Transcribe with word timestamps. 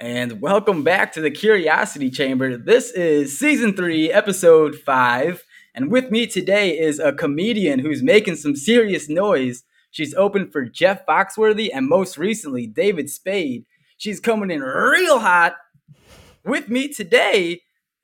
and 0.00 0.40
welcome 0.40 0.82
back 0.82 1.12
to 1.12 1.20
the 1.20 1.30
Curiosity 1.30 2.10
Chamber. 2.10 2.56
This 2.56 2.90
is 2.92 3.38
season 3.38 3.76
three, 3.76 4.10
episode 4.10 4.74
five, 4.74 5.44
and 5.74 5.90
with 5.90 6.10
me 6.10 6.26
today 6.26 6.78
is 6.78 6.98
a 6.98 7.12
comedian 7.12 7.78
who's 7.78 8.02
making 8.02 8.36
some 8.36 8.56
serious 8.56 9.10
noise. 9.10 9.62
She's 9.90 10.14
opened 10.14 10.52
for 10.52 10.64
Jeff 10.64 11.04
Foxworthy 11.04 11.68
and 11.70 11.86
most 11.86 12.16
recently 12.16 12.66
David 12.66 13.10
Spade. 13.10 13.66
She's 13.98 14.20
coming 14.20 14.50
in 14.50 14.62
real 14.62 15.18
hot. 15.18 15.56
With 16.46 16.70
me 16.70 16.88
today 16.88 17.60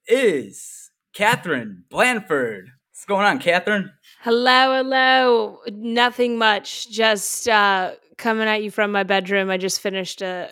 is 0.06 0.90
Katherine 1.14 1.84
Blanford. 1.88 2.68
What's 2.90 3.06
going 3.06 3.24
on, 3.24 3.38
Katherine? 3.38 3.90
Hello, 4.20 4.76
hello. 4.76 5.60
Nothing 5.72 6.36
much. 6.36 6.90
Just 6.90 7.48
uh, 7.48 7.92
coming 8.18 8.48
at 8.48 8.62
you 8.62 8.70
from 8.70 8.92
my 8.92 9.02
bedroom. 9.02 9.48
I 9.48 9.56
just 9.56 9.80
finished 9.80 10.20
a 10.20 10.50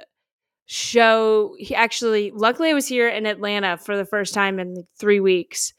show. 0.67 1.55
He 1.59 1.75
actually, 1.75 2.31
luckily, 2.35 2.71
I 2.71 2.75
was 2.75 2.87
here 2.87 3.09
in 3.09 3.27
Atlanta 3.27 3.77
for 3.77 3.97
the 3.97 4.05
first 4.05 4.35
time 4.35 4.59
in 4.59 4.87
three 4.99 5.21
weeks. 5.21 5.73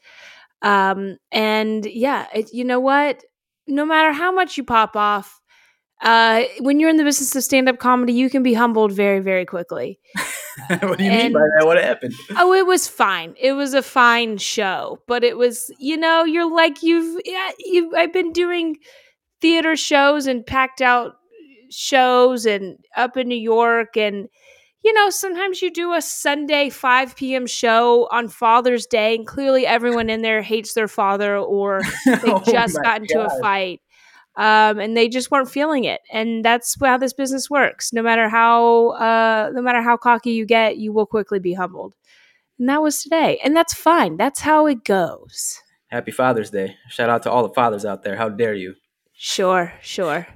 Um, 0.62 1.18
and 1.30 1.84
yeah, 1.84 2.26
it, 2.34 2.52
you 2.52 2.64
know 2.64 2.80
what? 2.80 3.22
No 3.66 3.84
matter 3.84 4.12
how 4.12 4.32
much 4.32 4.56
you 4.56 4.64
pop 4.64 4.96
off, 4.96 5.40
uh, 6.02 6.42
when 6.60 6.78
you're 6.78 6.90
in 6.90 6.98
the 6.98 7.04
business 7.04 7.34
of 7.34 7.42
stand 7.42 7.68
up 7.68 7.78
comedy, 7.78 8.12
you 8.12 8.28
can 8.28 8.42
be 8.42 8.54
humbled 8.54 8.92
very, 8.92 9.20
very 9.20 9.46
quickly. 9.46 9.98
what 10.68 10.98
do 10.98 11.04
you 11.04 11.10
mean 11.10 11.32
by 11.32 11.40
that? 11.40 11.66
What 11.66 11.82
happened? 11.82 12.14
Oh, 12.36 12.52
it 12.52 12.66
was 12.66 12.86
fine. 12.86 13.34
It 13.40 13.52
was 13.52 13.72
a 13.72 13.82
fine 13.82 14.36
show, 14.36 15.00
but 15.06 15.24
it 15.24 15.36
was, 15.38 15.70
you 15.78 15.96
know, 15.96 16.24
you're 16.24 16.54
like 16.54 16.82
you've, 16.82 17.20
yeah, 17.24 17.50
you. 17.58 17.92
I've 17.96 18.12
been 18.12 18.32
doing 18.32 18.76
theater 19.40 19.74
shows 19.74 20.26
and 20.26 20.44
packed 20.44 20.82
out 20.82 21.14
shows 21.70 22.46
and 22.46 22.78
up 22.96 23.16
in 23.16 23.28
New 23.28 23.34
York 23.34 23.96
and 23.96 24.28
you 24.86 24.92
know, 24.92 25.10
sometimes 25.10 25.60
you 25.62 25.72
do 25.72 25.92
a 25.94 26.00
Sunday 26.00 26.70
5 26.70 27.16
p.m. 27.16 27.48
show 27.48 28.06
on 28.12 28.28
Father's 28.28 28.86
Day, 28.86 29.16
and 29.16 29.26
clearly 29.26 29.66
everyone 29.66 30.08
in 30.08 30.22
there 30.22 30.42
hates 30.42 30.74
their 30.74 30.86
father 30.86 31.36
or 31.36 31.80
they 32.06 32.20
Oh 32.24 32.40
just 32.46 32.80
got 32.80 33.00
into 33.00 33.14
God. 33.14 33.32
a 33.36 33.40
fight. 33.40 33.80
Um, 34.36 34.78
and 34.78 34.96
they 34.96 35.08
just 35.08 35.30
weren't 35.32 35.50
feeling 35.50 35.84
it, 35.84 36.02
and 36.12 36.44
that's 36.44 36.76
how 36.80 36.98
this 36.98 37.14
business 37.14 37.50
works. 37.50 37.92
No 37.92 38.02
matter 38.02 38.28
how, 38.28 38.90
uh, 38.90 39.50
no 39.52 39.60
matter 39.60 39.82
how 39.82 39.96
cocky 39.96 40.32
you 40.32 40.46
get, 40.46 40.76
you 40.76 40.92
will 40.92 41.06
quickly 41.06 41.40
be 41.40 41.54
humbled. 41.54 41.94
And 42.58 42.68
that 42.68 42.80
was 42.82 43.02
today, 43.02 43.40
and 43.42 43.56
that's 43.56 43.74
fine. 43.74 44.16
That's 44.18 44.40
how 44.40 44.66
it 44.66 44.84
goes. 44.84 45.60
Happy 45.88 46.12
Father's 46.12 46.50
Day. 46.50 46.76
Shout 46.90 47.08
out 47.10 47.22
to 47.24 47.30
all 47.30 47.42
the 47.48 47.54
fathers 47.54 47.84
out 47.84 48.04
there. 48.04 48.14
How 48.16 48.28
dare 48.28 48.54
you? 48.54 48.74
Sure, 49.14 49.72
sure. 49.82 50.28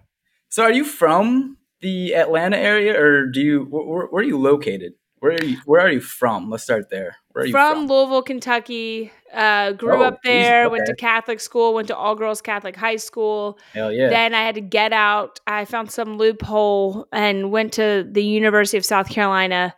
So, 0.48 0.62
are 0.64 0.72
you 0.72 0.84
from 0.84 1.58
the 1.80 2.14
Atlanta 2.14 2.56
area, 2.56 2.98
or 3.00 3.26
do 3.26 3.40
you? 3.40 3.62
Where, 3.64 3.84
where- 3.84 4.06
where 4.06 4.22
are 4.22 4.26
you 4.26 4.38
located? 4.38 4.92
Where 5.20 5.32
are 5.32 5.44
you? 5.44 5.58
Where 5.66 5.80
are 5.82 5.90
you 5.90 6.00
from? 6.00 6.48
Let's 6.50 6.62
start 6.64 6.88
there. 6.90 7.16
Where 7.32 7.44
are 7.44 7.46
you 7.46 7.52
from 7.52 7.74
from? 7.74 7.86
Louisville, 7.88 8.22
Kentucky. 8.22 9.12
Uh, 9.32 9.72
grew 9.72 9.96
Oh, 9.98 10.02
up 10.02 10.18
there. 10.24 10.64
geez, 10.64 10.70
Went 10.72 10.86
to. 10.86 10.94
Catholic 10.96 11.40
school. 11.40 11.74
Went 11.74 11.88
to 11.88 11.96
all 11.96 12.14
girls 12.14 12.40
Catholic 12.40 12.74
high 12.74 12.96
school. 12.96 13.58
Hell 13.74 13.92
yeah! 13.92 14.08
Then 14.08 14.34
I 14.34 14.42
had 14.42 14.54
to 14.54 14.60
get 14.62 14.92
out. 14.94 15.38
I 15.46 15.66
found 15.66 15.90
some 15.90 16.16
loophole 16.16 17.06
and 17.12 17.50
went 17.52 17.74
to 17.74 18.06
the 18.10 18.24
University 18.24 18.78
of 18.78 18.84
South 18.86 19.08
Carolina 19.10 19.74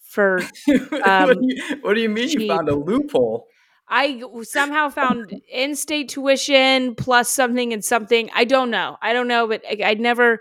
for. 0.00 0.40
what, 0.66 1.08
um, 1.08 1.34
do 1.34 1.38
you, 1.42 1.76
what 1.82 1.94
do 1.94 2.00
you 2.00 2.08
mean 2.08 2.28
you 2.28 2.48
found 2.48 2.68
a 2.68 2.74
loophole? 2.74 3.46
I 3.88 4.22
somehow 4.42 4.88
found 4.88 5.32
in-state 5.52 6.08
tuition 6.10 6.94
plus 6.94 7.28
something 7.28 7.72
and 7.72 7.84
something. 7.84 8.28
I 8.34 8.44
don't 8.44 8.70
know. 8.70 8.96
I 9.02 9.12
don't 9.12 9.26
know, 9.28 9.46
but 9.48 9.62
I, 9.68 9.78
I'd 9.90 10.00
never 10.00 10.40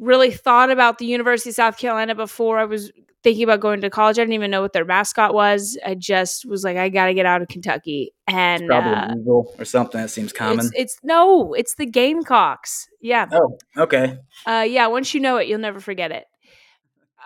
really 0.00 0.30
thought 0.30 0.70
about 0.70 0.98
the 0.98 1.06
University 1.06 1.50
of 1.50 1.56
South 1.56 1.76
Carolina 1.76 2.14
before 2.14 2.58
I 2.58 2.64
was 2.64 2.90
thinking 3.22 3.44
about 3.44 3.60
going 3.60 3.82
to 3.82 3.90
college. 3.90 4.18
I 4.18 4.22
didn't 4.22 4.32
even 4.32 4.50
know 4.50 4.62
what 4.62 4.72
their 4.72 4.84
mascot 4.84 5.34
was. 5.34 5.78
I 5.84 5.94
just 5.94 6.46
was 6.46 6.64
like, 6.64 6.78
I 6.78 6.88
got 6.88 7.06
to 7.06 7.14
get 7.14 7.26
out 7.26 7.42
of 7.42 7.48
Kentucky. 7.48 8.12
And 8.26 8.66
Probably 8.66 8.92
uh, 8.92 9.08
an 9.08 9.20
eagle 9.20 9.54
or 9.58 9.64
something. 9.64 10.00
That 10.00 10.08
seems 10.08 10.32
common. 10.32 10.60
it's, 10.60 10.70
it's 10.74 10.98
no, 11.02 11.52
it's 11.52 11.74
the 11.74 11.86
Gamecocks. 11.86 12.88
Yeah. 13.00 13.26
oh, 13.30 13.58
okay. 13.76 14.16
Uh, 14.46 14.64
yeah, 14.66 14.86
once 14.86 15.12
you 15.12 15.20
know 15.20 15.36
it, 15.36 15.48
you'll 15.48 15.58
never 15.58 15.80
forget 15.80 16.10
it. 16.10 16.24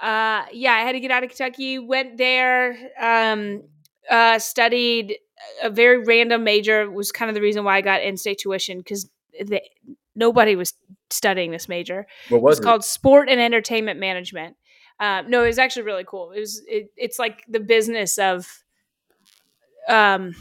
Uh, 0.03 0.45
yeah, 0.53 0.73
I 0.73 0.81
had 0.81 0.93
to 0.93 1.01
get 1.01 1.13
out 1.13 1.23
of 1.23 1.31
Kentucky. 1.31 1.79
Went 1.79 2.19
there, 2.19 2.77
um, 3.01 3.63
uh, 4.11 4.41
studied 4.41 5.17
a 5.63 5.71
very 5.71 6.03
random 6.03 6.43
major. 6.43 6.91
Was 6.91 7.13
kind 7.13 7.29
of 7.29 7.37
the 7.37 7.41
reason 7.41 7.65
why 7.65 7.77
I 7.77 7.81
got 7.81 8.03
in-state 8.03 8.39
tuition 8.39 8.79
because 8.79 9.09
nobody 10.15 10.57
was 10.57 10.73
studying 11.11 11.51
this 11.51 11.69
major. 11.69 12.07
What 12.29 12.39
It 12.39 12.43
was 12.43 12.51
was 12.53 12.61
it? 12.61 12.63
called 12.63 12.85
Sport 12.85 13.29
and 13.29 13.41
Entertainment 13.41 13.99
Management. 14.01 14.57
Um, 15.01 15.29
no, 15.29 15.43
it 15.45 15.49
was 15.49 15.59
actually 15.59 15.83
really 15.83 16.05
cool. 16.07 16.31
It 16.33 16.41
was 16.41 16.63
it, 16.69 16.91
it's 16.97 17.19
like 17.19 17.43
the 17.49 17.61
business 17.61 18.17
of, 18.19 18.47
um, 19.89 20.35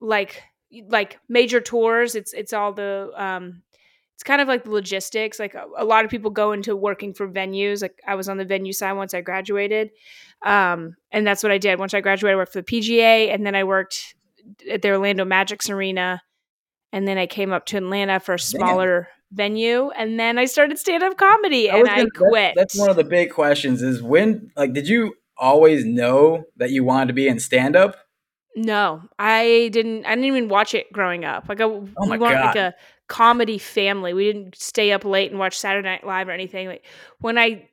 like 0.00 0.42
like 0.88 1.18
major 1.28 1.60
tours. 1.60 2.14
It's 2.14 2.32
it's 2.32 2.52
all 2.52 2.72
the 2.72 3.10
um, 3.16 3.62
it's 4.14 4.22
kind 4.24 4.40
of 4.40 4.48
like 4.48 4.64
the 4.64 4.70
logistics. 4.70 5.38
Like 5.38 5.54
a, 5.54 5.64
a 5.78 5.84
lot 5.84 6.04
of 6.04 6.10
people 6.10 6.30
go 6.30 6.52
into 6.52 6.74
working 6.76 7.14
for 7.14 7.28
venues. 7.28 7.82
Like 7.82 8.00
I 8.06 8.14
was 8.14 8.28
on 8.28 8.36
the 8.36 8.44
venue 8.44 8.72
side 8.72 8.92
once 8.92 9.14
I 9.14 9.20
graduated, 9.20 9.90
um, 10.44 10.96
and 11.12 11.26
that's 11.26 11.42
what 11.42 11.52
I 11.52 11.58
did. 11.58 11.78
Once 11.78 11.94
I 11.94 12.00
graduated, 12.00 12.34
I 12.34 12.36
worked 12.36 12.52
for 12.52 12.60
the 12.62 12.66
PGA, 12.66 13.32
and 13.32 13.46
then 13.46 13.54
I 13.54 13.64
worked 13.64 14.14
at 14.70 14.82
the 14.82 14.90
Orlando 14.90 15.24
Magic's 15.24 15.70
arena, 15.70 16.20
and 16.94 17.08
then 17.08 17.18
I 17.18 17.26
came 17.26 17.52
up 17.52 17.66
to 17.66 17.76
Atlanta 17.76 18.20
for 18.20 18.34
a 18.34 18.38
smaller 18.38 19.08
venue, 19.32 19.90
and 19.90 20.18
then 20.18 20.38
I 20.38 20.44
started 20.44 20.78
stand 20.78 21.02
up 21.02 21.16
comedy, 21.18 21.64
was 21.64 21.80
and 21.80 21.88
I 21.88 21.96
gonna- 21.96 22.08
that's- 22.14 22.30
quit. 22.30 22.54
That's, 22.54 22.78
one 22.78 22.88
of 22.88 22.94
the 22.94 23.02
big 23.02 23.32
questions. 23.32 23.82
Is 23.82 24.00
when 24.00 24.52
like 24.56 24.72
did 24.72 24.86
you 24.86 25.14
always 25.36 25.84
know 25.84 26.44
that 26.56 26.70
you 26.70 26.84
wanted 26.84 27.08
to 27.08 27.12
be 27.12 27.26
in 27.26 27.40
stand 27.40 27.74
up? 27.74 27.96
No, 28.54 29.02
I 29.18 29.70
didn't. 29.72 30.06
I 30.06 30.10
didn't 30.10 30.26
even 30.26 30.48
watch 30.48 30.72
it 30.72 30.92
growing 30.92 31.24
up. 31.24 31.48
Like, 31.48 31.60
I, 31.60 31.64
Oh 31.64 31.88
my 31.98 32.16
we 32.16 32.18
weren't 32.18 32.44
like 32.44 32.54
a 32.54 32.74
comedy 33.08 33.58
family. 33.58 34.14
We 34.14 34.32
didn't 34.32 34.56
stay 34.56 34.92
up 34.92 35.04
late 35.04 35.32
and 35.32 35.40
watch 35.40 35.58
Saturday 35.58 35.88
Night 35.88 36.06
Live 36.06 36.28
or 36.28 36.30
anything. 36.30 36.68
Like 36.68 36.84
when 37.18 37.36
I, 37.36 37.68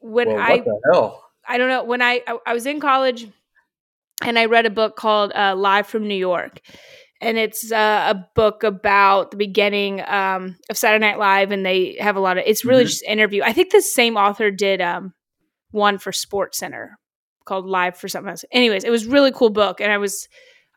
when 0.00 0.28
well, 0.28 0.38
I, 0.38 0.56
what 0.56 0.64
the 0.66 0.80
hell? 0.92 1.24
I 1.48 1.56
don't 1.56 1.70
know. 1.70 1.84
When 1.84 2.02
I, 2.02 2.22
I, 2.26 2.38
I 2.44 2.52
was 2.52 2.66
in 2.66 2.78
college, 2.78 3.28
and 4.22 4.38
I 4.38 4.44
read 4.44 4.66
a 4.66 4.70
book 4.70 4.96
called 4.96 5.32
uh, 5.34 5.54
Live 5.56 5.86
from 5.86 6.06
New 6.06 6.14
York, 6.14 6.60
and 7.20 7.36
it's 7.38 7.70
uh, 7.72 8.14
a 8.14 8.26
book 8.34 8.62
about 8.62 9.30
the 9.30 9.36
beginning 9.36 10.00
um, 10.06 10.56
of 10.70 10.76
Saturday 10.78 11.04
Night 11.06 11.18
Live, 11.18 11.50
and 11.50 11.64
they 11.64 11.96
have 12.00 12.16
a 12.16 12.20
lot 12.20 12.38
of. 12.38 12.44
It's 12.46 12.64
really 12.64 12.84
Mhm. 12.84 12.88
just 12.88 13.02
interview. 13.04 13.42
I 13.42 13.52
think 13.52 13.70
the 13.72 13.82
same 13.82 14.16
author 14.16 14.50
did 14.50 14.80
um, 14.80 15.14
one 15.70 15.98
for 15.98 16.12
Sports 16.12 16.58
Center 16.58 16.98
called 17.44 17.66
Live 17.66 17.96
for 17.96 18.08
something 18.08 18.30
else. 18.30 18.44
Anyways, 18.52 18.84
it 18.84 18.90
was 18.90 19.06
really 19.06 19.32
cool 19.32 19.50
book, 19.50 19.80
and 19.80 19.90
I 19.92 19.98
was. 19.98 20.28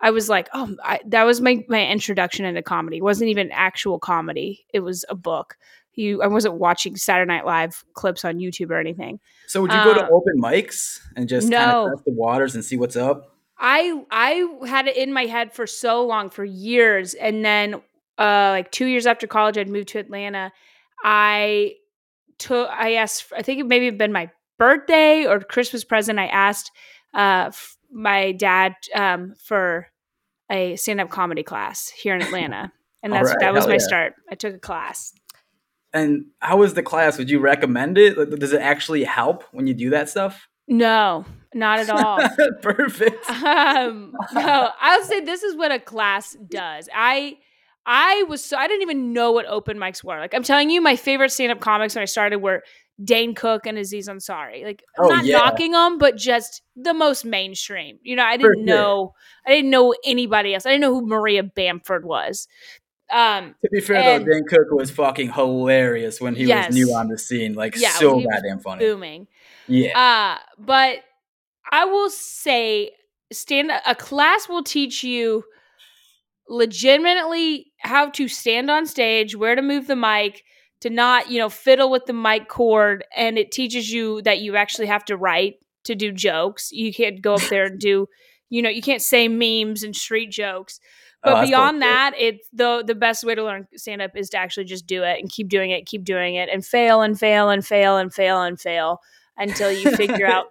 I 0.03 0.09
was 0.09 0.29
like, 0.29 0.49
oh, 0.51 0.75
I, 0.83 0.99
that 1.09 1.25
was 1.25 1.41
my 1.41 1.63
my 1.69 1.85
introduction 1.85 2.43
into 2.43 2.63
comedy. 2.63 2.97
It 2.97 3.03
wasn't 3.03 3.29
even 3.29 3.51
actual 3.51 3.99
comedy. 3.99 4.65
It 4.73 4.79
was 4.79 5.05
a 5.09 5.13
book. 5.15 5.57
You, 5.93 6.23
I 6.23 6.27
wasn't 6.27 6.55
watching 6.55 6.95
Saturday 6.95 7.27
Night 7.27 7.45
Live 7.45 7.83
clips 7.93 8.25
on 8.25 8.39
YouTube 8.39 8.71
or 8.71 8.79
anything. 8.79 9.19
So 9.45 9.61
would 9.61 9.71
you 9.71 9.83
go 9.83 9.93
to 9.93 10.05
Uh, 10.05 10.09
open 10.09 10.41
mics 10.41 10.97
and 11.15 11.29
just 11.29 11.51
kind 11.51 11.69
of 11.69 11.91
test 11.91 12.05
the 12.05 12.13
waters 12.13 12.55
and 12.55 12.65
see 12.65 12.77
what's 12.77 12.95
up? 12.95 13.30
I 13.61 14.03
I 14.09 14.67
had 14.67 14.87
it 14.87 14.97
in 14.97 15.13
my 15.13 15.27
head 15.27 15.53
for 15.53 15.67
so 15.67 16.05
long 16.05 16.31
for 16.31 16.43
years, 16.43 17.13
and 17.13 17.45
then 17.45 17.75
uh, 18.17 18.49
like 18.49 18.71
two 18.71 18.87
years 18.87 19.05
after 19.05 19.27
college, 19.27 19.57
I'd 19.57 19.69
moved 19.69 19.89
to 19.89 19.99
Atlanta. 19.99 20.51
I 21.03 21.75
took 22.39 22.69
I 22.71 22.95
asked 22.95 23.31
I 23.37 23.43
think 23.43 23.59
it 23.61 23.67
maybe 23.67 23.91
been 23.91 24.11
my 24.11 24.31
birthday 24.57 25.25
or 25.27 25.39
Christmas 25.39 25.83
present. 25.83 26.17
I 26.17 26.25
asked 26.25 26.71
uh, 27.13 27.45
f- 27.47 27.77
my 27.91 28.31
dad 28.31 28.73
um, 28.95 29.35
for 29.37 29.87
a 30.49 30.75
stand 30.75 30.99
up 30.99 31.11
comedy 31.11 31.43
class 31.43 31.89
here 31.89 32.15
in 32.15 32.23
Atlanta, 32.23 32.71
and 33.03 33.13
that's 33.13 33.29
Alright, 33.29 33.41
that 33.41 33.53
was 33.53 33.67
my 33.67 33.73
yeah. 33.73 33.77
start. 33.79 34.13
I 34.29 34.35
took 34.35 34.55
a 34.55 34.59
class. 34.59 35.13
And 35.93 36.27
how 36.39 36.57
was 36.57 36.73
the 36.73 36.83
class? 36.83 37.17
Would 37.17 37.29
you 37.29 37.39
recommend 37.39 37.97
it? 37.97 38.15
Does 38.39 38.53
it 38.53 38.61
actually 38.61 39.03
help 39.03 39.43
when 39.51 39.67
you 39.67 39.73
do 39.73 39.89
that 39.89 40.09
stuff? 40.09 40.47
No, 40.67 41.25
not 41.53 41.79
at 41.79 41.89
all. 41.89 42.19
Perfect. 42.61 43.29
um 43.29 44.13
no 44.33 44.69
i'll 44.79 45.03
say 45.03 45.19
this 45.21 45.43
is 45.43 45.55
what 45.55 45.71
a 45.71 45.79
class 45.79 46.35
does 46.49 46.87
i 46.95 47.37
i 47.85 48.23
was 48.29 48.43
so 48.43 48.57
i 48.57 48.67
didn't 48.67 48.83
even 48.83 49.11
know 49.13 49.31
what 49.31 49.45
open 49.47 49.77
mics 49.77 50.03
were 50.03 50.19
like 50.19 50.33
i'm 50.33 50.43
telling 50.43 50.69
you 50.69 50.81
my 50.81 50.95
favorite 50.95 51.31
stand-up 51.31 51.59
comics 51.59 51.95
when 51.95 52.01
i 52.01 52.05
started 52.05 52.37
were 52.37 52.61
dane 53.03 53.33
cook 53.33 53.65
and 53.65 53.77
aziz 53.77 54.07
ansari 54.07 54.63
like 54.63 54.83
i'm 54.99 55.05
Oh, 55.05 55.09
not 55.09 55.25
yeah. 55.25 55.37
knocking 55.37 55.71
them 55.71 55.97
but 55.97 56.15
just 56.15 56.61
the 56.75 56.93
most 56.93 57.25
mainstream 57.25 57.97
you 58.03 58.15
know 58.15 58.23
i 58.23 58.37
didn't 58.37 58.57
sure. 58.57 58.63
know 58.63 59.13
i 59.45 59.49
didn't 59.51 59.71
know 59.71 59.95
anybody 60.05 60.53
else 60.53 60.65
i 60.65 60.69
didn't 60.69 60.81
know 60.81 60.93
who 60.93 61.05
maria 61.07 61.41
bamford 61.43 62.05
was 62.05 62.47
um 63.11 63.55
To 63.63 63.69
be 63.71 63.81
fair 63.81 63.97
And- 63.97 64.25
though, 64.25 64.31
Dane 64.31 64.45
Cook 64.47 64.67
was 64.71 64.89
fucking 64.91 65.33
hilarious 65.33 66.21
when 66.21 66.33
he 66.35 66.45
Yes. 66.45 66.67
was 66.67 66.75
new 66.77 66.93
on 66.95 67.09
the 67.09 67.17
scene. 67.17 67.55
Like 67.55 67.75
Yeah, 67.75 67.89
so 67.89 68.21
goddamn 68.21 68.59
funny. 68.59 68.85
booming 68.85 69.27
Yeah. 69.67 70.37
Uh, 70.37 70.39
but 70.57 70.99
I 71.69 71.85
will 71.85 72.09
say, 72.09 72.91
stand 73.31 73.71
a 73.85 73.95
class 73.95 74.47
will 74.49 74.63
teach 74.63 75.03
you 75.03 75.43
legitimately 76.47 77.71
how 77.79 78.09
to 78.11 78.27
stand 78.27 78.69
on 78.69 78.85
stage, 78.85 79.35
where 79.35 79.55
to 79.55 79.61
move 79.61 79.87
the 79.87 79.95
mic, 79.95 80.43
to 80.81 80.89
not, 80.89 81.29
you 81.29 81.39
know, 81.39 81.49
fiddle 81.49 81.89
with 81.89 82.05
the 82.05 82.13
mic 82.13 82.47
cord, 82.49 83.03
and 83.15 83.37
it 83.37 83.51
teaches 83.51 83.91
you 83.91 84.21
that 84.23 84.39
you 84.39 84.55
actually 84.55 84.87
have 84.87 85.05
to 85.05 85.17
write 85.17 85.55
to 85.85 85.95
do 85.95 86.11
jokes. 86.11 86.71
You 86.71 86.93
can't 86.93 87.21
go 87.21 87.35
up 87.35 87.41
there 87.49 87.65
and 87.65 87.79
do, 87.79 88.07
you 88.49 88.61
know, 88.61 88.69
you 88.69 88.81
can't 88.81 89.01
say 89.01 89.27
memes 89.27 89.83
and 89.83 89.95
street 89.95 90.31
jokes. 90.31 90.79
Oh, 91.23 91.31
But 91.31 91.35
that's 91.35 91.49
beyond 91.49 91.81
that, 91.83 92.13
it's 92.17 92.47
the 92.51 92.83
the 92.85 92.95
best 92.95 93.23
way 93.23 93.35
to 93.35 93.43
learn 93.43 93.67
stand 93.75 94.01
up 94.01 94.11
is 94.15 94.29
to 94.31 94.37
actually 94.37 94.65
just 94.65 94.87
do 94.87 95.03
it 95.03 95.19
and 95.19 95.29
keep 95.29 95.49
doing 95.49 95.69
it, 95.69 95.85
keep 95.85 96.03
doing 96.03 96.35
it, 96.35 96.49
and 96.51 96.65
fail 96.65 97.01
and 97.01 97.17
fail 97.17 97.49
and 97.49 97.65
fail 97.65 97.97
and 97.97 98.11
fail 98.11 98.41
and 98.41 98.59
fail 98.59 98.99
until 99.37 99.71
you 99.71 99.95
figure 99.95 100.25
out 100.35 100.47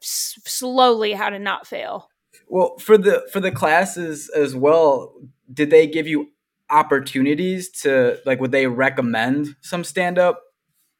s- 0.00 0.38
slowly 0.44 1.12
how 1.12 1.30
to 1.30 1.38
not 1.38 1.66
fail. 1.66 2.08
Well, 2.48 2.76
for 2.78 2.98
the 2.98 3.26
for 3.32 3.40
the 3.40 3.50
classes 3.52 4.28
as 4.30 4.54
well, 4.54 5.14
did 5.52 5.70
they 5.70 5.86
give 5.86 6.06
you 6.06 6.28
opportunities 6.70 7.70
to 7.82 8.18
like 8.26 8.40
would 8.40 8.52
they 8.52 8.66
recommend 8.66 9.56
some 9.60 9.84
stand 9.84 10.18
up, 10.18 10.42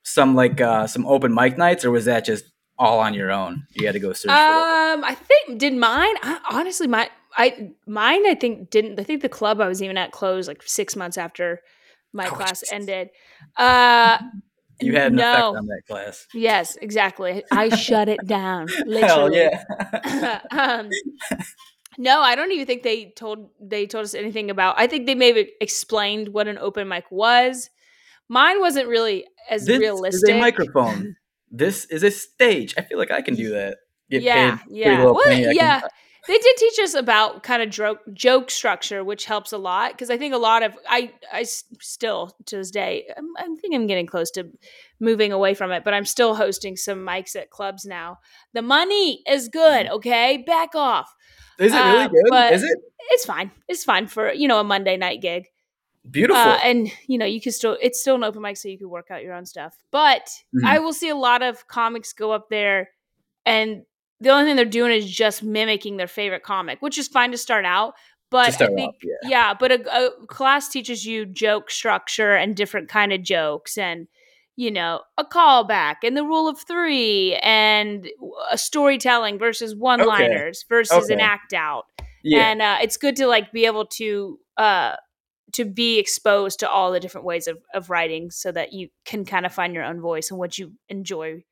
some 0.03 0.35
like 0.35 0.61
uh 0.61 0.87
some 0.87 1.07
open 1.07 1.35
mic 1.35 1.59
nights 1.59 1.85
or 1.85 1.91
was 1.91 2.05
that 2.07 2.25
just 2.25 2.45
all 2.79 3.01
on 3.01 3.15
your 3.15 3.31
own? 3.31 3.67
You 3.73 3.87
had 3.87 3.93
to 3.93 4.01
go 4.01 4.13
search 4.13 4.31
for 4.31 4.35
it. 4.35 4.39
Um, 4.39 5.05
I 5.05 5.15
think 5.15 5.59
did 5.59 5.75
mine. 5.75 6.15
I, 6.23 6.41
honestly, 6.51 6.87
my 6.87 7.11
I 7.37 7.73
mine. 7.87 8.27
I 8.27 8.35
think 8.35 8.71
didn't. 8.71 8.99
I 9.01 9.05
think 9.05 9.23
the 9.23 9.29
club 9.29 9.61
I 9.61 9.69
was 9.69 9.83
even 9.83 9.97
at 9.99 10.13
closed 10.13 10.49
like 10.49 10.63
six 10.63 10.97
months 10.97 11.17
after 11.19 11.61
my 12.13 12.27
Oh, 12.27 12.31
class 12.31 12.61
Jesus. 12.61 12.73
ended. 12.73 13.09
Uh, 13.57 14.19
You 14.85 14.95
had 14.95 15.13
an 15.13 15.17
no. 15.17 15.33
effect 15.33 15.59
on 15.59 15.67
that 15.67 15.83
class. 15.89 16.27
Yes, 16.35 16.77
exactly. 16.81 17.45
I 17.51 17.69
shut 17.71 18.09
it 18.09 18.27
down. 18.27 18.69
Hell 18.69 18.87
Literally. 19.29 19.39
yeah. 19.39 20.41
um, 20.51 20.89
no, 21.99 22.21
I 22.21 22.35
don't 22.35 22.53
even 22.53 22.67
think 22.67 22.83
they 22.83 23.13
told 23.17 23.51
they 23.61 23.87
told 23.87 24.05
us 24.05 24.15
anything 24.15 24.51
about. 24.51 24.77
I 24.79 24.87
think 24.87 25.07
they 25.07 25.15
maybe 25.15 25.53
explained 25.61 26.29
what 26.29 26.49
an 26.49 26.59
open 26.59 26.89
mic 26.89 27.05
was. 27.11 27.71
Mine 28.29 28.61
wasn't 28.61 28.89
really 28.89 29.27
as 29.51 29.67
this 29.67 29.79
realistic. 29.79 30.31
is 30.31 30.37
a 30.37 30.41
microphone. 30.41 31.17
This 31.55 31.85
is 31.85 32.03
a 32.03 32.11
stage. 32.11 32.73
I 32.79 32.81
feel 32.81 32.97
like 32.97 33.11
I 33.11 33.21
can 33.21 33.35
do 33.35 33.51
that. 33.51 33.77
Get 34.09 34.23
yeah, 34.23 34.59
yeah, 34.71 35.05
well. 35.05 35.21
I 35.21 35.35
can- 35.35 35.55
yeah. 35.55 35.83
They 36.29 36.39
did 36.39 36.57
teach 36.57 36.79
us 36.81 36.95
about 36.95 37.43
kind 37.43 37.63
of 37.63 37.71
joke 37.71 37.99
joke 38.13 38.51
structure, 38.51 39.03
which 39.03 39.25
helps 39.25 39.53
a 39.53 39.59
lot 39.59 39.93
because 39.93 40.09
I 40.09 40.17
think 40.17 40.33
a 40.35 40.39
lot 40.39 40.63
of 40.63 40.77
I 40.89 41.13
I 41.33 41.43
still 41.43 42.37
to 42.47 42.57
this 42.59 42.71
day 42.71 43.07
I'm, 43.17 43.29
I 43.37 43.43
think 43.61 43.75
I'm 43.75 43.87
getting 43.89 44.07
close 44.07 44.31
to 44.33 44.49
moving 45.01 45.33
away 45.33 45.55
from 45.55 45.73
it, 45.73 45.83
but 45.85 45.95
I'm 45.95 46.05
still 46.05 46.35
hosting 46.37 46.77
some 46.77 47.01
mics 47.01 47.35
at 47.35 47.51
clubs 47.51 47.85
now. 47.85 48.19
The 48.53 48.63
money 48.63 49.23
is 49.27 49.49
good, 49.49 49.89
okay? 49.89 50.45
Back 50.47 50.75
off. 50.77 51.13
Is 51.59 51.75
it 51.75 51.79
really 51.79 52.05
uh, 52.05 52.09
good? 52.09 52.53
is 52.53 52.63
it 52.63 52.79
It's 53.11 53.25
fine. 53.25 53.51
It's 53.69 53.83
fine 53.85 54.07
for 54.07 54.33
you 54.33 54.47
know 54.47 54.61
a 54.61 54.65
Monday 54.65 54.97
night 54.97 55.21
gig. 55.21 55.47
beautiful? 56.09 56.41
Uh, 56.53 56.59
and 56.63 56.89
you 57.09 57.19
know 57.19 57.27
you 57.27 57.41
can 57.41 57.53
still 57.53 57.77
it's 57.83 58.01
still 58.01 58.15
an 58.15 58.23
open 58.25 58.43
mic 58.43 58.57
so 58.57 58.69
you 58.69 58.79
can 58.79 58.89
work 58.89 59.11
out 59.11 59.23
your 59.25 59.35
own 59.35 59.45
stuff 59.47 59.77
but 59.91 60.29
Mhm. 60.55 60.67
i 60.67 60.79
will 60.79 60.93
see 60.93 61.09
a 61.09 61.17
lot 61.17 61.43
of 61.43 61.67
comics 61.69 62.13
go 62.13 62.31
up 62.33 62.49
there 62.49 62.91
and 63.45 63.83
the 64.23 64.31
only 64.31 64.45
thing 64.45 64.57
they're 64.57 64.65
doing 64.65 64.93
is 64.93 65.11
just 65.11 65.43
mimicking 65.43 65.97
their 65.97 66.07
favorite 66.09 66.43
comic 66.43 66.81
which 66.81 66.99
is 66.99 67.09
fine 67.09 67.31
to 67.31 67.39
start 67.39 67.65
out 67.65 67.95
but 68.31 68.53
start 68.53 68.73
i 68.73 68.75
think 68.75 68.95
off, 68.95 69.01
yeah. 69.03 69.29
yeah 69.29 69.55
but 69.59 69.73
a, 69.73 69.97
a 69.97 70.27
class 70.27 70.69
teaches 70.69 71.05
you 71.05 71.27
joke 71.27 71.71
structure 71.71 72.35
and 72.35 72.57
different 72.57 72.89
kind 72.89 73.13
of 73.13 73.23
jokes 73.23 73.77
and 73.77 74.07
you 74.57 74.71
know 74.71 75.01
a 75.19 75.25
callback 75.25 75.97
and 76.03 76.17
the 76.17 76.25
rule 76.25 76.49
of 76.49 76.59
three 76.61 77.37
and 77.43 78.09
a 78.51 78.59
storytelling 78.59 79.39
versus 79.39 79.75
one 79.75 80.07
liners 80.07 80.65
versus 80.69 81.09
an 81.09 81.21
act 81.21 81.53
out 81.53 81.87
yeah. 82.23 82.51
and 82.51 82.63
uh, 82.63 82.77
it's 82.81 82.97
good 82.97 83.17
to 83.17 83.27
like 83.27 83.51
be 83.53 83.67
able 83.67 83.87
to 83.87 84.39
uh 84.57 84.95
to 85.53 85.65
be 85.65 85.99
exposed 85.99 86.61
to 86.61 86.69
all 86.69 86.93
the 86.93 87.01
different 87.01 87.27
ways 87.27 87.47
of, 87.47 87.59
of 87.75 87.91
writing 87.91 88.31
so 88.31 88.51
that 88.51 88.73
you 88.73 88.89
can 89.05 89.25
kind 89.25 89.45
of 89.45 89.53
find 89.53 89.75
your 89.75 89.85
own 89.85 90.01
voice 90.01 90.31
and 90.31 90.39
what 90.39 90.59
you 90.59 90.73
enjoy 90.89 91.43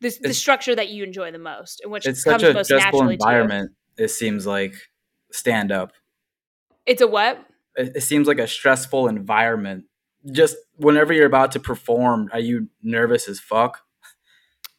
the, 0.00 0.14
the 0.22 0.34
structure 0.34 0.74
that 0.74 0.88
you 0.90 1.04
enjoy 1.04 1.30
the 1.32 1.38
most 1.38 1.80
and 1.82 1.90
which 1.92 2.06
it's 2.06 2.24
comes 2.24 2.42
such 2.42 2.50
a 2.50 2.54
most 2.54 2.70
naturally 2.70 3.16
to 3.16 3.24
you. 3.24 3.28
environment. 3.28 3.72
It 3.96 4.08
seems 4.08 4.46
like 4.46 4.74
stand 5.32 5.72
up. 5.72 5.92
it's 6.84 7.00
a 7.02 7.06
what 7.06 7.44
It, 7.76 7.96
it 7.96 8.02
seems 8.02 8.26
like 8.28 8.38
a 8.38 8.46
stressful 8.46 9.08
environment. 9.08 9.84
Just 10.30 10.56
whenever 10.76 11.12
you're 11.12 11.26
about 11.26 11.52
to 11.52 11.60
perform, 11.60 12.28
are 12.32 12.40
you 12.40 12.68
nervous 12.82 13.28
as 13.28 13.38
fuck? 13.40 13.82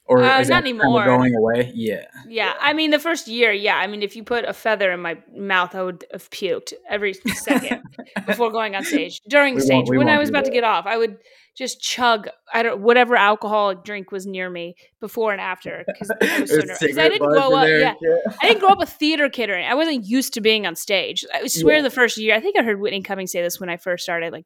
Or 0.09 0.23
Uh, 0.23 0.39
is 0.39 0.49
not 0.49 0.63
that 0.63 0.69
anymore. 0.69 1.03
going 1.05 1.35
away? 1.35 1.71
Yeah. 1.75 2.05
yeah 2.29 2.53
i 2.61 2.71
mean 2.73 2.91
the 2.91 2.99
first 2.99 3.27
year 3.27 3.51
yeah 3.51 3.75
i 3.77 3.87
mean 3.87 4.01
if 4.01 4.15
you 4.15 4.23
put 4.23 4.45
a 4.45 4.53
feather 4.53 4.91
in 4.91 5.01
my 5.01 5.17
mouth 5.35 5.75
i 5.75 5.83
would 5.83 6.05
have 6.11 6.29
puked 6.29 6.73
every 6.89 7.13
second 7.13 7.81
before 8.25 8.49
going 8.51 8.75
on 8.75 8.83
stage 8.83 9.21
during 9.27 9.55
We 9.55 9.61
stage 9.61 9.85
when 9.89 10.07
i 10.09 10.17
was 10.17 10.29
about 10.29 10.45
to 10.45 10.51
get 10.51 10.63
off 10.63 10.85
i 10.85 10.97
would 10.97 11.17
just 11.57 11.81
chug 11.81 12.29
i 12.53 12.63
don't 12.63 12.81
whatever 12.81 13.15
alcoholic 13.15 13.83
drink 13.83 14.11
was 14.11 14.25
near 14.25 14.49
me 14.49 14.75
before 15.01 15.31
and 15.31 15.41
after 15.41 15.83
because 15.87 16.09
i 16.11 16.15
so 16.45 16.45
There's 16.45 16.65
nervous 16.65 16.79
'Cause 16.79 16.97
i 16.97 17.09
didn't 17.09 17.27
grow 17.27 17.55
up 17.55 17.65
there 17.65 17.79
yeah 17.79 17.93
shit. 18.01 18.35
I 18.41 18.47
didn't 18.47 18.59
grow 18.61 18.69
up 18.69 18.81
a 18.81 18.85
theater 18.85 19.29
kid 19.29 19.49
or 19.49 19.53
anything. 19.55 19.71
I 19.71 19.75
wasn't 19.75 20.05
used 20.05 20.33
to 20.35 20.41
being 20.41 20.65
on 20.67 20.75
stage. 20.75 21.25
I 21.33 21.47
swear 21.59 21.77
Yeah. 21.77 21.81
the 21.81 21.89
first 21.89 22.17
year, 22.17 22.35
I 22.35 22.39
think 22.39 22.57
I 22.57 22.63
heard 22.63 22.79
Whitney 22.79 23.01
Cummings 23.01 23.31
say 23.31 23.41
this 23.41 23.59
when 23.59 23.69
I 23.69 23.77
first 23.77 24.03
started. 24.03 24.31
Like 24.31 24.45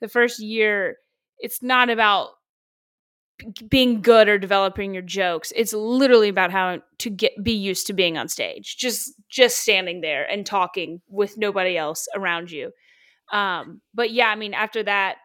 the 0.00 0.08
first 0.08 0.38
year, 0.40 0.96
it's 1.38 1.62
not 1.62 1.90
about 1.90 2.28
being 3.68 4.00
good 4.02 4.28
or 4.28 4.38
developing 4.38 4.92
your 4.94 5.02
jokes. 5.02 5.52
It's 5.54 5.72
literally 5.72 6.28
about 6.28 6.50
how 6.50 6.80
to 6.98 7.10
get 7.10 7.32
be 7.42 7.52
used 7.52 7.86
to 7.88 7.92
being 7.92 8.16
on 8.18 8.28
stage. 8.28 8.76
Just 8.78 9.12
just 9.28 9.58
standing 9.58 10.00
there 10.00 10.24
and 10.30 10.44
talking 10.46 11.00
with 11.08 11.36
nobody 11.38 11.76
else 11.76 12.06
around 12.14 12.50
you. 12.50 12.70
Um, 13.32 13.80
but 13.94 14.10
yeah, 14.10 14.28
I 14.28 14.36
mean, 14.36 14.54
after 14.54 14.82
that, 14.82 15.16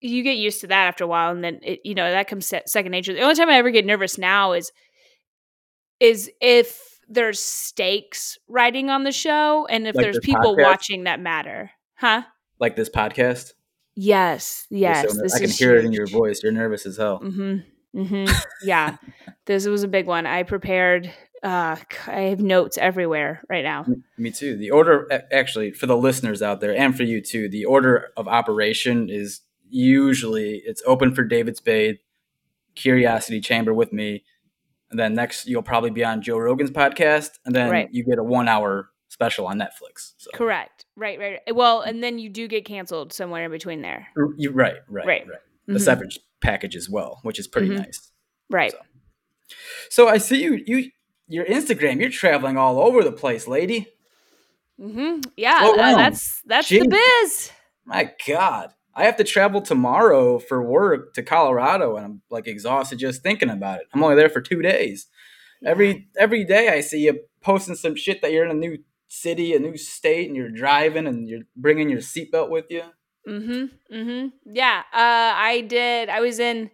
you 0.00 0.22
get 0.22 0.36
used 0.36 0.62
to 0.62 0.66
that 0.68 0.86
after 0.86 1.04
a 1.04 1.06
while, 1.06 1.30
and 1.30 1.44
then 1.44 1.60
it, 1.62 1.80
you 1.84 1.94
know 1.94 2.10
that 2.10 2.28
comes 2.28 2.46
se- 2.46 2.62
second 2.66 2.92
nature. 2.92 3.12
The 3.12 3.20
only 3.20 3.34
time 3.34 3.50
I 3.50 3.56
ever 3.56 3.70
get 3.70 3.84
nervous 3.84 4.18
now 4.18 4.52
is 4.52 4.72
is 6.00 6.30
if 6.40 6.98
there's 7.08 7.40
stakes 7.40 8.38
writing 8.48 8.88
on 8.88 9.04
the 9.04 9.12
show, 9.12 9.66
and 9.66 9.86
if 9.86 9.94
Like 9.94 10.04
there's 10.04 10.18
people 10.22 10.56
podcast? 10.56 10.62
watching 10.62 11.04
that 11.04 11.20
matter, 11.20 11.70
huh? 11.96 12.22
Like 12.58 12.76
this 12.76 12.88
podcast. 12.88 13.52
Yes, 14.02 14.66
yes. 14.70 15.14
so 15.14 15.36
I 15.36 15.38
can 15.40 15.50
hear 15.50 15.76
it 15.76 15.84
in 15.84 15.92
your 15.92 16.06
voice. 16.06 16.42
You're 16.42 16.52
nervous 16.52 16.86
as 16.86 16.96
hell. 16.96 17.20
Mm-hmm. 17.20 18.00
Mm-hmm. 18.00 18.32
Yeah, 18.64 18.96
this 19.46 19.66
was 19.66 19.82
a 19.82 19.88
big 19.88 20.06
one. 20.06 20.26
I 20.26 20.42
prepared. 20.44 21.12
Uh, 21.42 21.76
I 22.06 22.20
have 22.32 22.40
notes 22.40 22.78
everywhere 22.78 23.42
right 23.48 23.64
now. 23.64 23.86
Me 24.16 24.30
too. 24.30 24.56
The 24.56 24.70
order, 24.70 25.06
actually, 25.32 25.72
for 25.72 25.86
the 25.86 25.96
listeners 25.96 26.40
out 26.42 26.60
there 26.60 26.74
and 26.76 26.96
for 26.96 27.02
you 27.02 27.20
too, 27.20 27.48
the 27.48 27.64
order 27.64 28.08
of 28.16 28.28
operation 28.28 29.08
is 29.10 29.40
usually 29.68 30.62
it's 30.64 30.82
open 30.86 31.14
for 31.14 31.22
David 31.24 31.56
Spade, 31.56 31.98
Curiosity 32.74 33.40
Chamber 33.40 33.72
with 33.74 33.92
me, 33.92 34.24
and 34.90 34.98
then 34.98 35.14
next 35.14 35.46
you'll 35.46 35.62
probably 35.62 35.90
be 35.90 36.04
on 36.04 36.22
Joe 36.22 36.38
Rogan's 36.38 36.70
podcast, 36.70 37.30
and 37.44 37.54
then 37.54 37.70
Right. 37.70 37.88
you 37.90 38.04
get 38.04 38.18
a 38.18 38.24
one-hour 38.24 38.88
special 39.20 39.46
on 39.46 39.58
Netflix. 39.58 40.12
So 40.16 40.30
Correct. 40.34 40.86
Right. 40.96 41.18
Right. 41.18 41.40
Well, 41.54 41.82
and 41.82 42.02
then 42.02 42.18
you 42.18 42.30
do 42.30 42.48
get 42.48 42.64
canceled 42.64 43.12
somewhere 43.12 43.44
in 43.44 43.50
between 43.50 43.82
there. 43.82 44.08
You 44.38 44.50
right, 44.50 44.76
right, 44.88 45.06
Right. 45.06 45.26
right. 45.28 45.38
The 45.66 45.78
severance 45.78 46.18
package 46.40 46.74
as 46.74 46.88
well, 46.88 47.20
which 47.22 47.38
is 47.38 47.46
pretty 47.46 47.68
Mhm. 47.68 47.76
nice. 47.78 48.10
Right. 48.48 48.72
So- 48.72 48.78
So 49.90 50.08
I 50.08 50.18
see 50.18 50.42
you, 50.42 50.62
you, 50.66 50.90
your 51.28 51.44
Instagram. 51.44 52.00
You're 52.00 52.08
traveling 52.10 52.56
all 52.56 52.80
over 52.80 53.04
the 53.04 53.12
place, 53.12 53.46
lady. 53.46 53.88
Mm-hmm. 54.80 55.20
Yeah. 55.36 55.58
Slow 55.60 55.72
uh, 55.72 55.76
down. 55.76 55.98
that's 55.98 56.40
that's 56.46 56.68
the 56.68 56.88
biz. 56.88 57.50
My 57.84 58.10
God, 58.26 58.70
I 58.94 59.04
have 59.04 59.16
to 59.18 59.24
travel 59.24 59.60
tomorrow 59.60 60.38
for 60.38 60.62
work 60.62 61.12
to 61.14 61.22
Colorado, 61.22 61.96
and 61.96 62.06
I'm 62.06 62.22
like 62.30 62.46
exhausted 62.46 62.98
just 62.98 63.22
thinking 63.22 63.50
about 63.50 63.80
it. 63.80 63.86
I'm 63.92 64.02
only 64.02 64.16
there 64.16 64.30
for 64.30 64.40
two 64.40 64.62
days. 64.62 65.08
Every 65.64 66.08
every 66.18 66.44
day 66.44 66.68
I 66.70 66.80
see 66.80 67.00
you 67.00 67.20
posting 67.42 67.74
some 67.74 67.94
shit 67.96 68.22
that 68.22 68.32
you're 68.32 68.44
in 68.44 68.50
a 68.50 68.54
new 68.54 68.78
city, 69.10 69.54
a 69.54 69.58
new 69.58 69.76
state, 69.76 70.28
and 70.28 70.36
you're 70.36 70.48
driving, 70.48 71.06
and 71.06 71.28
you're 71.28 71.42
bringing 71.56 71.90
your 71.90 72.00
seatbelt 72.00 72.48
with 72.48 72.66
you. 72.70 72.84
Mm-hmm. 73.28 73.94
Mm-hmm. 73.94 74.28
Yeah. 74.54 74.82
Uh, 74.92 75.34
I 75.36 75.64
did. 75.66 76.08
I 76.08 76.20
was 76.20 76.38
in 76.38 76.70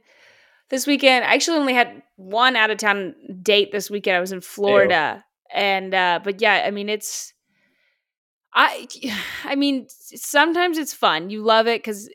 this 0.68 0.86
weekend. 0.86 1.24
I 1.24 1.34
actually 1.34 1.58
only 1.58 1.74
had 1.74 2.02
one 2.16 2.54
out 2.54 2.70
of 2.70 2.78
town 2.78 3.14
date 3.42 3.72
this 3.72 3.90
weekend. 3.90 4.16
I 4.16 4.20
was 4.20 4.32
in 4.32 4.40
Florida, 4.40 5.24
and 5.52 5.94
uh, 5.94 6.20
but 6.22 6.40
yeah, 6.40 6.62
I 6.64 6.70
mean 6.70 6.88
it's. 6.88 7.32
I, 8.54 8.86
I 9.44 9.56
mean, 9.56 9.86
sometimes 9.88 10.78
it's 10.78 10.94
fun. 10.94 11.30
You 11.30 11.42
love 11.42 11.66
it 11.66 11.80
because, 11.80 12.08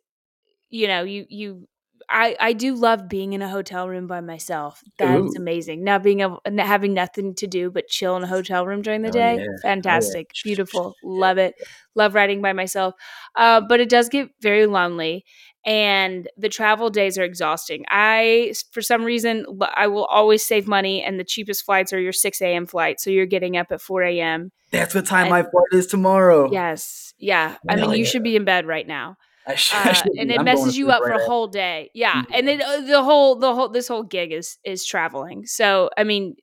you 0.70 0.88
know, 0.88 1.04
you 1.04 1.26
you. 1.30 1.68
I 2.12 2.36
I 2.40 2.54
do 2.54 2.76
love 2.76 3.08
being 3.08 3.34
in 3.34 3.42
a 3.42 3.50
hotel 3.50 3.88
room 3.88 4.06
by 4.08 4.22
myself. 4.22 4.84
That's 4.98 5.36
amazing. 5.36 5.84
Now 5.84 5.98
being 5.98 6.20
able, 6.20 6.42
having 6.58 6.94
nothing 6.94 7.34
to 7.36 7.48
do 7.48 7.72
but 7.72 7.88
chill 7.88 8.16
in 8.18 8.24
a 8.24 8.28
hotel 8.28 8.66
room 8.68 8.82
during 8.82 9.02
the 9.02 9.10
Oh, 9.10 9.12
day. 9.14 9.38
yeah. 9.38 9.46
Fantastic, 9.62 10.32
beautiful, 10.44 10.96
love 11.04 11.38
it. 11.38 11.56
Love 11.96 12.14
riding 12.14 12.42
by 12.42 12.54
myself. 12.54 12.96
Uh, 13.36 13.62
but 13.62 13.80
it 13.80 13.90
does 13.90 14.10
get 14.10 14.30
very 14.42 14.66
lonely 14.66 15.24
and 15.66 16.28
the 16.38 16.50
travel 16.50 16.90
days 16.90 17.18
are 17.20 17.24
exhausting. 17.24 17.86
I, 17.90 18.54
for 18.72 18.82
some 18.82 19.04
reason, 19.04 19.46
I 19.76 19.88
will 19.88 20.06
always 20.06 20.44
save 20.44 20.68
money, 20.68 21.04
and 21.04 21.20
the 21.20 21.24
cheapest 21.24 21.66
flights 21.66 21.94
are 21.94 22.00
your 22.00 22.14
6 22.14 22.42
a.m. 22.42 22.66
flight. 22.66 23.00
So 23.00 23.12
you're 23.12 23.28
getting 23.28 23.58
up 23.58 23.68
at 23.72 23.80
4 23.80 24.02
a.m. 24.04 24.52
That's 24.72 24.96
what 24.96 25.06
time 25.06 25.24
And- 25.26 25.30
my 25.30 25.42
flight 25.44 25.68
is 25.74 25.86
tomorrow. 25.86 26.50
Yes. 26.52 27.14
Yeah. 27.20 27.58
I 27.70 27.76
mean, 27.76 27.92
you 27.92 28.06
should 28.06 28.24
be 28.24 28.36
in 28.36 28.44
bed 28.44 28.66
right 28.66 28.88
now. 28.88 29.18
I 29.48 29.56
sh- 29.56 29.74
I 29.74 29.90
Uh, 29.90 30.04
and 30.20 30.32
it 30.32 30.40
I'm 30.40 30.46
messes 30.46 30.78
you 30.78 30.90
up 30.92 31.02
for 31.02 31.12
a 31.12 31.26
whole 31.26 31.48
day. 31.48 31.90
Yeah. 31.94 32.14
Mhm. 32.22 32.26
And 32.34 32.48
then 32.48 32.62
uh, 32.62 32.82
the 32.82 33.04
whole, 33.04 33.36
the 33.36 33.54
whole, 33.56 33.70
this 33.70 33.88
whole 33.88 34.04
gig 34.04 34.32
is, 34.32 34.60
is 34.64 34.86
traveling. 34.86 35.46
So, 35.46 35.90
I 35.98 36.04
mean, 36.04 36.36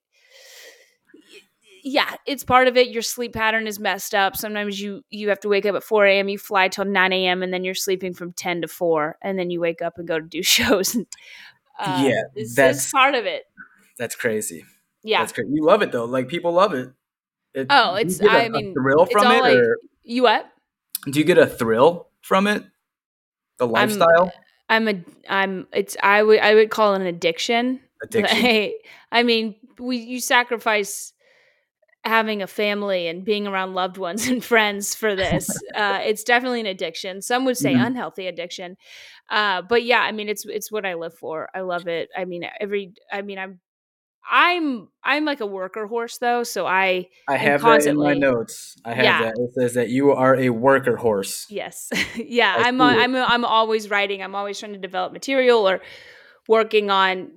yeah, 1.84 2.14
it's 2.26 2.44
part 2.44 2.66
of 2.68 2.76
it. 2.76 2.88
Your 2.88 3.02
sleep 3.02 3.32
pattern 3.32 3.66
is 3.66 3.78
messed 3.78 4.14
up. 4.14 4.36
Sometimes 4.36 4.80
you 4.80 5.02
you 5.10 5.28
have 5.28 5.40
to 5.40 5.48
wake 5.48 5.64
up 5.64 5.76
at 5.76 5.84
4 5.84 6.06
a.m. 6.06 6.28
You 6.28 6.38
fly 6.38 6.68
till 6.68 6.84
9 6.84 7.12
a.m. 7.12 7.42
and 7.42 7.52
then 7.54 7.64
you're 7.64 7.74
sleeping 7.74 8.12
from 8.14 8.32
10 8.32 8.62
to 8.62 8.68
4, 8.68 9.16
and 9.22 9.38
then 9.38 9.50
you 9.50 9.60
wake 9.60 9.80
up 9.80 9.94
and 9.96 10.06
go 10.06 10.18
to 10.18 10.26
do 10.26 10.42
shows. 10.42 10.94
And, 10.94 11.06
uh, 11.78 12.02
Yeah, 12.06 12.22
this 12.34 12.54
that's- 12.54 12.86
is 12.86 12.92
part 12.92 13.14
of 13.14 13.26
it. 13.26 13.44
That's 13.96 14.14
crazy. 14.16 14.64
Yeah. 15.02 15.20
That's 15.20 15.32
crazy. 15.32 15.50
You 15.52 15.64
love 15.64 15.82
it 15.82 15.92
though. 15.92 16.04
Like 16.04 16.28
people 16.28 16.52
love 16.52 16.74
it. 16.74 16.90
It- 17.54 17.68
Oh, 17.70 17.94
it's- 17.96 18.18
get 18.18 18.28
a- 18.34 18.44
I 18.44 18.48
mean, 18.48 18.74
thrill 18.74 19.04
it's 19.04 19.12
from 19.12 19.32
it, 19.32 19.40
like- 19.40 19.56
or 19.56 19.78
you 20.02 20.22
what? 20.24 20.46
do 21.08 21.18
you 21.18 21.24
get 21.24 21.38
a 21.38 21.46
thrill 21.46 22.08
from 22.22 22.46
it? 22.48 22.64
The 23.58 23.66
lifestyle 23.66 24.32
I'm 24.68 24.88
a 24.88 24.94
I'm 25.28 25.66
it's 25.72 25.96
I 26.02 26.22
would 26.22 26.40
I 26.40 26.54
would 26.54 26.70
call 26.70 26.94
it 26.94 27.00
an 27.00 27.06
addiction. 27.06 27.80
addiction. 28.02 28.38
I, 28.38 28.74
I 29.12 29.22
mean, 29.22 29.56
we 29.78 29.96
you 29.98 30.20
sacrifice 30.20 31.12
having 32.04 32.42
a 32.42 32.46
family 32.46 33.08
and 33.08 33.24
being 33.24 33.46
around 33.46 33.74
loved 33.74 33.98
ones 33.98 34.26
and 34.28 34.42
friends 34.44 34.94
for 34.94 35.14
this. 35.16 35.62
uh, 35.74 36.00
it's 36.02 36.24
definitely 36.24 36.60
an 36.60 36.66
addiction. 36.66 37.22
Some 37.22 37.44
would 37.44 37.56
say 37.58 37.74
Mhm. 37.74 37.86
unhealthy 37.88 38.26
addiction. 38.26 38.76
Uh, 39.30 39.62
but 39.62 39.84
yeah, 39.84 40.00
I 40.00 40.12
mean, 40.12 40.28
it's 40.28 40.44
it's 40.46 40.70
what 40.72 40.86
I 40.86 40.94
live 40.94 41.14
for. 41.14 41.48
I 41.54 41.60
love 41.60 41.88
it. 41.88 42.08
I 42.16 42.24
mean, 42.24 42.44
every 42.60 42.92
I 43.12 43.22
mean, 43.22 43.38
I'm 43.38 43.60
I'm 44.30 44.88
I'm 45.02 45.24
like 45.24 45.40
a 45.40 45.46
worker 45.46 45.86
horse 45.86 46.18
though, 46.18 46.42
so 46.42 46.66
I 46.66 47.08
I 47.26 47.36
have 47.36 47.62
that 47.62 47.86
in 47.86 47.96
my 47.96 48.14
notes. 48.14 48.76
I 48.84 48.94
have 48.94 49.04
Yeah. 49.04 49.22
that. 49.24 49.34
It 49.38 49.54
says 49.54 49.74
that 49.74 49.88
you 49.88 50.12
are 50.12 50.36
a 50.36 50.50
worker 50.50 50.96
horse. 50.96 51.46
Yes. 51.48 51.88
yeah, 52.16 52.54
I'm 52.58 52.78
see 52.78 52.84
it. 52.84 52.98
I'm 52.98 53.16
I'm 53.16 53.44
always 53.44 53.90
writing. 53.90 54.22
I'm 54.22 54.34
always 54.34 54.58
trying 54.58 54.74
to 54.74 54.78
develop 54.78 55.12
material 55.12 55.68
or 55.68 55.80
working 56.46 56.90
on 56.90 57.30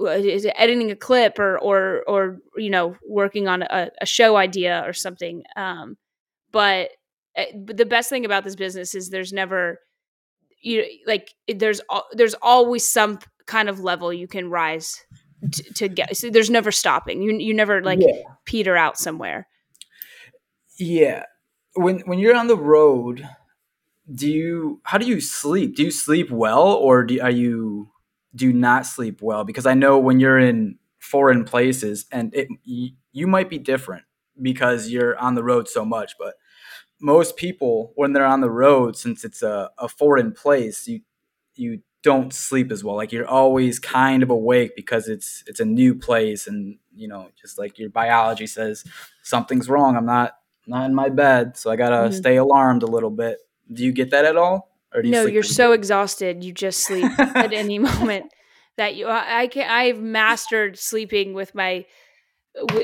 uh, 0.00 0.10
is 0.10 0.46
editing 0.56 0.90
a 0.90 0.96
clip 0.96 1.38
or 1.38 1.58
or 1.58 2.04
or 2.06 2.38
you 2.56 2.70
know 2.70 2.96
working 3.06 3.48
on 3.48 3.62
a, 3.62 3.90
a 4.00 4.06
show 4.06 4.36
idea 4.36 4.82
or 4.86 4.92
something. 4.92 5.42
Um, 5.56 5.96
but, 6.52 6.90
uh, 7.36 7.44
but 7.64 7.76
the 7.76 7.86
best 7.86 8.10
thing 8.10 8.24
about 8.24 8.44
this 8.44 8.56
business 8.56 8.94
is 8.94 9.10
there's 9.10 9.32
never 9.32 9.78
you 10.62 10.84
like 11.06 11.30
there's 11.48 11.80
there's 12.12 12.34
always 12.42 12.84
some 12.84 13.18
kind 13.46 13.68
of 13.68 13.80
level 13.80 14.12
you 14.12 14.28
can 14.28 14.48
rise 14.48 15.04
to, 15.52 15.74
to 15.74 15.88
get. 15.88 16.16
So 16.16 16.30
there's 16.30 16.50
never 16.50 16.70
stopping. 16.70 17.22
You 17.22 17.32
you 17.38 17.54
never 17.54 17.82
like 17.82 18.00
yeah. 18.00 18.22
peter 18.44 18.76
out 18.76 18.98
somewhere. 18.98 19.46
Yeah. 20.78 21.24
When 21.74 22.00
when 22.00 22.18
you're 22.18 22.36
on 22.36 22.48
the 22.48 22.56
road, 22.56 23.28
do 24.12 24.30
you 24.30 24.80
how 24.84 24.98
do 24.98 25.06
you 25.06 25.20
sleep? 25.20 25.76
Do 25.76 25.84
you 25.84 25.90
sleep 25.90 26.30
well 26.30 26.72
or 26.72 27.04
do 27.04 27.20
are 27.20 27.30
you 27.30 27.90
do 28.34 28.52
not 28.52 28.86
sleep 28.86 29.20
well? 29.22 29.44
Because 29.44 29.66
I 29.66 29.74
know 29.74 29.98
when 29.98 30.20
you're 30.20 30.38
in 30.38 30.78
foreign 30.98 31.44
places 31.44 32.06
and 32.12 32.34
it 32.34 32.48
you, 32.64 32.90
you 33.12 33.26
might 33.26 33.48
be 33.48 33.58
different 33.58 34.04
because 34.40 34.88
you're 34.88 35.18
on 35.18 35.34
the 35.34 35.44
road 35.44 35.68
so 35.68 35.84
much, 35.84 36.14
but 36.18 36.34
most 37.00 37.36
people 37.36 37.92
when 37.94 38.12
they're 38.12 38.26
on 38.26 38.40
the 38.40 38.50
road 38.50 38.96
since 38.96 39.24
it's 39.24 39.42
a, 39.42 39.70
a 39.78 39.88
foreign 39.88 40.32
place, 40.32 40.86
you 40.86 41.00
you 41.54 41.80
don't 42.02 42.32
sleep 42.32 42.72
as 42.72 42.82
well. 42.82 42.96
Like 42.96 43.12
you're 43.12 43.28
always 43.28 43.78
kind 43.78 44.22
of 44.22 44.30
awake 44.30 44.74
because 44.76 45.08
it's 45.08 45.44
it's 45.46 45.60
a 45.60 45.64
new 45.64 45.94
place 45.94 46.46
and 46.46 46.78
you 46.94 47.08
know, 47.08 47.28
just 47.40 47.58
like 47.58 47.78
your 47.78 47.90
biology 47.90 48.46
says 48.46 48.84
something's 49.22 49.68
wrong. 49.68 49.96
I'm 49.96 50.06
not 50.06 50.32
not 50.66 50.86
in 50.86 50.94
my 50.94 51.08
bed, 51.08 51.56
so 51.56 51.70
I 51.70 51.76
gotta 51.76 52.08
Mhm. 52.08 52.14
stay 52.14 52.36
alarmed 52.36 52.82
a 52.82 52.86
little 52.86 53.10
bit. 53.10 53.38
Do 53.72 53.84
you 53.84 53.92
get 53.92 54.10
that 54.10 54.24
at 54.24 54.36
all? 54.36 54.70
Or 54.94 55.02
do 55.02 55.08
you 55.08 55.12
no, 55.12 55.26
you're 55.26 55.42
so 55.42 55.72
exhausted. 55.72 56.42
You 56.42 56.52
just 56.52 56.80
sleep 56.80 57.04
at 57.18 57.52
any 57.52 57.78
moment 57.78 58.32
that 58.76 58.94
you 58.96 59.06
I 59.08 59.46
can 59.48 59.70
I've 59.70 60.00
mastered 60.00 60.78
sleeping 60.78 61.34
with 61.34 61.54
my 61.54 61.84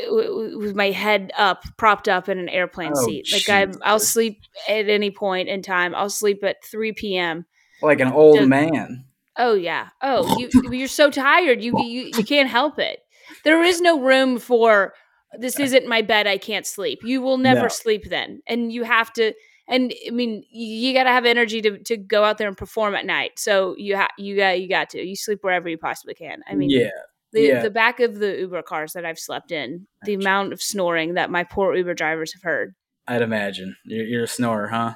with 0.09 0.77
my 0.77 0.91
head 0.93 1.33
up 1.37 1.65
propped 1.77 2.09
up 2.09 2.29
in 2.29 2.39
an 2.39 2.49
airplane 2.49 2.93
Oh, 2.95 3.05
seat 3.07 3.27
like 3.33 3.49
I 3.49 3.67
I'll 3.83 3.99
sleep 3.99 4.41
at 4.69 4.89
any 4.89 5.11
point 5.11 5.49
in 5.49 5.61
time 5.63 5.93
I'll 5.95 6.09
sleep 6.11 6.45
at 6.45 6.65
3 6.65 6.93
p.m. 6.93 7.47
like 7.83 7.99
an 8.01 8.13
old 8.13 8.37
Just- 8.39 8.49
man. 8.49 9.06
Oh 9.39 9.55
yeah. 9.55 9.89
Oh 10.03 10.39
you 10.39 10.51
you're 10.73 10.89
so 10.89 11.11
tired. 11.11 11.63
You 11.63 11.79
you 11.83 12.11
you 12.17 12.25
can't 12.25 12.49
help 12.49 12.79
it. 12.79 13.01
There 13.45 13.63
is 13.63 13.81
no 13.81 14.01
room 14.01 14.39
for 14.39 14.95
this 15.39 15.59
isn't 15.59 15.87
my 15.87 16.03
bed. 16.03 16.27
I 16.27 16.39
can't 16.39 16.67
sleep. 16.67 17.01
You 17.03 17.21
will 17.21 17.39
never 17.39 17.63
No. 17.63 17.69
sleep 17.69 18.05
then 18.09 18.41
and 18.47 18.73
you 18.73 18.85
have 18.85 19.13
to 19.15 19.33
and 19.69 19.93
I 20.07 20.11
mean 20.11 20.45
you 20.51 20.95
got 20.95 21.05
to 21.05 21.11
have 21.11 21.27
energy 21.27 21.61
to, 21.63 21.79
to 21.79 21.97
go 21.97 22.23
out 22.25 22.39
there 22.39 22.49
and 22.49 22.57
perform 22.57 22.95
at 22.95 23.05
night. 23.05 23.33
So 23.37 23.75
you 23.77 23.97
ha- 23.97 24.15
you 24.17 24.37
got 24.37 24.61
you 24.61 24.69
got 24.69 24.91
to. 24.91 25.03
You 25.03 25.17
sleep 25.17 25.41
wherever 25.43 25.69
you 25.69 25.79
possibly 25.79 26.15
can. 26.15 26.43
I 26.49 26.55
mean 26.55 26.71
yeah, 26.71 26.91
the, 27.33 27.41
yeah. 27.43 27.63
the 27.63 27.71
back 27.71 28.01
of 28.01 28.19
the 28.19 28.39
Uber 28.39 28.63
cars 28.63 28.93
that 28.93 29.05
I've 29.05 29.19
slept 29.19 29.51
in, 29.53 29.87
the 30.05 30.15
amount 30.15 30.53
of 30.53 30.63
snoring 30.63 31.15
that 31.15 31.31
my 31.31 31.45
poor 31.45 31.75
Uber 31.75 31.95
drivers 31.95 32.33
have 32.33 32.43
heard. 32.43 32.75
I'd 33.09 33.23
imagine. 33.23 33.77
You're, 33.85 34.05
you're 34.05 34.25
a 34.25 34.29
snorer, 34.29 34.69
huh? 34.69 34.95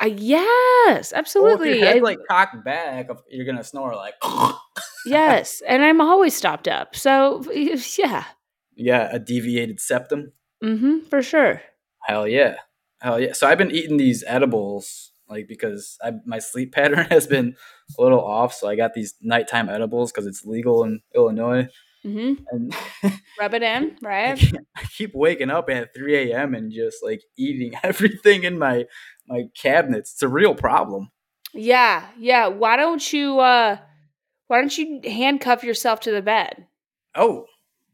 I, 0.00 0.06
yes, 0.06 1.12
Well, 1.12 1.18
absolutely. 1.18 1.70
if 1.70 1.76
your 1.76 1.86
head 1.86 1.96
I- 1.98 2.00
like 2.00 2.18
cocked 2.28 2.64
back, 2.64 3.08
you're 3.30 3.46
gonna 3.46 3.64
snore 3.64 3.94
like. 3.94 4.14
yes, 5.06 5.62
and 5.66 5.82
I'm 5.84 6.00
always 6.00 6.34
stopped 6.36 6.68
up. 6.68 6.96
So 6.96 7.44
yeah, 7.52 8.24
yeah, 8.76 9.08
a 9.12 9.18
deviated 9.18 9.80
septum. 9.80 10.32
Mm 10.62 10.78
hmm 10.80 10.98
for 11.08 11.22
sure. 11.22 11.62
Hell 12.02 12.26
yeah, 12.26 12.56
hell 13.00 13.20
yeah. 13.20 13.32
So 13.32 13.46
I've 13.46 13.58
been 13.58 13.70
eating 13.70 13.96
these 13.96 14.24
edibles 14.26 15.12
like 15.28 15.46
because 15.46 15.96
I, 16.02 16.12
my 16.26 16.38
sleep 16.38 16.72
pattern 16.74 17.06
has 17.10 17.26
been 17.26 17.54
a 17.98 18.02
little 18.02 18.24
off. 18.24 18.54
So 18.54 18.68
I 18.68 18.76
got 18.76 18.94
these 18.94 19.14
nighttime 19.20 19.68
edibles 19.68 20.10
because 20.10 20.26
it's 20.26 20.44
legal 20.44 20.84
in 20.84 21.00
Illinois, 21.14 21.68
hmm 22.02 22.34
and 22.50 22.74
Rub 23.38 23.54
it 23.54 23.62
in, 23.62 23.96
right? 24.02 24.42
I 24.76 24.82
keep 24.96 25.12
waking 25.14 25.50
up 25.50 25.70
at 25.70 25.94
3 25.94 26.32
a.m. 26.32 26.54
and 26.54 26.72
just 26.72 27.04
like 27.04 27.22
eating 27.36 27.72
everything 27.84 28.42
in 28.44 28.58
my 28.58 28.86
my 29.28 29.44
cabinets. 29.54 30.12
It's 30.14 30.22
a 30.22 30.28
real 30.28 30.54
problem. 30.54 31.10
Yeah, 31.54 32.06
yeah. 32.18 32.46
Why 32.48 32.76
don't 32.76 33.12
you? 33.12 33.38
uh 33.40 33.76
Why 34.48 34.60
don't 34.60 34.76
you 34.76 35.00
handcuff 35.04 35.62
yourself 35.64 36.00
to 36.00 36.10
the 36.10 36.22
bed? 36.22 36.66
Oh, 37.14 37.46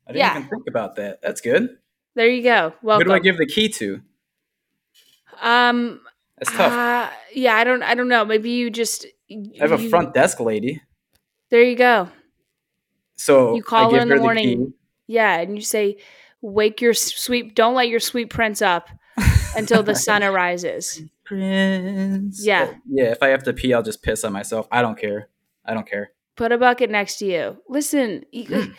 I 0.06 0.12
didn't 0.12 0.20
Yeah. 0.20 0.36
even 0.38 0.48
think 0.48 0.64
about 0.68 0.96
that. 0.96 1.20
That's 1.22 1.40
good. 1.40 1.68
There 2.14 2.28
you 2.28 2.42
go. 2.42 2.74
Well, 2.82 2.98
Who 2.98 3.04
do 3.04 3.12
I 3.12 3.18
give 3.18 3.38
the 3.38 3.46
key 3.46 3.68
to? 3.70 4.00
um. 5.40 6.00
That's 6.38 6.50
tough. 6.56 6.72
uh, 6.72 7.10
yeah, 7.32 7.54
I 7.54 7.62
don't. 7.64 7.82
I 7.82 7.94
don't 7.94 8.08
know. 8.08 8.24
Maybe 8.24 8.50
you 8.50 8.70
just. 8.70 9.06
I 9.30 9.42
have 9.58 9.72
a 9.72 9.78
front 9.88 10.12
desk 10.14 10.40
lady, 10.40 10.82
There 11.50 11.62
you 11.62 11.76
go. 11.76 12.08
so 13.16 13.54
You 13.54 13.62
call 13.62 13.92
her 13.94 14.00
in 14.00 14.08
the 14.08 14.16
her 14.16 14.20
morning. 14.20 14.66
key. 14.66 14.72
Yeah, 15.06 15.38
and 15.40 15.54
you 15.56 15.62
say, 15.62 15.98
"Wake 16.42 16.80
your 16.80 16.90
s- 16.90 17.14
sweet. 17.14 17.54
Don't 17.54 17.74
let 17.74 17.88
your 17.88 18.00
sweet 18.00 18.30
prince 18.30 18.62
up 18.62 18.88
until 19.56 19.82
the 19.84 19.94
sun 19.94 20.22
arises." 20.24 21.00
Prince. 21.24 22.44
Yeah. 22.44 22.74
Yeah. 22.88 23.12
If 23.12 23.22
I 23.22 23.28
have 23.28 23.42
to 23.44 23.52
pee, 23.52 23.72
I'll 23.74 23.82
just 23.82 24.02
piss 24.02 24.24
on 24.24 24.32
myself. 24.32 24.66
I 24.70 24.82
don't 24.82 24.98
care. 24.98 25.28
I 25.64 25.74
don't 25.74 25.88
care. 25.88 26.12
Put 26.36 26.52
a 26.52 26.58
bucket 26.58 26.90
next 26.90 27.18
to 27.18 27.26
you. 27.26 27.56
Listen, 27.68 28.24
you, 28.32 28.44
Mm. 28.46 28.74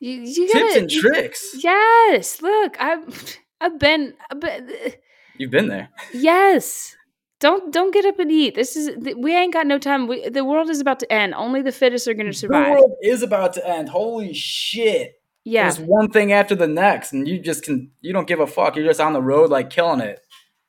you, 0.00 0.10
you 0.22 0.46
Tips 0.48 0.52
gotta, 0.54 0.78
and 0.80 0.92
you- 0.92 1.00
tricks. 1.00 1.56
Yes, 1.62 2.40
look, 2.42 2.80
I've 2.80 3.38
I've 3.60 3.78
been, 3.78 4.14
I've 4.30 4.40
been 4.40 4.70
You've 5.38 5.50
been 5.50 5.68
there. 5.68 5.88
yes. 6.14 6.94
Don't 7.40 7.72
don't 7.72 7.92
get 7.92 8.06
up 8.06 8.18
and 8.20 8.30
eat. 8.32 8.54
This 8.54 8.74
is 8.76 8.90
we 9.18 9.36
ain't 9.36 9.52
got 9.52 9.66
no 9.66 9.78
time. 9.78 10.06
We, 10.06 10.28
the 10.28 10.44
world 10.44 10.70
is 10.70 10.80
about 10.80 11.00
to 11.00 11.12
end. 11.12 11.34
Only 11.34 11.60
the 11.60 11.72
fittest 11.72 12.08
are 12.08 12.14
going 12.14 12.26
to 12.30 12.32
survive. 12.32 12.66
The 12.66 12.70
world 12.72 12.92
is 13.02 13.22
about 13.22 13.52
to 13.54 13.68
end. 13.68 13.88
Holy 13.90 14.32
shit. 14.32 15.20
Yeah, 15.46 15.64
There's 15.64 15.78
one 15.78 16.08
thing 16.10 16.32
after 16.32 16.54
the 16.54 16.66
next, 16.68 17.12
and 17.12 17.28
you 17.28 17.38
just 17.38 17.64
can. 17.64 17.90
You 18.00 18.14
don't 18.14 18.26
give 18.26 18.40
a 18.40 18.46
fuck. 18.46 18.76
You're 18.76 18.86
just 18.86 19.00
on 19.00 19.12
the 19.12 19.20
road, 19.20 19.50
like 19.50 19.68
killing 19.68 20.00
it. 20.00 20.20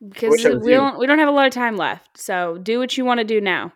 Because 0.08 0.32
wish 0.32 0.46
I 0.46 0.50
was 0.50 0.64
we 0.64 0.72
you. 0.72 0.78
don't 0.78 1.00
we 1.00 1.08
don't 1.08 1.20
have 1.20 1.28
a 1.28 1.32
lot 1.32 1.48
of 1.48 1.54
time 1.54 1.78
left. 1.78 2.18
So 2.18 2.58
do 2.58 2.80
what 2.80 2.98
you 2.98 3.06
want 3.06 3.20
to 3.20 3.24
do 3.25 3.40
now. 3.42 3.74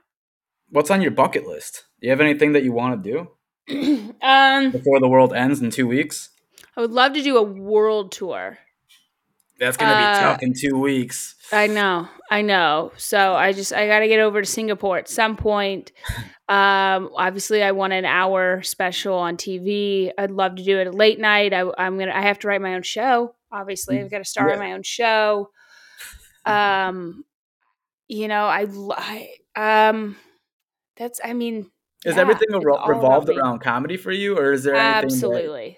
What's 0.69 0.91
on 0.91 1.01
your 1.01 1.11
bucket 1.11 1.47
list? 1.47 1.85
Do 1.99 2.07
you 2.07 2.11
have 2.11 2.21
anything 2.21 2.53
that 2.53 2.63
you 2.63 2.71
want 2.71 3.03
to 3.03 3.27
do 3.67 4.13
um, 4.21 4.71
before 4.71 4.99
the 4.99 5.07
world 5.07 5.33
ends 5.33 5.61
in 5.61 5.69
two 5.71 5.87
weeks? 5.87 6.29
I 6.77 6.81
would 6.81 6.91
love 6.91 7.13
to 7.13 7.21
do 7.21 7.37
a 7.37 7.43
world 7.43 8.11
tour. 8.11 8.57
That's 9.59 9.75
gonna 9.75 9.91
be 9.97 10.03
Uh, 10.03 10.19
tough 10.21 10.41
in 10.43 10.53
two 10.57 10.77
weeks. 10.79 11.35
I 11.51 11.67
know, 11.67 12.07
I 12.31 12.41
know. 12.43 12.93
So 12.95 13.35
I 13.35 13.51
just 13.51 13.73
I 13.73 13.87
got 13.87 13.99
to 13.99 14.07
get 14.07 14.19
over 14.21 14.39
to 14.41 14.47
Singapore 14.47 14.97
at 14.97 15.07
some 15.09 15.35
point. 15.37 15.91
Um, 16.49 17.11
obviously, 17.15 17.61
I 17.61 17.73
want 17.73 17.93
an 17.93 18.05
hour 18.05 18.63
special 18.63 19.13
on 19.13 19.37
TV. 19.37 20.09
I'd 20.17 20.31
love 20.31 20.55
to 20.55 20.63
do 20.63 20.79
it 20.79 20.91
late 20.95 21.19
night. 21.19 21.53
I, 21.53 21.69
I'm 21.77 21.99
gonna. 21.99 22.11
I 22.11 22.21
have 22.21 22.39
to 22.39 22.47
write 22.47 22.59
my 22.59 22.73
own 22.73 22.81
show. 22.81 23.35
Obviously, 23.51 23.99
I've 23.99 24.09
got 24.09 24.17
to 24.17 24.25
star 24.25 24.49
in 24.49 24.57
my 24.57 24.71
own 24.71 24.81
show. 24.81 25.51
Um, 26.49 27.25
you 28.07 28.27
know, 28.27 28.45
I, 28.45 28.65
I 29.55 29.89
um, 29.89 30.15
that's. 30.97 31.19
I 31.23 31.33
mean, 31.33 31.69
Is 32.05 32.15
yeah, 32.15 32.21
everything 32.21 32.47
revolved 32.51 33.29
around 33.29 33.59
comedy 33.59 33.97
for 33.97 34.11
you, 34.11 34.37
or 34.37 34.51
is 34.51 34.63
there 34.63 34.75
anything 34.75 35.05
absolutely. 35.05 35.77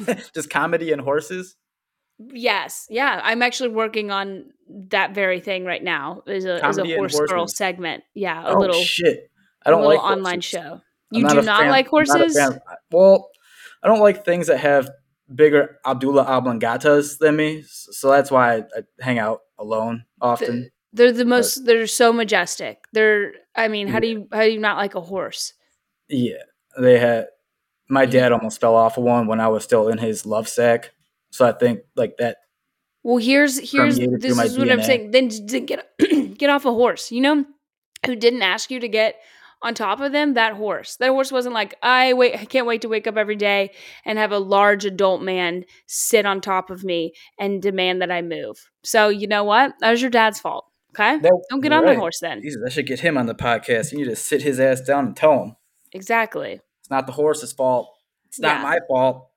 that, 0.00 0.30
just 0.34 0.50
comedy 0.50 0.92
and 0.92 1.00
horses? 1.00 1.56
Yes, 2.18 2.86
yeah. 2.90 3.20
I'm 3.22 3.40
actually 3.42 3.70
working 3.70 4.10
on 4.10 4.50
that 4.90 5.14
very 5.14 5.40
thing 5.40 5.64
right 5.64 5.82
now. 5.82 6.22
Is 6.26 6.44
a 6.44 6.66
is 6.68 6.78
a 6.78 6.96
horse 6.96 7.18
girl 7.20 7.46
segment. 7.48 8.04
Yeah, 8.14 8.42
a 8.44 8.54
oh 8.54 8.58
little 8.58 8.82
shit! 8.82 9.30
I 9.64 9.70
a 9.70 9.72
don't 9.72 9.82
little 9.82 9.96
like 9.96 10.04
online 10.04 10.34
horses. 10.36 10.44
show. 10.44 10.80
You 11.12 11.22
not 11.22 11.32
do 11.32 11.42
not 11.42 11.60
fan- 11.60 11.70
like 11.70 11.86
not 11.86 11.90
horses? 11.90 12.36
fan- 12.36 12.60
Well, 12.90 13.30
I 13.82 13.88
don't 13.88 14.00
like 14.00 14.24
things 14.24 14.48
that 14.48 14.58
have 14.58 14.90
bigger 15.32 15.78
medulla 15.86 16.24
oblongatas 16.24 17.18
than 17.18 17.36
me, 17.36 17.62
so 17.66 18.10
that's 18.10 18.30
why 18.30 18.56
I, 18.56 18.58
I 18.58 18.82
hang 19.00 19.18
out 19.18 19.40
alone 19.60 20.04
often. 20.20 20.70
They're 20.92 21.12
the 21.12 21.24
most. 21.24 21.64
they're 21.66 21.86
so 21.86 22.12
majestic. 22.12 22.78
They're. 22.92 23.32
I 23.54 23.68
mean, 23.68 23.86
how 23.86 24.00
do 24.00 24.08
you 24.08 24.26
how 24.32 24.42
do 24.42 24.50
you 24.50 24.58
not 24.58 24.76
like 24.76 24.96
a 24.96 25.00
horse? 25.00 25.52
Yeah, 26.08 26.42
they 26.76 26.98
had. 26.98 27.28
My 27.88 28.06
dad 28.06 28.32
almost 28.32 28.60
fell 28.60 28.74
off 28.74 28.96
of 28.98 29.04
one 29.04 29.26
when 29.26 29.40
I 29.40 29.48
was 29.48 29.62
still 29.64 29.88
in 29.88 29.98
his 29.98 30.24
love 30.24 30.48
sack, 30.48 30.92
so 31.30 31.46
I 31.46 31.52
think 31.52 31.80
like 31.94 32.16
that. 32.18 32.38
Well, 33.02 33.18
here's 33.18 33.58
here's 33.70 33.98
this 33.98 34.38
is 34.38 34.58
what 34.58 34.70
I'm 34.70 34.82
saying. 34.82 35.10
Then 35.12 35.30
j- 35.30 35.60
get 35.60 35.88
get 36.38 36.50
off 36.50 36.64
a 36.64 36.72
horse. 36.72 37.10
You 37.12 37.20
know 37.20 37.44
who 38.06 38.16
didn't 38.16 38.42
ask 38.42 38.70
you 38.70 38.80
to 38.80 38.88
get 38.88 39.16
on 39.62 39.74
top 39.74 40.00
of 40.00 40.12
them? 40.12 40.34
That 40.34 40.54
horse. 40.54 40.96
That 40.96 41.10
horse 41.10 41.30
wasn't 41.30 41.54
like 41.54 41.74
I 41.82 42.12
wait. 42.14 42.34
I 42.38 42.44
can't 42.44 42.66
wait 42.66 42.82
to 42.82 42.88
wake 42.88 43.06
up 43.06 43.16
every 43.16 43.36
day 43.36 43.70
and 44.04 44.18
have 44.18 44.32
a 44.32 44.38
large 44.38 44.84
adult 44.84 45.22
man 45.22 45.64
sit 45.86 46.24
on 46.26 46.40
top 46.40 46.70
of 46.70 46.82
me 46.84 47.12
and 47.38 47.60
demand 47.62 48.00
that 48.02 48.10
I 48.10 48.22
move. 48.22 48.56
So 48.84 49.08
you 49.08 49.26
know 49.26 49.44
what? 49.44 49.74
That 49.80 49.90
was 49.90 50.00
your 50.00 50.10
dad's 50.10 50.40
fault. 50.40 50.66
Okay, 50.92 51.18
That- 51.18 51.44
don't 51.50 51.60
get 51.60 51.72
on 51.72 51.84
right. 51.84 51.94
the 51.94 52.00
horse 52.00 52.18
then. 52.20 52.42
Jesus, 52.42 52.62
I 52.66 52.68
should 52.68 52.86
get 52.86 52.98
him 53.00 53.16
on 53.16 53.26
the 53.26 53.34
podcast. 53.34 53.92
You 53.92 53.98
need 53.98 54.04
to 54.06 54.16
sit 54.16 54.42
his 54.42 54.58
ass 54.58 54.80
down 54.80 55.06
and 55.06 55.16
tell 55.16 55.42
him 55.44 55.56
Exactly. 55.92 56.60
it's 56.80 56.90
not 56.90 57.06
the 57.06 57.12
horse's 57.12 57.52
fault. 57.52 57.88
It's 58.26 58.40
not 58.40 58.56
Yeah. 58.58 58.62
my 58.62 58.78
fault. 58.88 59.28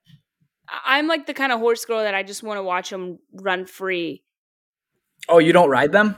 I'm 0.84 1.06
like 1.06 1.26
the 1.26 1.34
kind 1.34 1.52
of 1.52 1.60
horse 1.60 1.84
girl 1.84 2.00
that 2.00 2.14
I 2.14 2.22
just 2.22 2.42
want 2.42 2.58
to 2.58 2.62
watch 2.62 2.90
him 2.92 3.18
run 3.34 3.66
free. 3.66 4.24
Oh, 5.28 5.38
you 5.38 5.52
don't 5.52 5.68
ride 5.70 5.92
them? 5.92 6.16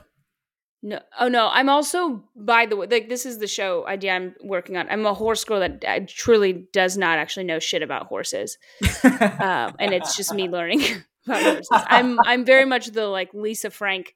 No, 0.83 1.01
oh 1.19 1.29
no. 1.29 1.49
I'm 1.49 1.69
also, 1.69 2.25
by 2.37 2.67
the 2.67 2.77
way, 2.77 2.87
like 2.91 3.09
this 3.09 3.27
is 3.27 3.39
the 3.39 3.47
show 3.47 3.87
idea 3.87 4.13
I'm 4.13 4.35
working 4.43 4.77
on. 4.77 4.89
I'm 4.89 5.05
a 5.07 5.15
horse 5.15 5.45
girl 5.45 5.61
that 5.61 5.85
uh, 5.87 6.01
truly 6.07 6.67
does 6.73 6.97
not 6.97 7.19
actually 7.19 7.45
know 7.45 7.59
shit 7.59 7.83
about 7.83 8.07
horses, 8.07 8.59
um, 9.03 9.75
and 9.79 9.93
it's 9.95 10.17
just 10.17 10.35
me 10.35 10.49
learning 10.49 10.83
about 11.27 11.43
horses. 11.43 11.69
I'm 11.73 12.21
I'm 12.21 12.45
very 12.45 12.65
much 12.75 12.89
the 12.89 13.07
like 13.07 13.33
Lisa 13.35 13.71
Frank 13.71 14.15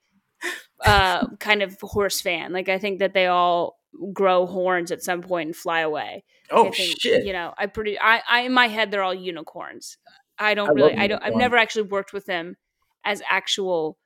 uh, 0.85 1.27
kind 1.39 1.63
of 1.63 1.77
horse 1.81 2.21
fan. 2.21 2.53
Like 2.53 2.69
I 2.69 2.79
think 2.79 2.99
that 3.01 3.15
they 3.15 3.27
all 3.27 3.79
grow 4.13 4.47
horns 4.47 4.91
at 4.91 5.03
some 5.03 5.23
point 5.23 5.49
and 5.49 5.57
fly 5.57 5.81
away. 5.81 6.25
oh 6.51 6.69
I 6.69 6.71
think, 6.71 7.01
shit! 7.01 7.25
You 7.25 7.33
know, 7.33 7.55
I 7.57 7.67
pretty 7.67 7.99
I, 7.99 8.23
I 8.29 8.41
in 8.43 8.53
my 8.53 8.69
head 8.69 8.91
they're 8.91 9.03
all 9.03 9.15
unicorns. 9.15 9.97
I 10.39 10.55
don't 10.55 10.71
I 10.71 10.73
really 10.73 10.97
I 10.97 11.07
don't 11.07 11.23
I've 11.23 11.37
never 11.37 11.57
actually 11.57 11.83
worked 11.83 12.13
with 12.13 12.27
them 12.27 12.57
as 13.05 13.23
actual 13.29 13.99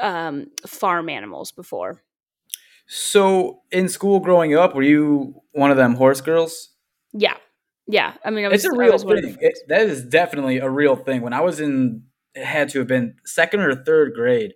um 0.00 0.46
farm 0.66 1.08
animals 1.08 1.52
before. 1.52 2.02
So 2.86 3.60
in 3.70 3.88
school 3.88 4.18
growing 4.20 4.56
up, 4.56 4.74
were 4.74 4.82
you 4.82 5.40
one 5.52 5.70
of 5.70 5.76
them 5.76 5.94
horse 5.94 6.20
girls? 6.20 6.70
Yeah. 7.12 7.36
Yeah. 7.86 8.14
I 8.24 8.30
mean 8.30 8.44
I 8.44 8.48
was, 8.48 8.64
It's 8.64 8.74
a 8.74 8.76
real 8.76 8.92
was 8.92 9.04
one 9.04 9.18
of 9.18 9.22
the 9.22 9.30
thing. 9.30 9.38
It, 9.40 9.58
that 9.68 9.82
is 9.82 10.04
definitely 10.04 10.58
a 10.58 10.68
real 10.68 10.96
thing. 10.96 11.22
When 11.22 11.32
I 11.32 11.40
was 11.40 11.60
in, 11.60 12.02
it 12.34 12.44
had 12.44 12.68
to 12.70 12.80
have 12.80 12.88
been 12.88 13.14
second 13.24 13.60
or 13.60 13.74
third 13.74 14.14
grade, 14.14 14.54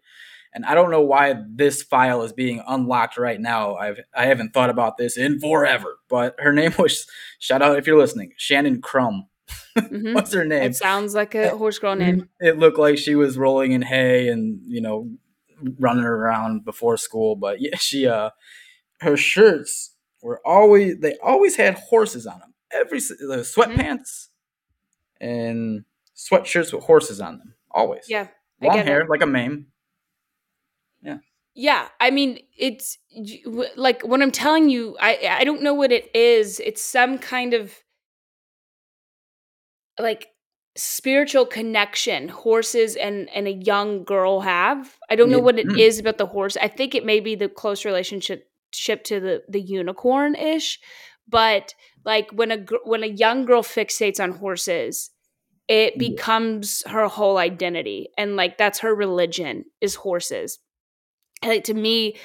and 0.52 0.64
I 0.64 0.74
don't 0.74 0.90
know 0.90 1.00
why 1.00 1.34
this 1.48 1.82
file 1.82 2.22
is 2.22 2.32
being 2.32 2.62
unlocked 2.66 3.18
right 3.18 3.40
now. 3.40 3.74
I've 3.76 4.00
I 4.16 4.26
haven't 4.26 4.52
thought 4.52 4.70
about 4.70 4.96
this 4.96 5.16
in 5.16 5.38
forever. 5.40 5.98
But 6.08 6.36
her 6.38 6.52
name 6.52 6.74
was 6.78 7.06
shout 7.38 7.62
out 7.62 7.78
if 7.78 7.86
you're 7.86 7.98
listening, 7.98 8.32
Shannon 8.36 8.80
Crum. 8.80 9.26
Mhm. 9.76 10.14
What's 10.14 10.32
her 10.32 10.44
name? 10.44 10.62
It 10.70 10.76
sounds 10.76 11.14
like 11.14 11.34
a 11.34 11.56
horse 11.56 11.78
girl 11.78 11.94
name. 11.96 12.28
It 12.40 12.58
looked 12.58 12.78
like 12.78 12.98
she 12.98 13.14
was 13.14 13.36
rolling 13.36 13.72
in 13.72 13.82
hay 13.82 14.28
and 14.28 14.60
you 14.64 14.80
know 14.80 15.08
running 15.78 16.04
around 16.04 16.64
before 16.64 16.96
school. 16.96 17.36
But 17.36 17.60
yeah, 17.60 17.76
she 17.78 18.06
uh 18.06 18.30
her 19.00 19.16
shirts 19.16 19.94
were 20.22 20.40
always 20.44 20.98
they 20.98 21.16
always 21.22 21.56
had 21.56 21.74
horses 21.74 22.26
on 22.26 22.40
them. 22.40 22.54
Every 22.72 22.98
the 22.98 23.44
sweatpants 23.44 24.28
and 25.20 25.84
sweatshirts 26.16 26.72
with 26.72 26.84
horses 26.84 27.20
on 27.20 27.38
them. 27.38 27.54
Always. 27.70 28.04
Yeah. 28.08 28.28
Long 28.60 28.78
hair 28.78 29.02
it. 29.02 29.10
like 29.10 29.22
a 29.22 29.26
mame. 29.26 29.66
Yeah, 31.02 31.18
Yeah, 31.54 31.88
I 32.00 32.10
mean, 32.10 32.38
it's 32.56 32.98
like 33.76 34.02
when 34.02 34.22
I'm 34.22 34.30
telling 34.30 34.70
you, 34.70 34.96
I 34.98 35.36
I 35.40 35.44
don't 35.44 35.62
know 35.62 35.74
what 35.74 35.92
it 35.92 36.10
is. 36.14 36.60
It's 36.60 36.82
some 36.82 37.18
kind 37.18 37.52
of 37.52 37.74
like 39.98 40.28
spiritual 40.76 41.46
connection 41.46 42.28
horses 42.28 42.96
and 42.96 43.28
and 43.30 43.46
a 43.46 43.52
young 43.52 44.04
girl 44.04 44.40
have. 44.40 44.96
I 45.08 45.16
don't 45.16 45.30
know 45.30 45.38
what 45.38 45.58
it 45.58 45.78
is 45.78 45.96
mm. 45.96 46.00
about 46.00 46.18
the 46.18 46.26
horse. 46.26 46.56
I 46.56 46.68
think 46.68 46.94
it 46.94 47.04
may 47.04 47.20
be 47.20 47.34
the 47.34 47.48
close 47.48 47.84
relationship 47.84 48.48
ship 48.72 49.04
to 49.04 49.20
the 49.20 49.42
the 49.48 49.60
unicorn 49.60 50.34
ish, 50.34 50.80
but 51.28 51.74
like 52.04 52.30
when 52.32 52.50
a 52.50 52.58
when 52.84 53.04
a 53.04 53.08
young 53.08 53.44
girl 53.44 53.62
fixates 53.62 54.20
on 54.20 54.32
horses, 54.32 55.10
it 55.68 55.98
becomes 55.98 56.82
her 56.86 57.06
whole 57.08 57.38
identity, 57.38 58.08
and 58.18 58.36
like 58.36 58.58
that's 58.58 58.80
her 58.80 58.94
religion 58.94 59.64
is 59.80 59.94
horses. 59.94 60.58
Like 61.44 61.64
to 61.64 61.74
me 61.74 62.16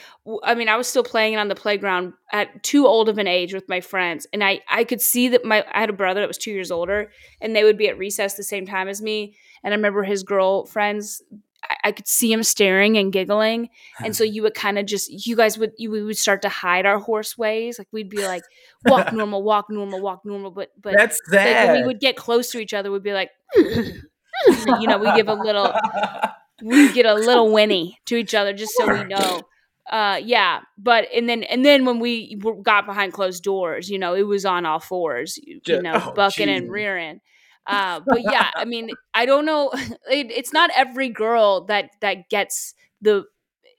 i 0.44 0.54
mean 0.54 0.70
i 0.70 0.78
was 0.78 0.88
still 0.88 1.04
playing 1.04 1.34
it 1.34 1.38
on 1.38 1.48
the 1.48 1.56
playground 1.56 2.14
at 2.32 2.64
too 2.64 2.88
old 2.88 3.10
of 3.10 3.18
an 3.18 3.28
age 3.28 3.54
with 3.54 3.68
my 3.68 3.82
friends 3.82 4.28
and 4.34 4.44
i 4.44 4.60
i 4.70 4.84
could 4.84 5.02
see 5.02 5.28
that 5.30 5.44
my 5.46 5.64
i 5.74 5.80
had 5.80 5.90
a 5.90 5.94
brother 5.94 6.22
that 6.22 6.28
was 6.28 6.38
two 6.38 6.52
years 6.52 6.72
older 6.72 7.12
and 7.42 7.56
they 7.56 7.64
would 7.64 7.78
be 7.78 7.88
at 7.88 7.98
recess 7.98 8.36
the 8.36 8.44
same 8.44 8.66
time 8.66 8.88
as 8.88 9.02
me 9.02 9.36
and 9.64 9.74
i 9.74 9.76
remember 9.76 10.04
his 10.04 10.24
girlfriends 10.24 11.22
I, 11.62 11.76
I 11.86 11.92
could 11.92 12.08
see 12.08 12.32
him 12.32 12.44
staring 12.44 12.98
and 12.98 13.12
giggling 13.12 13.70
and 14.04 14.16
so 14.16 14.24
you 14.36 14.44
would 14.44 14.54
kind 14.54 14.78
of 14.78 14.86
just 14.86 15.10
you 15.26 15.36
guys 15.36 15.58
would 15.58 15.72
you 15.78 15.92
we 15.92 16.04
would 16.04 16.18
start 16.18 16.42
to 16.44 16.50
hide 16.50 16.86
our 16.86 17.00
horse 17.00 17.38
ways 17.38 17.80
like 17.80 17.88
we'd 17.92 18.10
be 18.10 18.26
like 18.26 18.44
walk 18.86 19.12
normal 19.14 19.44
walk 19.44 19.70
normal 19.70 20.02
walk 20.02 20.22
normal 20.26 20.52
but 20.52 20.70
but 20.82 20.94
That's 20.96 21.20
like 21.32 21.68
when 21.68 21.82
we 21.82 21.88
would 21.88 22.00
get 22.00 22.16
close 22.16 22.52
to 22.52 22.60
each 22.60 22.74
other 22.74 22.92
we'd 22.92 23.04
be 23.04 23.14
like 23.14 23.32
you 23.56 24.88
know 24.88 24.98
we 24.98 25.14
give 25.16 25.28
a 25.28 25.34
little 25.34 25.74
we 26.62 26.92
get 26.94 27.06
a 27.06 27.14
little 27.14 27.52
whinny 27.52 28.00
to 28.06 28.16
each 28.16 28.34
other 28.34 28.54
just 28.54 28.74
so 28.78 28.88
we 28.88 29.04
know. 29.16 29.42
Uh 29.90 30.20
yeah 30.24 30.62
but 30.78 31.08
and 31.16 31.28
then 31.28 31.42
and 31.44 31.66
then 31.66 31.84
when 31.84 32.00
we 32.00 32.40
got 32.62 32.86
behind 32.86 33.12
closed 33.12 33.44
doors 33.44 33.90
you 33.90 33.98
know 33.98 34.14
it 34.14 34.22
was 34.22 34.46
on 34.46 34.64
all 34.66 34.80
fours 34.80 35.40
you, 35.42 35.60
you 35.66 35.82
know 35.82 36.00
oh, 36.06 36.14
bucking 36.14 36.48
and 36.48 36.70
rearing. 36.72 37.22
Uh 37.66 38.00
but 38.06 38.22
yeah 38.22 38.52
i 38.56 38.66
mean 38.66 38.92
i 39.16 39.26
don't 39.26 39.46
know 39.46 39.72
it, 39.74 40.32
it's 40.32 40.54
not 40.54 40.70
every 40.76 41.10
girl 41.10 41.66
that 41.66 41.90
that 42.02 42.30
gets 42.30 42.76
the 43.02 43.26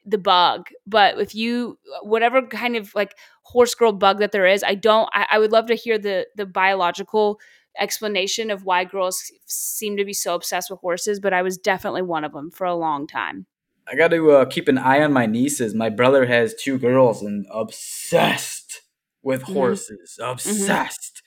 the 0.07 0.19
bug 0.19 0.69
but 0.87 1.21
if 1.21 1.35
you 1.35 1.79
whatever 2.03 2.43
kind 2.43 2.75
of 2.75 2.93
like 2.95 3.15
horse 3.43 3.75
girl 3.75 3.93
bug 3.93 4.19
that 4.19 4.33
there 4.33 4.47
is 4.47 4.65
i 4.65 4.75
don't 4.75 5.09
i, 5.13 5.27
I 5.33 5.39
would 5.39 5.53
love 5.53 5.67
to 5.67 5.75
hear 5.75 5.99
the 5.99 6.27
the 6.37 6.47
biological 6.47 7.39
explanation 7.81 8.51
of 8.51 8.65
why 8.65 8.85
girls 8.85 9.23
seem 9.47 9.97
to 9.97 10.05
be 10.05 10.13
so 10.13 10.35
obsessed 10.35 10.71
with 10.71 10.81
horses 10.81 11.19
but 11.19 11.33
i 11.33 11.43
was 11.43 11.57
definitely 11.57 12.03
one 12.03 12.25
of 12.25 12.33
them 12.33 12.51
for 12.51 12.67
a 12.67 12.75
long 12.75 13.07
time 13.07 13.47
I 13.93 13.97
got 13.97 14.13
to 14.13 14.31
uh, 14.31 14.45
keep 14.45 14.69
an 14.69 14.79
eye 14.79 15.03
on 15.03 15.13
my 15.13 15.27
nieces. 15.27 15.75
My 15.75 15.89
brother 15.89 16.25
has 16.27 16.55
two 16.55 16.79
girls 16.79 17.23
and 17.23 17.45
obsessed 17.51 18.83
with 19.21 19.43
Mhm. 19.45 19.53
horses. 19.55 20.17
Obsessed. 20.23 21.23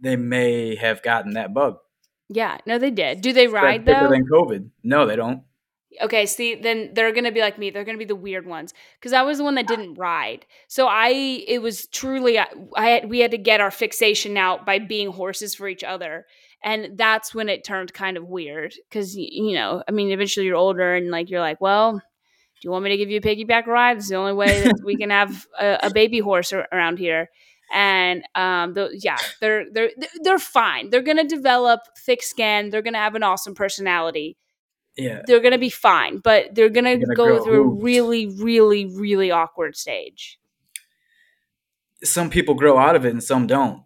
They 0.00 0.16
may 0.16 0.76
have 0.76 1.02
gotten 1.02 1.34
that 1.34 1.52
bug. 1.52 1.76
yeah 2.32 2.58
no 2.64 2.78
they 2.78 2.90
did 2.92 3.20
do 3.20 3.32
they 3.32 3.46
ride 3.48 3.84
though 3.84 4.08
than 4.08 4.24
COVID. 4.32 4.70
No, 4.84 5.04
they 5.04 5.16
don't. 5.16 5.42
Okay 6.00 6.24
see 6.26 6.54
then 6.54 6.90
they're 6.94 7.12
gonna 7.12 7.32
be 7.32 7.40
like 7.40 7.58
me 7.58 7.70
they're 7.70 7.84
gonna 7.84 7.98
be 7.98 8.04
the 8.04 8.14
weird 8.14 8.46
ones 8.46 8.72
because 8.98 9.12
i 9.12 9.22
was 9.22 9.38
the 9.38 9.44
one 9.44 9.54
that 9.56 9.66
didn't 9.66 9.94
ride. 9.94 10.46
So 10.68 10.86
i 10.86 11.10
it 11.10 11.60
was 11.62 11.86
truly 11.88 12.38
i, 12.38 12.46
I 12.76 12.88
had, 12.90 13.10
we 13.10 13.20
had 13.20 13.32
to 13.32 13.38
get 13.38 13.60
our 13.60 13.70
fixation 13.70 14.36
out 14.36 14.64
by 14.64 14.78
being 14.78 15.10
horses 15.10 15.54
for 15.54 15.68
each 15.68 15.84
other 15.84 16.26
and 16.62 16.96
that's 16.98 17.34
when 17.34 17.48
it 17.48 17.64
turned 17.64 17.92
kind 17.92 18.16
of 18.16 18.26
weird 18.28 18.74
because 18.88 19.16
you 19.16 19.54
know 19.54 19.82
i 19.88 19.90
mean 19.90 20.10
eventually 20.10 20.46
you're 20.46 20.56
older 20.56 20.94
and 20.94 21.10
like 21.10 21.30
you're 21.30 21.40
like 21.40 21.60
well 21.60 22.02
do 22.60 22.66
you 22.66 22.72
want 22.72 22.84
me 22.84 22.90
to 22.90 22.96
give 22.98 23.08
you 23.08 23.16
a 23.16 23.22
piggyback 23.22 23.66
ride? 23.66 23.96
It's 23.96 24.10
the 24.10 24.16
only 24.16 24.34
way 24.34 24.60
that 24.64 24.82
we 24.84 24.94
can 24.94 25.08
have 25.08 25.46
a, 25.58 25.78
a 25.84 25.90
baby 25.94 26.18
horse 26.18 26.52
ar- 26.52 26.68
around 26.70 26.98
here. 26.98 27.30
And 27.72 28.22
um 28.34 28.74
the, 28.74 28.90
yeah 29.00 29.16
they're 29.40 29.64
they're 29.72 29.90
they're 30.22 30.38
fine. 30.38 30.90
They're 30.90 31.00
gonna 31.02 31.26
develop 31.26 31.80
thick 31.96 32.22
skin 32.22 32.68
they're 32.68 32.82
gonna 32.82 32.98
have 32.98 33.14
an 33.14 33.22
awesome 33.22 33.54
personality 33.54 34.36
Yeah. 35.00 35.22
they're 35.26 35.40
gonna 35.40 35.58
be 35.58 35.70
fine, 35.70 36.18
but 36.18 36.54
they're 36.54 36.68
gonna, 36.68 36.96
They're 36.96 37.06
gonna 37.06 37.16
go 37.16 37.26
grow 37.26 37.44
through 37.44 37.62
a 37.62 37.82
really, 37.82 38.26
really, 38.26 38.86
really 38.86 39.30
awkward 39.30 39.76
stage. 39.76 40.38
Some 42.02 42.30
people 42.30 42.54
grow 42.54 42.78
out 42.78 42.96
of 42.96 43.04
it 43.04 43.10
and 43.10 43.22
some 43.22 43.46
don't. 43.46 43.82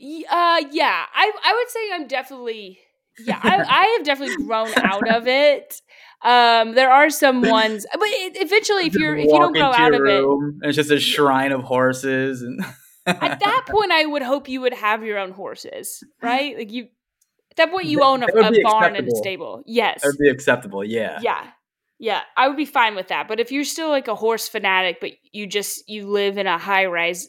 Uh, 0.00 0.62
yeah, 0.70 1.04
I 1.14 1.32
I 1.44 1.54
would 1.54 1.70
say 1.70 1.80
I'm 1.92 2.06
definitely 2.08 2.80
yeah 3.24 3.38
I, 3.40 3.56
I 3.68 3.96
have 3.96 4.04
definitely 4.04 4.44
grown 4.44 4.72
out 4.76 5.08
of 5.08 5.28
it. 5.28 5.80
Um, 6.24 6.74
there 6.74 6.90
are 6.90 7.10
some 7.10 7.42
ones, 7.42 7.86
but 7.92 8.02
it, 8.02 8.36
eventually, 8.40 8.86
if 8.86 8.94
you're 8.94 9.16
if 9.16 9.24
you 9.24 9.30
don't 9.30 9.52
grow 9.52 9.68
into 9.70 9.80
out 9.80 9.92
your 9.92 10.06
of 10.06 10.12
it, 10.12 10.24
and 10.24 10.64
it's 10.64 10.76
just 10.76 10.90
a 10.90 11.00
shrine 11.00 11.52
of 11.52 11.62
horses 11.62 12.42
and 12.42 12.60
at 13.06 13.40
that 13.40 13.64
point, 13.68 13.90
I 13.90 14.06
would 14.06 14.22
hope 14.22 14.48
you 14.48 14.60
would 14.60 14.74
have 14.74 15.04
your 15.04 15.18
own 15.18 15.32
horses, 15.32 16.04
right? 16.22 16.56
Like 16.56 16.72
you, 16.72 16.88
at 17.52 17.56
that 17.56 17.70
point, 17.70 17.86
you 17.86 18.02
own 18.02 18.22
a, 18.22 18.26
a 18.26 18.62
barn 18.62 18.96
and 18.96 19.06
a 19.06 19.10
stable. 19.16 19.62
Yes, 19.66 20.02
that'd 20.02 20.18
be 20.18 20.28
acceptable. 20.28 20.84
Yeah. 20.84 21.18
yeah 21.22 21.46
yeah 21.98 22.22
i 22.36 22.48
would 22.48 22.56
be 22.56 22.64
fine 22.64 22.96
with 22.96 23.08
that 23.08 23.28
but 23.28 23.38
if 23.38 23.52
you're 23.52 23.62
still 23.62 23.90
like 23.90 24.08
a 24.08 24.14
horse 24.14 24.48
fanatic 24.48 24.98
but 25.00 25.12
you 25.30 25.46
just 25.46 25.88
you 25.88 26.08
live 26.08 26.36
in 26.36 26.48
a 26.48 26.58
high 26.58 26.86
rise 26.86 27.28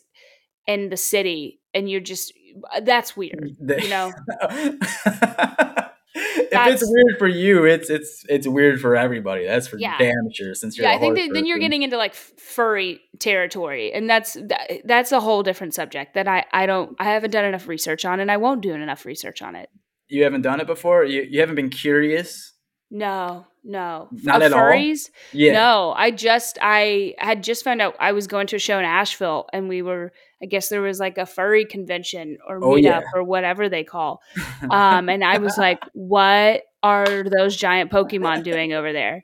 in 0.66 0.90
the 0.90 0.98
city 0.98 1.60
and 1.74 1.90
you're 1.90 2.00
just 2.00 2.34
uh, 2.74 2.82
that's 2.82 3.16
weird. 3.18 3.56
Mm, 3.62 3.84
you 3.84 3.90
know. 3.90 4.12
if 6.16 6.68
it's 6.68 6.84
weird 6.86 7.18
for 7.18 7.28
you, 7.28 7.66
it's 7.66 7.90
it's 7.90 8.24
it's 8.30 8.48
weird 8.48 8.80
for 8.80 8.96
everybody. 8.96 9.46
That's 9.46 9.68
for 9.68 9.78
yeah. 9.78 9.98
damn 9.98 10.32
sure. 10.32 10.54
Since 10.54 10.78
you're 10.78 10.88
yeah, 10.88 10.96
I 10.96 11.00
think 11.00 11.16
that, 11.18 11.32
then 11.34 11.46
you're 11.46 11.60
getting 11.60 11.84
into 11.84 11.98
like 11.98 12.14
furry 12.14 13.02
territory, 13.20 13.92
and 13.94 14.10
that's 14.10 14.34
that, 14.34 14.82
that's 14.86 15.12
a 15.12 15.20
whole 15.20 15.44
different 15.44 15.74
subject 15.74 16.14
that 16.14 16.28
I 16.28 16.46
I 16.52 16.66
don't 16.66 16.96
I 17.00 17.06
haven't 17.06 17.32
done 17.32 17.46
enough 17.46 17.68
research 17.68 18.06
on, 18.06 18.20
and 18.20 18.32
I 18.32 18.38
won't 18.38 18.62
do 18.62 18.74
enough 18.74 19.06
research 19.06 19.42
on 19.42 19.56
it. 19.56 19.70
You 20.08 20.24
haven't 20.24 20.42
done 20.42 20.60
it 20.60 20.68
before. 20.68 21.04
You 21.04 21.26
you 21.30 21.40
haven't 21.40 21.56
been 21.56 21.70
curious. 21.70 22.54
No, 22.92 23.48
no. 23.64 24.08
Not 24.12 24.44
at 24.44 24.52
furries? 24.52 25.10
all. 25.10 25.40
Yeah. 25.40 25.54
No, 25.54 25.94
I 25.96 26.12
just 26.12 26.60
I 26.62 27.16
had 27.18 27.44
just 27.44 27.64
found 27.64 27.82
out 27.82 27.96
I 28.00 28.12
was 28.12 28.28
going 28.28 28.46
to 28.48 28.58
a 28.58 28.60
show 28.60 28.78
in 28.78 28.86
Asheville, 28.86 29.48
and 29.52 29.68
we 29.68 29.82
were 29.82 30.12
I 30.44 30.46
guess 30.46 30.70
there 30.70 30.82
was 30.82 31.00
like 31.00 31.18
a 31.18 31.26
furry 31.26 31.66
convention 31.66 32.38
or 32.48 32.60
meetup 32.60 32.66
oh, 32.66 32.76
yeah. 32.76 33.02
or 33.16 33.24
whatever 33.24 33.70
they 33.70 33.84
call. 33.84 34.22
Um, 34.70 35.10
and 35.10 35.26
I 35.26 35.40
was 35.40 35.58
like, 35.58 35.84
what 35.92 36.64
are 36.82 37.24
those 37.24 37.56
giant 37.56 37.92
Pokemon 37.92 38.44
doing 38.44 38.72
over 38.74 38.94
there? 38.94 39.24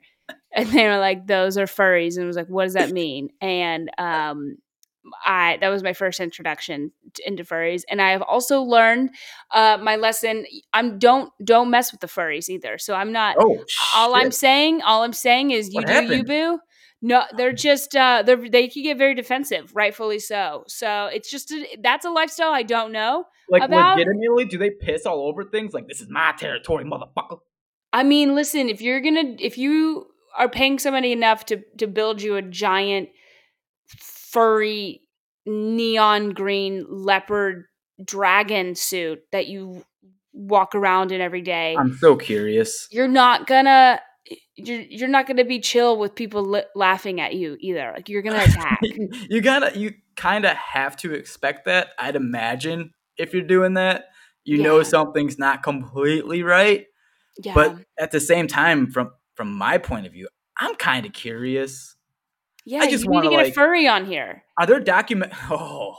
And 0.52 0.68
they 0.68 0.86
were 0.86 0.98
like, 0.98 1.26
those 1.26 1.56
are 1.56 1.66
furries. 1.66 2.16
And 2.16 2.24
I 2.24 2.26
was 2.26 2.36
like, 2.36 2.48
what 2.48 2.64
does 2.64 2.74
that 2.74 2.90
mean? 2.90 3.30
And 3.40 3.88
um, 3.98 4.56
I 5.24 5.58
that 5.60 5.68
was 5.68 5.82
my 5.82 5.92
first 5.92 6.20
introduction 6.20 6.92
to, 7.14 7.28
into 7.28 7.44
furries, 7.44 7.82
and 7.88 8.00
I 8.02 8.10
have 8.10 8.22
also 8.22 8.62
learned 8.62 9.10
uh, 9.50 9.78
my 9.80 9.96
lesson. 9.96 10.46
I'm 10.72 10.98
don't 10.98 11.32
don't 11.42 11.70
mess 11.70 11.92
with 11.92 12.00
the 12.00 12.06
furries 12.06 12.48
either. 12.48 12.78
So 12.78 12.94
I'm 12.94 13.12
not. 13.12 13.36
Oh, 13.38 13.64
all 13.94 14.14
I'm 14.14 14.30
saying, 14.30 14.82
all 14.82 15.02
I'm 15.02 15.12
saying 15.12 15.52
is, 15.52 15.68
you 15.72 15.76
what 15.76 15.86
do 15.86 15.92
happened? 15.92 16.12
you 16.12 16.24
boo. 16.24 16.58
No, 17.02 17.24
they're 17.34 17.52
just 17.52 17.96
uh, 17.96 18.22
they're, 18.24 18.48
they 18.48 18.68
can 18.68 18.82
get 18.82 18.98
very 18.98 19.14
defensive, 19.14 19.74
rightfully 19.74 20.18
so. 20.18 20.64
So 20.68 21.06
it's 21.06 21.30
just 21.30 21.50
a, 21.50 21.78
that's 21.82 22.04
a 22.04 22.10
lifestyle 22.10 22.52
I 22.52 22.62
don't 22.62 22.92
know. 22.92 23.24
Like 23.48 23.62
about. 23.62 23.98
legitimately, 23.98 24.44
do 24.44 24.58
they 24.58 24.70
piss 24.70 25.06
all 25.06 25.26
over 25.26 25.44
things? 25.44 25.72
Like 25.72 25.88
this 25.88 26.00
is 26.00 26.08
my 26.10 26.32
territory, 26.38 26.84
motherfucker. 26.84 27.38
I 27.92 28.02
mean, 28.02 28.34
listen, 28.34 28.68
if 28.68 28.82
you're 28.82 29.00
gonna 29.00 29.36
if 29.38 29.56
you 29.56 30.06
are 30.36 30.48
paying 30.48 30.78
somebody 30.78 31.12
enough 31.12 31.46
to 31.46 31.62
to 31.78 31.86
build 31.86 32.20
you 32.20 32.36
a 32.36 32.42
giant 32.42 33.08
furry 34.30 35.02
neon 35.46 36.30
green 36.30 36.86
leopard 36.88 37.64
dragon 38.04 38.74
suit 38.74 39.20
that 39.32 39.46
you 39.46 39.84
walk 40.32 40.74
around 40.74 41.12
in 41.12 41.20
every 41.20 41.42
day. 41.42 41.76
I'm 41.78 41.96
so 41.96 42.16
curious. 42.16 42.88
You're 42.90 43.08
not 43.08 43.46
gonna 43.46 44.00
you're 44.56 44.80
you're 44.80 45.08
not 45.08 45.26
to 45.38 45.44
be 45.44 45.60
chill 45.60 45.98
with 45.98 46.14
people 46.14 46.44
li- 46.44 46.64
laughing 46.74 47.20
at 47.20 47.34
you 47.34 47.56
either. 47.60 47.92
Like 47.94 48.08
you're 48.08 48.22
to 48.36 48.44
attack. 48.44 48.80
you 49.30 49.40
gotta 49.40 49.78
you 49.78 49.94
kind 50.16 50.44
of 50.44 50.56
have 50.56 50.96
to 50.98 51.12
expect 51.14 51.64
that. 51.64 51.88
I'd 51.98 52.16
imagine 52.16 52.92
if 53.16 53.32
you're 53.32 53.42
doing 53.42 53.74
that, 53.74 54.06
you 54.44 54.58
yeah. 54.58 54.64
know 54.64 54.82
something's 54.82 55.38
not 55.38 55.62
completely 55.62 56.42
right. 56.42 56.86
Yeah. 57.42 57.54
But 57.54 57.76
at 57.98 58.10
the 58.10 58.20
same 58.20 58.46
time, 58.46 58.90
from 58.90 59.10
from 59.34 59.52
my 59.56 59.78
point 59.78 60.06
of 60.06 60.12
view, 60.12 60.28
I'm 60.58 60.74
kind 60.76 61.06
of 61.06 61.12
curious. 61.12 61.96
Yeah, 62.64 62.80
I 62.80 62.90
just 62.90 63.08
want 63.08 63.24
to 63.24 63.30
get 63.30 63.36
like, 63.36 63.48
a 63.48 63.52
furry 63.52 63.88
on 63.88 64.04
here. 64.04 64.44
Are 64.58 64.66
there 64.66 64.80
document? 64.80 65.32
Oh, 65.50 65.96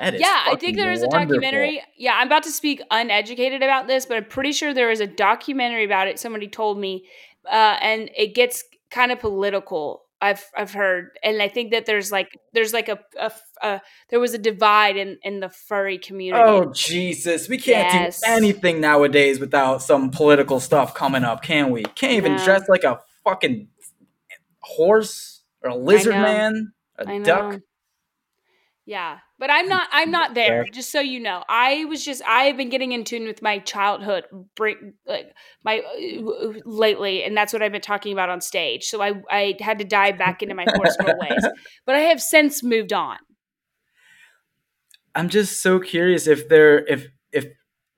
yeah, 0.00 0.44
I 0.46 0.56
think 0.56 0.76
there 0.76 0.92
is 0.92 1.00
wonderful. 1.00 1.18
a 1.18 1.40
documentary. 1.40 1.82
Yeah, 1.96 2.14
I'm 2.14 2.28
about 2.28 2.44
to 2.44 2.52
speak 2.52 2.80
uneducated 2.90 3.62
about 3.62 3.88
this, 3.88 4.06
but 4.06 4.16
I'm 4.16 4.26
pretty 4.26 4.52
sure 4.52 4.72
there 4.72 4.90
is 4.90 5.00
a 5.00 5.06
documentary 5.06 5.84
about 5.84 6.06
it. 6.06 6.18
Somebody 6.20 6.48
told 6.48 6.78
me, 6.78 7.04
uh, 7.50 7.76
and 7.80 8.08
it 8.16 8.34
gets 8.34 8.62
kind 8.90 9.10
of 9.10 9.18
political. 9.18 10.04
I've 10.20 10.44
I've 10.56 10.72
heard, 10.72 11.10
and 11.22 11.40
I 11.42 11.48
think 11.48 11.72
that 11.72 11.86
there's 11.86 12.10
like 12.12 12.38
there's 12.52 12.72
like 12.72 12.88
a, 12.88 12.98
a, 13.20 13.32
a 13.62 13.80
there 14.10 14.20
was 14.20 14.34
a 14.34 14.38
divide 14.38 14.96
in 14.96 15.18
in 15.22 15.40
the 15.40 15.48
furry 15.48 15.98
community. 15.98 16.42
Oh 16.44 16.72
Jesus, 16.72 17.48
we 17.48 17.58
can't 17.58 17.92
yes. 17.92 18.20
do 18.20 18.30
anything 18.30 18.80
nowadays 18.80 19.38
without 19.38 19.82
some 19.82 20.10
political 20.10 20.60
stuff 20.60 20.94
coming 20.94 21.24
up, 21.24 21.42
can 21.42 21.70
we? 21.70 21.82
Can't 21.82 22.14
even 22.14 22.36
no. 22.36 22.44
dress 22.44 22.68
like 22.68 22.84
a 22.84 23.00
fucking 23.24 23.68
horse 24.60 25.37
or 25.62 25.70
a 25.70 25.76
lizard 25.76 26.14
man, 26.14 26.72
a 26.96 27.20
duck. 27.20 27.60
Yeah, 28.88 29.18
but 29.38 29.50
I'm 29.50 29.68
not. 29.68 29.86
I'm 29.92 30.10
not 30.10 30.34
there. 30.34 30.64
Just 30.64 30.90
so 30.90 30.98
you 30.98 31.20
know, 31.20 31.44
I 31.46 31.84
was 31.84 32.02
just. 32.02 32.22
I 32.26 32.44
have 32.44 32.56
been 32.56 32.70
getting 32.70 32.92
in 32.92 33.04
tune 33.04 33.26
with 33.26 33.42
my 33.42 33.58
childhood, 33.58 34.24
break, 34.56 34.78
like 35.06 35.34
my 35.62 35.80
uh, 35.80 36.52
lately, 36.64 37.22
and 37.22 37.36
that's 37.36 37.52
what 37.52 37.60
I've 37.60 37.70
been 37.70 37.82
talking 37.82 38.14
about 38.14 38.30
on 38.30 38.40
stage. 38.40 38.84
So 38.84 39.02
I, 39.02 39.20
I 39.30 39.56
had 39.60 39.78
to 39.80 39.84
dive 39.84 40.16
back 40.16 40.42
into 40.42 40.54
my 40.54 40.64
horse 40.66 40.96
girl 40.96 41.18
ways, 41.18 41.44
but 41.84 41.96
I 41.96 42.00
have 42.00 42.22
since 42.22 42.62
moved 42.62 42.94
on. 42.94 43.18
I'm 45.14 45.28
just 45.28 45.60
so 45.60 45.80
curious 45.80 46.26
if 46.26 46.48
there, 46.48 46.78
if 46.86 47.08
if 47.30 47.48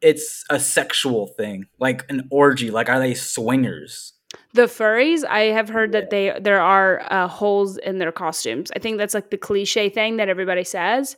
it's 0.01 0.44
a 0.51 0.59
sexual 0.59 1.29
thing, 1.29 1.66
like 1.79 2.05
an 2.11 2.27
orgy. 2.33 2.73
Like, 2.73 2.88
are 2.88 2.99
they 2.99 3.14
swingers? 3.14 4.14
The 4.53 4.62
furries, 4.62 5.25
I 5.25 5.40
have 5.53 5.69
heard 5.69 5.93
that 5.93 6.11
they 6.11 6.37
there 6.40 6.61
are 6.61 7.03
uh, 7.11 7.29
holes 7.29 7.77
in 7.79 7.99
their 7.99 8.12
costumes. 8.12 8.71
I 8.75 8.79
think 8.79 8.99
that's 8.99 9.14
like 9.14 9.31
the 9.31 9.37
cliche 9.37 9.88
thing 9.88 10.16
that 10.16 10.29
everybody 10.29 10.64
says. 10.64 11.16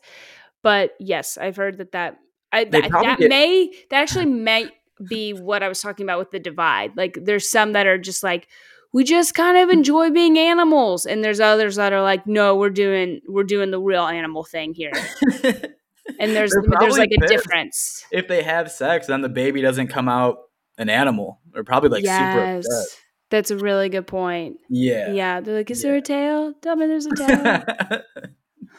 But 0.63 0.93
yes, 0.99 1.37
I've 1.39 1.57
heard 1.57 1.79
that 1.79 1.93
that 1.93 2.19
I, 2.53 2.65
that, 2.65 2.91
that 2.91 3.19
get- 3.19 3.29
may 3.29 3.73
that 3.91 4.03
actually 4.03 4.27
may 4.27 4.69
be 5.09 5.33
what 5.33 5.63
I 5.63 5.69
was 5.69 5.81
talking 5.81 6.05
about 6.05 6.19
with 6.19 6.31
the 6.31 6.39
divide. 6.39 6.97
Like 6.97 7.19
there's 7.21 7.51
some 7.51 7.73
that 7.73 7.87
are 7.87 7.99
just 7.99 8.23
like 8.23 8.49
we 8.93 9.05
just 9.05 9.35
kind 9.35 9.57
of 9.57 9.71
enjoy 9.71 10.11
being 10.11 10.39
animals 10.39 11.07
and 11.07 11.25
there's 11.25 11.41
others 11.41 11.77
that 11.77 11.93
are 11.93 12.03
like 12.03 12.27
no, 12.27 12.57
we're 12.57 12.71
doing 12.71 13.21
we're 13.29 13.45
doing 13.45 13.71
the 13.71 13.81
real 13.81 14.05
animal 14.05 14.45
thing 14.45 14.75
here. 14.75 14.93
and 15.43 15.57
there's 16.19 16.55
there's 16.81 16.99
like 16.99 17.11
a 17.11 17.27
difference. 17.27 18.05
If 18.13 18.29
they 18.29 18.43
have 18.43 18.71
sex 18.71 19.07
then 19.07 19.23
the 19.23 19.29
baby 19.29 19.63
doesn't 19.63 19.89
come 19.89 20.09
out 20.09 20.39
an 20.79 20.89
animal. 20.89 21.41
They're 21.53 21.65
probably 21.65 21.91
like 21.91 22.05
yes. 22.05 22.65
super 22.65 22.77
upset. 22.77 22.99
That's 23.33 23.51
a 23.51 23.57
really 23.57 23.89
good 23.89 24.07
point. 24.07 24.59
Yeah. 24.69 25.11
Yeah. 25.11 25.41
They're 25.41 25.57
like, 25.57 25.71
is 25.71 25.83
yeah. 25.83 25.89
there 25.89 25.97
a 25.97 26.03
tail? 26.03 26.53
Tell 26.61 26.77
me 26.77 26.87
there's 26.87 27.07
a 27.07 27.17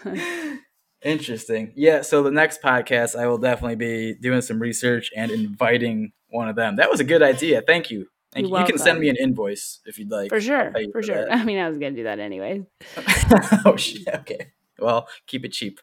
tail. 0.05 0.59
Interesting. 1.03 1.73
Yeah. 1.75 2.03
So 2.03 2.21
the 2.21 2.29
next 2.29 2.61
podcast, 2.61 3.15
I 3.15 3.25
will 3.25 3.39
definitely 3.39 3.77
be 3.77 4.13
doing 4.13 4.41
some 4.41 4.59
research 4.59 5.09
and 5.17 5.31
inviting 5.31 6.11
one 6.29 6.49
of 6.49 6.55
them. 6.55 6.75
That 6.75 6.91
was 6.91 6.99
a 6.99 7.03
good 7.03 7.23
idea. 7.23 7.63
Thank 7.65 7.89
you. 7.89 8.05
Thank 8.31 8.47
you. 8.47 8.55
You 8.55 8.65
can 8.65 8.77
send 8.77 8.99
me 8.99 9.09
an 9.09 9.15
invoice 9.15 9.79
if 9.85 9.97
you'd 9.97 10.11
like. 10.11 10.29
For 10.29 10.39
sure. 10.39 10.71
For, 10.71 10.83
for 10.91 11.01
sure. 11.01 11.25
That. 11.25 11.33
I 11.35 11.43
mean, 11.45 11.57
I 11.57 11.67
was 11.67 11.79
going 11.79 11.95
to 11.95 11.99
do 11.99 12.03
that 12.03 12.19
anyway. 12.19 12.63
oh, 13.65 13.75
shit. 13.75 14.07
Okay. 14.07 14.51
Well, 14.77 15.07
keep 15.25 15.45
it 15.45 15.53
cheap. 15.53 15.79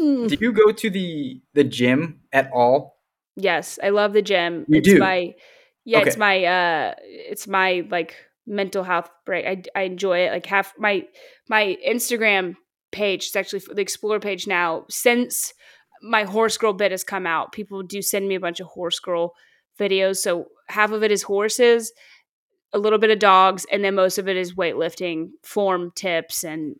Mm. 0.00 0.30
Do 0.30 0.36
you 0.40 0.52
go 0.52 0.72
to 0.72 0.88
the 0.88 1.42
the 1.52 1.64
gym 1.64 2.20
at 2.32 2.50
all? 2.52 2.96
Yes, 3.36 3.78
I 3.82 3.90
love 3.90 4.14
the 4.14 4.22
gym. 4.22 4.64
You 4.66 4.78
it's 4.78 4.88
do. 4.88 4.98
My, 4.98 5.34
yeah, 5.88 6.00
okay. 6.00 6.08
it's 6.08 6.16
my 6.18 6.44
uh 6.44 6.94
it's 7.00 7.48
my 7.48 7.86
like 7.90 8.14
mental 8.46 8.84
health 8.84 9.08
break. 9.24 9.46
I 9.46 9.62
I 9.74 9.84
enjoy 9.84 10.18
it. 10.18 10.32
Like 10.32 10.44
half 10.44 10.74
my 10.78 11.06
my 11.48 11.78
Instagram 11.86 12.56
page, 12.92 13.28
it's 13.28 13.36
actually 13.36 13.62
the 13.74 13.80
explore 13.80 14.20
page 14.20 14.46
now, 14.46 14.84
since 14.90 15.54
my 16.02 16.24
horse 16.24 16.58
girl 16.58 16.74
bit 16.74 16.90
has 16.90 17.04
come 17.04 17.26
out, 17.26 17.52
people 17.52 17.82
do 17.82 18.02
send 18.02 18.28
me 18.28 18.34
a 18.34 18.40
bunch 18.40 18.60
of 18.60 18.66
horse 18.66 18.98
girl 18.98 19.32
videos. 19.80 20.18
So 20.18 20.48
half 20.68 20.92
of 20.92 21.02
it 21.02 21.10
is 21.10 21.22
horses, 21.22 21.90
a 22.74 22.78
little 22.78 22.98
bit 22.98 23.10
of 23.10 23.18
dogs, 23.18 23.64
and 23.72 23.82
then 23.82 23.94
most 23.94 24.18
of 24.18 24.28
it 24.28 24.36
is 24.36 24.54
weightlifting 24.54 25.30
form 25.42 25.90
tips 25.96 26.44
and 26.44 26.76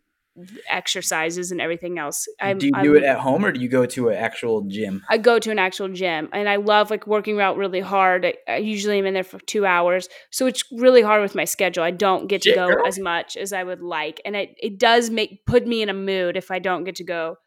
exercises 0.69 1.51
and 1.51 1.59
everything 1.59 1.99
else. 1.99 2.27
I'm, 2.39 2.57
do 2.57 2.67
you 2.67 2.71
I'm, 2.75 2.83
do 2.83 2.95
it 2.95 3.03
at 3.03 3.19
home 3.19 3.43
or 3.43 3.51
do 3.51 3.59
you 3.59 3.69
go 3.69 3.85
to 3.85 4.09
an 4.09 4.15
actual 4.15 4.61
gym? 4.61 5.03
I 5.09 5.17
go 5.17 5.39
to 5.39 5.51
an 5.51 5.59
actual 5.59 5.89
gym 5.89 6.29
and 6.33 6.47
I 6.47 6.57
love 6.57 6.89
like 6.89 7.07
working 7.07 7.39
out 7.41 7.57
really 7.57 7.81
hard. 7.81 8.25
I, 8.25 8.33
I 8.47 8.57
usually 8.57 8.99
am 8.99 9.05
in 9.05 9.13
there 9.13 9.23
for 9.23 9.39
two 9.39 9.65
hours. 9.65 10.07
So 10.31 10.47
it's 10.47 10.63
really 10.71 11.01
hard 11.01 11.21
with 11.21 11.35
my 11.35 11.45
schedule. 11.45 11.83
I 11.83 11.91
don't 11.91 12.27
get 12.27 12.41
to 12.43 12.49
Shit, 12.49 12.55
go 12.55 12.67
girl. 12.67 12.87
as 12.87 12.99
much 12.99 13.35
as 13.37 13.53
I 13.53 13.63
would 13.63 13.81
like. 13.81 14.21
And 14.25 14.35
it, 14.35 14.55
it 14.57 14.79
does 14.79 15.09
make 15.09 15.45
put 15.45 15.67
me 15.67 15.81
in 15.81 15.89
a 15.89 15.93
mood 15.93 16.37
if 16.37 16.51
I 16.51 16.59
don't 16.59 16.83
get 16.83 16.95
to 16.95 17.03
go 17.03 17.37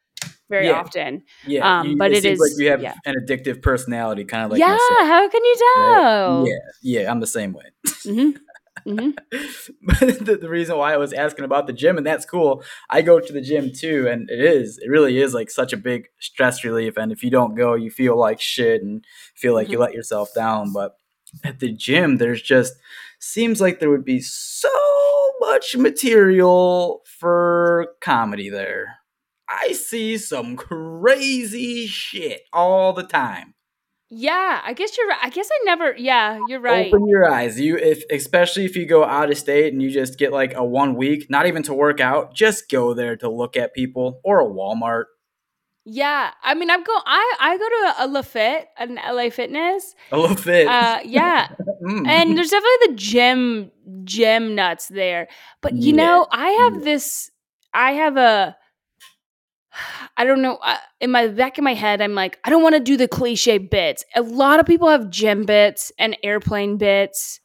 very 0.53 0.67
yeah. 0.67 0.73
often. 0.73 1.23
Yeah, 1.47 1.81
um, 1.81 1.87
you, 1.89 1.97
but 1.97 2.13
it, 2.13 2.25
it 2.25 2.33
is 2.33 2.39
like 2.39 2.51
you 2.59 2.71
have 2.71 2.83
yeah. 2.83 2.95
an 3.07 3.15
addictive 3.15 3.63
personality, 3.63 4.25
kind 4.25 4.45
of 4.45 4.51
like 4.51 4.61
yeah. 4.61 4.73
Myself. 4.73 5.09
How 5.09 5.29
can 5.29 5.45
you 5.45 5.57
tell? 5.57 6.41
Right? 6.41 6.49
Yeah, 6.49 7.01
yeah, 7.01 7.11
I'm 7.11 7.21
the 7.21 7.27
same 7.27 7.53
way. 7.53 7.65
Mm-hmm. 7.87 8.37
Mm-hmm. 8.87 9.11
but 9.83 9.99
the, 10.25 10.39
the, 10.41 10.49
reason 10.49 10.77
why 10.77 10.93
I 10.93 10.97
was 10.97 11.13
asking 11.13 11.45
about 11.45 11.67
the 11.67 11.73
gym, 11.73 11.97
and 11.97 12.07
that's 12.07 12.25
cool. 12.25 12.63
I 12.91 13.03
go 13.03 13.21
to 13.21 13.33
the 13.33 13.41
gym 13.41 13.73
too, 13.73 14.09
and 14.09 14.29
it 14.31 14.41
is, 14.41 14.79
it 14.79 14.89
really 14.89 15.19
is 15.19 15.35
like 15.35 15.51
such 15.51 15.73
a 15.73 15.77
big 15.77 16.09
stress 16.19 16.65
relief. 16.65 16.97
And 16.97 17.13
if 17.13 17.23
you 17.23 17.31
don't 17.31 17.55
go, 17.55 17.75
you 17.75 17.91
feel 17.91 18.19
like 18.19 18.41
shit 18.41 18.83
and 18.83 19.05
feel 19.35 19.55
like 19.55 19.67
mm-hmm. 19.67 19.73
you 19.73 19.79
let 19.79 19.95
yourself 19.95 20.31
down. 20.35 20.73
But 20.73 20.97
at 21.45 21.61
the 21.61 21.73
gym, 21.73 22.17
there's 22.17 22.43
just 22.43 22.75
seems 23.19 23.61
like 23.61 23.79
there 23.79 23.91
would 23.91 24.05
be 24.05 24.21
so 24.21 24.69
much 25.41 25.77
material 25.77 27.03
for 27.05 27.95
comedy 28.01 28.49
there. 28.49 28.99
I 29.49 29.73
see 29.73 30.19
some 30.19 30.57
crazy 30.57 31.87
shit 31.87 32.43
all 32.53 32.93
the 32.93 33.03
time. 33.03 33.55
Yeah, 34.15 34.61
I 34.63 34.75
guess 34.75 34.97
you're 34.99 35.09
right. 35.09 35.19
I 35.23 35.31
guess 35.31 35.49
I 35.51 35.59
never. 35.65 35.95
Yeah, 35.97 36.39
you're 36.47 36.61
right. 36.61 36.93
Open 36.93 37.09
your 37.09 37.31
eyes. 37.33 37.59
You, 37.59 37.79
if 37.79 38.05
especially 38.11 38.67
if 38.67 38.77
you 38.77 38.85
go 38.85 39.05
out 39.05 39.31
of 39.31 39.39
state 39.39 39.73
and 39.73 39.83
you 39.83 39.91
just 39.91 40.19
get 40.19 40.33
like 40.33 40.53
a 40.55 40.63
one 40.63 40.97
week, 40.97 41.31
not 41.31 41.47
even 41.47 41.63
to 41.63 41.73
work 41.73 41.99
out, 41.99 42.35
just 42.35 42.69
go 42.71 42.93
there 42.93 43.17
to 43.17 43.31
look 43.31 43.57
at 43.57 43.73
people 43.73 44.21
or 44.23 44.41
a 44.41 44.45
Walmart. 44.45 45.05
Yeah, 45.85 46.31
I 46.43 46.55
mean, 46.55 46.71
I'm 46.71 46.85
go. 46.85 46.93
I 47.07 47.37
I 47.41 47.57
go 47.57 47.69
to 47.69 48.05
a 48.05 48.21
LaFit, 48.23 48.65
an 48.79 48.97
LA 48.97 49.31
Fitness. 49.31 49.95
A 50.13 50.19
little 50.19 50.37
fit. 50.37 50.67
Uh, 50.69 51.01
yeah, 51.05 51.49
Mm. 51.83 52.07
and 52.07 52.37
there's 52.39 52.51
definitely 52.51 52.87
the 52.89 52.95
gym 52.95 53.71
gym 54.05 54.55
nuts 54.55 54.89
there. 54.89 55.27
But 55.61 55.75
you 55.77 55.93
Yeah, 55.93 55.97
know, 55.97 56.27
I 56.31 56.49
have 56.51 56.85
this. 56.85 57.31
I 57.75 57.93
have 57.93 58.17
a. 58.17 58.57
I 60.17 60.25
don't 60.25 60.43
know. 60.43 60.57
Uh, 60.57 60.77
in 61.01 61.11
my 61.11 61.29
back 61.29 61.59
of 61.59 61.65
my 61.65 61.75
head, 61.75 62.01
I'm 62.01 62.15
like, 62.15 62.39
I 62.45 62.51
don't 62.51 62.63
want 62.63 62.75
to 62.75 62.81
do 62.81 62.97
the 62.97 63.09
cliche 63.09 63.59
bits. 63.59 64.05
A 64.15 64.23
lot 64.23 64.61
of 64.61 64.67
people 64.67 64.89
have 64.89 65.11
gym 65.11 65.45
bits 65.45 65.91
and 65.99 66.17
airplane 66.23 66.77
bits, 66.77 67.41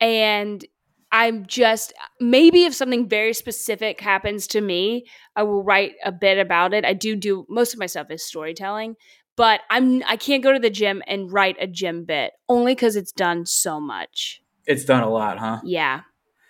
and 0.00 0.64
I'm 1.10 1.46
just 1.46 1.92
maybe 2.20 2.64
if 2.64 2.74
something 2.74 3.08
very 3.08 3.32
specific 3.32 4.00
happens 4.00 4.46
to 4.48 4.60
me, 4.60 5.06
I 5.36 5.42
will 5.44 5.62
write 5.62 5.92
a 6.04 6.12
bit 6.12 6.38
about 6.38 6.74
it. 6.74 6.84
I 6.84 6.92
do 6.92 7.16
do 7.16 7.46
most 7.48 7.72
of 7.72 7.78
my 7.80 7.86
stuff 7.86 8.10
is 8.10 8.24
storytelling, 8.24 8.96
but 9.36 9.60
I'm 9.70 10.02
I 10.06 10.16
can't 10.16 10.42
go 10.42 10.52
to 10.52 10.58
the 10.58 10.70
gym 10.70 11.02
and 11.06 11.32
write 11.32 11.56
a 11.60 11.66
gym 11.66 12.04
bit 12.04 12.32
only 12.48 12.74
because 12.74 12.94
it's 12.96 13.12
done 13.12 13.46
so 13.46 13.80
much. 13.80 14.42
it's 14.66 14.84
done 14.84 15.02
a 15.02 15.08
lot, 15.08 15.38
huh? 15.38 15.60
Yeah. 15.64 16.02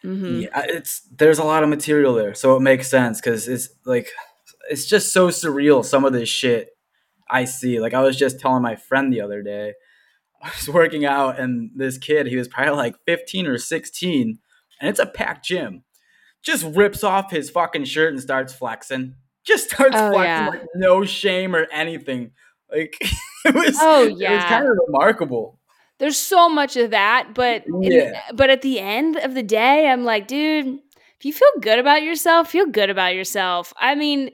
hmm 0.02 0.40
Yeah, 0.40 0.48
it's 0.66 1.02
there's 1.16 1.38
a 1.38 1.44
lot 1.44 1.62
of 1.62 1.68
material 1.68 2.14
there, 2.14 2.34
so 2.34 2.56
it 2.56 2.60
makes 2.60 2.88
sense 2.90 3.20
because 3.20 3.46
it's 3.48 3.68
like 3.84 4.08
it's 4.70 4.86
just 4.86 5.12
so 5.12 5.28
surreal. 5.28 5.84
Some 5.84 6.04
of 6.04 6.12
this 6.12 6.28
shit 6.28 6.70
I 7.30 7.44
see. 7.44 7.80
Like 7.80 7.94
I 7.94 8.02
was 8.02 8.16
just 8.16 8.40
telling 8.40 8.62
my 8.62 8.76
friend 8.76 9.12
the 9.12 9.20
other 9.20 9.42
day, 9.42 9.74
I 10.42 10.50
was 10.56 10.68
working 10.68 11.04
out, 11.04 11.38
and 11.38 11.70
this 11.74 11.98
kid, 11.98 12.26
he 12.26 12.36
was 12.36 12.48
probably 12.48 12.72
like 12.76 12.96
15 13.06 13.46
or 13.46 13.58
16, 13.58 14.38
and 14.80 14.88
it's 14.90 15.00
a 15.00 15.06
packed 15.06 15.44
gym. 15.46 15.82
Just 16.42 16.64
rips 16.76 17.02
off 17.02 17.30
his 17.32 17.50
fucking 17.50 17.84
shirt 17.84 18.12
and 18.12 18.20
starts 18.22 18.52
flexing. 18.54 19.14
Just 19.44 19.70
starts 19.70 19.96
Oh, 19.96 20.12
flexing 20.12 20.24
yeah. 20.24 20.48
like 20.50 20.62
no 20.76 21.04
shame 21.04 21.56
or 21.56 21.66
anything. 21.72 22.32
Like 22.70 22.96
it 23.46 23.54
was. 23.54 23.76
Oh, 23.80 24.04
It 24.06 24.12
was 24.30 24.44
kind 24.44 24.64
of 24.64 24.76
remarkable. 24.86 25.58
There's 25.98 26.16
so 26.18 26.48
much 26.48 26.76
of 26.76 26.90
that, 26.92 27.30
but 27.34 27.64
Yeah. 27.80 28.20
but 28.34 28.50
at 28.50 28.62
the 28.62 28.78
end 28.78 29.16
of 29.16 29.34
the 29.34 29.42
day, 29.42 29.88
I'm 29.88 30.04
like, 30.04 30.28
dude, 30.28 30.78
if 31.18 31.24
you 31.24 31.32
feel 31.32 31.48
good 31.60 31.80
about 31.80 32.02
yourself, 32.04 32.50
feel 32.50 32.66
good 32.66 32.88
about 32.90 33.14
yourself. 33.16 33.72
I 33.76 33.96
mean, 33.96 34.30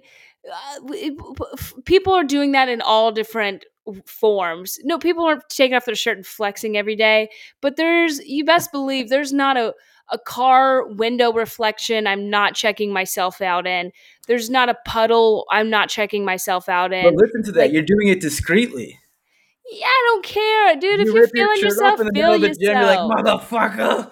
uh, 0.52 0.80
w- 0.80 1.16
p- 1.16 1.44
f- 1.54 1.74
people 1.84 2.12
are 2.12 2.24
doing 2.24 2.52
that 2.52 2.68
in 2.68 2.80
all 2.80 3.12
different 3.12 3.64
forms. 4.06 4.78
No, 4.84 4.98
people 4.98 5.24
aren't 5.24 5.48
taking 5.48 5.76
off 5.76 5.84
their 5.84 5.94
shirt 5.94 6.16
and 6.16 6.26
flexing 6.26 6.76
every 6.76 6.96
day, 6.96 7.28
but 7.60 7.76
there's 7.76 8.18
you 8.26 8.44
best 8.44 8.72
believe 8.72 9.08
there's 9.08 9.32
not 9.32 9.56
a 9.56 9.74
a 10.12 10.18
car 10.18 10.86
window 10.86 11.32
reflection 11.32 12.06
I'm 12.06 12.28
not 12.28 12.54
checking 12.54 12.92
myself 12.92 13.40
out 13.40 13.66
in. 13.66 13.90
There's 14.26 14.50
not 14.50 14.68
a 14.68 14.76
puddle 14.86 15.46
I'm 15.50 15.70
not 15.70 15.88
checking 15.88 16.26
myself 16.26 16.68
out 16.68 16.92
in. 16.92 17.04
But 17.04 17.14
listen 17.14 17.42
to 17.44 17.52
that. 17.52 17.60
like- 17.60 17.72
You're 17.72 17.82
doing 17.82 18.08
it 18.08 18.20
discreetly. 18.20 18.98
Yeah, 19.70 19.86
I 19.86 20.02
don't 20.10 20.24
care, 20.24 20.76
dude. 20.76 21.00
if 21.00 21.06
you 21.06 21.14
you're 21.14 21.22
rip 21.22 21.30
your 21.34 21.46
feeling 21.46 21.62
yourself, 21.62 22.00
in 22.00 22.06
the 22.08 22.12
feel 22.14 22.38
the 22.38 22.48
gym. 22.48 22.56
You're 22.58 22.82
like, 22.84 22.98
motherfucker. 22.98 24.10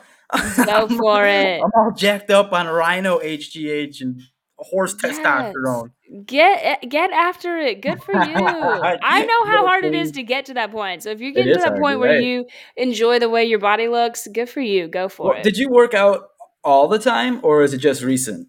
Go 0.65 0.89
for 0.99 1.27
it. 1.27 1.61
I'm 1.63 1.71
all 1.77 1.93
jacked 1.95 2.31
up 2.31 2.55
on 2.55 2.69
Rhino 2.69 3.19
HGH 3.19 4.01
and 4.01 4.23
horse 4.57 4.95
Yes. 5.03 5.19
testosterone. 5.19 5.91
Get 6.27 6.91
get 6.91 7.11
after 7.11 7.57
it. 7.57 7.81
Good 7.81 8.03
for 8.03 8.13
you. 8.13 8.21
I 8.35 9.25
know 9.25 9.51
how 9.51 9.67
hard 9.67 9.85
it 9.85 9.95
is 9.95 10.11
to 10.13 10.23
get 10.23 10.45
to 10.47 10.55
that 10.55 10.71
point. 10.71 11.03
So 11.03 11.11
if 11.11 11.21
you're 11.21 11.33
getting 11.33 11.55
to 11.55 11.61
that 11.61 11.79
point 11.79 12.01
where 12.01 12.15
right. 12.15 12.23
you 12.23 12.47
enjoy 12.77 13.19
the 13.19 13.31
way 13.31 13.45
your 13.45 13.59
body 13.59 13.89
looks, 13.89 14.29
good 14.33 14.51
for 14.51 14.61
you. 14.61 14.89
Go 14.89 15.09
for 15.09 15.29
Well, 15.31 15.39
it. 15.39 15.43
did 15.43 15.57
you 15.57 15.71
work 15.71 15.95
out 15.95 16.29
all 16.63 16.87
the 16.89 16.99
time, 16.99 17.41
or 17.43 17.63
is 17.63 17.73
it 17.73 17.79
just 17.79 18.03
recent? 18.03 18.49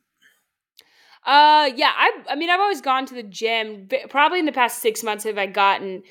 Uh, 1.26 1.72
yeah. 1.74 1.92
I 1.96 2.12
I 2.32 2.36
mean, 2.36 2.50
I've 2.50 2.60
always 2.60 2.82
gone 2.82 3.06
to 3.06 3.14
the 3.14 3.24
gym. 3.24 3.88
Probably 4.10 4.40
in 4.40 4.46
the 4.46 4.52
past 4.52 4.82
six 4.82 5.02
months, 5.02 5.24
have 5.24 5.38
I 5.38 5.46
gotten? 5.46 6.04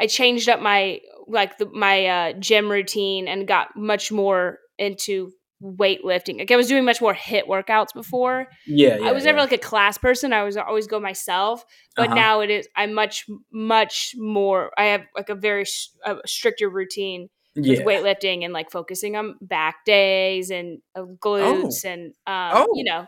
I 0.00 0.08
changed 0.08 0.48
up 0.48 0.60
my 0.60 1.00
like 1.28 1.58
the, 1.58 1.66
my 1.66 2.06
uh, 2.06 2.32
gym 2.32 2.68
routine 2.68 3.28
and 3.28 3.46
got 3.46 3.76
much 3.76 4.10
more 4.10 4.58
into 4.76 5.30
weightlifting. 5.62 6.38
Like 6.38 6.50
I 6.50 6.56
was 6.56 6.68
doing 6.68 6.84
much 6.84 7.00
more 7.00 7.14
HIIT 7.14 7.46
workouts 7.48 7.92
before. 7.94 8.46
Yeah, 8.66 8.98
yeah. 8.98 9.08
I 9.08 9.12
was 9.12 9.24
never 9.24 9.38
yeah. 9.38 9.42
like 9.44 9.52
a 9.52 9.58
class 9.58 9.98
person. 9.98 10.32
I 10.32 10.42
was 10.44 10.56
always 10.56 10.86
go 10.86 11.00
myself. 11.00 11.64
But 11.96 12.06
Uh-huh. 12.08 12.14
now 12.14 12.40
it 12.40 12.50
is. 12.50 12.68
I'm 12.76 12.92
much 12.94 13.26
much 13.52 14.14
more. 14.16 14.70
I 14.76 14.84
have 14.86 15.02
like 15.14 15.28
a 15.28 15.34
very 15.34 15.64
a 16.04 16.16
stricter 16.26 16.68
routine 16.68 17.28
with 17.54 17.66
yeah. 17.66 17.82
weightlifting 17.82 18.44
and 18.44 18.52
like 18.52 18.70
focusing 18.70 19.16
on 19.16 19.36
back 19.40 19.84
days 19.86 20.50
and 20.50 20.78
uh, 20.94 21.02
glutes 21.24 21.84
and 21.84 22.08
um, 22.26 22.50
Oh. 22.54 22.68
you 22.74 22.84
know. 22.84 23.06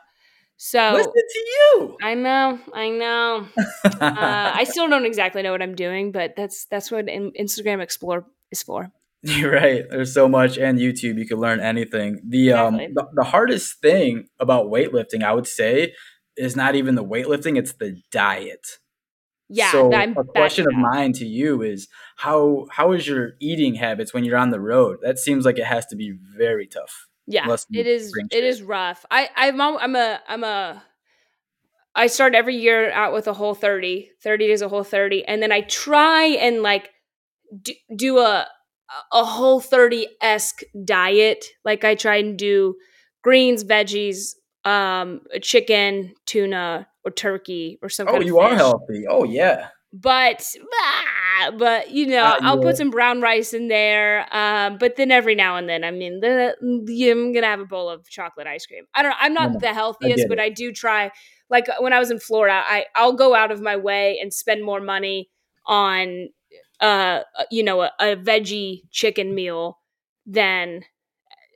So 0.61 0.91
Listen 0.95 1.13
to 1.13 1.39
you. 1.39 1.97
I 2.03 2.15
know, 2.15 2.59
I 2.75 2.89
know. 2.89 3.47
Uh, 3.85 3.91
I 4.01 4.65
still 4.69 4.89
don't 4.89 5.05
exactly 5.07 5.43
know 5.43 5.53
what 5.53 5.63
I'm 5.63 5.77
doing, 5.77 6.11
but 6.11 6.35
that's 6.37 6.65
that's 6.65 6.91
what 6.91 7.09
in- 7.09 7.31
Instagram 7.39 7.81
Explore 7.81 8.27
is 8.51 8.63
for. 8.65 8.91
You're 9.23 9.53
right. 9.61 9.85
There's 9.91 10.15
so 10.15 10.29
much, 10.29 10.59
and 10.59 10.79
YouTube, 10.79 11.19
you 11.19 11.27
can 11.27 11.39
learn 11.39 11.61
anything. 11.61 12.21
The 12.27 12.53
um, 12.53 12.77
the, 12.77 13.07
the 13.15 13.25
hardest 13.25 13.81
thing 13.81 14.29
about 14.39 14.67
weightlifting, 14.67 15.23
I 15.23 15.33
would 15.33 15.47
say, 15.47 15.95
is 16.37 16.55
not 16.55 16.75
even 16.75 16.95
the 16.95 17.05
weightlifting; 17.05 17.59
it's 17.59 17.73
the 17.73 18.01
diet. 18.11 18.67
Yeah, 19.51 19.73
So 19.73 19.95
I'm 19.95 20.15
a 20.17 20.25
question 20.25 20.67
of 20.67 20.75
mine 20.75 21.15
to 21.15 21.27
you 21.27 21.63
is 21.63 21.89
how 22.17 22.67
how 22.71 22.93
is 22.93 23.09
your 23.09 23.31
eating 23.41 23.77
habits 23.77 24.13
when 24.13 24.25
you're 24.25 24.37
on 24.37 24.51
the 24.51 24.61
road? 24.61 24.99
That 25.03 25.19
seems 25.19 25.47
like 25.47 25.59
it 25.59 25.65
has 25.65 25.87
to 25.87 25.97
be 25.97 26.15
very 26.37 26.67
tough. 26.67 27.07
Yeah, 27.27 27.57
it 27.71 27.87
is. 27.87 28.13
It 28.31 28.45
is 28.45 28.63
rough. 28.63 29.07
I 29.11 29.31
I'm 29.35 29.61
I'm 29.61 29.97
a 29.97 30.21
I'm 30.29 30.45
a. 30.45 30.83
I 31.95 32.07
start 32.07 32.35
every 32.35 32.57
year 32.57 32.93
out 32.93 33.13
with 33.13 33.27
a 33.27 33.33
whole 33.33 33.55
30, 33.55 34.11
30 34.23 34.47
days 34.47 34.63
a 34.63 34.69
whole 34.69 34.85
30, 34.85 35.25
and 35.25 35.43
then 35.43 35.51
I 35.51 35.63
try 35.63 36.27
and 36.27 36.63
like 36.63 36.91
do, 37.63 37.73
do 37.97 38.19
a 38.19 38.47
a 39.13 39.25
whole 39.25 39.61
30 39.61 40.07
esque 40.21 40.63
diet. 40.85 41.45
Like 41.65 41.85
I 41.85 41.95
try 41.95 42.17
and 42.17 42.39
do 42.39 42.77
greens, 43.23 43.65
veggies, 43.65 44.35
um, 44.65 45.21
chicken, 45.43 46.15
tuna, 46.27 46.89
or 47.05 47.11
turkey, 47.11 47.79
or 47.83 47.89
some 47.89 48.07
Oh, 48.09 48.21
you 48.21 48.39
are 48.39 48.55
healthy. 48.55 49.05
Oh 49.09 49.25
yeah. 49.25 49.69
but 49.93 50.45
ah, 50.75 51.51
but 51.57 51.91
you 51.91 52.07
know 52.07 52.23
Uh, 52.25 52.39
i'll 52.43 52.57
yeah. 52.59 52.63
put 52.63 52.77
some 52.77 52.91
brown 52.91 53.23
rice 53.23 53.55
in 53.55 53.69
there 53.69 54.27
um 54.37 54.77
but 54.77 54.97
then 54.97 55.11
every 55.11 55.35
now 55.35 55.57
and 55.57 55.67
then 55.67 55.83
i 55.83 55.91
mean 55.91 56.21
the, 56.21 56.55
i'm 57.11 57.33
gonna 57.33 57.47
have 57.47 57.61
a 57.61 57.65
bowl 57.65 57.89
of 57.89 58.07
chocolate 58.11 58.47
ice 58.47 58.67
cream 58.67 58.85
i 58.95 59.03
don't 59.03 59.11
know. 59.13 59.17
i'm 59.21 59.33
not 59.33 59.53
No, 59.55 59.59
the 59.61 59.73
healthiest 59.73 60.17
get 60.19 60.29
but 60.29 60.39
i 60.39 60.51
do 60.51 60.73
try 60.73 61.11
like 61.49 61.69
when 61.81 61.95
i 61.95 61.99
was 61.99 62.11
in 62.11 62.19
florida 62.21 62.63
i 62.67 62.85
i'll 62.95 63.15
go 63.15 63.35
out 63.35 63.51
of 63.51 63.63
my 63.63 63.77
way 63.77 64.19
and 64.21 64.35
spend 64.35 64.63
more 64.63 64.81
money 64.81 65.31
on 65.67 66.29
uh 66.81 67.21
you 67.51 67.63
know 67.63 67.83
a, 67.83 67.91
a 68.01 68.17
veggie 68.17 68.83
chicken 68.91 69.35
meal 69.35 69.79
than 70.27 70.83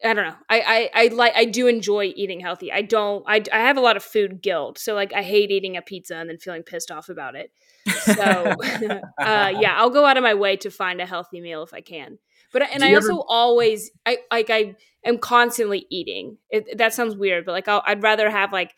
I 0.04 0.14
don't 0.14 0.26
know. 0.26 0.34
I, 0.50 0.90
I 0.94 1.04
I 1.04 1.06
like 1.08 1.32
I 1.36 1.44
do 1.44 1.68
enjoy 1.68 2.12
eating 2.16 2.40
healthy. 2.40 2.72
I 2.72 2.82
don't. 2.82 3.24
I 3.28 3.40
I 3.52 3.60
have 3.60 3.76
a 3.76 3.80
lot 3.80 3.96
of 3.96 4.02
food 4.02 4.42
guilt. 4.42 4.78
So 4.78 4.94
like 4.94 5.12
I 5.14 5.22
hate 5.22 5.52
eating 5.52 5.76
a 5.76 5.82
pizza 5.82 6.16
and 6.16 6.28
then 6.28 6.38
feeling 6.38 6.64
pissed 6.64 6.90
off 6.90 7.08
about 7.08 7.36
it. 7.36 7.52
So 7.86 8.14
uh, 9.20 9.52
yeah, 9.60 9.74
I'll 9.76 9.90
go 9.90 10.04
out 10.04 10.16
of 10.16 10.24
my 10.24 10.34
way 10.34 10.56
to 10.56 10.70
find 10.72 11.00
a 11.00 11.06
healthy 11.06 11.40
meal 11.40 11.62
if 11.62 11.72
I 11.72 11.82
can. 11.82 12.18
But 12.52 12.62
and 12.72 12.80
Do 12.82 12.88
I 12.88 12.94
also 12.94 13.12
ever- 13.18 13.22
always 13.28 13.92
I 14.04 14.18
like 14.30 14.50
I 14.50 14.74
am 15.04 15.18
constantly 15.18 15.86
eating. 15.88 16.38
It, 16.50 16.78
that 16.78 16.94
sounds 16.94 17.14
weird, 17.14 17.44
but 17.46 17.52
like 17.52 17.68
I'll, 17.68 17.84
I'd 17.86 18.02
rather 18.02 18.28
have 18.28 18.52
like 18.52 18.74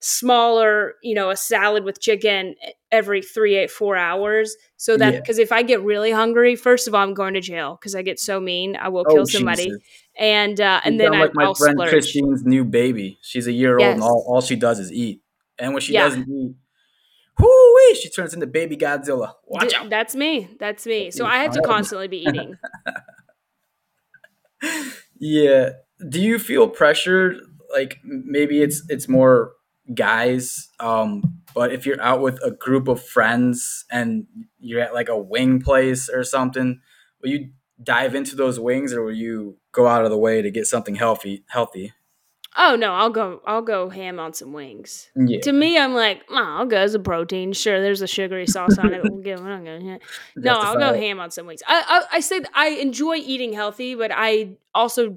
smaller, 0.00 0.94
you 1.02 1.14
know, 1.14 1.30
a 1.30 1.36
salad 1.36 1.84
with 1.84 2.00
chicken 2.00 2.54
every 2.92 3.22
three, 3.22 3.56
eight, 3.56 3.70
four 3.70 3.96
hours. 3.96 4.54
So 4.76 4.96
that 4.98 5.14
Yeah. 5.14 5.20
because 5.20 5.38
if 5.38 5.50
I 5.52 5.62
get 5.62 5.80
really 5.82 6.10
hungry, 6.10 6.56
first 6.56 6.86
of 6.88 6.94
all, 6.94 7.02
I'm 7.02 7.14
going 7.14 7.34
to 7.34 7.40
jail 7.40 7.76
because 7.80 7.94
I 7.94 8.02
get 8.02 8.18
so 8.20 8.38
mean. 8.40 8.76
I 8.76 8.88
will 8.88 9.04
Oh, 9.08 9.14
kill 9.14 9.26
somebody, 9.26 9.64
Jesus. 9.64 9.82
and 10.18 10.60
uh, 10.60 10.80
and 10.84 11.00
then 11.00 11.06
sound 11.12 11.16
I, 11.16 11.20
like 11.22 11.34
my 11.34 11.44
I'll 11.44 11.54
friend 11.54 11.76
splurge. 11.76 11.90
Christine's 11.90 12.44
new 12.44 12.64
baby. 12.64 13.18
She's 13.22 13.46
a 13.46 13.52
year 13.52 13.78
old, 13.78 13.82
and 13.86 14.02
all, 14.02 14.24
all 14.28 14.40
she 14.42 14.56
does 14.56 14.78
is 14.78 14.92
eat. 14.92 15.22
And 15.58 15.72
when 15.72 15.80
she 15.80 15.94
Yeah. 15.94 16.04
doesn't 16.04 16.28
eat, 16.28 16.54
whoo 17.38 17.94
she 17.94 18.10
turns 18.10 18.34
into 18.34 18.46
baby 18.46 18.76
Godzilla. 18.76 19.32
Watch 19.46 19.70
D- 19.70 19.76
out. 19.76 19.88
That's 19.90 20.14
me. 20.14 20.50
That's 20.60 20.84
me. 20.86 21.10
So. 21.10 21.24
I 21.24 21.38
have 21.38 21.52
to 21.52 21.62
constantly 21.62 22.08
be 22.08 22.18
eating. 22.18 22.56
Yeah. 25.18 25.70
Do 26.08 26.20
you 26.20 26.38
feel 26.38 26.68
pressured? 26.68 27.36
Like 27.72 27.98
maybe 28.04 28.62
it's 28.62 28.82
it's 28.88 29.08
more 29.08 29.52
guys, 29.92 30.68
um, 30.80 31.40
but 31.54 31.72
if 31.72 31.84
you're 31.86 32.00
out 32.00 32.20
with 32.20 32.42
a 32.42 32.50
group 32.50 32.88
of 32.88 33.02
friends 33.02 33.84
and 33.90 34.26
you're 34.58 34.80
at 34.80 34.94
like 34.94 35.08
a 35.08 35.18
wing 35.18 35.60
place 35.60 36.08
or 36.08 36.22
something, 36.24 36.80
will 37.22 37.30
you 37.30 37.50
dive 37.82 38.14
into 38.14 38.36
those 38.36 38.58
wings 38.58 38.92
or 38.92 39.02
will 39.02 39.12
you 39.12 39.58
go 39.72 39.86
out 39.86 40.04
of 40.04 40.10
the 40.10 40.18
way 40.18 40.40
to 40.42 40.50
get 40.50 40.66
something 40.66 40.94
healthy? 40.94 41.44
Healthy. 41.48 41.92
Oh 42.56 42.76
no, 42.76 42.94
I'll 42.94 43.10
go. 43.10 43.40
I'll 43.46 43.62
go 43.62 43.88
ham 43.88 44.20
on 44.20 44.32
some 44.32 44.52
wings. 44.52 45.10
Yeah. 45.16 45.40
To 45.40 45.52
me, 45.52 45.76
I'm 45.76 45.92
like, 45.92 46.22
oh, 46.30 46.36
I'll 46.36 46.66
go 46.66 46.76
as 46.76 46.94
a 46.94 47.00
protein. 47.00 47.52
Sure, 47.52 47.82
there's 47.82 48.00
a 48.00 48.06
sugary 48.06 48.46
sauce 48.46 48.78
on 48.78 48.94
it. 48.94 49.02
We'll 49.02 49.22
get. 49.22 49.40
We're 49.40 49.48
not 49.58 49.64
gonna. 49.64 49.98
No, 50.36 50.54
I'll 50.54 50.78
go 50.78 50.90
it. 50.94 51.00
ham 51.02 51.18
on 51.18 51.32
some 51.32 51.46
wings. 51.46 51.62
I, 51.66 51.82
I 52.12 52.16
I 52.18 52.20
said 52.20 52.46
I 52.54 52.68
enjoy 52.68 53.16
eating 53.16 53.52
healthy, 53.52 53.96
but 53.96 54.12
I 54.14 54.50
also 54.72 55.16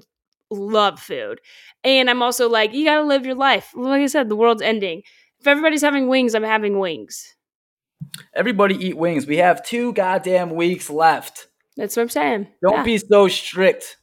love 0.50 0.98
food, 1.00 1.40
and 1.84 2.08
I'm 2.10 2.22
also 2.22 2.48
like, 2.48 2.72
you 2.72 2.84
gotta 2.84 3.04
live 3.04 3.26
your 3.26 3.34
life. 3.34 3.70
Like 3.74 4.00
I 4.02 4.06
said, 4.06 4.28
the 4.28 4.36
world's 4.36 4.62
ending. 4.62 5.02
If 5.40 5.46
everybody's 5.46 5.82
having 5.82 6.08
wings, 6.08 6.34
I'm 6.34 6.42
having 6.42 6.78
wings. 6.78 7.34
Everybody 8.34 8.74
eat 8.76 8.96
wings. 8.96 9.26
We 9.26 9.36
have 9.38 9.64
two 9.64 9.92
goddamn 9.92 10.54
weeks 10.54 10.88
left. 10.90 11.48
That's 11.76 11.96
what 11.96 12.02
I'm 12.02 12.08
saying. 12.08 12.48
Don't 12.62 12.78
Yeah, 12.78 12.82
be 12.84 12.98
so 12.98 13.28
strict. 13.28 13.96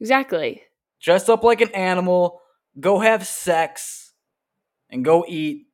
exactly. 0.00 0.62
Dress 1.00 1.28
up 1.28 1.42
like 1.44 1.60
an 1.60 1.70
animal. 1.74 2.40
Go 2.80 2.98
have 3.00 3.26
sex, 3.26 4.12
and 4.90 5.04
go 5.04 5.24
eat 5.28 5.66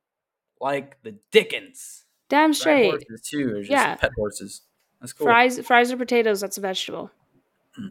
like 0.59 1.01
the 1.03 1.17
Dickens. 1.31 2.03
Damn 2.29 2.53
straight. 2.53 2.89
horses 2.91 3.21
too, 3.21 3.63
Yeah. 3.67 3.95
pet 3.95 4.11
horses. 4.15 4.61
That's 5.01 5.13
cool. 5.13 5.25
Fries, 5.25 5.59
fries 5.65 5.91
or 5.91 5.97
potatoes. 5.97 6.41
That's 6.41 6.57
a 6.57 6.61
vegetable. 6.61 7.09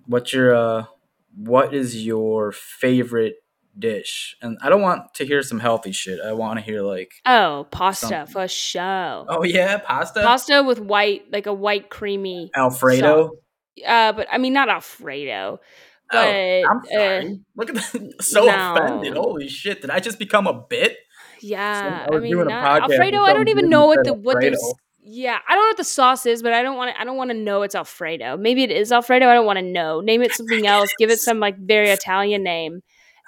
What's 0.06 0.32
your 0.32 0.54
uh 0.54 0.84
what 1.38 1.72
is 1.72 2.04
your 2.04 2.52
favorite 2.52 3.36
dish? 3.78 4.36
And 4.42 4.58
I 4.60 4.68
don't 4.68 4.82
want 4.82 5.14
to 5.14 5.24
hear 5.24 5.42
some 5.42 5.60
healthy 5.60 5.92
shit. 5.92 6.20
I 6.20 6.32
want 6.32 6.58
to 6.58 6.64
hear 6.64 6.82
like 6.82 7.12
Oh, 7.24 7.66
pasta 7.70 8.06
Something. 8.06 8.32
for 8.32 8.48
sure. 8.48 9.26
Oh 9.28 9.44
yeah, 9.44 9.78
pasta? 9.78 10.20
Pasta 10.20 10.62
with 10.64 10.80
white, 10.80 11.32
like 11.32 11.46
a 11.46 11.52
white 11.52 11.90
creamy. 11.90 12.50
Alfredo? 12.56 13.30
Uh, 13.86 14.12
but 14.12 14.26
I 14.30 14.38
mean 14.38 14.52
not 14.52 14.68
Alfredo. 14.68 15.60
But 16.10 16.26
oh, 16.26 16.62
I'm 16.70 16.78
uh, 16.78 16.82
sorry. 16.90 17.40
Look 17.56 17.70
at 17.70 17.76
that. 17.76 18.14
So 18.22 18.46
no. 18.46 18.74
offended. 18.74 19.16
Holy 19.16 19.48
shit. 19.48 19.82
Did 19.82 19.90
I 19.90 20.00
just 20.00 20.18
become 20.18 20.46
a 20.46 20.64
bit? 20.68 20.96
yeah, 21.40 22.06
I 22.10 22.16
I, 22.16 22.18
mean 22.18 22.36
not, 22.36 22.82
Alfredo. 22.82 23.22
I 23.22 23.32
don't 23.32 23.48
even 23.48 23.68
know 23.68 23.86
what 23.86 24.04
the 24.04 24.12
what. 24.12 24.36
Alfredo. 24.36 24.56
Yeah, 25.10 25.38
I 25.48 25.54
don't 25.54 25.64
know 25.64 25.68
what 25.68 25.76
the 25.78 25.84
sauce 25.84 26.26
is, 26.26 26.42
but 26.42 26.52
I 26.52 26.62
don't 26.62 26.76
want 26.76 26.94
to. 26.94 27.00
I 27.00 27.04
don't 27.04 27.16
want 27.16 27.30
to 27.30 27.36
know 27.36 27.62
it's 27.62 27.74
Alfredo. 27.74 28.36
Maybe 28.36 28.62
it 28.62 28.70
is 28.70 28.92
Alfredo. 28.92 29.26
I 29.26 29.32
don't 29.32 29.46
want 29.46 29.58
to 29.58 29.64
know. 29.64 30.00
Name 30.02 30.20
it 30.20 30.34
something 30.34 30.66
else. 30.66 30.92
Give 30.98 31.08
it 31.08 31.18
some 31.18 31.40
like 31.40 31.56
very 31.58 31.90
Italian 31.90 32.42
name, 32.42 32.82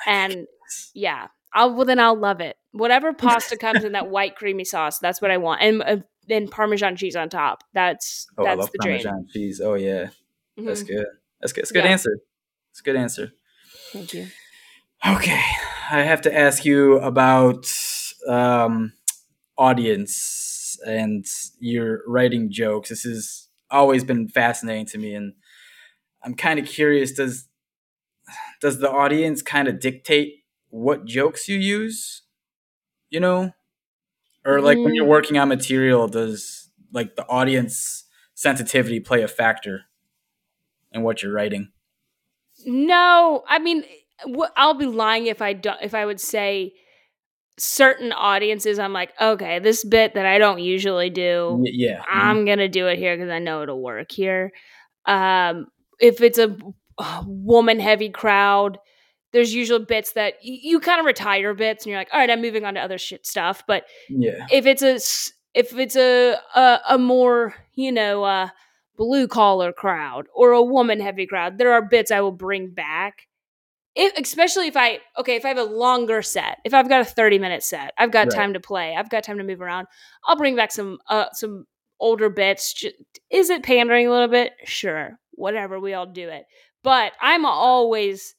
and 0.06 0.46
yeah, 0.92 1.28
I'll 1.54 1.74
well 1.74 1.86
then 1.86 1.98
I'll 1.98 2.18
love 2.18 2.40
it. 2.42 2.56
Whatever 2.72 3.14
pasta 3.14 3.56
comes 3.56 3.82
in 3.82 3.92
that 3.92 4.10
white 4.10 4.36
creamy 4.36 4.64
sauce, 4.64 4.98
that's 4.98 5.22
what 5.22 5.30
I 5.30 5.38
want, 5.38 5.62
and 5.62 5.82
uh, 5.82 5.96
then 6.28 6.48
Parmesan 6.48 6.96
cheese 6.96 7.16
on 7.16 7.30
top. 7.30 7.64
That's 7.72 8.26
Oh, 8.36 8.44
I 8.44 8.54
love 8.56 8.70
the 8.72 8.78
dream. 8.78 8.98
Parmesan 8.98 9.26
cheese. 9.32 9.60
Oh 9.64 9.74
yeah. 9.74 10.10
That's 10.58 10.82
Mhm. 10.82 10.86
good. 10.88 11.06
That's 11.40 11.52
good. 11.54 11.62
It's 11.62 11.70
a 11.70 11.74
good 11.74 11.84
Yeah. 11.86 11.92
answer. 11.92 12.18
It's 12.72 12.80
a 12.80 12.82
good 12.82 12.96
answer. 12.96 13.32
Thank 13.94 14.12
you. 14.12 14.26
Okay, 15.06 15.40
I 15.90 16.02
have 16.02 16.20
to 16.22 16.38
ask 16.38 16.66
you 16.66 16.98
about 16.98 17.66
um, 18.28 18.92
audience 19.56 20.39
and 20.86 21.26
your 21.58 22.02
writing 22.06 22.50
jokes. 22.50 22.88
This 22.90 23.04
has 23.04 23.48
always 23.70 24.04
been 24.04 24.28
fascinating 24.28 24.86
to 24.86 24.98
me, 24.98 25.14
and 25.14 25.34
I'm 26.22 26.34
kind 26.34 26.58
of 26.58 26.66
curious. 26.66 27.12
Does 27.12 27.48
does 28.60 28.78
the 28.78 28.90
audience 28.90 29.42
kind 29.42 29.68
of 29.68 29.80
dictate 29.80 30.44
what 30.68 31.04
jokes 31.04 31.48
you 31.48 31.58
use? 31.58 32.22
You 33.10 33.20
know, 33.20 33.52
or 34.44 34.60
like 34.60 34.84
when 34.84 34.94
you're 34.94 35.06
Mm. 35.06 35.08
working 35.08 35.38
on 35.38 35.48
material, 35.48 36.08
does 36.08 36.70
like 36.92 37.16
the 37.16 37.26
audience 37.28 38.04
sensitivity 38.34 39.00
play 39.00 39.22
a 39.22 39.28
factor 39.28 39.82
in 40.92 41.02
what 41.02 41.22
you're 41.22 41.32
writing? 41.32 41.72
No, 42.66 43.44
I 43.48 43.58
mean, 43.58 43.84
I'll 44.56 44.74
be 44.74 44.86
lying 44.86 45.26
if 45.26 45.40
I 45.40 45.52
don't. 45.52 45.78
If 45.82 45.94
I 45.94 46.04
would 46.04 46.20
say 46.20 46.74
certain 47.60 48.12
audiences, 48.12 48.78
I'm 48.78 48.92
like, 48.92 49.12
okay, 49.20 49.58
this 49.58 49.84
bit 49.84 50.14
that 50.14 50.26
I 50.26 50.38
don't 50.38 50.60
usually 50.60 51.10
do, 51.10 51.62
yeah. 51.64 52.00
mhm. 52.00 52.04
I'm 52.08 52.44
gonna 52.44 52.68
do 52.68 52.86
it 52.88 52.98
here 52.98 53.16
because 53.16 53.30
I 53.30 53.38
know 53.38 53.62
it'll 53.62 53.82
work 53.82 54.10
here. 54.10 54.52
Um, 55.06 55.66
if 56.00 56.20
it's 56.20 56.38
a 56.38 56.56
woman 57.26 57.80
heavy 57.80 58.10
crowd, 58.10 58.78
there's 59.32 59.54
usually 59.54 59.84
bits 59.84 60.12
that 60.12 60.34
y- 60.44 60.58
you 60.62 60.80
kind 60.80 61.00
of 61.00 61.06
retire 61.06 61.54
bits, 61.54 61.84
and 61.84 61.90
you're 61.90 62.00
like, 62.00 62.08
all 62.12 62.18
right, 62.20 62.30
I'm 62.30 62.40
moving 62.42 62.64
on 62.64 62.74
to 62.74 62.80
other 62.80 62.98
shit 62.98 63.26
stuff. 63.26 63.62
But 63.66 63.84
yeah. 64.08 64.46
if 64.50 64.66
it's 64.66 64.82
a 64.82 64.98
if 65.54 65.76
it's 65.76 65.96
a 65.96 66.36
a, 66.54 66.78
a 66.90 66.98
more 66.98 67.54
you 67.74 67.92
know 67.92 68.24
uh, 68.24 68.48
blue 68.96 69.28
collar 69.28 69.72
crowd 69.72 70.26
or 70.34 70.52
a 70.52 70.62
woman 70.62 71.00
heavy 71.00 71.26
crowd, 71.26 71.58
there 71.58 71.72
are 71.72 71.82
bits 71.82 72.10
I 72.10 72.20
will 72.20 72.32
bring 72.32 72.70
back. 72.70 73.26
If, 73.96 74.12
especially 74.16 74.68
if 74.68 74.76
I 74.76 75.00
okay, 75.18 75.36
if 75.36 75.44
I 75.44 75.48
have 75.48 75.58
a 75.58 75.64
longer 75.64 76.22
set, 76.22 76.58
if 76.64 76.72
I've 76.74 76.88
got 76.88 77.00
a 77.00 77.04
thirty 77.04 77.38
minute 77.38 77.62
set, 77.62 77.92
I've 77.98 78.12
got 78.12 78.28
Right. 78.28 78.36
time 78.36 78.52
to 78.54 78.60
play, 78.60 78.94
I've 78.96 79.10
got 79.10 79.24
time 79.24 79.38
to 79.38 79.44
move 79.44 79.60
around. 79.60 79.86
I'll 80.24 80.36
bring 80.36 80.56
back 80.56 80.70
some 80.72 80.98
uh 81.08 81.26
some 81.32 81.66
older 81.98 82.30
bits. 82.30 82.72
Ju- 82.72 82.92
Is 83.30 83.50
it 83.50 83.62
pandering 83.62 84.06
a 84.06 84.10
little 84.10 84.28
bit? 84.28 84.52
Sure, 84.64 85.18
whatever. 85.32 85.80
We 85.80 85.94
all 85.94 86.06
do 86.06 86.28
it, 86.28 86.44
but 86.84 87.12
I'm 87.20 87.44
always 87.44 88.34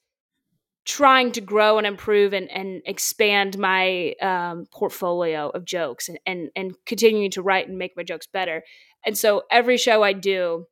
trying 0.84 1.32
to 1.32 1.42
grow 1.42 1.78
and 1.78 1.86
improve 1.86 2.34
and, 2.34 2.50
and 2.50 2.82
expand 2.86 3.58
my 3.58 4.16
um, 4.22 4.66
portfolio 4.72 5.50
of 5.50 5.64
jokes 5.64 6.10
and, 6.10 6.20
and 6.26 6.50
and 6.56 6.74
continuing 6.88 7.30
to 7.32 7.42
write 7.42 7.68
and 7.68 7.78
make 7.78 7.92
my 7.96 8.04
jokes 8.04 8.26
better. 8.26 8.64
And 9.06 9.18
so 9.18 9.44
every 9.52 9.78
show 9.78 10.02
I 10.02 10.14
do, 10.14 10.66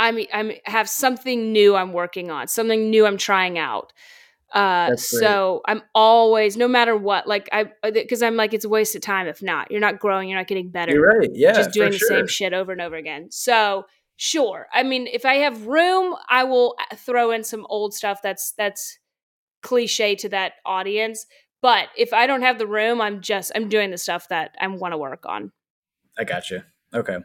I'm 0.00 0.18
I'm 0.32 0.52
have 0.64 0.88
something 0.88 1.52
new 1.52 1.76
I'm 1.76 1.92
working 1.92 2.30
on, 2.30 2.48
something 2.48 2.90
new 2.90 3.06
I'm 3.06 3.18
trying 3.18 3.58
out. 3.58 3.92
Uh, 4.52 4.96
so 4.96 5.60
I'm 5.66 5.82
always, 5.94 6.56
no 6.56 6.66
matter 6.66 6.96
what, 6.96 7.28
like 7.28 7.48
I, 7.52 7.66
because 7.92 8.20
I'm 8.20 8.34
like, 8.34 8.52
it's 8.52 8.64
a 8.64 8.68
waste 8.68 8.96
of 8.96 9.02
time 9.02 9.28
if 9.28 9.42
not. 9.42 9.70
You're 9.70 9.80
not 9.80 10.00
growing, 10.00 10.28
you're 10.28 10.38
not 10.38 10.48
getting 10.48 10.70
better 10.70 10.92
You're 10.92 11.06
right. 11.06 11.30
Yeah. 11.32 11.52
just 11.52 11.70
doing 11.70 11.92
the 11.92 11.98
sure. 11.98 12.08
same 12.08 12.26
shit 12.26 12.52
over 12.52 12.72
and 12.72 12.80
over 12.80 12.96
again. 12.96 13.28
So 13.30 13.84
sure, 14.16 14.66
I 14.72 14.82
mean, 14.82 15.06
if 15.06 15.24
I 15.24 15.34
have 15.34 15.66
room, 15.66 16.16
I 16.28 16.44
will 16.44 16.74
uh, 16.90 16.96
throw 16.96 17.30
in 17.30 17.44
some 17.44 17.64
old 17.68 17.94
stuff 17.94 18.22
that's 18.22 18.52
that's 18.58 18.98
cliche 19.62 20.16
to 20.16 20.28
that 20.30 20.54
audience. 20.66 21.26
But 21.62 21.88
if 21.96 22.12
I 22.12 22.26
don't 22.26 22.42
have 22.42 22.58
the 22.58 22.66
room, 22.66 23.00
I'm 23.00 23.20
just 23.20 23.52
I'm 23.54 23.68
doing 23.68 23.90
the 23.90 23.98
stuff 23.98 24.28
that 24.30 24.56
I 24.60 24.66
want 24.66 24.94
to 24.94 24.98
work 24.98 25.26
on. 25.26 25.52
I 26.18 26.24
got 26.24 26.50
you. 26.50 26.62
Okay. 26.92 27.18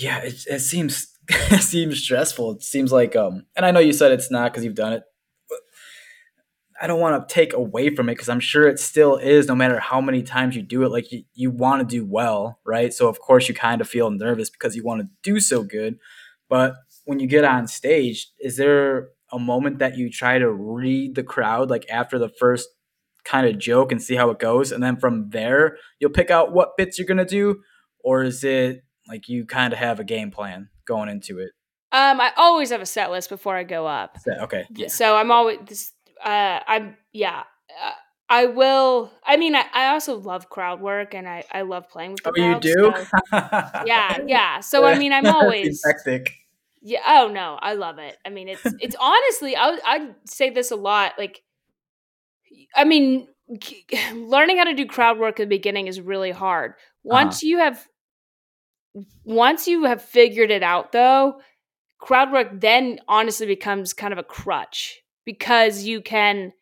Yeah, 0.00 0.18
it, 0.20 0.44
it 0.46 0.60
seems 0.60 1.14
it 1.28 1.62
seems 1.62 2.02
stressful. 2.02 2.52
It 2.52 2.62
seems 2.62 2.90
like 2.90 3.14
um, 3.14 3.44
and 3.54 3.66
I 3.66 3.70
know 3.70 3.80
you 3.80 3.92
said 3.92 4.12
it's 4.12 4.30
not 4.30 4.52
because 4.52 4.64
you've 4.64 4.74
done 4.74 4.94
it. 4.94 5.02
I 6.82 6.86
don't 6.86 7.00
want 7.00 7.28
to 7.28 7.34
take 7.34 7.52
away 7.52 7.94
from 7.94 8.08
it 8.08 8.14
because 8.14 8.30
I'm 8.30 8.40
sure 8.40 8.66
it 8.66 8.80
still 8.80 9.16
is. 9.16 9.46
No 9.46 9.54
matter 9.54 9.78
how 9.78 10.00
many 10.00 10.22
times 10.22 10.56
you 10.56 10.62
do 10.62 10.82
it, 10.82 10.88
like 10.88 11.12
you, 11.12 11.24
you 11.34 11.50
want 11.50 11.86
to 11.86 11.96
do 11.96 12.06
well, 12.06 12.58
right? 12.64 12.90
So 12.90 13.06
of 13.06 13.20
course 13.20 13.48
you 13.50 13.54
kind 13.54 13.82
of 13.82 13.88
feel 13.88 14.10
nervous 14.10 14.48
because 14.48 14.74
you 14.74 14.82
want 14.82 15.02
to 15.02 15.08
do 15.22 15.40
so 15.40 15.62
good. 15.62 15.98
But 16.48 16.76
when 17.04 17.20
you 17.20 17.26
get 17.26 17.44
on 17.44 17.68
stage, 17.68 18.30
is 18.40 18.56
there 18.56 19.10
a 19.30 19.38
moment 19.38 19.78
that 19.80 19.98
you 19.98 20.10
try 20.10 20.38
to 20.38 20.50
read 20.50 21.16
the 21.16 21.22
crowd, 21.22 21.68
like 21.68 21.84
after 21.90 22.18
the 22.18 22.30
first 22.30 22.70
kind 23.24 23.46
of 23.46 23.58
joke 23.58 23.92
and 23.92 24.00
see 24.00 24.14
how 24.14 24.30
it 24.30 24.38
goes, 24.38 24.72
and 24.72 24.82
then 24.82 24.96
from 24.96 25.28
there 25.30 25.76
you'll 25.98 26.10
pick 26.10 26.30
out 26.30 26.54
what 26.54 26.78
bits 26.78 26.98
you're 26.98 27.06
gonna 27.06 27.26
do, 27.26 27.60
or 28.02 28.22
is 28.22 28.42
it 28.42 28.82
like 29.10 29.28
you 29.28 29.44
kind 29.44 29.72
of 29.72 29.78
have 29.78 30.00
a 30.00 30.04
game 30.04 30.30
plan 30.30 30.68
going 30.86 31.08
into 31.08 31.38
it? 31.38 31.50
Um, 31.92 32.20
I 32.20 32.32
always 32.36 32.70
have 32.70 32.80
a 32.80 32.86
set 32.86 33.10
list 33.10 33.28
before 33.28 33.56
I 33.56 33.64
go 33.64 33.86
up. 33.86 34.16
So- 34.20 34.32
okay, 34.44 34.64
yeah, 34.70 34.88
So 34.88 35.16
I'm 35.16 35.30
always 35.30 35.58
this. 35.66 35.92
Uh, 36.24 36.60
I'm 36.66 36.96
yeah. 37.12 37.42
Uh, 37.82 37.92
I 38.28 38.46
will. 38.46 39.10
I 39.24 39.36
mean, 39.36 39.56
I, 39.56 39.64
I 39.74 39.88
also 39.88 40.16
love 40.16 40.48
crowd 40.48 40.80
work, 40.80 41.14
and 41.14 41.28
I 41.28 41.42
I 41.50 41.62
love 41.62 41.88
playing 41.88 42.12
with 42.12 42.22
the 42.22 42.32
oh, 42.36 42.54
you 42.54 42.60
do? 42.60 42.72
so- 42.72 43.06
yeah, 43.84 44.18
yeah. 44.26 44.60
So 44.60 44.84
I 44.84 44.96
mean, 44.96 45.12
I'm 45.12 45.26
always 45.38 45.82
hectic. 45.84 46.32
Yeah. 46.80 47.00
Oh 47.06 47.28
no, 47.28 47.58
I 47.60 47.74
love 47.74 47.98
it. 47.98 48.16
I 48.24 48.30
mean, 48.30 48.48
it's 48.48 48.62
it's 48.80 48.96
honestly, 49.00 49.56
I 49.56 49.78
I 49.84 50.10
say 50.26 50.50
this 50.50 50.70
a 50.70 50.76
lot. 50.76 51.14
Like, 51.18 51.42
I 52.76 52.84
mean, 52.84 53.26
learning 54.14 54.58
how 54.58 54.64
to 54.64 54.74
do 54.74 54.86
crowd 54.86 55.18
work 55.18 55.40
at 55.40 55.48
the 55.48 55.56
beginning 55.56 55.88
is 55.88 56.00
really 56.00 56.30
hard. 56.30 56.74
Once 57.02 57.42
you 57.42 57.58
have, 57.58 57.84
once 59.24 59.66
you 59.66 59.84
have 59.84 60.02
figured 60.02 60.50
it 60.50 60.62
out, 60.62 60.92
though, 60.92 61.40
crowd 61.98 62.32
work 62.32 62.48
then 62.52 62.98
honestly 63.08 63.46
becomes 63.46 63.92
kind 63.92 64.12
of 64.12 64.18
a 64.18 64.24
crutch 64.24 65.00
because 65.24 65.84
you 65.84 66.00
can 66.00 66.52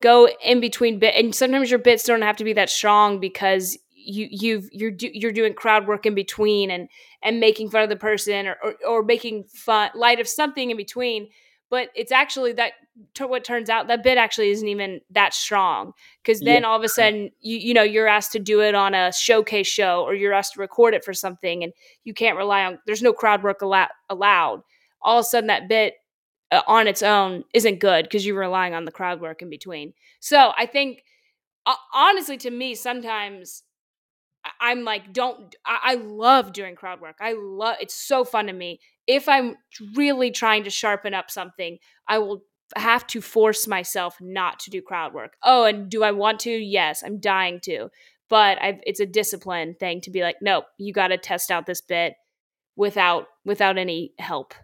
go 0.00 0.28
in 0.42 0.60
between 0.60 0.98
bit, 0.98 1.14
and 1.14 1.34
sometimes 1.34 1.70
your 1.70 1.78
bits 1.78 2.04
don't 2.04 2.22
have 2.22 2.36
to 2.36 2.44
be 2.44 2.52
that 2.54 2.70
strong 2.70 3.20
because 3.20 3.78
you 4.04 4.26
you've 4.30 4.68
you're 4.72 4.90
do, 4.90 5.08
you're 5.12 5.32
doing 5.32 5.54
crowd 5.54 5.86
work 5.86 6.06
in 6.06 6.14
between 6.14 6.70
and 6.70 6.88
and 7.22 7.38
making 7.38 7.70
fun 7.70 7.82
of 7.82 7.88
the 7.88 7.96
person 7.96 8.48
or, 8.48 8.56
or, 8.62 8.74
or 8.86 9.02
making 9.02 9.44
fun 9.44 9.90
light 9.94 10.20
of 10.20 10.26
something 10.26 10.70
in 10.70 10.76
between 10.76 11.28
but 11.72 11.88
it's 11.96 12.12
actually 12.12 12.52
that 12.52 12.74
to 13.14 13.26
what 13.26 13.42
turns 13.44 13.70
out 13.70 13.88
that 13.88 14.04
bit 14.04 14.18
actually 14.18 14.50
isn't 14.50 14.68
even 14.68 15.00
that 15.10 15.32
strong 15.32 15.94
because 16.22 16.40
then 16.42 16.62
Yeah. 16.62 16.68
all 16.68 16.76
of 16.76 16.84
a 16.84 16.88
sudden 16.88 17.30
you 17.40 17.56
you 17.56 17.74
know 17.74 17.82
you're 17.82 18.06
asked 18.06 18.32
to 18.32 18.38
do 18.38 18.60
it 18.60 18.74
on 18.74 18.94
a 18.94 19.10
showcase 19.12 19.66
show 19.66 20.02
or 20.04 20.14
you're 20.14 20.34
asked 20.34 20.52
to 20.52 20.60
record 20.60 20.92
it 20.94 21.02
for 21.04 21.14
something 21.14 21.64
and 21.64 21.72
you 22.04 22.12
can't 22.14 22.36
rely 22.36 22.64
on 22.64 22.78
there's 22.86 23.02
no 23.02 23.14
crowd 23.14 23.42
work 23.42 23.62
allow, 23.62 23.88
allowed 24.10 24.62
all 25.00 25.18
of 25.18 25.22
a 25.22 25.24
sudden 25.24 25.48
that 25.48 25.66
bit 25.68 25.94
uh, 26.52 26.60
on 26.68 26.86
its 26.86 27.02
own 27.02 27.42
isn't 27.54 27.80
good 27.80 28.04
because 28.04 28.26
you're 28.26 28.38
relying 28.38 28.74
on 28.74 28.84
the 28.84 28.92
crowd 28.92 29.20
work 29.22 29.40
in 29.40 29.48
between 29.48 29.94
so 30.20 30.52
i 30.58 30.66
think 30.66 31.02
uh, 31.64 31.74
honestly 31.94 32.36
to 32.36 32.50
me 32.50 32.74
sometimes 32.74 33.62
I'm 34.60 34.84
like, 34.84 35.12
don't. 35.12 35.54
I, 35.64 35.78
I 35.82 35.94
love 35.94 36.52
doing 36.52 36.74
crowd 36.74 37.00
work. 37.00 37.16
I 37.20 37.34
love. 37.38 37.76
It's 37.80 37.94
so 37.94 38.24
fun 38.24 38.46
to 38.46 38.52
me. 38.52 38.80
If 39.06 39.28
I'm 39.28 39.56
really 39.94 40.30
trying 40.30 40.64
to 40.64 40.70
sharpen 40.70 41.14
up 41.14 41.30
something, 41.30 41.78
I 42.08 42.18
will 42.18 42.42
have 42.76 43.06
to 43.08 43.20
force 43.20 43.66
myself 43.66 44.16
not 44.20 44.58
to 44.60 44.70
do 44.70 44.80
crowd 44.80 45.12
work. 45.12 45.34
Oh, 45.42 45.64
and 45.64 45.90
do 45.90 46.02
I 46.02 46.10
want 46.12 46.40
to? 46.40 46.50
Yes, 46.50 47.02
I'm 47.04 47.20
dying 47.20 47.60
to. 47.64 47.90
but 48.30 48.56
I've, 48.62 48.80
it's 48.86 49.00
a 49.00 49.04
discipline 49.06 49.74
thing 49.78 50.00
to 50.02 50.10
be 50.10 50.22
like, 50.22 50.36
nope, 50.40 50.64
you 50.78 50.92
got 50.94 51.08
to 51.08 51.18
test 51.18 51.50
out 51.50 51.66
this 51.66 51.82
bit 51.82 52.14
without 52.76 53.26
without 53.44 53.76
any 53.76 54.14
help. 54.18 54.54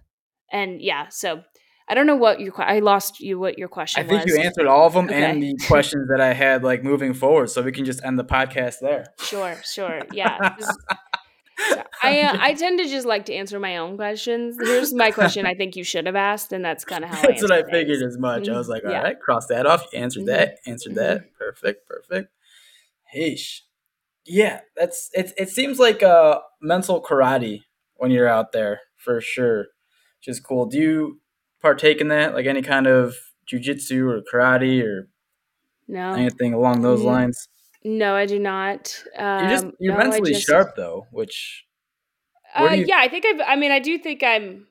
And 0.50 0.80
yeah, 0.80 1.08
so 1.10 1.42
I 1.86 1.94
don't 1.94 2.06
know 2.06 2.16
what 2.16 2.40
your 2.40 2.54
I 2.62 2.78
lost 2.78 3.20
you 3.20 3.38
what 3.38 3.58
your 3.58 3.68
question. 3.68 4.02
I 4.02 4.08
think 4.08 4.24
was. 4.24 4.34
you 4.34 4.40
answered 4.40 4.66
all 4.66 4.86
of 4.86 4.94
them 4.94 5.04
Okay. 5.10 5.22
and 5.22 5.42
the 5.42 5.54
questions 5.66 6.08
that 6.08 6.20
I 6.20 6.32
had 6.32 6.64
like 6.64 6.82
moving 6.82 7.12
forward, 7.12 7.50
so 7.50 7.60
we 7.60 7.72
can 7.72 7.84
just 7.84 8.02
end 8.02 8.18
the 8.18 8.24
podcast 8.24 8.76
there. 8.80 9.04
Sure, 9.20 9.56
sure, 9.64 10.00
yeah. 10.12 10.56
So 11.58 11.82
I 12.02 12.20
uh, 12.22 12.36
I 12.40 12.54
tend 12.54 12.78
to 12.78 12.86
just 12.88 13.06
like 13.06 13.26
to 13.26 13.34
answer 13.34 13.58
my 13.58 13.76
own 13.78 13.96
questions. 13.96 14.56
Here's 14.60 14.92
my 14.94 15.10
question. 15.10 15.46
I 15.46 15.54
think 15.54 15.76
you 15.76 15.84
should 15.84 16.06
have 16.06 16.16
asked, 16.16 16.52
and 16.52 16.64
that's 16.64 16.84
kind 16.84 17.04
of 17.04 17.10
how. 17.10 17.22
That's 17.22 17.42
I 17.42 17.46
what 17.46 17.52
I 17.52 17.62
figured 17.70 17.98
things. 18.00 18.14
as 18.14 18.18
much. 18.18 18.48
I 18.48 18.56
was 18.56 18.68
like, 18.68 18.84
all 18.84 18.90
Yeah. 18.90 19.02
right, 19.02 19.18
cross 19.20 19.46
that 19.48 19.66
off. 19.66 19.86
You 19.92 19.98
answered 20.00 20.22
Mhm. 20.24 20.26
that. 20.26 20.58
Answered 20.66 20.94
that. 20.94 21.34
Perfect. 21.38 21.88
Perfect. 21.88 22.30
Heesh. 23.14 23.60
Yeah, 24.26 24.60
that's 24.76 25.08
it. 25.14 25.32
It 25.38 25.48
seems 25.48 25.78
like 25.78 26.02
uh 26.02 26.40
mental 26.60 27.02
karate 27.02 27.62
when 27.96 28.10
you're 28.10 28.28
out 28.28 28.52
there 28.52 28.80
for 28.96 29.20
sure, 29.20 29.58
which 30.18 30.28
is 30.28 30.38
cool. 30.40 30.66
Do 30.66 30.78
you 30.78 31.20
partake 31.62 32.00
in 32.00 32.08
that, 32.08 32.34
like 32.34 32.46
any 32.46 32.62
kind 32.62 32.86
of 32.86 33.16
jujitsu 33.50 34.06
or 34.08 34.20
karate 34.32 34.82
or 34.84 35.08
No, 35.88 36.12
anything 36.12 36.52
along 36.52 36.82
those 36.82 37.00
Mhm. 37.00 37.04
lines? 37.06 37.48
No, 37.84 38.14
I 38.14 38.26
do 38.26 38.38
not. 38.38 38.94
Um, 39.16 39.40
You're 39.40 39.50
just 39.50 39.66
you're 39.80 39.94
no, 39.94 39.98
mentally 40.00 40.32
just- 40.32 40.46
sharp 40.46 40.74
though, 40.76 41.06
which 41.12 41.64
Uh, 42.54 42.70
you- 42.74 42.86
yeah, 42.86 42.96
I 42.98 43.08
think 43.08 43.24
I've. 43.26 43.40
I 43.46 43.56
mean, 43.56 43.70
I 43.72 43.78
do 43.78 43.98
think 43.98 44.22
I'm. 44.22 44.66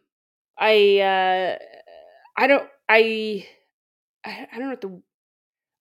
I. 0.57 0.99
uh 0.99 1.57
I 2.39 2.47
don't. 2.47 2.67
I. 2.89 3.45
I 4.25 4.47
don't 4.53 4.61
know 4.61 4.69
what 4.69 4.81
the. 4.81 5.01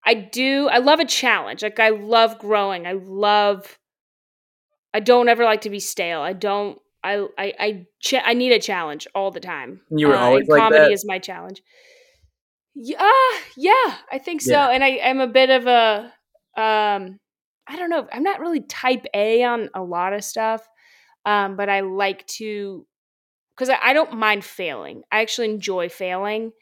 I 0.05 0.15
do. 0.15 0.69
I 0.69 0.79
love 0.79 1.01
a 1.01 1.05
challenge. 1.05 1.63
Like 1.63 1.81
I 1.81 1.89
love 1.91 2.39
growing. 2.39 2.87
I 2.87 2.93
love. 2.93 3.79
I 4.95 5.01
don't 5.01 5.29
ever 5.29 5.45
like 5.45 5.63
to 5.63 5.71
be 5.71 5.81
stale. 5.81 6.21
I 6.21 6.33
don't. 6.33 6.79
I. 7.03 7.27
I. 7.39 7.55
I. 7.59 7.87
Ch- 8.01 8.23
I 8.25 8.35
need 8.35 8.53
a 8.53 8.61
challenge 8.61 9.07
all 9.15 9.31
the 9.31 9.41
time. 9.41 9.81
You 9.91 10.09
were 10.09 10.15
Uh, 10.15 10.21
always 10.21 10.49
like 10.49 10.61
comedy 10.61 10.85
that? 10.85 10.93
is 10.93 11.05
my 11.07 11.19
challenge. 11.19 11.63
Yeah, 12.75 13.11
yeah, 13.57 13.97
I 14.13 14.19
think 14.23 14.43
so. 14.43 14.53
Yeah. 14.53 14.69
And 14.71 14.85
I, 14.85 15.01
I'm 15.03 15.21
a 15.21 15.27
bit 15.27 15.49
of 15.51 15.67
a. 15.67 16.13
Um, 16.57 17.19
I 17.69 17.77
don't 17.77 17.91
know. 17.91 18.07
I'm 18.13 18.23
not 18.23 18.41
really 18.41 18.61
type 18.61 19.07
A 19.15 19.43
on 19.45 19.69
a 19.75 19.83
lot 19.83 20.13
of 20.13 20.25
stuff, 20.25 20.67
um, 21.25 21.57
but 21.57 21.69
I 21.69 21.81
like 21.81 22.27
to 22.39 22.87
because 23.57 23.71
I, 23.71 23.79
I 23.83 23.93
don't 23.93 24.15
mind 24.15 24.45
failing. 24.45 25.03
I 25.11 25.21
actually 25.21 25.51
enjoy 25.51 25.89
failing. 25.89 26.53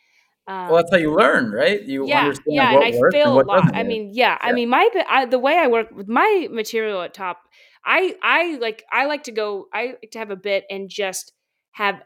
Um, 0.47 0.69
well, 0.69 0.77
that's 0.77 0.91
how 0.91 0.99
you 0.99 1.15
learn, 1.15 1.53
right? 1.53 1.83
You 1.83 2.07
yeah, 2.07 2.21
understand 2.21 2.45
yeah, 2.49 2.73
what 2.73 2.85
and 2.85 2.95
I 2.95 2.99
works 2.99 3.15
fail 3.15 3.39
and 3.39 3.49
a 3.49 3.53
lot. 3.53 3.75
I 3.75 3.83
mean, 3.83 4.11
yeah, 4.13 4.37
I 4.41 4.53
mean, 4.53 4.69
my 4.69 4.89
I, 5.09 5.27
the 5.27 5.39
way 5.39 5.57
I 5.57 5.69
work 5.69 5.91
with 5.91 6.09
my 6.09 6.49
material 6.51 7.01
at 7.03 7.15
top, 7.15 7.41
I 7.85 8.15
I 8.23 8.59
like 8.61 8.85
I 8.93 9.07
like 9.07 9.25
to 9.25 9.33
go. 9.33 9.67
I 9.73 9.95
like 10.03 10.11
to 10.13 10.19
have 10.19 10.31
a 10.31 10.37
bit 10.37 10.65
and 10.71 10.89
just 10.89 11.33
have. 11.73 12.01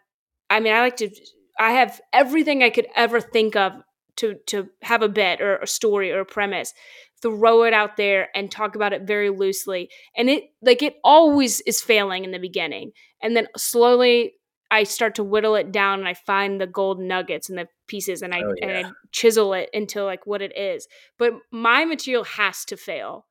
I 0.51 0.61
mean, 0.61 0.72
I 0.72 0.80
like 0.80 0.97
to. 0.99 1.11
I 1.59 1.72
have 1.72 2.01
everything 2.12 2.62
I 2.62 2.70
could 2.70 2.86
ever 2.95 3.20
think 3.20 3.57
of 3.57 3.72
to 4.18 4.34
to 4.46 4.68
have 4.82 5.02
a 5.02 5.08
bit 5.08 5.40
or 5.40 5.56
a 5.56 5.66
story 5.66 6.12
or 6.12 6.20
a 6.20 6.26
premise. 6.26 6.72
Throw 7.20 7.64
it 7.64 7.72
out 7.72 7.96
there 7.96 8.28
and 8.34 8.48
talk 8.48 8.76
about 8.76 8.92
it 8.92 9.02
very 9.02 9.30
loosely, 9.30 9.88
and 10.16 10.30
it 10.30 10.44
like 10.62 10.82
it 10.82 10.96
always 11.02 11.60
is 11.62 11.80
failing 11.80 12.24
in 12.24 12.30
the 12.30 12.38
beginning, 12.38 12.92
and 13.22 13.36
then 13.36 13.48
slowly 13.56 14.34
I 14.70 14.84
start 14.84 15.14
to 15.14 15.24
whittle 15.24 15.54
it 15.54 15.72
down 15.72 16.00
and 16.00 16.08
I 16.08 16.14
find 16.14 16.60
the 16.60 16.66
gold 16.66 17.00
nuggets 17.00 17.48
and 17.48 17.58
the 17.58 17.68
pieces 17.86 18.22
and 18.22 18.34
I 18.34 18.42
Oh, 18.42 18.54
and. 18.62 18.86
I 18.86 18.90
chisel 19.12 19.54
it 19.54 19.70
into 19.72 20.04
like 20.04 20.26
what 20.26 20.42
it 20.42 20.56
is. 20.56 20.86
But 21.18 21.32
my 21.50 21.84
material 21.84 22.24
has 22.24 22.64
to 22.66 22.76
fail 22.76 23.26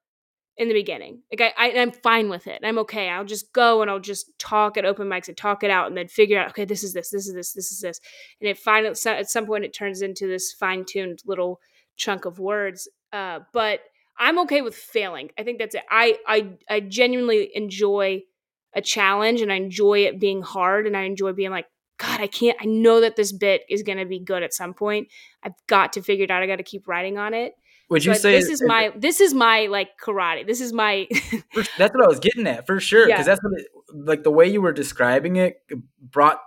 in 0.57 0.67
the 0.67 0.73
beginning. 0.73 1.21
Like 1.31 1.53
I, 1.57 1.67
I 1.67 1.79
I'm 1.79 1.91
fine 1.91 2.29
with 2.29 2.47
it. 2.47 2.61
I'm 2.63 2.79
okay. 2.79 3.09
I'll 3.09 3.25
just 3.25 3.53
go 3.53 3.81
and 3.81 3.91
I'll 3.91 3.99
just 3.99 4.37
talk 4.39 4.77
at 4.77 4.85
open 4.85 5.07
mics 5.07 5.27
and 5.27 5.37
talk 5.37 5.63
it 5.63 5.69
out 5.69 5.87
and 5.87 5.95
then 5.95 6.07
figure 6.07 6.39
out 6.39 6.49
okay 6.49 6.65
this 6.65 6.83
is 6.83 6.93
this 6.93 7.09
this 7.11 7.27
is 7.27 7.33
this 7.33 7.53
this 7.53 7.71
is 7.71 7.79
this 7.79 7.99
and 8.41 8.49
it 8.49 8.57
finally 8.57 8.89
at 8.89 9.29
some 9.29 9.45
point 9.45 9.65
it 9.65 9.73
turns 9.73 10.01
into 10.01 10.27
this 10.27 10.51
fine 10.51 10.83
tuned 10.85 11.19
little 11.25 11.59
chunk 11.95 12.25
of 12.25 12.39
words. 12.39 12.87
Uh, 13.13 13.39
but 13.53 13.81
I'm 14.17 14.39
okay 14.39 14.61
with 14.61 14.75
failing. 14.75 15.29
I 15.37 15.43
think 15.43 15.59
that's 15.59 15.75
it. 15.75 15.83
I 15.89 16.17
I 16.27 16.49
I 16.69 16.79
genuinely 16.79 17.51
enjoy 17.53 18.23
a 18.73 18.81
challenge 18.81 19.41
and 19.41 19.51
I 19.51 19.55
enjoy 19.55 19.99
it 20.05 20.19
being 20.19 20.41
hard 20.41 20.87
and 20.87 20.97
I 20.97 21.03
enjoy 21.03 21.33
being 21.33 21.51
like, 21.51 21.67
God, 21.97 22.21
I 22.21 22.27
can't, 22.27 22.57
I 22.61 22.65
know 22.65 23.01
that 23.01 23.15
this 23.15 23.31
bit 23.31 23.63
is 23.69 23.81
going 23.81 23.97
to 23.97 24.05
be 24.05 24.19
good 24.19 24.43
at 24.43 24.53
some 24.53 24.73
point. 24.73 25.07
I've 25.41 25.55
got 25.67 25.93
to 25.93 26.01
figure 26.01 26.25
it 26.25 26.31
out. 26.31 26.43
I 26.43 26.47
got 26.47 26.57
to 26.57 26.63
keep 26.63 26.87
writing 26.87 27.17
on 27.17 27.33
it. 27.33 27.53
Would 27.89 28.03
you 28.03 28.15
say 28.15 28.33
this 28.33 28.49
is 28.49 28.61
my, 28.61 28.91
this 28.95 29.21
is 29.21 29.33
my 29.33 29.67
like 29.67 29.89
karate. 30.03 30.45
This 30.45 30.59
is 30.59 30.73
my, 30.73 31.07
that's 31.77 31.93
what 31.93 32.03
I 32.03 32.07
was 32.07 32.19
getting 32.19 32.45
at 32.47 32.67
for 32.67 32.79
sure. 32.79 33.05
Because 33.05 33.25
Yeah. 33.25 33.35
that's 33.35 33.43
what 33.43 33.59
it, 33.59 33.67
like 33.93 34.23
the 34.23 34.31
way 34.31 34.47
you 34.47 34.61
were 34.61 34.73
describing 34.73 35.37
it 35.37 35.61
brought 36.01 36.39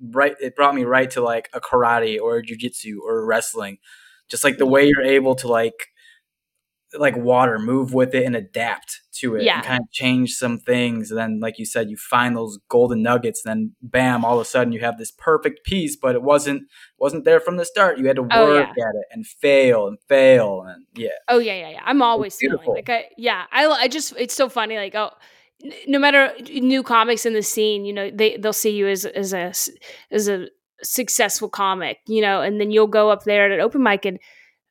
right. 0.00 0.36
It 0.40 0.54
brought 0.54 0.74
me 0.74 0.84
right 0.84 1.10
to 1.12 1.20
like 1.20 1.48
a 1.52 1.60
karate 1.60 2.20
or 2.20 2.38
a 2.38 2.42
jujitsu 2.42 2.98
or 3.04 3.24
wrestling. 3.24 3.78
Just 4.28 4.44
like 4.44 4.58
the 4.58 4.64
mm-hmm. 4.64 4.72
way 4.72 4.86
you're 4.86 5.02
able 5.02 5.34
to 5.36 5.48
like 5.48 5.88
like 6.96 7.16
water 7.16 7.58
move 7.58 7.92
with 7.92 8.14
it 8.14 8.24
and 8.24 8.36
adapt 8.36 9.00
to 9.20 9.36
it 9.36 9.42
Yeah. 9.44 9.56
and 9.58 9.64
kind 9.64 9.80
of 9.82 9.90
change 9.90 10.32
some 10.34 10.58
things 10.58 11.10
and 11.10 11.18
then 11.18 11.40
like 11.40 11.58
you 11.58 11.66
said 11.66 11.90
you 11.90 11.96
find 11.96 12.36
those 12.36 12.58
golden 12.68 13.02
nuggets 13.02 13.44
and 13.44 13.50
then 13.50 13.72
bam 13.82 14.24
all 14.24 14.34
of 14.36 14.40
a 14.42 14.44
sudden 14.44 14.72
you 14.72 14.80
have 14.80 14.98
this 14.98 15.10
perfect 15.10 15.64
piece 15.64 15.96
but 15.96 16.14
it 16.14 16.22
wasn't 16.22 16.62
wasn't 16.98 17.24
there 17.24 17.40
from 17.40 17.56
the 17.56 17.64
start 17.64 17.98
you 17.98 18.06
had 18.06 18.16
to 18.16 18.26
Oh, 18.30 18.46
work 18.46 18.68
yeah. 18.76 18.84
at 18.84 18.94
it 18.94 19.06
and 19.12 19.26
fail 19.26 19.86
and 19.86 19.98
fail 20.08 20.64
and 20.66 20.84
yeah 20.94 21.08
oh 21.28 21.38
yeah, 21.38 21.54
yeah, 21.54 21.70
yeah. 21.70 21.82
I'm 21.84 22.02
always 22.02 22.36
feeling 22.36 22.58
like 22.66 22.88
I, 22.88 23.06
yeah, 23.16 23.44
I, 23.52 23.66
I 23.66 23.88
just, 23.88 24.14
it's 24.16 24.34
so 24.34 24.48
funny. 24.48 24.76
Like, 24.76 24.94
oh, 24.94 25.10
no 25.86 25.98
matter 25.98 26.32
new 26.60 26.82
comics 26.82 27.24
in 27.26 27.32
the 27.34 27.42
scene, 27.42 27.84
you 27.84 27.92
know, 27.92 28.10
they, 28.12 28.36
they'll 28.36 28.52
see 28.52 28.70
you 28.76 28.86
as, 28.88 29.04
as 29.04 29.32
a 29.32 29.52
as 30.10 30.28
a 30.28 30.48
successful 30.82 31.48
comic, 31.48 31.98
you 32.06 32.20
know, 32.20 32.40
and 32.42 32.60
then 32.60 32.70
you'll 32.70 32.86
go 32.86 33.10
up 33.10 33.24
there 33.24 33.46
at 33.46 33.52
an 33.52 33.60
open 33.60 33.82
mic 33.82 34.04
and, 34.04 34.18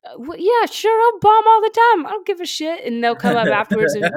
Uh, 0.05 0.15
well, 0.17 0.37
yeah, 0.37 0.65
sure, 0.65 1.01
I'll 1.01 1.19
bomb 1.19 1.47
all 1.47 1.61
the 1.61 1.69
time. 1.69 2.05
I 2.05 2.09
don't 2.11 2.25
give 2.25 2.41
a 2.41 2.45
shit. 2.45 2.85
And 2.85 3.03
they'll 3.03 3.15
come 3.15 3.35
up 3.35 3.47
afterwards 3.61 3.95
and 3.95 4.11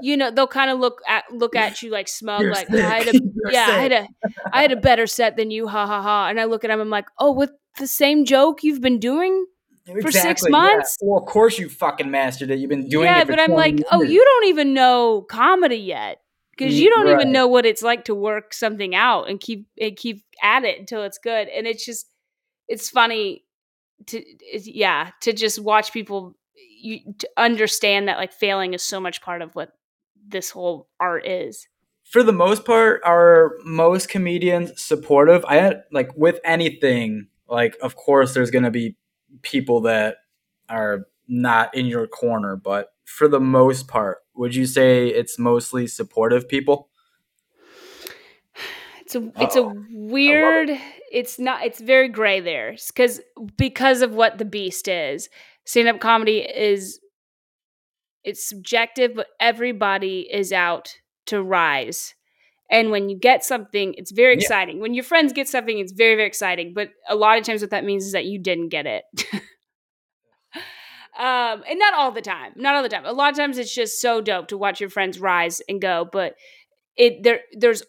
you 0.00 0.16
know 0.16 0.30
they'll 0.30 0.46
kind 0.46 0.70
of 0.70 0.78
look 0.78 1.00
at 1.08 1.24
look 1.32 1.56
at 1.56 1.82
you 1.82 1.90
like 1.90 2.08
smug, 2.08 2.42
You're 2.42 2.52
like 2.52 2.68
sick. 2.68 2.84
I 2.84 3.02
had 3.02 3.14
a 3.14 3.20
yeah, 3.50 3.66
I 3.68 3.82
had 3.82 3.92
a 3.92 4.08
I 4.52 4.62
had 4.62 4.72
a 4.72 4.76
better 4.76 5.06
set 5.06 5.36
than 5.36 5.50
you, 5.50 5.66
ha 5.68 5.86
ha 5.86 6.02
ha. 6.02 6.28
And 6.28 6.40
I 6.40 6.44
look 6.44 6.64
at 6.64 6.70
him, 6.70 6.80
I'm 6.80 6.90
like, 6.90 7.06
oh, 7.18 7.32
with 7.32 7.50
the 7.78 7.86
same 7.86 8.24
joke 8.24 8.62
you've 8.62 8.80
been 8.80 8.98
doing, 8.98 9.46
for 9.86 10.10
six 10.10 10.16
Exactly, 10.16 10.50
yeah. 10.50 10.58
months? 10.58 10.98
Well, 11.00 11.20
of 11.20 11.26
course 11.26 11.58
you 11.58 11.68
fucking 11.68 12.10
mastered 12.10 12.50
it. 12.50 12.58
You've 12.58 12.70
been 12.70 12.88
doing 12.88 13.06
yeah. 13.06 13.20
it. 13.20 13.26
for 13.26 13.32
But 13.32 13.40
I'm 13.40 13.52
20 13.52 13.72
like, 13.72 13.86
oh, 13.92 14.02
you 14.02 14.24
don't 14.24 14.46
even 14.48 14.74
know 14.74 15.24
comedy 15.28 15.76
yet 15.76 16.20
because 16.50 16.78
you 16.78 16.90
don't 16.90 17.06
right. 17.06 17.20
even 17.20 17.32
know 17.32 17.46
what 17.46 17.66
it's 17.66 17.82
like 17.82 18.06
to 18.06 18.14
work 18.14 18.52
something 18.52 18.94
out 18.94 19.28
and 19.28 19.40
keep 19.40 19.66
and 19.80 19.96
keep 19.96 20.24
at 20.42 20.64
it 20.64 20.80
until 20.80 21.02
it's 21.04 21.18
good. 21.18 21.48
And 21.48 21.66
it's 21.66 21.84
just 21.84 22.06
it's 22.68 22.90
funny 22.90 23.44
to 24.06 24.22
yeah 24.50 25.10
to 25.22 25.32
just 25.32 25.58
watch 25.58 25.92
people 25.92 26.36
you 26.54 27.00
to 27.18 27.28
understand 27.36 28.08
that 28.08 28.18
like 28.18 28.32
failing 28.32 28.74
is 28.74 28.82
so 28.82 29.00
much 29.00 29.22
part 29.22 29.42
of 29.42 29.54
what 29.54 29.72
this 30.28 30.50
whole 30.50 30.88
art 31.00 31.26
is. 31.26 31.66
for 32.04 32.22
the 32.22 32.32
most 32.32 32.64
part, 32.64 33.00
are 33.04 33.52
most 33.64 34.08
comedians 34.08 34.80
supportive? 34.80 35.44
I 35.46 35.76
like 35.92 36.10
with 36.16 36.38
anything, 36.44 37.28
like 37.48 37.76
of 37.82 37.96
course 37.96 38.34
there's 38.34 38.50
gonna 38.50 38.70
be 38.70 38.96
people 39.42 39.80
that 39.82 40.18
are 40.68 41.06
not 41.28 41.74
in 41.74 41.86
your 41.86 42.06
corner, 42.06 42.56
but 42.56 42.92
for 43.04 43.28
the 43.28 43.40
most 43.40 43.88
part, 43.88 44.18
would 44.34 44.54
you 44.54 44.66
say 44.66 45.08
it's 45.08 45.38
mostly 45.38 45.86
supportive 45.86 46.48
people? 46.48 46.88
It's 49.06 49.14
a 49.14 49.32
it's 49.36 49.54
a 49.54 49.72
weird. 49.92 50.68
It's 51.12 51.38
not. 51.38 51.64
It's 51.64 51.80
very 51.80 52.08
gray 52.08 52.40
there 52.40 52.74
because 52.88 53.20
because 53.56 54.02
of 54.02 54.12
what 54.14 54.38
the 54.38 54.44
beast 54.44 54.88
is. 54.88 55.28
Stand 55.64 55.86
up 55.86 56.00
comedy 56.00 56.38
is 56.38 56.98
it's 58.24 58.48
subjective, 58.48 59.12
but 59.14 59.28
everybody 59.38 60.28
is 60.28 60.52
out 60.52 60.96
to 61.26 61.40
rise. 61.40 62.14
And 62.68 62.90
when 62.90 63.08
you 63.08 63.16
get 63.16 63.44
something, 63.44 63.94
it's 63.96 64.10
very 64.10 64.34
Yeah. 64.34 64.40
exciting. 64.40 64.80
When 64.80 64.92
your 64.92 65.04
friends 65.04 65.32
get 65.32 65.46
something, 65.46 65.78
it's 65.78 65.92
very 65.92 66.16
very 66.16 66.26
exciting. 66.26 66.72
But 66.74 66.88
a 67.08 67.14
lot 67.14 67.38
of 67.38 67.44
times, 67.44 67.60
what 67.60 67.70
that 67.70 67.84
means 67.84 68.06
is 68.06 68.12
that 68.12 68.24
you 68.24 68.40
didn't 68.40 68.70
get 68.70 68.86
it. 68.86 69.04
um, 71.16 71.62
and 71.68 71.78
not 71.78 71.94
all 71.94 72.10
the 72.10 72.22
time. 72.22 72.54
Not 72.56 72.74
all 72.74 72.82
the 72.82 72.88
time. 72.88 73.04
A 73.06 73.12
lot 73.12 73.30
of 73.30 73.36
times, 73.38 73.56
it's 73.56 73.72
just 73.72 74.00
so 74.00 74.20
dope 74.20 74.48
to 74.48 74.58
watch 74.58 74.80
your 74.80 74.90
friends 74.90 75.20
rise 75.20 75.62
and 75.68 75.80
go. 75.80 76.08
But 76.10 76.34
it 76.96 77.22
there 77.22 77.42
there's 77.52 77.84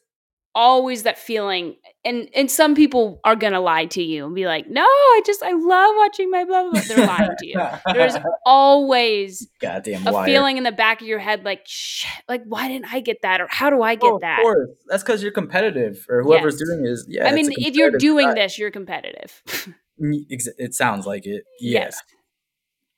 always 0.59 1.03
that 1.03 1.19
feeling 1.19 1.75
and 2.03 2.27
and 2.33 2.49
some 2.49 2.73
people 2.73 3.19
are 3.23 3.35
gonna 3.35 3.59
lie 3.61 3.85
to 3.85 4.01
you 4.01 4.25
and 4.25 4.33
be 4.33 4.47
like 4.47 4.67
no 4.67 4.81
i 4.81 5.21
just 5.23 5.43
i 5.43 5.51
love 5.51 5.93
watching 5.97 6.31
my 6.31 6.43
blah 6.45 6.63
blah 6.63 6.71
blah 6.71 6.81
they're 6.87 7.05
lying 7.05 7.29
to 7.37 7.45
you 7.45 7.61
there's 7.93 8.15
always 8.45 9.47
goddamn 9.61 10.05
a 10.07 10.11
liar. 10.11 10.25
feeling 10.25 10.57
in 10.57 10.63
the 10.63 10.71
back 10.71 10.99
of 10.99 11.05
your 11.07 11.19
head 11.19 11.45
like 11.45 11.61
shit 11.67 12.09
like 12.27 12.41
why 12.45 12.67
didn't 12.67 12.91
i 12.91 12.99
get 12.99 13.17
that 13.21 13.39
or 13.39 13.47
how 13.51 13.69
do 13.69 13.83
i 13.83 13.93
get 13.93 14.07
Oh, 14.11 14.15
of 14.15 14.21
that 14.21 14.39
course. 14.41 14.69
That's 14.87 15.03
because 15.03 15.21
you're 15.21 15.31
competitive, 15.31 16.03
or 16.09 16.23
whoever's 16.23 16.55
Yes. 16.59 16.67
doing 16.67 16.85
it 16.85 16.89
is. 16.89 17.05
Yeah, 17.07 17.27
i 17.27 17.33
mean 17.33 17.51
if 17.55 17.75
you're 17.75 17.91
doing 17.91 18.29
side. 18.29 18.37
this 18.37 18.57
you're 18.57 18.71
competitive 18.71 19.43
it 19.99 20.73
sounds 20.73 21.05
like 21.05 21.27
it. 21.27 21.43
Yeah. 21.59 21.81
yes 21.81 22.01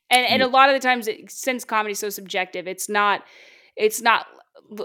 and 0.09 0.25
and 0.25 0.39
Yeah. 0.39 0.47
a 0.47 0.49
lot 0.49 0.69
of 0.69 0.75
the 0.75 0.79
times 0.87 1.09
it, 1.09 1.29
since 1.29 1.65
comedy's 1.65 1.99
so 1.99 2.09
subjective 2.09 2.69
it's 2.69 2.87
not 2.87 3.23
it's 3.75 4.01
not 4.01 4.27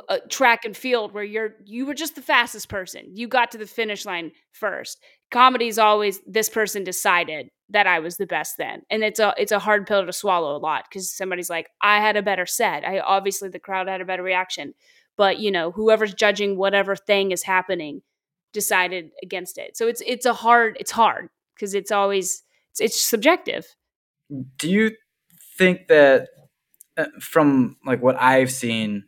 uh, 0.09 0.19
track 0.29 0.65
and 0.65 0.77
field 0.77 1.13
where 1.13 1.25
you're 1.25 1.55
you 1.65 1.87
were 1.87 1.95
just 1.95 2.15
the 2.15 2.23
fastest 2.23 2.69
person. 2.69 3.03
You 3.13 3.29
got 3.29 3.51
to 3.53 3.59
the 3.59 3.67
finish 3.67 4.05
line 4.05 4.33
first. 4.53 5.03
Comedy 5.31 5.69
is 5.69 5.79
always 5.79 6.21
this 6.27 6.49
person 6.49 6.85
decided 6.85 7.49
that 7.71 7.87
I 7.87 7.99
was 7.99 8.17
the 8.17 8.27
best 8.27 8.57
then. 8.59 8.83
And 8.91 9.03
it's 9.03 9.21
a 9.21 9.35
it's 9.37 9.53
a 9.53 9.59
hard 9.59 9.87
pill 9.87 10.05
to 10.05 10.13
swallow 10.13 10.57
a 10.57 10.59
lot 10.59 10.91
cuz 10.91 11.13
somebody's 11.13 11.51
like 11.51 11.69
I 11.81 12.01
had 12.01 12.17
a 12.17 12.23
better 12.23 12.47
set. 12.47 12.87
I 12.87 13.01
obviously 13.01 13.49
the 13.49 13.59
crowd 13.59 13.89
had 13.89 14.01
a 14.01 14.05
better 14.05 14.23
reaction. 14.23 14.75
But, 15.17 15.39
you 15.39 15.51
know, 15.51 15.71
whoever's 15.71 16.13
judging 16.13 16.57
whatever 16.57 16.97
thing 16.97 17.31
is 17.31 17.45
happening 17.45 18.03
decided 18.53 19.11
against 19.23 19.59
it. 19.59 19.77
So 19.77 19.87
it's 19.87 20.03
it's 20.07 20.27
a 20.27 20.33
hard 20.33 20.77
it's 20.81 20.91
hard 20.91 21.29
because 21.55 21.75
it's 21.75 21.93
always 21.93 22.43
it's, 22.73 22.81
it's 22.81 23.01
subjective. 23.01 23.67
Do 24.59 24.71
you 24.71 24.93
think 25.57 25.89
that 25.89 26.29
uh, 26.97 27.07
from 27.21 27.77
like 27.85 28.03
what 28.03 28.17
I've 28.21 28.51
seen 28.51 29.05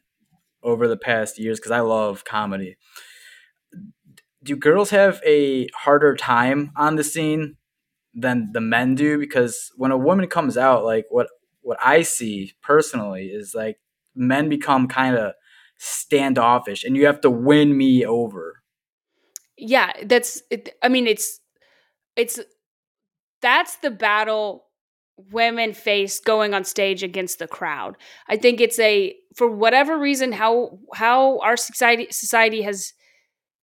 over 0.66 0.88
the 0.88 0.96
past 0.96 1.38
years 1.38 1.58
because 1.58 1.70
I 1.70 1.80
love 1.80 2.24
comedy. 2.24 2.76
Do 4.42 4.56
girls 4.56 4.90
have 4.90 5.20
a 5.24 5.68
harder 5.74 6.14
time 6.14 6.72
on 6.76 6.96
the 6.96 7.04
scene 7.04 7.56
than 8.14 8.50
the 8.52 8.60
men 8.60 8.94
do? 8.94 9.18
Because 9.18 9.72
when 9.76 9.92
a 9.92 9.96
woman 9.96 10.26
comes 10.26 10.58
out, 10.58 10.84
like 10.84 11.06
what 11.08 11.28
what 11.62 11.78
I 11.82 12.02
see 12.02 12.52
personally 12.62 13.26
is 13.26 13.54
like 13.54 13.78
men 14.14 14.48
become 14.48 14.88
kind 14.88 15.16
of 15.16 15.32
standoffish, 15.78 16.84
and 16.84 16.96
you 16.96 17.06
have 17.06 17.20
to 17.22 17.30
win 17.30 17.76
me 17.76 18.04
over. 18.04 18.62
Yeah, 19.56 19.92
that's. 20.04 20.42
It, 20.50 20.76
I 20.82 20.88
mean, 20.88 21.06
it's 21.06 21.40
it's 22.16 22.40
that's 23.40 23.76
the 23.76 23.90
battle 23.90 24.64
women 25.30 25.72
face 25.72 26.20
going 26.20 26.54
on 26.54 26.64
stage 26.64 27.02
against 27.02 27.38
the 27.38 27.48
crowd. 27.48 27.96
I 28.28 28.36
think 28.36 28.60
it's 28.60 28.78
a 28.78 29.14
for 29.37 29.49
whatever 29.49 29.99
reason 29.99 30.32
how 30.32 30.78
how 30.95 31.39
our 31.41 31.57
society 31.57 32.09
society 32.11 32.62
has 32.62 32.93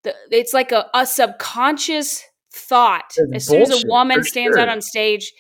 the, 0.03 0.15
it's 0.32 0.53
like 0.53 0.71
a, 0.71 0.89
a 0.93 1.05
subconscious 1.05 2.24
thought. 2.53 3.15
As 3.34 3.47
soon 3.47 3.63
as 3.63 3.84
a 3.84 3.88
woman 3.88 4.24
stands 4.24 4.55
sure. 4.55 4.61
out 4.61 4.69
on 4.69 4.82
stage 4.82 5.34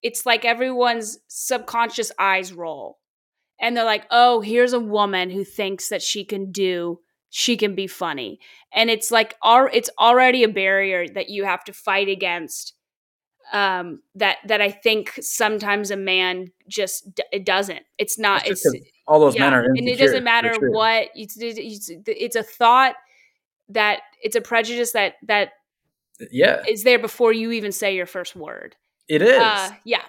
it's 0.00 0.24
like 0.24 0.44
everyone's 0.44 1.18
subconscious 1.26 2.12
eyes 2.20 2.52
roll. 2.52 2.98
And 3.60 3.76
they're 3.76 3.84
like 3.84 4.06
oh 4.10 4.40
here's 4.40 4.72
a 4.72 4.80
woman 4.80 5.30
who 5.30 5.42
thinks 5.44 5.88
that 5.88 6.02
she 6.02 6.24
can 6.24 6.52
do 6.52 7.00
she 7.30 7.56
can 7.56 7.74
be 7.74 7.86
funny. 7.86 8.38
And 8.72 8.90
it's 8.90 9.10
like 9.10 9.34
our 9.42 9.68
it's 9.68 9.90
already 9.98 10.44
a 10.44 10.48
barrier 10.48 11.06
that 11.08 11.30
you 11.30 11.44
have 11.44 11.64
to 11.64 11.72
fight 11.72 12.08
against 12.08 12.74
um, 13.52 14.00
that 14.14 14.38
that 14.46 14.60
I 14.60 14.70
think 14.70 15.18
sometimes 15.20 15.90
a 15.90 15.96
man 15.96 16.52
just 16.68 17.14
d- 17.14 17.22
it 17.32 17.44
doesn't. 17.44 17.82
It's 17.98 18.18
not. 18.18 18.46
It's, 18.46 18.64
it's 18.64 18.86
all 19.06 19.20
those 19.20 19.34
yeah, 19.34 19.42
men 19.42 19.54
are, 19.54 19.64
insecure, 19.64 19.78
and 19.78 19.88
it 19.88 20.04
doesn't 20.04 20.24
matter 20.24 20.54
sure. 20.54 20.70
what. 20.70 21.08
It's, 21.14 21.36
it's, 21.38 21.90
it's 22.06 22.36
a 22.36 22.42
thought 22.42 22.94
that 23.70 24.00
it's 24.22 24.36
a 24.36 24.40
prejudice 24.40 24.92
that 24.92 25.14
that 25.24 25.50
yeah 26.30 26.62
is 26.66 26.82
there 26.84 26.98
before 26.98 27.32
you 27.32 27.52
even 27.52 27.72
say 27.72 27.94
your 27.94 28.06
first 28.06 28.34
word. 28.36 28.76
It 29.08 29.22
is. 29.22 29.38
Uh, 29.38 29.70
yeah. 29.84 30.02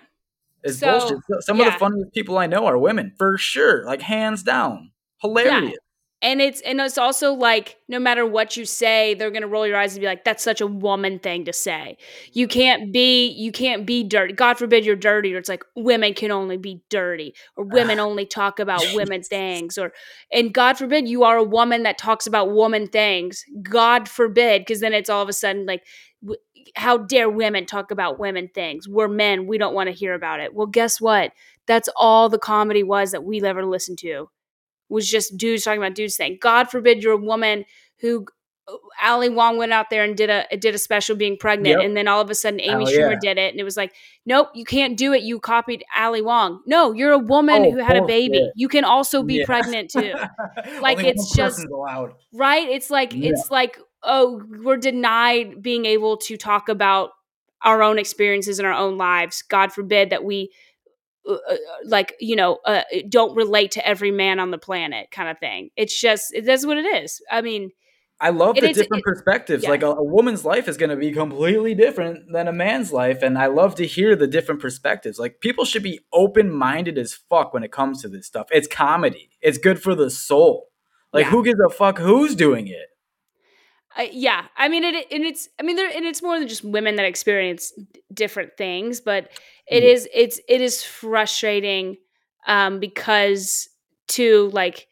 It's 0.64 0.80
so, 0.80 1.00
bullshit. 1.00 1.18
Some 1.42 1.58
yeah. 1.58 1.68
of 1.68 1.74
the 1.74 1.80
funniest 1.80 2.14
people 2.14 2.38
I 2.38 2.48
know 2.48 2.66
are 2.66 2.78
women, 2.78 3.14
for 3.18 3.38
sure. 3.38 3.86
Like 3.86 4.02
hands 4.02 4.44
down, 4.44 4.92
hilarious. 5.22 5.78
And 6.22 6.42
it's 6.42 6.60
and 6.62 6.82
it's 6.82 6.98
also 6.98 7.34
like 7.34 7.78
no 7.88 7.98
matter 7.98 8.26
what 8.26 8.58
you 8.58 8.66
say 8.66 9.14
they're 9.14 9.32
going 9.32 9.42
to 9.42 9.48
roll 9.48 9.66
your 9.66 9.78
eyes 9.78 9.94
and 9.94 10.02
be 10.02 10.08
like 10.08 10.26
that's 10.26 10.44
such 10.44 10.60
a 10.60 10.68
woman 10.68 11.18
thing 11.20 11.46
to 11.46 11.54
say. 11.54 11.98
You 12.34 12.46
mm-hmm. 12.46 12.60
can't 12.60 12.94
be 12.94 13.28
you 13.30 13.54
can't 13.54 13.86
be 13.86 14.04
dirty 14.04 14.34
god 14.34 14.58
forbid 14.58 14.86
you're 14.86 14.98
dirty 14.98 15.34
or 15.34 15.38
it's 15.38 15.48
like 15.48 15.64
women 15.78 16.14
can 16.14 16.32
only 16.32 16.58
be 16.58 16.82
dirty 16.90 17.34
or 17.56 17.64
women 17.64 18.00
only 18.00 18.26
talk 18.26 18.60
about 18.60 18.84
women 18.94 19.24
things 19.24 19.78
or 19.78 19.94
and 20.32 20.54
god 20.54 20.78
forbid 20.78 21.08
you 21.08 21.24
are 21.24 21.38
a 21.38 21.44
woman 21.44 21.84
that 21.84 21.98
talks 21.98 22.28
about 22.28 22.52
woman 22.52 22.88
things 22.88 23.46
god 23.64 24.10
forbid 24.10 24.62
because 24.62 24.82
then 24.82 24.94
it's 24.94 25.10
all 25.10 25.24
of 25.24 25.30
a 25.30 25.34
sudden 25.34 25.66
like 25.66 25.84
how 26.76 26.98
dare 26.98 27.30
women 27.30 27.66
talk 27.66 27.92
about 27.92 28.20
women 28.20 28.50
things? 28.54 28.88
We're 28.88 29.08
men 29.08 29.48
we 29.48 29.58
don't 29.58 29.74
want 29.74 29.88
to 29.88 29.94
hear 29.94 30.14
about 30.14 30.40
it. 30.40 30.54
Well 30.54 30.68
guess 30.68 31.00
what? 31.00 31.32
That's 31.66 31.90
all 31.96 32.30
the 32.30 32.40
comedy 32.40 32.84
was 32.84 33.12
that 33.12 33.24
we 33.24 33.42
ever 33.42 33.66
listened 33.66 34.00
to 34.00 34.30
was 34.90 35.10
just 35.10 35.38
dudes 35.38 35.64
talking 35.64 35.82
about 35.82 35.96
dudes 35.96 36.18
thing. 36.18 36.38
God 36.42 36.70
forbid 36.70 37.04
you're 37.04 37.14
a 37.14 37.18
woman 37.18 37.66
who 38.00 38.26
Ali 39.02 39.30
Wong 39.30 39.58
went 39.58 39.74
out 39.74 39.90
there 39.90 40.04
and 40.04 40.16
did 40.16 40.30
a 40.30 40.46
did 40.58 40.76
a 40.76 40.78
special 40.78 41.16
being 41.16 41.38
pregnant, 41.38 41.80
yep. 41.80 41.86
and 41.86 41.96
then 41.96 42.08
all 42.08 42.22
of 42.22 42.30
a 42.30 42.36
sudden 42.36 42.60
Amy 42.62 42.86
oh, 42.86 42.88
Schumer 42.88 43.18
yeah. 43.22 43.34
did 43.34 43.38
it, 43.38 43.52
and 43.52 43.60
it 43.60 43.64
was 43.64 43.78
like, 43.78 43.94
nope, 44.26 44.50
you 44.54 44.66
can't 44.66 44.98
do 44.98 45.14
it. 45.14 45.24
You 45.24 45.40
copied 45.40 45.84
Ali 45.96 46.22
Wong. 46.22 46.62
No, 46.66 46.92
you're 46.92 47.12
a 47.12 47.18
woman 47.18 47.66
oh, 47.66 47.72
who 47.72 47.78
had 47.78 47.98
a 47.98 48.06
baby. 48.06 48.50
You 48.56 48.68
can 48.68 48.84
also 48.84 49.24
be 49.24 49.36
yeah. 49.36 49.46
pregnant 49.46 49.92
too. 49.92 50.14
like 50.82 51.00
it's 51.00 51.34
just 51.34 51.66
allowed. 51.66 52.14
right. 52.34 52.68
It's 52.68 52.90
like 52.90 53.14
yeah. 53.14 53.32
it's 53.32 53.50
like 53.50 53.80
oh, 54.04 54.42
we're 54.64 54.78
denied 54.78 55.62
being 55.62 55.86
able 55.86 56.18
to 56.18 56.38
talk 56.38 56.70
about 56.70 57.12
our 57.64 57.84
own 57.84 58.00
experiences 58.00 58.60
in 58.60 58.66
our 58.66 58.74
own 58.74 58.98
lives. 58.98 59.42
God 59.42 59.74
forbid 59.74 60.12
that 60.12 60.24
we 60.24 60.52
Uh, 61.28 61.34
uh, 61.34 61.58
like 61.86 62.16
you 62.20 62.36
know 62.36 62.60
uh, 62.66 62.84
uh, 62.94 63.00
don't 63.10 63.36
relate 63.36 63.72
to 63.72 63.86
every 63.86 64.12
man 64.12 64.40
on 64.40 64.52
the 64.52 64.58
planet 64.58 65.12
kind 65.12 65.30
of 65.30 65.38
thing. 65.40 65.70
It's 65.76 66.00
just 66.00 66.34
that's 66.44 66.66
what 66.66 66.78
it 66.78 66.86
is. 67.04 67.22
I 67.32 67.42
mean 67.42 67.72
i 68.22 68.30
love 68.30 68.56
the 68.56 68.74
different 68.74 69.00
it, 69.00 69.04
perspectives. 69.04 69.64
yeah. 69.64 69.70
like 69.70 69.82
a, 69.82 69.88
a, 69.88 70.04
woman's 70.04 70.44
life 70.44 70.68
is 70.68 70.76
going 70.76 70.90
to 70.90 70.98
be 70.98 71.12
completely 71.12 71.74
different 71.74 72.32
than 72.34 72.48
a 72.50 72.52
man's 72.52 72.92
life 72.92 73.22
and 73.22 73.38
i 73.38 73.46
love 73.46 73.76
to 73.76 73.88
hear 73.88 74.16
the 74.16 74.28
different 74.28 74.62
perspectives. 74.62 75.20
Like 75.20 75.40
people 75.40 75.66
should 75.66 75.84
be 75.84 76.02
open-minded 76.12 76.98
as 76.98 77.14
fuck 77.14 77.54
when 77.54 77.64
it 77.64 77.72
comes 77.72 78.02
to 78.02 78.10
this 78.10 78.28
stuff. 78.28 78.48
It's 78.52 78.68
comedy. 78.68 79.30
It's 79.42 79.58
good 79.58 79.82
for 79.82 79.96
the 79.96 80.10
soul. 80.10 80.68
Like 81.14 81.26
yeah. 81.26 81.32
who 81.32 81.44
gives 81.44 81.60
a 81.66 81.70
fuck 81.70 81.98
who's 81.98 82.36
doing 82.36 82.68
it 82.68 82.90
uh, 83.98 84.06
yeah, 84.12 84.46
I 84.56 84.70
mean 84.70 84.84
it, 84.84 85.08
and 85.12 85.24
it's 85.24 85.50
I 85.60 85.64
mean 85.64 85.76
there 85.76 85.90
and 85.90 86.06
it's 86.06 86.22
more 86.22 86.38
than 86.38 86.48
just 86.48 86.64
women 86.64 86.96
that 86.98 87.06
experience 87.06 87.72
d- 87.72 88.02
different 88.14 88.56
things, 88.58 89.02
but 89.02 89.30
it 89.68 89.84
mm. 89.84 89.94
is 89.94 90.08
it's 90.14 90.40
it 90.48 90.62
is 90.62 90.84
frustrating 90.84 91.98
um 92.48 92.80
because 92.80 93.68
to 94.10 94.50
like 94.54 94.88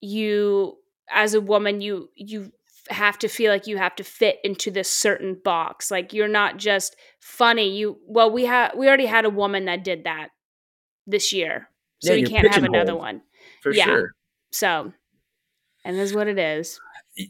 you 0.00 0.76
as 1.10 1.34
a 1.34 1.40
woman 1.40 1.80
you 1.80 2.08
you 2.14 2.52
have 2.90 3.18
to 3.18 3.28
feel 3.28 3.52
like 3.52 3.66
you 3.66 3.76
have 3.76 3.94
to 3.96 4.04
fit 4.04 4.38
into 4.44 4.70
this 4.70 4.90
certain 4.90 5.38
box. 5.44 5.90
Like 5.90 6.12
you're 6.12 6.28
not 6.28 6.56
just 6.58 6.96
funny. 7.18 7.76
You 7.76 7.98
well 8.06 8.30
we 8.30 8.44
had 8.44 8.72
we 8.76 8.86
already 8.86 9.06
had 9.06 9.24
a 9.24 9.30
woman 9.30 9.64
that 9.64 9.84
did 9.84 10.04
that 10.04 10.28
this 11.06 11.32
year. 11.32 11.68
So 12.00 12.12
yeah, 12.12 12.20
you 12.20 12.26
can't 12.26 12.54
have 12.54 12.64
another 12.64 12.96
one. 12.96 13.22
For 13.62 13.72
yeah. 13.72 13.84
sure. 13.84 14.12
So 14.52 14.92
and 15.84 15.96
this 15.96 16.10
is 16.10 16.16
what 16.16 16.28
it 16.28 16.38
is. 16.38 16.80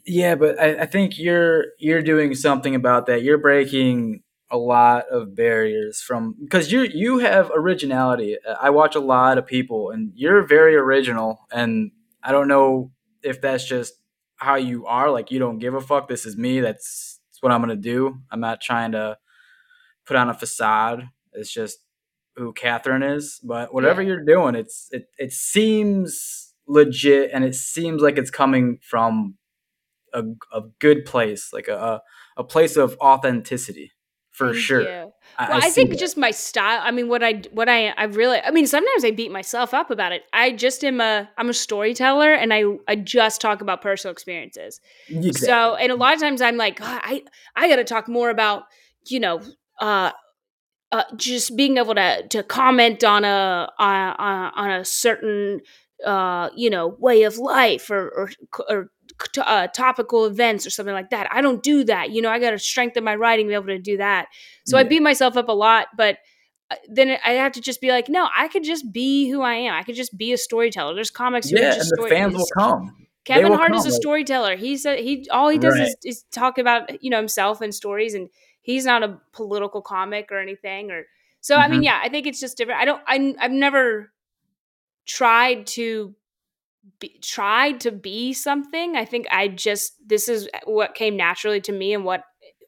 Yeah, 0.04 0.34
but 0.34 0.58
I, 0.60 0.82
I 0.82 0.86
think 0.86 1.18
you're 1.18 1.66
you're 1.78 2.02
doing 2.02 2.34
something 2.34 2.74
about 2.74 3.06
that. 3.06 3.22
You're 3.22 3.38
breaking 3.38 4.22
a 4.50 4.58
lot 4.58 5.08
of 5.08 5.34
barriers 5.34 6.00
from 6.00 6.34
because 6.40 6.72
you 6.72 6.82
you 6.82 7.18
have 7.18 7.50
originality. 7.54 8.36
I 8.60 8.70
watch 8.70 8.94
a 8.94 9.00
lot 9.00 9.38
of 9.38 9.46
people, 9.46 9.90
and 9.90 10.12
you're 10.14 10.42
very 10.42 10.74
original. 10.76 11.46
And 11.50 11.92
I 12.22 12.32
don't 12.32 12.48
know 12.48 12.90
if 13.22 13.40
that's 13.40 13.64
just 13.64 13.94
how 14.36 14.56
you 14.56 14.86
are. 14.86 15.10
Like 15.10 15.30
you 15.30 15.38
don't 15.38 15.58
give 15.58 15.74
a 15.74 15.80
fuck. 15.80 16.08
This 16.08 16.26
is 16.26 16.36
me. 16.36 16.60
That's, 16.60 17.20
that's 17.28 17.42
what 17.42 17.52
I'm 17.52 17.60
gonna 17.60 17.76
do. 17.76 18.18
I'm 18.30 18.40
not 18.40 18.60
trying 18.60 18.92
to 18.92 19.18
put 20.06 20.16
on 20.16 20.28
a 20.28 20.34
facade. 20.34 21.08
It's 21.32 21.52
just 21.52 21.78
who 22.36 22.52
Katherine 22.52 23.02
is. 23.02 23.40
But 23.42 23.72
whatever 23.72 24.02
yeah. 24.02 24.08
you're 24.08 24.24
doing, 24.24 24.54
it's 24.54 24.88
it 24.90 25.06
it 25.18 25.32
seems 25.32 26.54
legit, 26.66 27.30
and 27.32 27.44
it 27.44 27.54
seems 27.54 28.02
like 28.02 28.18
it's 28.18 28.30
coming 28.30 28.78
from 28.82 29.36
a, 30.12 30.24
a 30.52 30.62
good 30.78 31.04
place, 31.04 31.52
like 31.52 31.68
a, 31.68 32.02
a 32.36 32.44
place 32.44 32.76
of 32.76 32.96
authenticity 33.00 33.92
for 34.30 34.52
Thank 34.52 34.64
sure. 34.64 34.82
You. 34.82 35.12
I, 35.38 35.48
well, 35.48 35.62
I, 35.62 35.66
I 35.66 35.70
think 35.70 35.90
that. 35.90 35.98
just 35.98 36.16
my 36.16 36.30
style. 36.30 36.80
I 36.82 36.90
mean, 36.90 37.08
what 37.08 37.22
I 37.22 37.42
what 37.52 37.68
I 37.68 37.88
I 37.88 38.04
really. 38.04 38.38
I 38.40 38.50
mean, 38.50 38.66
sometimes 38.66 39.04
I 39.04 39.10
beat 39.10 39.30
myself 39.30 39.74
up 39.74 39.90
about 39.90 40.12
it. 40.12 40.22
I 40.32 40.52
just 40.52 40.84
am 40.84 41.00
a 41.00 41.28
I'm 41.36 41.48
a 41.48 41.54
storyteller, 41.54 42.32
and 42.32 42.52
I 42.52 42.64
I 42.88 42.96
just 42.96 43.40
talk 43.40 43.60
about 43.60 43.82
personal 43.82 44.12
experiences. 44.12 44.80
Exactly. 45.08 45.46
So, 45.46 45.74
and 45.74 45.92
a 45.92 45.96
lot 45.96 46.14
of 46.14 46.20
times 46.20 46.40
I'm 46.40 46.56
like, 46.56 46.78
I 46.80 47.22
I 47.56 47.68
got 47.68 47.76
to 47.76 47.84
talk 47.84 48.08
more 48.08 48.30
about 48.30 48.64
you 49.06 49.20
know. 49.20 49.40
uh 49.80 50.12
uh, 50.92 51.04
just 51.16 51.56
being 51.56 51.76
able 51.76 51.94
to 51.94 52.26
to 52.28 52.42
comment 52.42 53.04
on 53.04 53.24
a 53.24 53.70
on, 53.78 54.52
on 54.56 54.70
a 54.72 54.84
certain 54.84 55.60
uh, 56.04 56.50
you 56.56 56.70
know 56.70 56.88
way 56.98 57.22
of 57.22 57.38
life 57.38 57.90
or 57.90 58.08
or, 58.08 58.30
or 58.68 58.90
uh, 59.38 59.66
topical 59.68 60.26
events 60.26 60.66
or 60.66 60.70
something 60.70 60.94
like 60.94 61.10
that. 61.10 61.28
I 61.30 61.40
don't 61.40 61.62
do 61.62 61.84
that. 61.84 62.10
You 62.10 62.22
know, 62.22 62.30
I 62.30 62.38
got 62.38 62.50
to 62.50 62.58
strengthen 62.58 63.04
my 63.04 63.16
writing 63.16 63.46
to 63.46 63.50
be 63.50 63.54
able 63.54 63.66
to 63.66 63.78
do 63.78 63.96
that. 63.98 64.28
So 64.66 64.76
yeah. 64.76 64.84
I 64.84 64.88
beat 64.88 65.02
myself 65.02 65.36
up 65.36 65.48
a 65.48 65.52
lot, 65.52 65.88
but 65.96 66.18
uh, 66.70 66.76
then 66.88 67.16
I 67.24 67.32
have 67.32 67.52
to 67.52 67.60
just 67.60 67.80
be 67.80 67.90
like, 67.90 68.08
no, 68.08 68.28
I 68.34 68.48
could 68.48 68.64
just 68.64 68.92
be 68.92 69.28
who 69.28 69.42
I 69.42 69.54
am. 69.54 69.74
I 69.74 69.82
could 69.82 69.96
just 69.96 70.16
be 70.16 70.32
a 70.32 70.38
storyteller. 70.38 70.94
There's 70.94 71.10
comics 71.10 71.50
who 71.50 71.58
yeah, 71.58 71.74
just 71.74 71.92
and 71.92 72.04
the 72.04 72.08
fans 72.08 72.34
will 72.34 72.46
come. 72.56 72.96
Kevin 73.24 73.52
Hart 73.52 73.72
come. 73.72 73.78
is 73.78 73.86
a 73.86 73.92
storyteller. 73.92 74.56
He 74.56 74.76
said 74.76 75.00
he 75.00 75.28
all 75.30 75.48
he 75.48 75.58
does 75.58 75.78
right. 75.78 75.88
is, 75.88 75.96
is 76.04 76.24
talk 76.32 76.58
about 76.58 77.02
you 77.02 77.10
know 77.10 77.18
himself 77.18 77.60
and 77.60 77.74
stories, 77.74 78.14
and 78.14 78.28
he's 78.62 78.84
not 78.84 79.02
a 79.02 79.20
political 79.32 79.82
comic 79.82 80.32
or 80.32 80.38
anything. 80.38 80.90
Or 80.90 81.04
so 81.40 81.54
mm-hmm. 81.54 81.62
I 81.62 81.68
mean, 81.68 81.76
mm-hmm. 81.78 81.84
yeah, 81.84 82.00
I 82.02 82.08
think 82.08 82.26
it's 82.26 82.40
just 82.40 82.56
different. 82.56 82.80
I 82.80 82.84
don't. 82.84 83.02
I 83.06 83.34
I've 83.38 83.52
never 83.52 84.12
tried 85.06 85.66
to 85.66 86.14
be, 86.98 87.18
tried 87.22 87.80
to 87.80 87.90
be 87.90 88.32
something. 88.32 88.96
I 88.96 89.04
think 89.04 89.26
I 89.30 89.48
just 89.48 89.94
this 90.06 90.28
is 90.28 90.48
what 90.64 90.94
came 90.94 91.16
naturally 91.16 91.60
to 91.62 91.72
me 91.72 91.94
and 91.94 92.04
what 92.04 92.22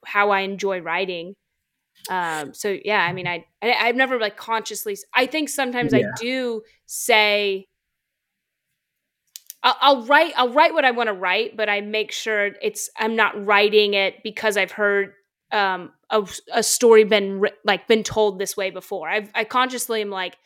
how 0.04 0.30
I 0.30 0.40
enjoy 0.40 0.80
writing. 0.80 1.34
Um, 2.10 2.52
so 2.52 2.76
yeah, 2.84 3.00
I 3.00 3.12
mean, 3.12 3.26
I, 3.26 3.44
I 3.62 3.72
I've 3.74 3.96
never 3.96 4.18
like 4.18 4.36
consciously. 4.36 4.96
I 5.14 5.26
think 5.26 5.48
sometimes 5.48 5.92
Yeah. 5.92 5.98
I 6.00 6.20
do 6.20 6.62
say. 6.86 7.68
I'll, 9.62 9.76
I'll 9.80 10.06
write. 10.06 10.32
I'll 10.36 10.52
write 10.52 10.74
what 10.74 10.84
I 10.84 10.90
want 10.90 11.06
to 11.06 11.12
write, 11.12 11.56
but 11.56 11.68
I 11.68 11.80
make 11.80 12.10
sure 12.10 12.50
it's. 12.60 12.90
I'm 12.98 13.14
not 13.14 13.46
writing 13.46 13.94
it 13.94 14.22
because 14.24 14.56
I've 14.56 14.72
heard 14.72 15.12
um, 15.52 15.92
a, 16.10 16.26
a 16.52 16.62
story 16.64 17.04
been 17.04 17.44
like 17.64 17.86
been 17.86 18.02
told 18.02 18.40
this 18.40 18.56
way 18.56 18.70
before. 18.70 19.08
I've, 19.08 19.30
I 19.34 19.44
consciously 19.44 20.00
am 20.00 20.10
like, 20.10 20.36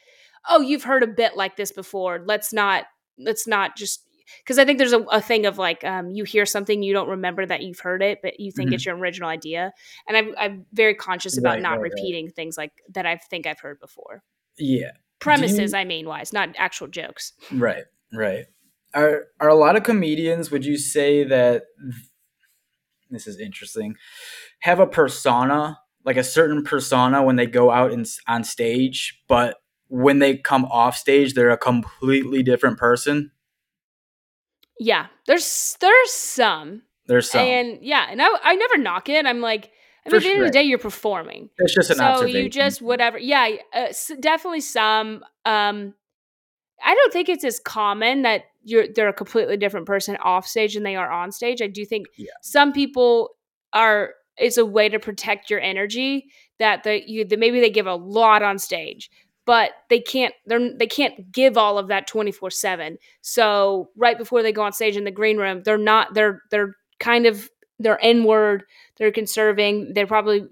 oh, 0.51 0.61
you've 0.61 0.85
heard 0.85 1.03
a 1.03 1.07
bit 1.07 1.37
like 1.37 1.57
this 1.57 1.73
before. 1.73 2.23
Let's 2.27 2.53
not. 2.53 2.85
Let's 3.19 3.47
not 3.47 3.77
just 3.77 4.03
because 4.43 4.59
I 4.59 4.65
think 4.65 4.79
there's 4.79 4.93
a, 4.93 5.03
a 5.03 5.21
thing 5.21 5.47
of 5.47 5.57
like 5.57 5.85
um, 5.85 6.11
you 6.11 6.25
hear 6.25 6.45
something 6.47 6.83
you 6.83 6.93
don't 6.93 7.09
remember 7.09 7.47
that 7.47 7.63
you've 7.63 7.79
heard 7.79 8.03
it, 8.03 8.19
but 8.23 8.41
you 8.41 8.51
think 8.51 8.71
Mhm. 8.71 8.75
it's 8.75 8.85
your 8.87 8.97
original 8.97 9.29
idea. 9.29 9.73
And 10.09 10.17
I'm, 10.17 10.35
I'm 10.37 10.67
very 10.73 10.95
conscious 10.95 11.39
about 11.39 11.55
Right, 11.55 11.63
not 11.63 11.71
right, 11.73 11.83
right. 11.83 11.93
repeating 11.95 12.31
things 12.31 12.57
like 12.59 12.73
that 12.93 13.07
I 13.07 13.17
think 13.17 13.47
I've 13.47 13.61
heard 13.61 13.79
before. 13.79 14.23
Yeah. 14.59 14.91
Premises, 15.21 15.73
I 15.75 15.85
mean, 15.85 16.07
wise, 16.09 16.33
not 16.33 16.51
actual 16.59 16.89
jokes. 16.89 17.33
Right, 17.53 17.85
right. 18.13 18.47
Are 18.95 19.27
are 19.41 19.49
a 19.49 19.55
lot 19.55 19.77
of 19.77 19.83
comedians? 19.85 20.51
Would 20.51 20.65
you 20.67 20.77
say 20.77 21.23
that 21.25 21.63
this 23.11 23.27
is 23.27 23.39
interesting? 23.39 23.95
Have 24.61 24.81
a 24.81 24.87
persona, 24.87 25.79
like 26.05 26.17
a 26.17 26.25
certain 26.25 26.65
persona, 26.65 27.23
when 27.23 27.37
they 27.37 27.47
go 27.47 27.71
out 27.71 27.93
and 27.93 28.07
on 28.27 28.45
stage, 28.45 29.23
but 29.29 29.57
when 29.89 30.19
they 30.19 30.37
come 30.37 30.65
off 30.67 30.97
stage, 30.97 31.35
they're 31.35 31.51
a 31.51 31.57
completely 31.59 32.43
different 32.43 32.79
person. 32.79 33.31
Yeah, 34.79 35.07
there's 35.27 35.77
there's 35.81 36.13
some, 36.13 36.83
There's 37.07 37.31
some. 37.31 37.41
and 37.47 37.79
yeah, 37.81 38.07
and 38.11 38.21
I 38.21 38.29
I 38.43 38.55
never 38.57 38.77
knock 38.79 39.09
it. 39.09 39.25
I'm 39.25 39.41
like, 39.41 39.71
I 40.07 40.11
mean, 40.11 40.17
at 40.19 40.23
the 40.23 40.29
end 40.29 40.41
of 40.41 40.47
the 40.47 40.51
day, 40.53 40.63
you're 40.65 40.79
performing. 40.79 41.49
it's 41.59 41.75
just 41.75 41.91
an 41.91 41.97
so 41.99 42.25
you 42.27 42.49
just 42.51 42.83
whatever 42.83 43.19
yeah 43.19 43.49
uh, 43.75 43.79
s- 43.89 44.13
definitely 44.21 44.61
some 44.61 45.25
um 45.47 45.95
i 46.85 46.95
don't 46.95 47.13
think 47.13 47.29
it's 47.29 47.45
as 47.45 47.59
common 47.59 48.23
that 48.23 48.43
you're 48.65 48.87
they're 48.95 49.09
a 49.09 49.13
completely 49.13 49.57
different 49.57 49.87
person 49.87 50.17
off 50.23 50.47
stage 50.47 50.75
than 50.75 50.83
they 50.83 50.95
are 50.97 51.11
on 51.11 51.33
stage 51.33 51.63
i 51.63 51.67
do 51.67 51.85
think 51.85 52.07
Yeah. 52.17 52.27
some 52.43 52.73
people 52.73 53.31
are 53.73 54.11
it's 54.37 54.59
a 54.59 54.67
way 54.67 54.89
to 54.89 54.99
protect 54.99 55.49
your 55.51 55.61
energy 55.61 56.27
that 56.59 56.85
they 56.85 57.03
you 57.07 57.25
that 57.25 57.39
maybe 57.39 57.61
they 57.61 57.71
give 57.71 57.87
a 57.87 57.95
lot 57.95 58.43
on 58.43 58.59
stage 58.59 59.11
but 59.47 59.71
they 59.89 60.01
can't 60.01 60.35
they're 60.45 60.77
they 60.77 60.87
can't 60.87 61.33
give 61.33 61.57
all 61.57 61.79
of 61.79 61.89
that 61.89 62.07
24 62.07 62.51
7 62.51 62.99
so 63.23 63.89
right 63.97 64.19
before 64.19 64.43
they 64.43 64.53
go 64.53 64.63
on 64.63 64.73
stage 64.73 64.97
in 64.97 65.05
the 65.05 65.11
green 65.11 65.39
room 65.39 65.63
they're 65.65 65.79
not 65.79 66.13
they're 66.13 66.43
they're 66.51 66.75
kind 67.01 67.25
of 67.27 67.49
they're 67.79 67.99
inward 68.03 68.65
they're 68.99 69.13
conserving 69.13 69.93
they're 69.95 70.07
probably 70.07 70.47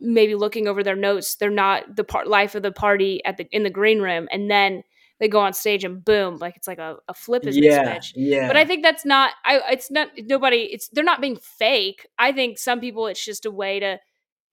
maybe 0.00 0.34
looking 0.34 0.66
over 0.66 0.82
their 0.82 0.96
notes 0.96 1.36
they're 1.36 1.50
not 1.50 1.96
the 1.96 2.04
part 2.04 2.26
life 2.26 2.54
of 2.54 2.62
the 2.62 2.72
party 2.72 3.22
at 3.24 3.36
the 3.36 3.46
in 3.52 3.62
the 3.62 3.70
green 3.70 4.00
room 4.00 4.28
and 4.32 4.50
then 4.50 4.82
they 5.20 5.28
go 5.28 5.40
on 5.40 5.52
stage 5.52 5.84
and 5.84 6.04
boom 6.04 6.36
like 6.38 6.56
it's 6.56 6.68
like 6.68 6.78
a, 6.78 6.96
a 7.08 7.14
flip 7.14 7.46
is 7.46 7.56
yeah, 7.56 7.92
switch. 7.92 8.12
yeah. 8.16 8.46
but 8.46 8.56
i 8.56 8.64
think 8.64 8.82
that's 8.82 9.04
not 9.04 9.32
i 9.44 9.60
it's 9.70 9.90
not 9.90 10.08
nobody 10.26 10.68
it's 10.72 10.88
they're 10.88 11.04
not 11.04 11.20
being 11.20 11.36
fake. 11.36 12.06
I 12.18 12.32
think 12.32 12.58
some 12.58 12.80
people 12.80 13.06
it's 13.06 13.24
just 13.24 13.46
a 13.46 13.50
way 13.50 13.80
to 13.80 13.98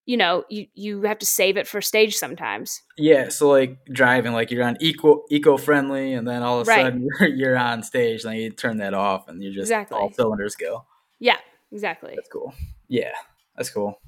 you 0.06 0.18
know 0.18 0.44
you 0.50 0.68
you 0.74 1.02
have 1.04 1.18
to 1.20 1.26
save 1.26 1.58
it 1.58 1.68
for 1.68 1.82
stage 1.82 2.16
sometimes 2.16 2.82
yeah, 2.98 3.28
so 3.30 3.50
like 3.50 3.84
driving, 3.92 4.32
like 4.34 4.52
you're 4.52 4.64
on 4.64 4.78
eco 4.80 5.24
eco 5.30 5.58
friendly, 5.58 6.14
and 6.14 6.26
then 6.28 6.44
all 6.44 6.60
of 6.62 6.68
a 6.68 6.70
Right. 6.70 6.86
sudden 6.86 7.08
you're, 7.20 7.30
you're 7.30 7.58
on 7.58 7.84
stage, 7.84 8.24
and 8.24 8.36
you 8.38 8.50
turn 8.52 8.78
that 8.78 8.94
off, 8.94 9.28
and 9.28 9.44
you 9.44 9.52
just 9.54 9.70
Exactly. 9.70 9.98
all 9.98 10.12
cylinders 10.14 10.56
go. 10.56 10.86
yeah 11.20 11.38
exactly 11.72 12.14
That's 12.16 12.30
cool. 12.32 12.54
Yeah, 12.88 13.12
that's 13.58 13.70
cool. 13.70 14.00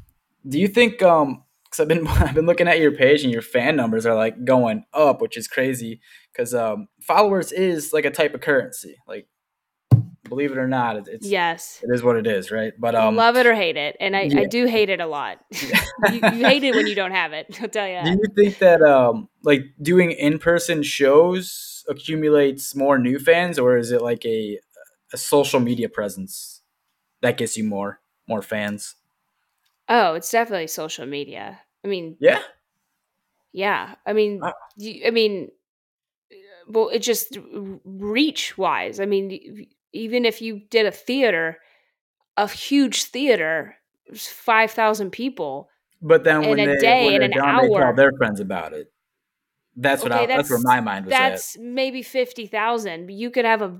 Do 0.47 0.59
you 0.59 0.67
think 0.67 1.01
um 1.01 1.43
cuz 1.71 1.79
I've 1.81 1.87
been 1.89 2.07
I've 2.25 2.35
been 2.35 2.45
looking 2.45 2.67
at 2.67 2.79
your 2.79 2.91
page 2.91 3.23
and 3.23 3.33
your 3.33 3.41
fan 3.41 3.75
numbers 3.75 4.05
are 4.05 4.15
like 4.15 4.45
going 4.45 4.85
up, 4.93 5.19
which 5.21 5.35
is 5.35 5.47
crazy 5.47 5.99
cuz 6.35 6.53
um 6.53 6.87
followers 7.01 7.51
is 7.51 7.91
like 7.91 8.05
a 8.05 8.11
type 8.11 8.33
of 8.33 8.41
currency. 8.41 8.95
Like 9.07 9.27
believe 10.27 10.51
it 10.51 10.57
or 10.57 10.67
not, 10.67 11.07
it's 11.07 11.25
yes 11.27 11.79
it 11.83 11.93
is 11.93 12.03
what 12.03 12.15
it 12.17 12.27
is, 12.27 12.51
right? 12.51 12.73
But 12.77 12.95
um 12.95 13.15
love 13.15 13.37
it 13.37 13.45
or 13.45 13.53
hate 13.55 13.77
it 13.77 13.95
and 13.99 14.15
i, 14.15 14.23
yeah. 14.23 14.41
I 14.41 14.45
do 14.45 14.65
hate 14.65 14.89
it 14.89 14.99
a 14.99 15.05
lot 15.07 15.39
you, 15.61 15.71
you 16.11 16.45
hate 16.45 16.63
it 16.63 16.73
when 16.75 16.87
you 16.87 16.95
don't 16.95 17.11
have 17.11 17.33
it 17.33 17.57
i'll 17.61 17.69
tell 17.69 17.87
you 17.87 18.03
do 18.03 18.11
you 18.11 18.27
think 18.35 18.59
that 18.59 18.81
um 18.81 19.29
like 19.43 19.63
doing 19.81 20.11
in-person 20.11 20.83
shows 20.83 21.85
accumulates 21.89 22.75
more 22.75 22.97
new 22.97 23.19
fans 23.19 23.57
or 23.59 23.77
is 23.77 23.91
it 23.91 24.01
like 24.01 24.25
a 24.25 24.59
a 25.13 25.17
social 25.17 25.59
media 25.59 25.87
presence 25.89 26.61
that 27.21 27.37
gets 27.37 27.55
you 27.57 27.63
more 27.63 27.99
more 28.27 28.41
fans? 28.41 28.95
oh 29.89 30.13
it's 30.15 30.29
definitely 30.31 30.67
social 30.67 31.05
media 31.05 31.59
i 31.83 31.87
mean 31.87 32.17
Yeah. 32.19 32.39
Yeah, 33.53 33.95
I 34.05 34.13
mean, 34.13 34.39
Wow. 34.41 34.53
you, 34.77 35.03
I 35.07 35.09
mean, 35.09 35.49
well, 36.67 36.89
it 36.89 36.99
just 36.99 37.37
reach 37.85 38.57
wise. 38.57 38.99
I 38.99 39.05
mean, 39.05 39.67
even 39.97 40.25
if 40.25 40.41
you 40.41 40.61
did 40.69 40.85
a 40.85 40.91
theater, 40.91 41.57
a 42.37 42.47
huge 42.47 43.03
theater, 43.05 43.75
five 44.15 44.71
thousand 44.71 45.11
people. 45.11 45.69
But 46.01 46.23
then 46.23 46.43
In 46.43 46.49
when 46.51 46.59
a 46.59 46.65
they 46.67 46.77
day, 46.77 47.15
in 47.15 47.23
an 47.23 47.31
done, 47.31 47.67
they 47.67 47.73
tell 47.73 47.93
their 47.93 48.11
friends 48.17 48.39
about 48.39 48.73
it. 48.73 48.91
That's 49.75 50.01
what 50.03 50.11
Okay, 50.11 50.23
I, 50.23 50.25
that's, 50.25 50.49
where 50.49 50.59
my 50.61 50.79
mind 50.81 51.05
was 51.05 51.13
at. 51.13 51.29
That's 51.29 51.57
maybe 51.59 52.01
fifty 52.01 52.47
thousand. 52.47 53.09
You 53.11 53.29
could 53.31 53.45
have 53.45 53.61
a 53.61 53.77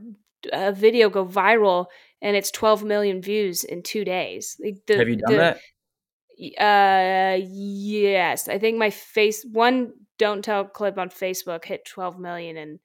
a 0.54 0.72
video 0.72 1.10
go 1.10 1.26
viral 1.26 1.88
and 2.22 2.36
it's 2.36 2.52
twelve 2.52 2.84
million 2.84 3.22
views 3.22 3.64
in 3.64 3.82
two 3.84 4.04
days. 4.06 4.58
Like, 4.64 4.78
the- 4.86 4.98
Have 4.98 5.10
you 5.10 5.16
done 5.18 5.32
the- 5.34 5.38
that? 5.38 5.60
Uh, 6.60 7.44
yes. 7.50 8.48
I 8.48 8.60
think 8.60 8.78
my 8.78 8.92
face 8.92 9.44
one 9.52 9.94
don't 10.20 10.44
tell 10.44 10.66
clip 10.66 10.98
on 10.98 11.10
Facebook 11.10 11.66
hit 11.66 11.86
12 11.86 12.20
million 12.20 12.58
in 12.58 12.80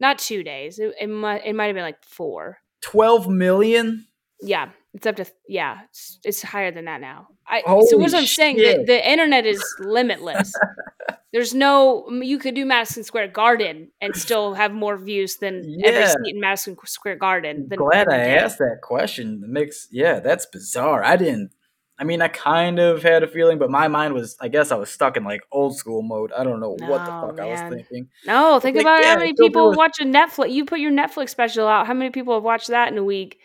not 0.00 0.18
two 0.18 0.42
days. 0.42 0.78
It, 0.78 0.94
it 1.00 1.08
might 1.08 1.44
it 1.44 1.54
might 1.54 1.66
have 1.66 1.74
been 1.74 1.84
like 1.84 2.02
four. 2.02 2.58
Twelve 2.84 3.28
million. 3.28 4.06
Yeah, 4.42 4.68
it's 4.92 5.06
up 5.06 5.16
to 5.16 5.24
yeah. 5.48 5.78
It's, 5.90 6.18
it's 6.24 6.42
higher 6.42 6.70
than 6.70 6.84
that 6.84 7.00
now. 7.00 7.28
I 7.46 7.62
so 7.62 7.96
what 7.96 8.14
I'm 8.14 8.26
saying 8.26 8.56
the, 8.56 8.84
the 8.86 9.10
internet 9.10 9.46
is 9.46 9.62
limitless. 9.80 10.52
There's 11.32 11.54
no 11.54 12.06
you 12.22 12.38
could 12.38 12.54
do 12.54 12.64
Madison 12.66 13.02
Square 13.02 13.28
Garden 13.28 13.90
and 14.00 14.14
still 14.14 14.54
have 14.54 14.72
more 14.72 14.96
views 14.96 15.36
than 15.36 15.56
every 15.84 16.00
Yeah. 16.00 16.08
seat 16.08 16.34
in 16.34 16.40
Madison 16.40 16.76
Square 16.84 17.16
Garden. 17.16 17.68
Than 17.68 17.78
Glad 17.78 18.08
I 18.08 18.18
every 18.18 18.38
asked 18.38 18.58
that 18.58 18.80
question. 18.82 19.40
It 19.42 19.50
makes 19.50 19.88
yeah, 19.90 20.20
that's 20.20 20.46
bizarre. 20.46 21.02
I 21.02 21.16
didn't. 21.16 21.50
I 21.96 22.02
mean, 22.04 22.20
I 22.22 22.28
kind 22.28 22.80
of 22.80 23.02
had 23.04 23.22
a 23.22 23.28
feeling, 23.28 23.58
but 23.58 23.70
my 23.70 23.86
mind 23.86 24.14
was. 24.14 24.36
I 24.40 24.48
guess 24.48 24.72
I 24.72 24.76
was 24.76 24.90
stuck 24.90 25.16
in 25.16 25.22
like 25.22 25.42
old 25.52 25.76
school 25.76 26.02
mode. 26.02 26.32
I 26.32 26.42
don't 26.42 26.58
know 26.58 26.70
what 26.70 26.80
the 27.04 27.20
No, 27.20 27.28
fuck 27.28 27.38
I 27.40 27.46
was 27.46 27.60
thinking. 27.72 28.08
No, 28.26 28.58
think 28.58 28.76
about 28.76 29.02
yeah, 29.02 29.12
how 29.12 29.18
many 29.18 29.32
people 29.32 29.66
doing- 29.66 29.76
watch 29.76 30.00
a 30.00 30.04
Netflix. 30.04 30.52
You 30.52 30.64
put 30.64 30.80
your 30.80 30.90
Netflix 30.90 31.28
special 31.30 31.68
out. 31.68 31.86
How 31.86 31.94
many 31.94 32.10
people 32.10 32.34
have 32.34 32.42
watched 32.42 32.68
that 32.68 32.90
in 32.90 32.98
a 32.98 33.04
week 33.04 33.38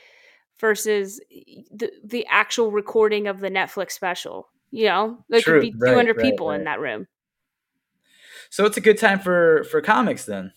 versus 0.59 1.21
the 1.71 1.91
the 2.03 2.25
actual 2.27 2.71
recording 2.71 3.27
of 3.27 3.39
the 3.39 3.49
Netflix 3.51 3.91
special? 3.91 4.49
You 4.71 4.85
know, 4.85 5.25
there 5.29 5.41
True, 5.41 5.61
could 5.61 5.73
be 5.79 5.85
200 5.87 6.17
right, 6.17 6.23
people 6.23 6.49
in 6.51 6.61
right. 6.61 6.65
that 6.65 6.79
room. 6.79 7.07
So 8.49 8.65
it's 8.65 8.77
a 8.77 8.81
good 8.81 8.97
time 8.97 9.19
for 9.19 9.63
for 9.65 9.79
comics 9.81 10.25
then. 10.25 10.53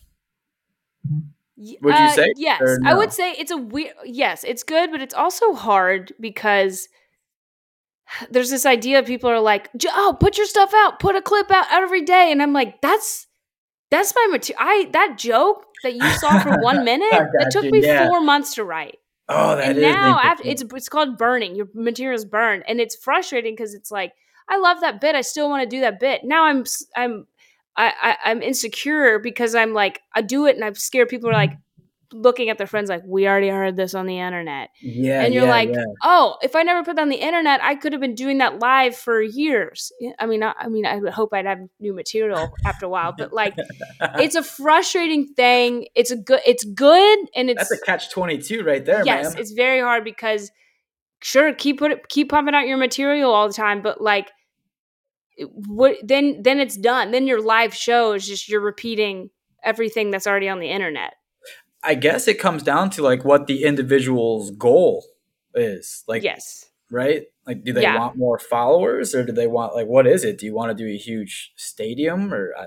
Would 1.58 1.78
you 1.82 1.90
uh, 1.92 2.10
say, 2.12 2.32
Yes, 2.36 2.60
or 2.62 2.80
I 2.84 2.94
would 2.94 3.12
say 3.12 3.32
it's 3.32 3.50
a 3.50 3.56
weird. 3.56 3.92
Yes, 4.04 4.44
it's 4.44 4.62
good, 4.62 4.90
but 4.90 5.00
it's 5.02 5.14
also 5.14 5.52
hard 5.52 6.12
because 6.18 6.88
there's 8.30 8.50
this 8.50 8.66
idea 8.66 9.02
people 9.02 9.30
are 9.30 9.40
like, 9.40 9.70
"Oh, 9.86 10.16
put 10.18 10.36
your 10.36 10.46
stuff 10.46 10.72
out, 10.74 11.00
put 11.00 11.16
a 11.16 11.22
clip 11.22 11.50
out 11.50 11.66
every 11.70 12.02
day," 12.02 12.30
and 12.32 12.42
I'm 12.42 12.52
like, 12.52 12.80
"That's 12.80 13.26
that's 13.90 14.14
my 14.14 14.28
material. 14.30 14.58
I 14.60 14.88
that 14.92 15.18
joke 15.18 15.64
that 15.82 15.94
you 15.94 16.08
saw 16.12 16.40
for 16.40 16.60
one 16.60 16.84
minute 16.92 17.10
that 17.10 17.50
took 17.50 17.64
you, 17.64 17.70
me 17.70 17.86
yeah. 17.86 18.08
four 18.08 18.20
months 18.20 18.54
to 18.54 18.64
write." 18.64 18.98
Oh, 19.28 19.56
that 19.56 19.70
and 19.70 19.78
is 19.78 19.82
now 19.82 20.18
after 20.20 20.46
it's 20.46 20.62
it's 20.74 20.88
called 20.88 21.16
burning 21.16 21.54
your 21.54 21.68
material's 21.74 22.24
burned 22.24 22.64
and 22.66 22.80
it's 22.80 22.96
frustrating 22.96 23.54
because 23.54 23.72
it's 23.72 23.90
like 23.90 24.12
i 24.48 24.58
love 24.58 24.80
that 24.80 25.00
bit 25.00 25.14
i 25.14 25.20
still 25.20 25.48
want 25.48 25.62
to 25.62 25.76
do 25.76 25.80
that 25.80 26.00
bit 26.00 26.22
now 26.24 26.44
i'm 26.44 26.64
I'm 26.96 27.26
I, 27.76 27.92
I 28.02 28.16
i'm 28.30 28.42
insecure 28.42 29.20
because 29.20 29.54
i'm 29.54 29.72
like 29.74 30.00
i 30.14 30.22
do 30.22 30.46
it 30.46 30.56
and 30.56 30.64
i'm 30.64 30.74
scared 30.74 31.08
people 31.08 31.30
are 31.30 31.34
like 31.34 31.52
looking 32.12 32.48
at 32.48 32.58
their 32.58 32.66
friends 32.66 32.88
like 32.88 33.02
we 33.06 33.26
already 33.26 33.48
heard 33.48 33.76
this 33.76 33.94
on 33.94 34.06
the 34.06 34.18
internet 34.18 34.70
yeah, 34.80 35.22
and 35.22 35.34
you're 35.34 35.44
yeah, 35.44 35.50
like 35.50 35.68
yeah. 35.70 35.84
oh 36.02 36.36
if 36.42 36.56
i 36.56 36.62
never 36.62 36.84
put 36.84 36.96
that 36.96 37.02
on 37.02 37.08
the 37.08 37.16
internet 37.16 37.62
i 37.62 37.74
could 37.74 37.92
have 37.92 38.00
been 38.00 38.14
doing 38.14 38.38
that 38.38 38.58
live 38.58 38.96
for 38.96 39.22
years 39.22 39.92
i 40.18 40.26
mean 40.26 40.42
I, 40.42 40.52
I 40.58 40.68
mean 40.68 40.86
i 40.86 40.96
would 40.96 41.12
hope 41.12 41.32
i'd 41.32 41.46
have 41.46 41.60
new 41.80 41.94
material 41.94 42.52
after 42.64 42.86
a 42.86 42.88
while 42.88 43.14
but 43.16 43.32
like 43.32 43.54
it's 44.18 44.34
a 44.34 44.42
frustrating 44.42 45.32
thing 45.34 45.86
it's 45.94 46.10
a 46.10 46.16
good 46.16 46.40
it's 46.46 46.64
good 46.64 47.18
and 47.34 47.50
it's 47.50 47.68
that's 47.68 47.82
a 47.82 47.84
catch 47.84 48.10
twenty 48.10 48.38
two 48.38 48.62
right 48.62 48.84
there, 48.84 49.04
yes, 49.04 49.34
man. 49.34 49.40
it's 49.40 49.52
very 49.52 49.80
hard 49.80 50.04
because 50.04 50.50
sure 51.22 51.52
keep 51.54 51.78
put 51.78 51.92
it, 51.92 52.08
keep 52.08 52.30
pumping 52.30 52.54
out 52.54 52.66
your 52.66 52.76
material 52.76 53.32
all 53.32 53.48
the 53.48 53.54
time, 53.54 53.82
but 53.82 54.00
like 54.00 54.30
what 55.38 55.96
then 56.02 56.42
then 56.42 56.58
it's 56.60 56.76
done. 56.76 57.10
Then 57.10 57.26
your 57.26 57.40
live 57.40 57.74
show 57.74 58.12
is 58.12 58.26
just 58.26 58.48
you're 58.48 58.60
repeating 58.60 59.30
everything 59.64 60.10
that's 60.10 60.26
already 60.26 60.48
on 60.48 60.58
the 60.58 60.68
internet. 60.68 61.14
I 61.84 61.94
guess 61.94 62.28
it 62.28 62.38
comes 62.38 62.62
down 62.62 62.90
to 62.90 63.02
like 63.02 63.24
what 63.24 63.46
the 63.46 63.64
individual's 63.64 64.50
goal 64.52 65.04
is. 65.54 66.04
Like, 66.06 66.22
yes. 66.22 66.66
right? 66.90 67.24
Like, 67.46 67.64
do 67.64 67.72
they 67.72 67.82
Yeah. 67.82 67.98
want 67.98 68.16
more 68.16 68.38
followers 68.38 69.14
or 69.14 69.24
do 69.24 69.32
they 69.32 69.46
want 69.48 69.74
like 69.74 69.86
what 69.86 70.06
is 70.06 70.24
it? 70.24 70.38
Do 70.38 70.46
you 70.46 70.54
want 70.54 70.76
to 70.76 70.84
do 70.84 70.88
a 70.88 70.96
huge 70.96 71.52
stadium 71.56 72.32
or 72.32 72.54
uh, 72.56 72.66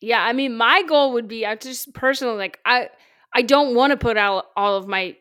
Yeah, 0.00 0.22
I 0.22 0.32
mean, 0.32 0.56
my 0.56 0.82
goal 0.84 1.12
would 1.12 1.28
be 1.28 1.44
I 1.44 1.56
just 1.56 1.92
personally 1.92 2.36
like 2.38 2.58
I 2.64 2.88
I 3.34 3.42
don't 3.42 3.74
want 3.74 3.90
to 3.90 3.96
put 3.96 4.16
out 4.16 4.46
all 4.56 4.76
of 4.76 4.86
my 4.86 5.16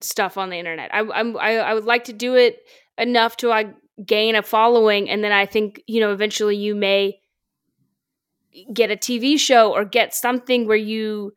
stuff 0.00 0.36
on 0.36 0.50
the 0.50 0.56
internet. 0.56 0.92
I 0.92 1.00
I'm, 1.00 1.36
I 1.36 1.58
I 1.58 1.74
would 1.74 1.84
like 1.84 2.04
to 2.04 2.12
do 2.12 2.34
it 2.34 2.58
enough 2.98 3.36
to 3.38 3.52
I 3.52 3.74
gain 4.04 4.34
a 4.34 4.42
following, 4.42 5.08
and 5.08 5.22
then 5.22 5.30
I 5.30 5.46
think 5.46 5.80
you 5.86 6.00
know 6.00 6.12
eventually 6.12 6.56
you 6.56 6.74
may 6.74 7.20
get 8.72 8.90
a 8.90 8.96
TV 8.96 9.38
show 9.38 9.72
or 9.72 9.84
get 9.84 10.14
something 10.14 10.66
where 10.66 10.76
you 10.76 11.32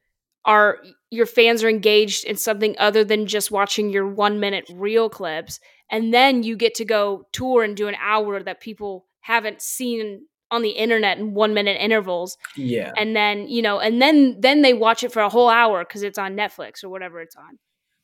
are 0.46 0.78
your 1.10 1.26
fans 1.26 1.64
are 1.64 1.70
engaged 1.70 2.24
in 2.26 2.38
something 2.38 2.76
other 2.78 3.04
than 3.04 3.26
just 3.26 3.52
watching 3.52 3.90
your 3.90 4.08
one 4.08 4.40
minute 4.40 4.66
reel 4.72 5.10
clips, 5.10 5.60
and 5.92 6.14
then 6.14 6.44
you 6.44 6.56
get 6.56 6.76
to 6.76 6.86
go 6.86 7.28
tour 7.32 7.64
and 7.64 7.76
do 7.76 7.88
an 7.88 7.96
hour 8.00 8.42
that 8.42 8.62
people 8.62 9.06
haven't 9.22 9.62
seen 9.62 10.26
on 10.52 10.62
the 10.62 10.70
internet 10.70 11.18
in 11.18 11.34
one 11.34 11.56
minute 11.56 11.78
intervals 11.82 12.38
yeah. 12.56 12.94
and 12.96 13.16
then 13.16 13.48
you 13.48 13.64
know 13.64 13.80
and 13.80 14.00
then 14.00 14.40
then 14.40 14.62
they 14.62 14.74
watch 14.74 15.04
it 15.04 15.12
for 15.12 15.24
a 15.24 15.28
whole 15.28 15.50
hour 15.50 15.84
because 15.84 16.04
it's 16.04 16.20
on 16.20 16.36
netflix 16.36 16.84
or 16.84 16.90
whatever 16.90 17.20
it's 17.20 17.36
on 17.36 17.58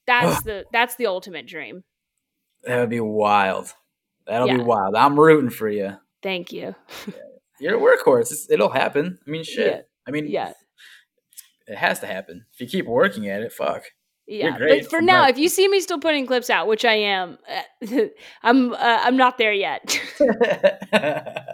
that's 0.08 0.42
the 0.44 0.66
that's 0.74 0.96
the 0.96 1.06
ultimate 1.06 1.46
dream 1.46 1.84
That 2.64 2.80
would 2.80 2.90
be 2.90 3.00
wild. 3.00 3.74
That'll 4.26 4.48
be 4.48 4.58
wild. 4.58 4.96
I'm 4.96 5.20
rooting 5.20 5.52
for 5.52 5.70
you. 5.70 5.98
thank 6.24 6.52
you 6.52 6.74
You're 7.60 7.78
a 7.78 7.80
workhorse. 7.80 8.32
It's, 8.32 8.50
it'll 8.50 8.70
happen. 8.70 9.20
I 9.28 9.30
mean, 9.30 9.44
shit. 9.44 9.72
Yeah. 9.72 9.82
I 10.08 10.12
mean, 10.12 10.28
yeah 10.28 10.54
it 11.68 11.78
has 11.78 12.00
to 12.00 12.08
happen. 12.08 12.46
If 12.54 12.62
you 12.62 12.68
keep 12.68 12.86
working 12.86 13.28
at 13.30 13.42
it, 13.42 13.52
fuck. 13.54 13.84
yeah 14.28 14.58
but 14.58 14.90
for 14.90 15.02
now 15.02 15.28
if 15.28 15.38
you 15.38 15.50
see 15.50 15.68
me 15.68 15.80
still 15.82 16.00
putting 16.00 16.26
clips 16.28 16.50
out 16.50 16.68
which 16.68 16.86
i 16.86 16.94
am 16.94 17.38
i'm 18.44 18.72
uh, 18.74 18.78
i'm 19.06 19.18
not 19.18 19.38
there 19.38 19.52
yet 19.52 20.00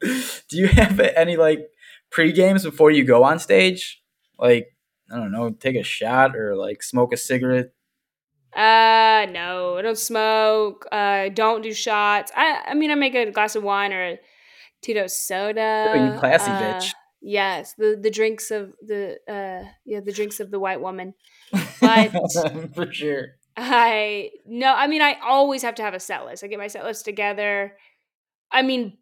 Do 0.00 0.58
you 0.58 0.66
have 0.66 0.98
any 1.00 1.36
like 1.36 1.70
pre 2.10 2.32
games 2.32 2.64
before 2.64 2.90
you 2.90 3.04
go 3.04 3.22
on 3.24 3.38
stage? 3.38 4.02
Like, 4.38 4.74
I 5.10 5.16
don't 5.16 5.30
know, 5.32 5.50
take 5.50 5.76
a 5.76 5.82
shot 5.84 6.34
or 6.36 6.56
like 6.56 6.82
smoke 6.82 7.12
a 7.12 7.16
cigarette. 7.16 7.72
uh 8.54 9.26
no 9.32 9.78
i 9.78 9.82
don't 9.82 9.96
smoke 9.96 10.86
uh 10.92 11.30
don't 11.30 11.62
do 11.62 11.72
shots 11.72 12.30
i 12.36 12.60
i 12.66 12.74
mean 12.74 12.90
i 12.90 12.94
make 12.94 13.14
a 13.14 13.30
glass 13.30 13.56
of 13.56 13.62
wine 13.62 13.94
or 13.94 14.02
a 14.12 14.18
tito 14.82 15.06
soda 15.06 15.86
Oh, 15.88 15.94
you 16.12 16.18
classy 16.20 16.50
uh, 16.50 16.60
bitch. 16.60 16.92
Yes 17.22 17.74
the 17.78 17.98
the 18.00 18.10
drinks 18.10 18.50
of 18.50 18.72
the 18.84 19.18
uh 19.28 19.64
yeah 19.84 20.00
the 20.00 20.12
drinks 20.12 20.40
of 20.40 20.50
the 20.50 20.58
white 20.58 20.80
woman 20.80 21.14
but- 21.80 22.10
for 22.74 22.92
sure. 22.92 23.36
I 23.56 24.30
no, 24.46 24.72
I 24.72 24.86
mean 24.86 25.02
I 25.02 25.16
always 25.22 25.62
have 25.62 25.74
to 25.76 25.82
have 25.82 25.94
a 25.94 26.00
set 26.00 26.24
list. 26.24 26.42
I 26.42 26.46
get 26.46 26.58
my 26.58 26.68
set 26.68 26.84
list 26.84 27.04
together. 27.04 27.76
I 28.50 28.62
mean, 28.62 28.98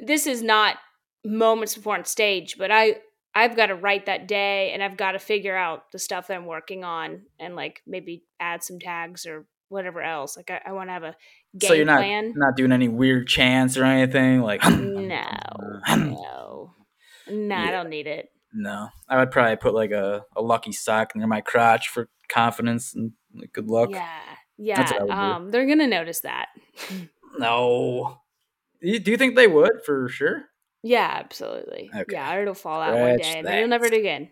this 0.00 0.26
is 0.26 0.42
not 0.42 0.76
moments 1.24 1.74
before 1.74 1.96
on 1.96 2.04
stage, 2.04 2.56
but 2.58 2.70
I 2.70 2.96
I've 3.34 3.56
got 3.56 3.66
to 3.66 3.74
write 3.74 4.06
that 4.06 4.26
day 4.26 4.72
and 4.72 4.82
I've 4.82 4.96
got 4.96 5.12
to 5.12 5.18
figure 5.18 5.56
out 5.56 5.92
the 5.92 5.98
stuff 5.98 6.28
that 6.28 6.34
I'm 6.34 6.46
working 6.46 6.82
on 6.82 7.22
and 7.38 7.54
like 7.54 7.82
maybe 7.86 8.24
add 8.40 8.62
some 8.62 8.78
tags 8.78 9.26
or 9.26 9.46
whatever 9.68 10.02
else. 10.02 10.36
Like 10.36 10.50
I, 10.50 10.60
I 10.66 10.72
want 10.72 10.88
to 10.88 10.92
have 10.92 11.04
a 11.04 11.14
game 11.56 11.68
so 11.68 11.74
you're 11.74 11.84
not 11.84 11.98
plan. 11.98 12.32
not 12.36 12.56
doing 12.56 12.72
any 12.72 12.88
weird 12.88 13.28
chants 13.28 13.76
or 13.76 13.84
anything 13.84 14.40
like. 14.40 14.64
no, 14.70 15.24
no, 15.96 16.74
no, 17.30 17.56
I 17.56 17.70
don't 17.70 17.88
need 17.88 18.06
it. 18.06 18.28
No, 18.52 18.88
I 19.08 19.18
would 19.18 19.30
probably 19.30 19.56
put 19.56 19.74
like 19.74 19.92
a, 19.92 20.24
a 20.36 20.42
lucky 20.42 20.72
sock 20.72 21.14
near 21.14 21.26
my 21.26 21.40
crotch 21.40 21.88
for 21.88 22.08
confidence 22.28 22.94
and 22.94 23.12
like, 23.34 23.52
good 23.52 23.68
luck. 23.68 23.90
Yeah, 23.92 24.18
yeah. 24.58 24.92
would 25.00 25.08
do. 25.08 25.12
Um, 25.12 25.50
they're 25.50 25.66
gonna 25.66 25.86
notice 25.86 26.20
that. 26.20 26.48
No. 27.38 28.18
Do 28.82 28.88
you 29.10 29.16
think 29.16 29.36
they 29.36 29.46
would 29.46 29.84
for 29.84 30.08
sure? 30.08 30.46
Yeah, 30.82 31.08
absolutely. 31.22 31.90
Okay. 31.94 32.04
Yeah, 32.10 32.40
it'll 32.40 32.54
fall 32.54 32.80
out 32.80 32.94
one 32.98 33.18
Scratch 33.18 33.22
day 33.32 33.38
and 33.38 33.46
then 33.46 33.58
you'll 33.60 33.68
never 33.68 33.88
do 33.88 33.94
it 33.94 34.00
again. 34.00 34.30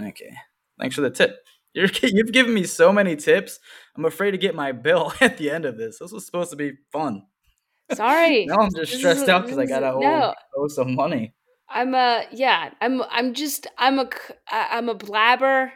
Okay. 0.00 0.32
Thanks 0.78 0.94
for 0.94 1.00
the 1.00 1.10
tip. 1.10 1.36
You're, 1.72 1.88
you've 2.02 2.32
given 2.32 2.54
me 2.54 2.64
so 2.64 2.92
many 2.92 3.16
tips. 3.16 3.58
I'm 3.96 4.04
afraid 4.04 4.32
to 4.32 4.38
get 4.38 4.54
my 4.54 4.72
bill 4.72 5.12
at 5.20 5.38
the 5.38 5.50
end 5.50 5.64
of 5.64 5.78
this. 5.78 5.98
This 5.98 6.12
was 6.12 6.26
supposed 6.26 6.50
to 6.50 6.56
be 6.56 6.72
fun. 6.92 7.22
Sorry. 7.92 8.44
Now 8.46 8.58
I'm 8.60 8.70
just 8.76 8.92
This 8.92 9.00
stressed 9.00 9.22
is- 9.22 9.28
out 9.28 9.44
because 9.44 9.58
I 9.58 9.66
gotta 9.66 9.92
owe, 9.92 10.00
no. 10.00 10.34
owe 10.56 10.68
some 10.68 10.94
money. 10.94 11.34
I'm 11.70 11.94
a 11.94 12.24
yeah. 12.32 12.70
I'm 12.80 13.02
I'm 13.10 13.34
just 13.34 13.66
I'm 13.78 13.98
a 13.98 14.08
I'm 14.50 14.88
a 14.88 14.94
blabber. 14.94 15.72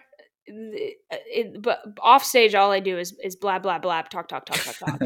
It, 0.46 0.96
it- 1.10 1.62
but 1.62 1.80
off 2.00 2.24
stage, 2.24 2.54
all 2.54 2.70
I 2.72 2.80
do 2.80 2.98
is 2.98 3.16
is 3.22 3.36
blab 3.36 3.62
blab 3.62 3.82
blab, 3.82 4.08
talk 4.10 4.28
talk 4.28 4.44
talk 4.46 4.62
talk 4.64 4.78
talk. 4.78 5.00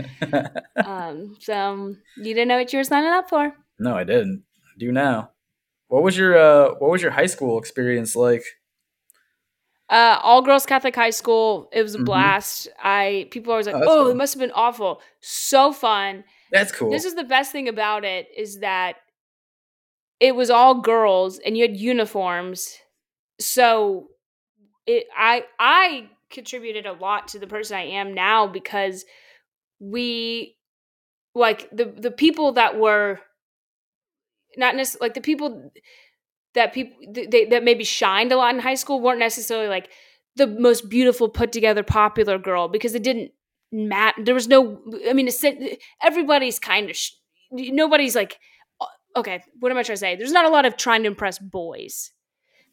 um, 0.86 1.36
so 1.40 1.94
you 2.16 2.34
didn't 2.34 2.48
know 2.48 2.58
what 2.58 2.72
you 2.72 2.78
were 2.78 2.84
signing 2.84 3.10
up 3.10 3.28
for. 3.28 3.52
no, 3.78 3.94
I 3.96 4.04
didn't. 4.04 4.44
I 4.64 4.78
do 4.78 4.92
now. 4.92 5.30
What 5.88 6.02
was 6.02 6.16
your 6.16 6.36
uh 6.38 6.74
what 6.78 6.90
was 6.90 7.02
your 7.02 7.10
high 7.12 7.26
school 7.26 7.58
experience 7.58 8.16
like? 8.16 8.44
Uh, 9.88 10.18
all 10.22 10.42
girls 10.42 10.66
Catholic 10.66 10.96
high 10.96 11.10
school. 11.10 11.68
It 11.72 11.82
was 11.82 11.94
a 11.94 11.98
Mhm. 11.98 12.06
blast. 12.06 12.68
I 12.82 13.28
people 13.30 13.52
always 13.52 13.66
like, 13.66 13.76
Oh, 13.76 13.86
oh, 13.86 14.10
it 14.10 14.16
must 14.16 14.34
have 14.34 14.40
been 14.40 14.50
awful. 14.52 15.00
So 15.20 15.72
fun. 15.72 16.24
That's 16.50 16.72
cool. 16.72 16.90
This 16.90 17.04
is 17.04 17.14
the 17.14 17.24
best 17.24 17.52
thing 17.52 17.68
about 17.68 18.04
it 18.04 18.28
is 18.36 18.60
that 18.60 18.96
it 20.20 20.34
was 20.34 20.50
all 20.50 20.80
girls 20.80 21.38
and 21.38 21.56
you 21.56 21.62
had 21.62 21.76
uniforms. 21.76 22.76
So 23.40 24.08
it 24.86 25.06
I 25.16 25.44
I 25.58 26.08
contributed 26.30 26.86
a 26.86 26.92
lot 26.92 27.28
to 27.28 27.38
the 27.38 27.46
person 27.46 27.76
I 27.76 27.82
am 27.82 28.14
now 28.14 28.46
because 28.46 29.04
we 29.78 30.56
like 31.34 31.68
the 31.70 31.84
the 31.84 32.10
people 32.10 32.52
that 32.52 32.78
were 32.78 33.20
not 34.56 34.74
necessarily 34.74 35.04
like 35.06 35.14
the 35.14 35.20
people 35.20 35.70
that 36.54 36.72
people 36.72 36.96
they, 37.12 37.44
that 37.44 37.62
maybe 37.62 37.84
shined 37.84 38.32
a 38.32 38.36
lot 38.36 38.54
in 38.54 38.60
high 38.60 38.74
school 38.74 39.00
weren't 39.00 39.18
necessarily 39.18 39.68
like 39.68 39.90
the 40.36 40.46
most 40.46 40.88
beautiful 40.88 41.28
put 41.28 41.52
together 41.52 41.82
popular 41.82 42.38
girl 42.38 42.68
because 42.68 42.94
it 42.94 43.02
didn't 43.02 43.30
matter 43.72 44.24
there 44.24 44.34
was 44.34 44.48
no 44.48 44.80
i 45.08 45.12
mean 45.12 45.28
everybody's 46.02 46.58
kind 46.58 46.88
of 46.88 46.96
sh- 46.96 47.12
nobody's 47.50 48.16
like 48.16 48.38
okay 49.16 49.42
what 49.60 49.72
am 49.72 49.78
i 49.78 49.82
trying 49.82 49.96
to 49.96 50.00
say 50.00 50.16
there's 50.16 50.32
not 50.32 50.44
a 50.44 50.50
lot 50.50 50.64
of 50.64 50.76
trying 50.76 51.02
to 51.02 51.08
impress 51.08 51.38
boys 51.38 52.12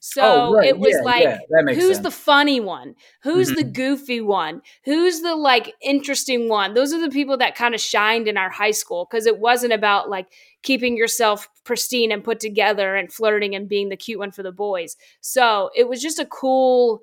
so 0.06 0.22
oh, 0.22 0.54
right. 0.56 0.68
it 0.68 0.78
was 0.78 0.92
yeah, 0.92 1.02
like 1.04 1.24
yeah, 1.24 1.74
who's 1.74 1.94
sense. 1.96 2.00
the 2.00 2.12
funny 2.12 2.60
one 2.60 2.94
who's 3.22 3.48
the 3.48 3.64
Mhm. 3.64 3.74
goofy 3.74 4.20
one 4.20 4.62
who's 4.84 5.22
the 5.22 5.34
like 5.34 5.74
interesting 5.82 6.50
one 6.50 6.74
those 6.74 6.94
are 6.94 7.00
the 7.00 7.10
people 7.10 7.38
that 7.38 7.56
kind 7.56 7.74
of 7.74 7.80
shined 7.80 8.28
in 8.28 8.38
our 8.38 8.50
high 8.50 8.72
school 8.72 9.08
because 9.10 9.26
it 9.26 9.40
wasn't 9.40 9.72
about 9.72 10.10
like 10.10 10.28
keeping 10.62 10.98
yourself 10.98 11.48
pristine 11.64 12.12
and 12.12 12.22
put 12.24 12.42
together 12.42 12.96
and 12.98 13.14
flirting 13.14 13.56
and 13.56 13.70
being 13.70 13.88
the 13.88 13.96
cute 13.96 14.20
one 14.20 14.32
for 14.32 14.44
the 14.44 14.52
boys 14.52 14.98
so 15.22 15.70
it 15.74 15.88
was 15.88 16.02
just 16.02 16.20
a 16.20 16.26
cool 16.26 17.02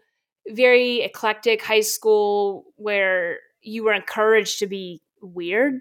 very 0.49 1.01
eclectic 1.01 1.63
high 1.63 1.81
school 1.81 2.65
where 2.77 3.39
you 3.63 3.83
were 3.83 3.95
encouraged 3.95 4.59
to 4.59 4.67
be 4.67 5.01
weird 5.23 5.81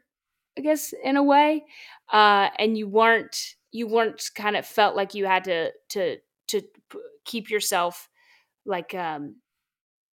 i 0.60 0.62
guess 0.62 0.94
in 1.04 1.16
a 1.18 1.24
way 1.24 1.64
uh, 2.12 2.50
and 2.58 2.78
you 2.78 2.88
weren't 2.88 3.56
you 3.72 3.88
weren't 3.88 4.22
kind 4.36 4.56
of 4.56 4.66
felt 4.66 4.96
like 4.96 5.14
you 5.14 5.26
had 5.26 5.44
to 5.46 5.72
to 5.90 6.18
to 6.48 6.62
keep 7.26 7.50
yourself 7.50 8.10
like 8.66 8.94
um 8.94 9.36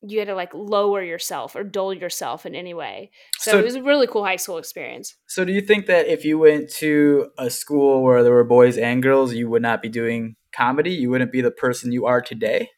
you 0.08 0.20
had 0.20 0.28
to 0.28 0.36
like 0.36 0.54
lower 0.54 1.02
yourself 1.02 1.56
or 1.56 1.64
dull 1.64 1.92
yourself 1.94 2.46
in 2.46 2.54
any 2.54 2.74
way 2.74 3.10
so, 3.40 3.52
So- 3.52 3.60
it 3.60 3.64
was 3.64 3.76
a 3.76 3.82
really 3.82 4.08
cool 4.08 4.24
high 4.24 4.36
school 4.36 4.60
experience 4.60 5.16
So 5.26 5.44
do 5.46 5.52
you 5.52 5.62
think 5.62 5.88
that 5.88 6.08
if 6.08 6.24
you 6.26 6.38
went 6.38 6.70
to 6.74 7.32
a 7.40 7.50
school 7.50 8.04
where 8.04 8.22
there 8.24 8.34
were 8.34 8.44
boys 8.44 8.78
and 8.78 9.02
girls, 9.02 9.34
you 9.34 9.50
would 9.50 9.62
not 9.64 9.82
be 9.82 9.90
doing 9.90 10.36
comedy? 10.52 10.92
You 10.92 11.10
wouldn't 11.10 11.32
be 11.32 11.42
the 11.42 11.52
person 11.52 11.92
you 11.92 12.06
are 12.06 12.22
today? 12.22 12.70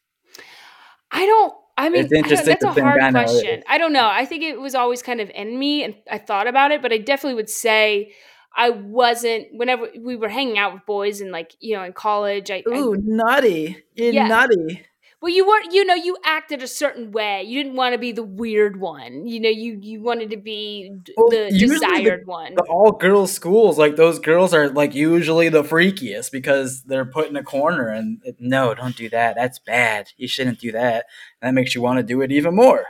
I 1.10 1.26
don't. 1.26 1.54
I 1.78 1.88
mean, 1.90 2.04
It's 2.10 2.12
I 2.12 2.42
that's 2.42 2.60
to 2.60 2.68
a 2.70 2.82
hard 2.82 3.00
I 3.00 3.10
know, 3.10 3.20
it- 3.20 3.24
question. 3.26 3.62
I 3.68 3.78
don't 3.78 3.92
know. 3.92 4.08
I 4.08 4.24
think 4.24 4.42
it 4.42 4.60
was 4.60 4.74
always 4.74 5.00
kind 5.00 5.20
of 5.20 5.30
in 5.30 5.58
me, 5.58 5.84
and 5.84 5.94
I 6.10 6.18
thought 6.18 6.46
about 6.48 6.72
it, 6.72 6.82
but 6.82 6.92
I 6.92 6.98
definitely 6.98 7.36
would 7.36 7.48
say 7.48 8.12
I 8.56 8.70
wasn't. 8.70 9.46
Whenever 9.52 9.88
we 9.98 10.16
were 10.16 10.28
hanging 10.28 10.58
out 10.58 10.74
with 10.74 10.84
boys, 10.86 11.20
and 11.20 11.30
like 11.30 11.54
you 11.60 11.76
know, 11.76 11.84
in 11.84 11.92
college, 11.92 12.50
I, 12.50 12.64
I 12.70 12.78
Ooh, 12.78 12.96
nutty. 13.00 13.76
You're 13.94 14.12
Yeah. 14.12 14.26
nutty. 14.28 14.82
Well, 15.20 15.32
you 15.32 15.46
weren't. 15.46 15.72
You 15.72 15.84
know, 15.84 15.94
you 15.94 16.16
acted 16.24 16.62
a 16.62 16.68
certain 16.68 17.10
way. 17.12 17.42
You 17.42 17.62
didn't 17.62 17.76
want 17.76 17.92
to 17.94 17.98
be 17.98 18.12
the 18.12 18.22
weird 18.22 18.78
one. 18.80 19.26
You 19.26 19.40
know, 19.40 19.48
you 19.48 19.78
you 19.80 20.00
wanted 20.00 20.30
to 20.30 20.36
be 20.36 20.90
d- 21.02 21.14
Well, 21.16 21.28
the 21.30 21.48
usually 21.52 21.78
the- 21.78 21.86
desired 21.86 22.26
one. 22.26 22.54
The 22.54 22.62
all 22.62 22.92
girls 22.92 23.32
schools, 23.32 23.78
like 23.78 23.96
those 23.96 24.18
girls 24.18 24.54
are 24.54 24.68
like 24.68 24.94
usually 24.94 25.48
the 25.48 25.62
freakiest 25.64 26.30
because 26.30 26.82
they're 26.84 27.04
put 27.04 27.28
in 27.28 27.36
a 27.36 27.42
corner 27.42 27.88
and 27.88 28.22
no, 28.38 28.74
don't 28.74 28.96
do 28.96 29.08
that. 29.10 29.34
That's 29.36 29.58
bad. 29.58 30.08
You 30.16 30.28
shouldn't 30.28 30.60
do 30.60 30.72
that. 30.72 31.06
That 31.42 31.54
makes 31.54 31.74
you 31.74 31.82
want 31.82 31.98
to 31.98 32.02
do 32.04 32.20
it 32.20 32.30
even 32.32 32.54
more. 32.54 32.84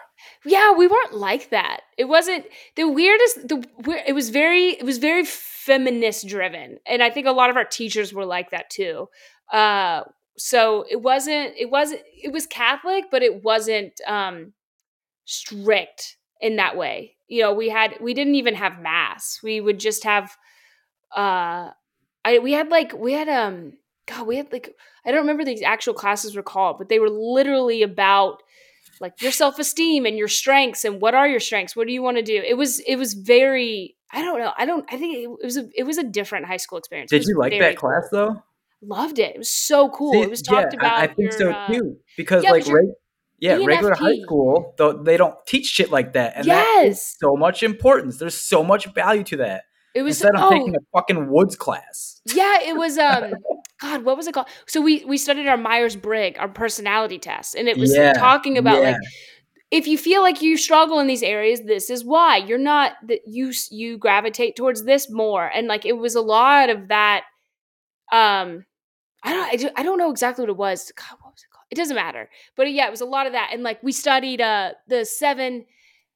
yeah 0.44 0.72
we 0.72 0.86
weren't 0.88 1.14
like 1.14 1.50
that 1.50 1.80
it 1.96 2.06
wasn't 2.06 2.44
the 2.74 2.84
weirdest 2.88 3.46
the 3.48 3.64
it 4.06 4.14
was 4.14 4.30
very 4.30 4.70
it 4.70 4.84
was 4.84 4.98
very 4.98 5.24
feminist 5.24 6.26
driven 6.26 6.78
and 6.86 7.02
i 7.04 7.08
think 7.10 7.26
a 7.26 7.30
lot 7.32 7.50
of 7.50 7.56
our 7.56 7.64
teachers 7.64 8.12
were 8.12 8.24
like 8.26 8.50
that 8.50 8.68
too 8.68 9.08
uh 9.52 10.02
so 10.38 10.84
it 10.90 11.02
wasn't 11.02 11.52
it 11.58 11.70
wasn't 11.70 12.00
it 12.22 12.32
was 12.32 12.46
catholic 12.46 13.04
but 13.10 13.22
it 13.22 13.42
wasn't 13.42 14.00
um 14.06 14.52
strict 15.28 16.16
in 16.40 16.56
that 16.56 16.76
way. 16.76 17.14
You 17.28 17.42
know 17.42 17.52
we 17.52 17.68
had 17.68 17.96
we 18.00 18.14
didn't 18.14 18.36
even 18.36 18.54
have 18.54 18.80
mass. 18.80 19.40
We 19.42 19.60
would 19.60 19.78
just 19.78 20.04
have 20.04 20.34
uh 21.14 21.70
i 22.24 22.38
we 22.38 22.52
had 22.52 22.68
like 22.68 22.92
we 22.92 23.12
had 23.12 23.28
um 23.28 23.72
god 24.06 24.26
we 24.26 24.36
had 24.36 24.52
like 24.52 24.74
i 25.06 25.10
don't 25.10 25.20
remember 25.20 25.42
the 25.42 25.64
actual 25.64 25.94
classes 25.94 26.36
were 26.36 26.42
called 26.42 26.76
but 26.76 26.90
they 26.90 26.98
were 26.98 27.08
literally 27.08 27.82
about 27.82 28.42
like 29.00 29.14
your 29.22 29.32
self-esteem 29.32 30.04
and 30.04 30.18
your 30.18 30.28
strengths 30.28 30.84
and 30.84 31.00
what 31.00 31.14
are 31.14 31.26
your 31.26 31.40
strengths? 31.40 31.74
What 31.74 31.86
do 31.86 31.92
you 31.94 32.02
want 32.02 32.18
to 32.18 32.22
do? 32.22 32.42
It 32.44 32.58
was 32.58 32.80
it 32.80 32.96
was 32.96 33.14
very 33.14 33.96
i 34.10 34.22
don't 34.22 34.38
know 34.38 34.52
i 34.56 34.64
don't 34.64 34.84
i 34.90 34.96
think 34.96 35.16
it 35.16 35.44
was 35.44 35.56
a 35.56 35.68
it 35.74 35.84
was 35.84 35.98
a 35.98 36.04
different 36.04 36.46
high 36.46 36.56
school 36.56 36.78
experience. 36.78 37.10
Did 37.10 37.24
you 37.24 37.38
like 37.38 37.58
that 37.58 37.76
class 37.76 38.08
cool. 38.10 38.18
though 38.18 38.42
loved 38.82 39.18
it 39.18 39.34
it 39.34 39.38
was 39.38 39.50
so 39.50 39.88
cool 39.90 40.12
See, 40.12 40.20
it 40.20 40.30
was 40.30 40.42
talked 40.42 40.74
yeah, 40.74 40.78
about 40.78 40.98
i, 40.98 41.02
I 41.02 41.06
think 41.06 41.30
your, 41.30 41.32
so 41.32 41.50
uh, 41.50 41.66
too 41.68 41.96
because 42.16 42.44
yeah, 42.44 42.52
like 42.52 42.66
yeah, 43.40 43.56
ENFP. 43.56 43.66
regular 43.66 43.94
high 43.94 44.18
school, 44.20 44.74
though 44.78 44.92
they 44.92 45.16
don't 45.16 45.34
teach 45.46 45.66
shit 45.66 45.90
like 45.90 46.14
that. 46.14 46.32
And 46.36 46.46
yes. 46.46 47.16
so 47.20 47.36
much 47.36 47.62
importance. 47.62 48.18
There's 48.18 48.34
so 48.34 48.64
much 48.64 48.92
value 48.94 49.22
to 49.24 49.36
that. 49.38 49.62
It 49.94 50.02
was 50.02 50.20
instead 50.20 50.36
of 50.36 50.44
oh, 50.44 50.50
taking 50.50 50.74
a 50.76 50.80
fucking 50.92 51.30
woods 51.30 51.56
class. 51.56 52.20
Yeah, 52.26 52.60
it 52.62 52.76
was 52.76 52.98
um 52.98 53.32
God, 53.80 54.04
what 54.04 54.16
was 54.16 54.26
it 54.26 54.34
called? 54.34 54.48
So 54.66 54.80
we 54.80 55.04
we 55.04 55.16
studied 55.16 55.46
our 55.46 55.56
Myers 55.56 55.96
Briggs, 55.96 56.38
our 56.38 56.48
personality 56.48 57.18
test, 57.18 57.54
and 57.54 57.68
it 57.68 57.76
was 57.76 57.94
yeah, 57.94 58.12
talking 58.12 58.58
about 58.58 58.82
yeah. 58.82 58.90
like 58.90 58.96
if 59.70 59.86
you 59.86 59.98
feel 59.98 60.22
like 60.22 60.42
you 60.42 60.56
struggle 60.56 60.98
in 60.98 61.06
these 61.06 61.22
areas, 61.22 61.60
this 61.62 61.90
is 61.90 62.04
why 62.04 62.38
you're 62.38 62.58
not 62.58 62.92
that 63.06 63.20
you 63.26 63.52
you 63.70 63.98
gravitate 63.98 64.56
towards 64.56 64.84
this 64.84 65.10
more, 65.10 65.46
and 65.46 65.68
like 65.68 65.86
it 65.86 65.96
was 65.96 66.14
a 66.14 66.20
lot 66.20 66.70
of 66.70 66.88
that. 66.88 67.24
Um, 68.12 68.64
I 69.22 69.32
don't 69.32 69.48
I, 69.48 69.56
just, 69.56 69.74
I 69.76 69.82
don't 69.82 69.98
know 69.98 70.10
exactly 70.10 70.42
what 70.42 70.50
it 70.50 70.56
was. 70.56 70.92
God, 70.96 71.18
what 71.20 71.32
was 71.32 71.42
it 71.42 71.52
called? 71.52 71.66
It 71.70 71.74
doesn't 71.74 71.96
matter, 71.96 72.30
but 72.56 72.70
yeah, 72.72 72.86
it 72.86 72.90
was 72.90 73.00
a 73.00 73.06
lot 73.06 73.26
of 73.26 73.32
that, 73.32 73.50
and 73.52 73.62
like 73.62 73.82
we 73.82 73.92
studied 73.92 74.40
uh 74.40 74.72
the 74.86 75.04
seven 75.04 75.66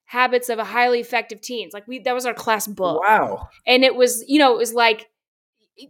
habits 0.05 0.49
of 0.51 0.59
a 0.59 0.65
highly 0.65 1.01
effective 1.01 1.41
teens. 1.41 1.73
Like 1.73 1.89
we 1.89 1.99
that 2.01 2.15
was 2.15 2.27
our 2.27 2.35
class 2.35 2.67
book. 2.67 3.03
Wow. 3.03 3.49
And 3.67 3.85
it 3.85 3.95
was 3.95 4.25
you 4.29 4.39
know 4.39 4.55
it 4.55 4.59
was 4.59 4.75
like 4.75 5.09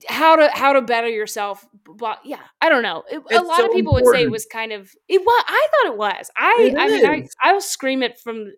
how 0.08 0.36
to 0.36 0.48
how 0.52 0.72
to 0.72 0.80
better 0.80 1.08
yourself 1.08 1.66
but 1.98 2.18
yeah 2.24 2.38
i 2.60 2.68
don't 2.68 2.82
know 2.82 3.02
it, 3.10 3.20
a 3.32 3.42
lot 3.42 3.56
so 3.58 3.66
of 3.66 3.72
people 3.72 3.96
important. 3.96 4.06
would 4.06 4.16
say 4.16 4.22
it 4.22 4.30
was 4.30 4.46
kind 4.46 4.72
of 4.72 4.90
it 5.08 5.20
was 5.20 5.44
i 5.48 5.68
thought 5.70 5.92
it 5.92 5.98
was 5.98 6.30
i 6.36 6.56
it 6.60 6.76
i 6.78 6.88
mean 6.88 7.06
i 7.06 7.26
i'll 7.42 7.60
scream 7.60 8.02
it 8.02 8.18
from 8.18 8.52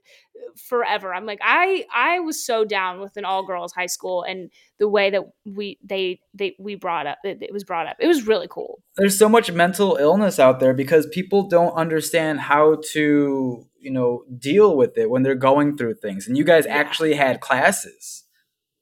forever 0.57 1.15
i'm 1.15 1.25
like 1.25 1.39
i 1.43 1.85
i 1.95 2.21
was 2.21 2.45
so 2.45 2.65
down 2.65 3.01
with 3.01 3.17
an 3.17 3.25
all 3.25 3.45
girls 3.45 3.73
high 3.73 3.87
school 3.87 4.23
and 4.23 4.51
the 4.79 4.89
way 4.89 5.09
that 5.09 5.23
we 5.47 5.79
they 5.83 6.21
they 6.35 6.55
we 6.59 6.75
brought 6.75 7.07
up 7.07 7.19
it, 7.25 7.39
it 7.41 7.53
was 7.53 7.65
brought 7.65 7.87
up 7.87 7.97
it 7.99 8.07
was 8.07 8.27
really 8.27 8.47
cool 8.51 8.83
there's 8.97 9.19
so 9.19 9.29
much 9.29 9.51
mental 9.51 9.97
illness 9.97 10.39
out 10.39 10.61
there 10.61 10.75
because 10.75 11.07
people 11.07 11.49
don't 11.49 11.73
understand 11.75 12.39
how 12.41 12.77
to 12.93 13.67
you 13.79 13.91
know 13.91 14.25
deal 14.39 14.77
with 14.77 14.99
it 14.99 15.09
when 15.09 15.23
they're 15.23 15.35
going 15.35 15.77
through 15.77 15.95
things 15.95 16.27
and 16.27 16.37
you 16.37 16.45
guys 16.45 16.67
yeah. 16.67 16.75
actually 16.75 17.15
had 17.15 17.41
classes 17.41 18.25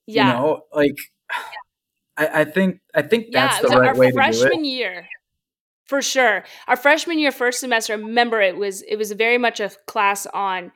yeah 0.07 0.26
you 0.26 0.32
know 0.34 0.61
like 0.72 0.97
I, 2.16 2.40
I 2.40 2.44
think 2.44 2.80
I 2.94 3.02
think 3.02 3.32
that's 3.32 3.62
yeah, 3.62 3.68
the 3.68 3.80
right 3.80 3.88
our 3.88 3.96
way 3.96 4.06
to 4.06 4.12
do 4.12 4.18
it. 4.18 4.22
freshman 4.22 4.64
year. 4.64 5.08
For 5.84 6.00
sure. 6.00 6.44
Our 6.68 6.76
freshman 6.76 7.18
year 7.18 7.32
first 7.32 7.60
semester, 7.60 7.96
remember 7.96 8.40
it 8.40 8.56
was 8.56 8.82
it 8.82 8.96
was 8.96 9.12
very 9.12 9.38
much 9.38 9.60
a 9.60 9.70
class 9.86 10.26
on 10.26 10.72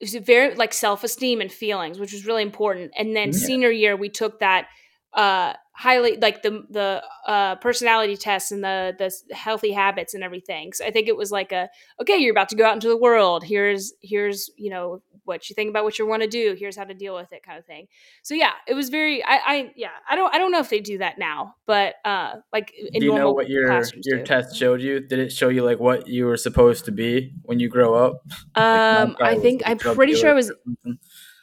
it 0.00 0.12
was 0.12 0.14
very 0.26 0.54
like 0.54 0.74
self-esteem 0.74 1.40
and 1.40 1.50
feelings, 1.52 1.98
which 1.98 2.12
was 2.12 2.26
really 2.26 2.42
important. 2.42 2.92
And 2.96 3.14
then 3.16 3.28
yeah. 3.28 3.38
senior 3.38 3.70
year 3.70 3.96
we 3.96 4.08
took 4.08 4.40
that 4.40 4.66
uh 5.12 5.54
highly 5.74 6.16
like 6.16 6.42
the 6.42 6.64
the 6.70 7.02
uh, 7.26 7.56
personality 7.56 8.16
tests 8.16 8.52
and 8.52 8.62
the 8.62 8.94
the 8.96 9.34
healthy 9.34 9.72
habits 9.72 10.14
and 10.14 10.22
everything. 10.22 10.72
So 10.72 10.84
I 10.84 10.90
think 10.90 11.08
it 11.08 11.16
was 11.16 11.30
like 11.30 11.52
a 11.52 11.68
okay, 12.00 12.16
you're 12.16 12.32
about 12.32 12.48
to 12.50 12.56
go 12.56 12.64
out 12.64 12.74
into 12.74 12.88
the 12.88 12.96
world. 12.96 13.44
Here's 13.44 13.92
here's 14.00 14.50
you 14.56 14.70
know 14.70 15.02
what 15.24 15.48
you 15.50 15.54
think 15.54 15.70
about 15.70 15.84
what 15.84 15.98
you 15.98 16.06
want 16.06 16.22
to 16.22 16.28
do. 16.28 16.54
Here's 16.58 16.76
how 16.76 16.84
to 16.84 16.94
deal 16.94 17.14
with 17.14 17.32
it, 17.32 17.42
kind 17.42 17.58
of 17.58 17.64
thing. 17.66 17.88
So 18.22 18.34
yeah, 18.34 18.52
it 18.68 18.74
was 18.74 18.88
very. 18.88 19.24
I, 19.24 19.36
I 19.36 19.72
yeah, 19.74 19.88
I 20.08 20.14
don't 20.14 20.32
I 20.32 20.38
don't 20.38 20.52
know 20.52 20.60
if 20.60 20.70
they 20.70 20.80
do 20.80 20.98
that 20.98 21.18
now, 21.18 21.56
but 21.66 21.96
uh, 22.04 22.36
like 22.52 22.72
in 22.92 23.00
do 23.00 23.06
you 23.06 23.14
know 23.14 23.32
what 23.32 23.48
your 23.48 23.68
your 24.02 24.18
do. 24.18 24.24
test 24.24 24.56
showed 24.56 24.80
you? 24.80 25.00
Did 25.00 25.18
it 25.18 25.32
show 25.32 25.48
you 25.48 25.64
like 25.64 25.80
what 25.80 26.06
you 26.06 26.26
were 26.26 26.36
supposed 26.36 26.84
to 26.84 26.92
be 26.92 27.34
when 27.42 27.58
you 27.58 27.68
grow 27.68 27.94
up? 27.94 28.22
Um, 28.54 29.16
like, 29.18 29.38
I 29.38 29.38
think 29.40 29.62
I'm 29.66 29.78
pretty 29.78 30.14
sure 30.14 30.30
it 30.30 30.34
was 30.34 30.52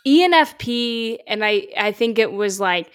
ENFP, 0.08 1.18
and 1.28 1.44
I 1.44 1.68
I 1.78 1.92
think 1.92 2.18
it 2.18 2.32
was 2.32 2.62
like 2.62 2.92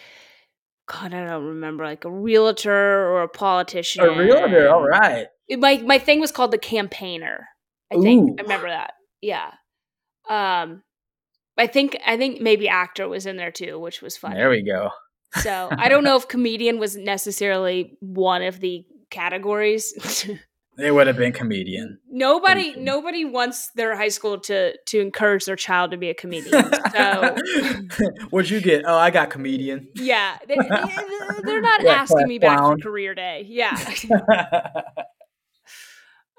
God, 0.87 1.12
I 1.12 1.24
don't 1.26 1.45
remember, 1.45 1.84
like 1.84 2.05
a 2.05 2.11
realtor 2.11 2.72
or 2.72 3.22
a 3.22 3.28
politician. 3.28 4.05
A 4.05 4.16
realtor, 4.16 4.68
all 4.68 4.87
right. 4.87 5.26
It, 5.49 5.59
my 5.59 5.78
my 5.78 5.99
thing 5.99 6.20
was 6.20 6.30
called 6.30 6.53
the 6.53 6.59
campaigner. 6.59 7.49
I 7.93 7.97
think 7.97 8.30
Ooh. 8.30 8.37
I 8.39 8.43
remember 8.43 8.68
that. 8.68 8.93
Yeah. 9.20 9.51
Um, 10.28 10.82
I 11.59 11.66
think 11.66 11.97
I 12.07 12.16
think 12.16 12.41
maybe 12.41 12.68
actor 12.68 13.09
was 13.09 13.26
in 13.26 13.37
there 13.37 13.51
too, 13.51 13.78
which 13.78 14.03
was 14.03 14.16
fun. 14.16 14.34
There 14.34 14.51
we 14.51 14.62
go. 14.62 14.91
so 15.41 15.68
I 15.72 15.89
don't 15.89 16.05
know 16.05 16.16
if 16.16 16.28
comedian 16.28 16.78
was 16.78 16.97
necessarily 16.97 17.97
one 18.01 18.43
of 18.43 18.61
the 18.61 18.84
categories. 19.11 19.93
It 20.79 20.93
would 20.93 21.07
have 21.07 21.16
been 21.16 21.33
comedian. 21.33 21.99
Nobody, 22.11 22.64
comedian. 22.64 22.85
nobody 22.85 23.24
wants 23.24 23.70
their 23.70 23.97
high 23.97 24.09
school 24.09 24.39
to 24.41 24.77
to 24.77 25.01
encourage 25.01 25.47
their 25.47 25.57
child 25.57 25.93
to 25.93 25.97
be 25.97 26.11
a 26.11 26.14
comedian. 26.14 26.70
So, 26.97 27.37
what'd 28.31 28.51
you 28.51 28.61
get? 28.61 28.85
Oh, 28.87 28.97
I 28.97 29.11
got 29.11 29.29
comedian. 29.29 29.89
Yeah, 29.97 30.39
they, 30.49 30.55
are 30.55 30.61
not 31.61 31.83
yeah, 31.83 31.91
asking 31.91 32.27
me 32.27 32.39
back 32.39 32.59
for 32.59 32.79
career 32.79 33.14
day. 33.14 33.45
Yeah. 33.47 33.79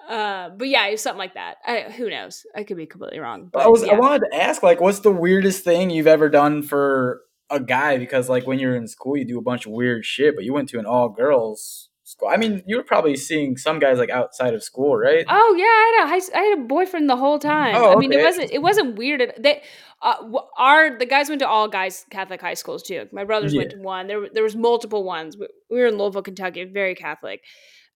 uh, 0.09 0.49
but 0.49 0.67
yeah, 0.67 0.87
it's 0.87 1.03
something 1.03 1.19
like 1.19 1.35
that. 1.35 1.57
I, 1.63 1.91
who 1.91 2.09
knows? 2.09 2.43
I 2.55 2.63
could 2.63 2.77
be 2.77 2.87
completely 2.87 3.19
wrong. 3.19 3.49
But, 3.53 3.61
I 3.63 3.67
was. 3.67 3.85
Yeah. 3.85 3.93
I 3.93 3.99
wanted 3.99 4.27
to 4.31 4.35
ask, 4.35 4.63
like, 4.63 4.81
what's 4.81 5.01
the 5.01 5.11
weirdest 5.11 5.63
thing 5.63 5.91
you've 5.91 6.07
ever 6.07 6.27
done 6.27 6.63
for 6.63 7.21
a 7.51 7.59
guy? 7.59 7.99
Because, 7.99 8.27
like, 8.27 8.47
when 8.47 8.57
you're 8.57 8.75
in 8.75 8.87
school, 8.87 9.15
you 9.15 9.25
do 9.25 9.37
a 9.37 9.43
bunch 9.43 9.67
of 9.67 9.73
weird 9.73 10.05
shit, 10.05 10.35
but 10.35 10.43
you 10.43 10.53
went 10.53 10.69
to 10.69 10.79
an 10.79 10.87
all 10.87 11.09
girls 11.09 11.89
school. 12.17 12.29
I 12.29 12.37
mean, 12.37 12.63
you 12.65 12.77
were 12.77 12.83
probably 12.83 13.15
seeing 13.15 13.57
some 13.57 13.79
guys 13.79 13.97
like 13.97 14.09
outside 14.09 14.53
of 14.53 14.63
school, 14.63 14.97
right? 14.97 15.25
Oh 15.27 15.55
yeah, 15.57 15.63
I 15.65 16.07
had 16.09 16.19
a, 16.19 16.37
I 16.37 16.41
had 16.49 16.59
a 16.59 16.61
boyfriend 16.63 17.09
the 17.09 17.15
whole 17.15 17.39
time. 17.39 17.75
Oh, 17.75 17.89
okay. 17.89 17.93
I 17.93 17.95
mean, 17.97 18.11
it 18.13 18.23
wasn't 18.23 18.51
it 18.51 18.61
wasn't 18.61 18.97
weird. 18.97 19.33
They 19.37 19.61
uh, 20.01 20.15
our 20.57 20.97
the 20.97 21.05
guys 21.05 21.29
went 21.29 21.39
to 21.39 21.47
all 21.47 21.67
guys 21.67 22.05
Catholic 22.09 22.41
high 22.41 22.55
schools 22.55 22.83
too. 22.83 23.07
My 23.11 23.23
brothers 23.23 23.53
yeah. 23.53 23.59
went 23.59 23.71
to 23.71 23.79
one. 23.79 24.07
There 24.07 24.27
there 24.33 24.43
was 24.43 24.55
multiple 24.55 25.03
ones. 25.03 25.37
We 25.37 25.47
were 25.69 25.87
in 25.87 25.97
Louisville, 25.97 26.23
Kentucky, 26.23 26.65
very 26.65 26.95
Catholic. 26.95 27.41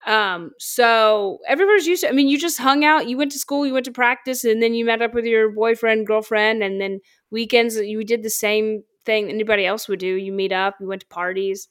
Um, 0.08 0.52
so 0.58 1.38
everybody's 1.48 1.86
used 1.86 2.02
to. 2.02 2.10
I 2.10 2.12
mean, 2.12 2.28
you 2.28 2.40
just 2.40 2.58
hung 2.58 2.84
out. 2.84 3.08
You 3.08 3.18
went 3.18 3.32
to 3.34 3.40
school. 3.40 3.68
You 3.68 3.74
went 3.74 3.86
to 3.86 3.92
practice, 3.92 4.44
and 4.44 4.62
then 4.62 4.74
you 4.74 4.86
met 4.86 5.02
up 5.02 5.14
with 5.14 5.26
your 5.26 5.52
boyfriend, 5.52 6.08
girlfriend, 6.08 6.64
and 6.64 6.82
then 6.82 7.02
weekends 7.30 7.76
you 7.76 8.04
did 8.04 8.24
the 8.24 8.30
same 8.30 8.84
thing 9.06 9.30
anybody 9.30 9.66
else 9.66 9.88
would 9.88 10.00
do. 10.00 10.16
You 10.16 10.32
meet 10.32 10.52
up. 10.52 10.76
You 10.80 10.88
went 10.88 11.02
to 11.02 11.08
parties. 11.08 11.68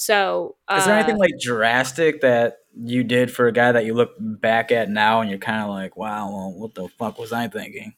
So, 0.00 0.56
uh, 0.66 0.76
is 0.78 0.86
there 0.86 0.94
anything 0.94 1.16
uh, 1.16 1.18
like 1.18 1.34
drastic 1.38 2.22
that 2.22 2.60
you 2.74 3.04
did 3.04 3.30
for 3.30 3.48
a 3.48 3.52
guy 3.52 3.70
that 3.70 3.84
you 3.84 3.92
look 3.92 4.12
back 4.18 4.72
at 4.72 4.88
now 4.88 5.20
and 5.20 5.28
you're 5.28 5.38
kind 5.38 5.60
of 5.60 5.68
like, 5.68 5.94
wow, 5.94 6.30
well, 6.30 6.54
what 6.56 6.74
the 6.74 6.88
fuck 6.98 7.18
was 7.18 7.34
I 7.34 7.48
thinking? 7.48 7.92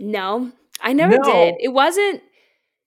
No, 0.00 0.50
I 0.80 0.92
never 0.92 1.18
no. 1.18 1.22
did. 1.22 1.54
It 1.60 1.68
wasn't. 1.68 2.20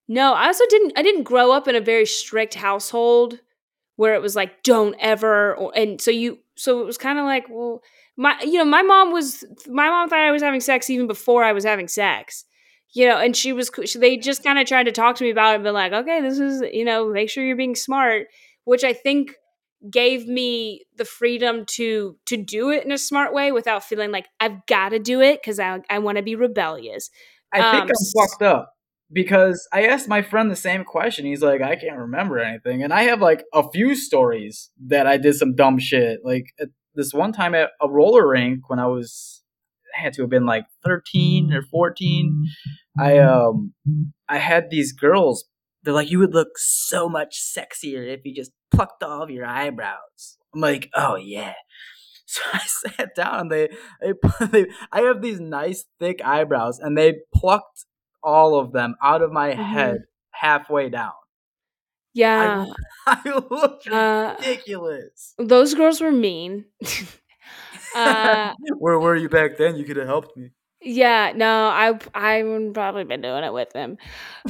No, 0.08 0.34
I 0.34 0.48
also 0.48 0.64
didn't. 0.68 0.92
I 0.94 1.00
didn't 1.00 1.22
grow 1.22 1.52
up 1.52 1.68
in 1.68 1.74
a 1.74 1.80
very 1.80 2.04
strict 2.04 2.52
household 2.52 3.40
where 3.96 4.12
it 4.12 4.20
was 4.20 4.36
like, 4.36 4.62
don't 4.62 4.94
ever. 5.00 5.56
Or, 5.56 5.72
and 5.74 5.98
so 5.98 6.10
you, 6.10 6.40
so 6.54 6.82
it 6.82 6.84
was 6.84 6.98
kind 6.98 7.18
of 7.18 7.24
like, 7.24 7.46
well, 7.48 7.82
my, 8.18 8.38
you 8.42 8.58
know, 8.58 8.66
my 8.66 8.82
mom 8.82 9.10
was, 9.10 9.42
my 9.68 9.88
mom 9.88 10.10
thought 10.10 10.18
I 10.18 10.32
was 10.32 10.42
having 10.42 10.60
sex 10.60 10.90
even 10.90 11.06
before 11.06 11.44
I 11.44 11.52
was 11.52 11.64
having 11.64 11.88
sex 11.88 12.44
you 12.92 13.06
know, 13.06 13.18
and 13.18 13.36
she 13.36 13.52
was, 13.52 13.70
they 13.96 14.16
just 14.16 14.42
kind 14.42 14.58
of 14.58 14.66
tried 14.66 14.84
to 14.84 14.92
talk 14.92 15.16
to 15.16 15.24
me 15.24 15.30
about 15.30 15.52
it 15.52 15.54
and 15.56 15.64
be 15.64 15.70
like, 15.70 15.92
okay, 15.92 16.20
this 16.20 16.38
is, 16.38 16.62
you 16.72 16.84
know, 16.84 17.08
make 17.08 17.30
sure 17.30 17.44
you're 17.44 17.56
being 17.56 17.76
smart, 17.76 18.26
which 18.64 18.84
I 18.84 18.92
think 18.92 19.34
gave 19.90 20.26
me 20.26 20.84
the 20.96 21.04
freedom 21.04 21.64
to 21.64 22.16
to 22.26 22.36
do 22.36 22.70
it 22.70 22.84
in 22.84 22.92
a 22.92 22.98
smart 22.98 23.32
way 23.32 23.50
without 23.50 23.82
feeling 23.82 24.10
like 24.10 24.26
I've 24.38 24.66
got 24.66 24.90
to 24.90 24.98
do 24.98 25.20
it 25.20 25.40
because 25.40 25.58
I 25.58 25.80
I 25.88 25.98
want 25.98 26.16
to 26.18 26.22
be 26.22 26.34
rebellious. 26.34 27.10
I 27.52 27.60
um, 27.60 27.72
think 27.72 27.90
I'm 27.90 28.28
fucked 28.28 28.42
up 28.42 28.72
because 29.12 29.66
I 29.72 29.86
asked 29.86 30.08
my 30.08 30.22
friend 30.22 30.50
the 30.50 30.56
same 30.56 30.84
question. 30.84 31.24
He's 31.24 31.42
like, 31.42 31.62
I 31.62 31.76
can't 31.76 31.98
remember 31.98 32.38
anything, 32.38 32.82
and 32.82 32.92
I 32.92 33.04
have 33.04 33.20
like 33.20 33.44
a 33.54 33.68
few 33.70 33.94
stories 33.94 34.70
that 34.86 35.06
I 35.06 35.16
did 35.16 35.34
some 35.34 35.54
dumb 35.54 35.78
shit. 35.78 36.20
Like 36.24 36.46
this 36.94 37.12
one 37.12 37.32
time 37.32 37.54
at 37.54 37.70
a 37.80 37.88
roller 37.88 38.28
rink 38.28 38.68
when 38.68 38.78
I 38.78 38.86
was 38.86 39.42
I 39.96 40.02
had 40.02 40.12
to 40.14 40.22
have 40.22 40.30
been 40.30 40.46
like 40.46 40.64
13 40.84 41.52
or 41.52 41.62
14. 41.62 42.46
I 42.98 43.18
um 43.18 43.72
I 44.28 44.38
had 44.38 44.70
these 44.70 44.92
girls. 44.92 45.44
They're 45.82 45.94
like, 45.94 46.10
you 46.10 46.18
would 46.18 46.34
look 46.34 46.50
so 46.56 47.08
much 47.08 47.40
sexier 47.40 48.06
if 48.06 48.20
you 48.24 48.34
just 48.34 48.52
plucked 48.70 49.02
all 49.02 49.22
of 49.22 49.30
your 49.30 49.46
eyebrows. 49.46 50.38
I'm 50.54 50.60
like, 50.60 50.90
oh 50.94 51.16
yeah. 51.16 51.54
So 52.26 52.42
I 52.52 52.60
sat 52.66 53.16
down. 53.16 53.40
And 53.40 53.50
they, 53.50 53.68
they, 54.00 54.12
they, 54.46 54.66
I 54.92 55.00
have 55.00 55.20
these 55.20 55.40
nice 55.40 55.86
thick 55.98 56.20
eyebrows, 56.24 56.78
and 56.78 56.96
they 56.96 57.14
plucked 57.34 57.86
all 58.22 58.56
of 58.56 58.70
them 58.72 58.94
out 59.02 59.20
of 59.22 59.32
my 59.32 59.50
mm-hmm. 59.50 59.62
head 59.62 59.96
halfway 60.30 60.90
down. 60.90 61.10
Yeah. 62.14 62.66
I 63.06 63.44
looked 63.50 63.88
Uh, 63.88 64.36
ridiculous. 64.38 65.34
those 65.38 65.74
girls 65.74 66.00
were 66.00 66.12
mean. 66.12 66.66
uh, 67.96 68.54
Where 68.78 68.98
were 69.00 69.16
you 69.16 69.28
back 69.28 69.56
then? 69.56 69.76
You 69.76 69.84
could 69.84 69.96
have 69.96 70.06
helped 70.06 70.36
me. 70.36 70.50
Yeah, 70.82 71.32
no, 71.34 71.68
I 71.68 71.98
I 72.14 72.42
would 72.42 72.74
probably 72.74 73.04
been 73.04 73.20
doing 73.20 73.44
it 73.44 73.52
with 73.52 73.70
them. 73.70 73.98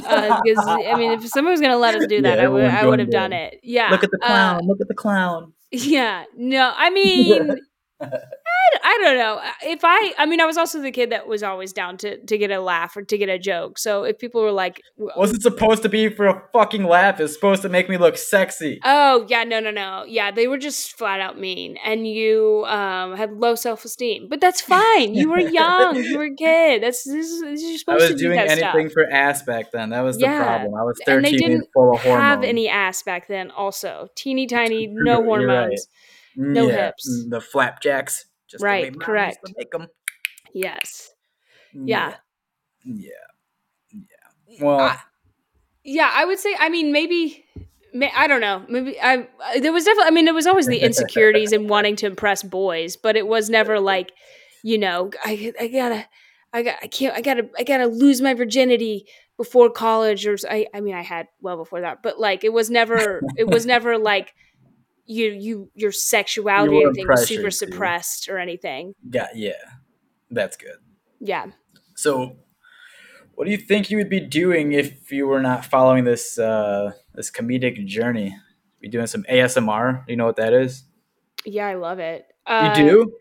Uh, 0.05 0.41
because 0.43 0.65
I 0.67 0.95
mean, 0.95 1.11
if 1.11 1.27
someone 1.27 1.51
was 1.51 1.61
gonna 1.61 1.77
let 1.77 1.95
us 1.95 2.07
do 2.07 2.21
that, 2.21 2.37
Yeah, 2.37 2.45
I 2.45 2.47
would 2.47 2.65
I 2.65 2.85
would 2.85 2.99
have 2.99 3.09
done 3.09 3.33
it. 3.33 3.59
Yeah. 3.63 3.89
Look 3.91 4.03
at 4.03 4.11
the 4.11 4.19
uh, 4.21 4.27
clown. 4.27 4.67
Look 4.67 4.81
at 4.81 4.87
the 4.87 4.93
clown. 4.93 5.53
Yeah, 5.71 6.25
no, 6.35 6.73
I 6.75 6.89
mean, 6.91 7.49
I, 8.61 8.79
I 8.83 8.99
don't 9.03 9.17
know. 9.17 9.41
If 9.63 9.81
I, 9.83 10.13
I 10.17 10.25
mean, 10.25 10.39
I 10.39 10.45
was 10.45 10.57
also 10.57 10.81
the 10.81 10.91
kid 10.91 11.11
that 11.11 11.27
was 11.27 11.43
always 11.43 11.73
down 11.73 11.97
to 11.97 12.17
to 12.25 12.37
get 12.37 12.51
a 12.51 12.59
laugh 12.59 12.95
or 12.95 13.03
to 13.03 13.17
get 13.17 13.29
a 13.29 13.39
joke. 13.39 13.77
So 13.79 14.03
if 14.03 14.17
people 14.19 14.41
were 14.41 14.51
like, 14.51 14.81
w- 14.97 15.11
What's 15.15 15.33
it 15.33 15.41
supposed 15.41 15.83
to 15.83 15.89
be 15.89 16.09
for 16.09 16.27
a 16.27 16.43
fucking 16.53 16.83
laugh? 16.83 17.19
It's 17.19 17.33
supposed 17.33 17.61
to 17.63 17.69
make 17.69 17.89
me 17.89 17.97
look 17.97 18.17
sexy. 18.17 18.79
"Oh 18.83 19.25
yeah, 19.29 19.43
no, 19.43 19.59
no, 19.59 19.71
no, 19.71 20.05
yeah," 20.07 20.31
they 20.31 20.47
were 20.47 20.57
just 20.57 20.97
flat 20.97 21.19
out 21.19 21.39
mean, 21.39 21.77
and 21.83 22.07
you 22.07 22.63
um, 22.67 23.15
had 23.15 23.31
low 23.33 23.55
self 23.55 23.83
esteem. 23.85 24.27
But 24.29 24.41
that's 24.41 24.61
fine. 24.61 25.13
You 25.15 25.29
were 25.31 25.39
young. 25.39 25.95
you 25.95 26.17
were 26.17 26.25
a 26.25 26.35
kid. 26.37 26.83
That's 26.83 27.03
this 27.03 27.27
is 27.29 27.61
you're 27.61 27.73
I 27.73 27.77
supposed 27.77 28.01
was 28.01 28.09
to 28.11 28.15
do 28.15 28.23
doing 28.25 28.37
that 28.37 28.49
anything 28.49 28.89
stuff. 28.89 28.93
for 28.93 29.11
ass 29.11 29.43
back 29.43 29.71
then. 29.71 29.89
That 29.89 30.01
was 30.01 30.17
the 30.17 30.23
Yeah, 30.23 30.43
problem. 30.43 30.73
I 30.75 30.83
was 30.83 30.99
and 31.07 31.21
13 31.21 31.21
they 31.23 31.29
and, 31.29 31.37
didn't 31.39 31.67
full 31.73 31.93
of 31.93 32.01
hormones. 32.01 32.21
Have 32.23 32.43
any 32.43 32.69
ass 32.69 33.03
back 33.03 33.27
then? 33.27 33.51
Also, 33.51 34.09
teeny 34.15 34.47
tiny, 34.47 34.87
no 34.87 35.17
right. 35.19 35.25
hormones. 35.25 35.87
no 36.35 36.67
Yeah, 36.69 36.85
hips. 36.85 37.09
mm, 37.25 37.29
The 37.29 37.41
flapjacks. 37.41 38.25
Just 38.51 38.63
Right, 38.63 38.81
the 38.83 38.83
way 38.83 38.89
mom 38.89 38.93
used 38.99 39.05
correct. 39.05 39.53
Make 39.57 39.67
'em. 39.73 39.87
Yes. 40.53 41.11
Yeah. 41.73 42.15
Yeah. 42.85 43.09
Yeah. 43.91 44.59
Well, 44.61 44.79
I- 44.79 44.99
yeah, 45.83 46.11
I 46.13 46.25
would 46.25 46.39
say. 46.39 46.55
I 46.59 46.69
mean, 46.69 46.91
maybe. 46.91 47.45
may- 47.93 48.11
I 48.15 48.27
don't 48.27 48.41
know. 48.41 48.63
Maybe 48.69 48.99
I. 49.01 49.27
There 49.59 49.71
was 49.73 49.83
definitely. 49.85 50.07
I 50.07 50.11
mean, 50.11 50.25
there 50.25 50.33
was 50.33 50.45
always 50.47 50.67
the 50.67 50.79
insecurities 50.81 51.51
and 51.53 51.69
wanting 51.75 51.95
to 51.97 52.05
impress 52.05 52.43
boys, 52.43 52.97
but 52.97 53.15
it 53.15 53.25
was 53.27 53.49
never 53.49 53.79
like, 53.91 54.11
you 54.63 54.77
know, 54.77 55.09
I. 55.23 55.53
I 55.59 55.67
gotta. 55.67 56.05
I 56.53 56.63
got. 56.63 56.75
I 56.83 56.87
can't. 56.87 57.15
I 57.15 57.21
gotta. 57.21 57.49
I 57.57 57.63
gotta 57.63 57.87
lose 57.87 58.21
my 58.21 58.33
virginity 58.33 59.05
before 59.37 59.69
college, 59.71 60.27
or 60.27 60.35
I, 60.49 60.67
I 60.73 60.81
mean, 60.81 60.93
I 60.93 61.01
had 61.01 61.27
well 61.41 61.57
before 61.57 61.81
that, 61.81 62.03
but 62.03 62.19
like, 62.19 62.43
it 62.43 62.53
was 62.53 62.69
never. 62.69 63.21
It 63.37 63.47
was 63.47 63.65
never 63.73 63.97
like. 63.97 64.33
You, 65.11 65.31
you, 65.31 65.71
your 65.75 65.91
sexuality 65.91 66.75
You 66.75 66.87
anything 66.87 67.07
was 67.07 67.27
super 67.27 67.51
suppressed 67.51 68.29
or 68.29 68.37
anything. 68.39 68.93
yeah, 69.11 69.27
yeah. 69.35 69.51
That's 70.29 70.55
good. 70.55 70.77
Yeah. 71.19 71.47
So, 71.95 72.37
what 73.35 73.45
do 73.45 73.51
you 73.51 73.57
think 73.57 73.89
you 73.91 73.97
would 73.97 74.09
be 74.09 74.21
doing 74.21 74.71
if 74.71 75.11
you 75.11 75.27
were 75.27 75.41
not 75.41 75.65
following 75.65 76.05
this 76.05 76.39
uh, 76.39 76.91
this 77.13 77.29
comedic 77.29 77.85
journey? 77.85 78.35
Be 78.79 78.87
doing 78.87 79.07
some 79.07 79.23
ASMR. 79.23 80.05
Do 80.05 80.11
you 80.13 80.17
know 80.17 80.25
what 80.25 80.37
that 80.37 80.53
is? 80.53 80.85
Yeah, 81.45 81.67
I 81.67 81.73
love 81.75 81.99
it. 81.99 82.25
You 82.47 82.53
Uh, 82.55 82.75
do? 82.75 83.11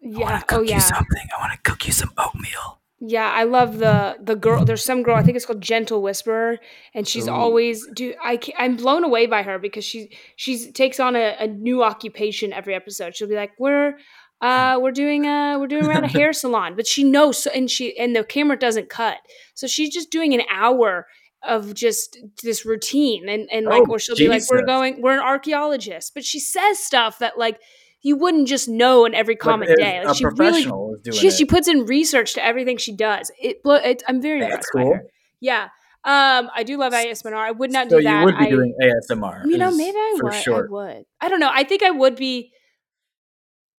Yeah. 0.00 0.42
Oh, 0.50 0.62
yeah. 0.62 0.78
something. 0.78 1.26
I 1.36 1.40
want 1.40 1.52
to 1.52 1.70
cook 1.70 1.86
you 1.86 1.92
some 1.92 2.10
oatmeal. 2.18 2.80
Yeah, 3.06 3.30
I 3.30 3.44
love 3.44 3.78
the 3.78 4.16
the 4.20 4.36
girl. 4.36 4.64
There's 4.64 4.84
some 4.84 5.02
girl 5.02 5.16
I 5.16 5.22
think 5.22 5.36
it's 5.36 5.44
called 5.44 5.60
Gentle 5.60 6.00
Whisperer, 6.00 6.58
and 6.94 7.06
she's 7.06 7.28
Ooh. 7.28 7.32
always 7.32 7.86
do. 7.94 8.14
I 8.22 8.38
I'm 8.56 8.76
blown 8.76 9.04
away 9.04 9.26
by 9.26 9.42
her 9.42 9.58
because 9.58 9.84
she 9.84 10.16
she's 10.36 10.72
takes 10.72 10.98
on 11.00 11.14
a, 11.16 11.36
a 11.38 11.46
new 11.46 11.82
occupation 11.82 12.52
every 12.52 12.74
episode. 12.74 13.14
She'll 13.14 13.28
be 13.28 13.34
like, 13.34 13.52
"We're 13.58 13.98
uh 14.40 14.78
we're 14.80 14.92
doing 14.92 15.26
uh 15.26 15.58
we're 15.58 15.66
doing 15.66 15.86
around 15.86 16.04
a 16.04 16.08
hair 16.18 16.32
salon," 16.32 16.76
but 16.76 16.86
she 16.86 17.04
knows 17.04 17.42
so, 17.42 17.50
and 17.50 17.70
she 17.70 17.98
and 17.98 18.16
the 18.16 18.24
camera 18.24 18.58
doesn't 18.58 18.88
cut, 18.88 19.18
so 19.54 19.66
she's 19.66 19.92
just 19.92 20.10
doing 20.10 20.32
an 20.32 20.42
hour 20.50 21.06
of 21.46 21.74
just 21.74 22.18
this 22.42 22.64
routine 22.64 23.28
and 23.28 23.48
and 23.52 23.66
like 23.66 23.82
Oh, 23.82 23.92
or 23.92 23.98
she'll 23.98 24.16
be 24.16 24.28
like 24.28 24.42
we're 24.50 24.64
going 24.64 25.02
we're 25.02 25.12
an 25.12 25.20
archaeologist 25.20 26.14
but 26.14 26.24
she 26.24 26.40
says 26.40 26.78
stuff 26.78 27.18
that 27.18 27.38
like 27.38 27.58
you 28.04 28.16
wouldn't 28.16 28.46
just 28.46 28.68
know 28.68 29.06
in 29.06 29.14
every 29.14 29.36
Like, 29.42 29.66
day 29.76 30.02
a 30.02 30.06
like 30.06 30.16
she 30.18 30.26
really 30.26 30.62
she, 31.10 31.28
it. 31.28 31.32
she 31.32 31.46
puts 31.46 31.66
in 31.68 31.86
research 31.86 32.34
to 32.34 32.44
everything 32.44 32.76
she 32.76 32.94
does. 32.94 33.30
It, 33.40 33.60
it 33.64 34.02
I'm 34.06 34.20
very 34.20 34.40
That's 34.40 34.52
impressed 34.52 34.68
cool. 34.76 34.90
by 34.90 34.96
her. 34.98 35.06
Yeah. 35.40 35.62
Um, 36.04 36.50
I 36.54 36.64
do 36.64 36.76
love 36.76 36.92
ASMR. 36.92 37.32
I 37.32 37.50
would 37.50 37.72
not 37.72 37.88
so 37.88 37.96
do 37.96 38.04
that. 38.04 38.18
you 38.20 38.24
would 38.26 38.36
be 38.38 38.44
I, 38.44 38.50
doing 38.50 38.74
ASMR. 39.10 39.46
you 39.46 39.56
know, 39.56 39.70
maybe 39.70 39.96
I 39.96 40.18
would. 40.22 40.34
sure. 40.34 40.66
I 40.68 40.70
would. 40.70 41.04
I 41.18 41.28
don't 41.30 41.40
know. 41.40 41.50
I 41.50 41.64
think 41.64 41.82
I 41.82 41.90
would 41.92 42.14
be. 42.16 42.52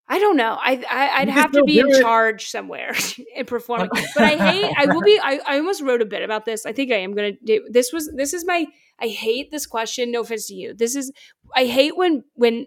I 0.08 0.18
don't 0.18 0.36
know. 0.36 0.56
I, 0.60 0.84
I 0.90 1.20
I'd 1.20 1.28
have 1.28 1.52
to 1.52 1.62
be 1.62 1.78
in 1.78 1.88
it. 1.88 2.00
charge 2.00 2.48
somewhere 2.48 2.94
and 3.36 3.46
performing. 3.46 3.90
But 4.16 4.24
I 4.24 4.36
hate. 4.50 4.74
I 4.76 4.86
will 4.86 5.02
be. 5.02 5.20
I, 5.22 5.40
I 5.46 5.58
almost 5.58 5.82
wrote 5.82 6.02
a 6.02 6.04
bit 6.04 6.22
about 6.22 6.44
this. 6.46 6.66
I 6.66 6.72
think 6.72 6.90
I 6.90 6.96
am 6.96 7.14
gonna 7.14 7.32
do. 7.44 7.64
This 7.70 7.92
was. 7.92 8.10
This 8.16 8.34
is 8.34 8.44
my. 8.44 8.66
I 9.00 9.06
hate 9.06 9.52
this 9.52 9.66
question. 9.66 10.10
No 10.10 10.22
offense 10.22 10.48
to 10.48 10.54
you. 10.54 10.74
This 10.74 10.96
is. 10.96 11.12
I 11.54 11.66
hate 11.66 11.96
when 11.96 12.24
when 12.34 12.66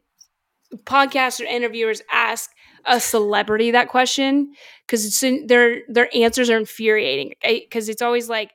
podcasts 0.86 1.42
or 1.42 1.46
interviewers 1.46 2.02
ask 2.12 2.50
a 2.86 3.00
celebrity 3.00 3.72
that 3.72 3.90
question 3.90 4.54
because 4.86 5.20
their 5.48 5.82
their 5.90 6.10
answers 6.16 6.50
are 6.50 6.58
infuriating. 6.58 7.34
Eh, 7.42 7.60
because 7.62 7.90
it's 7.90 8.02
always 8.02 8.30
like, 8.30 8.52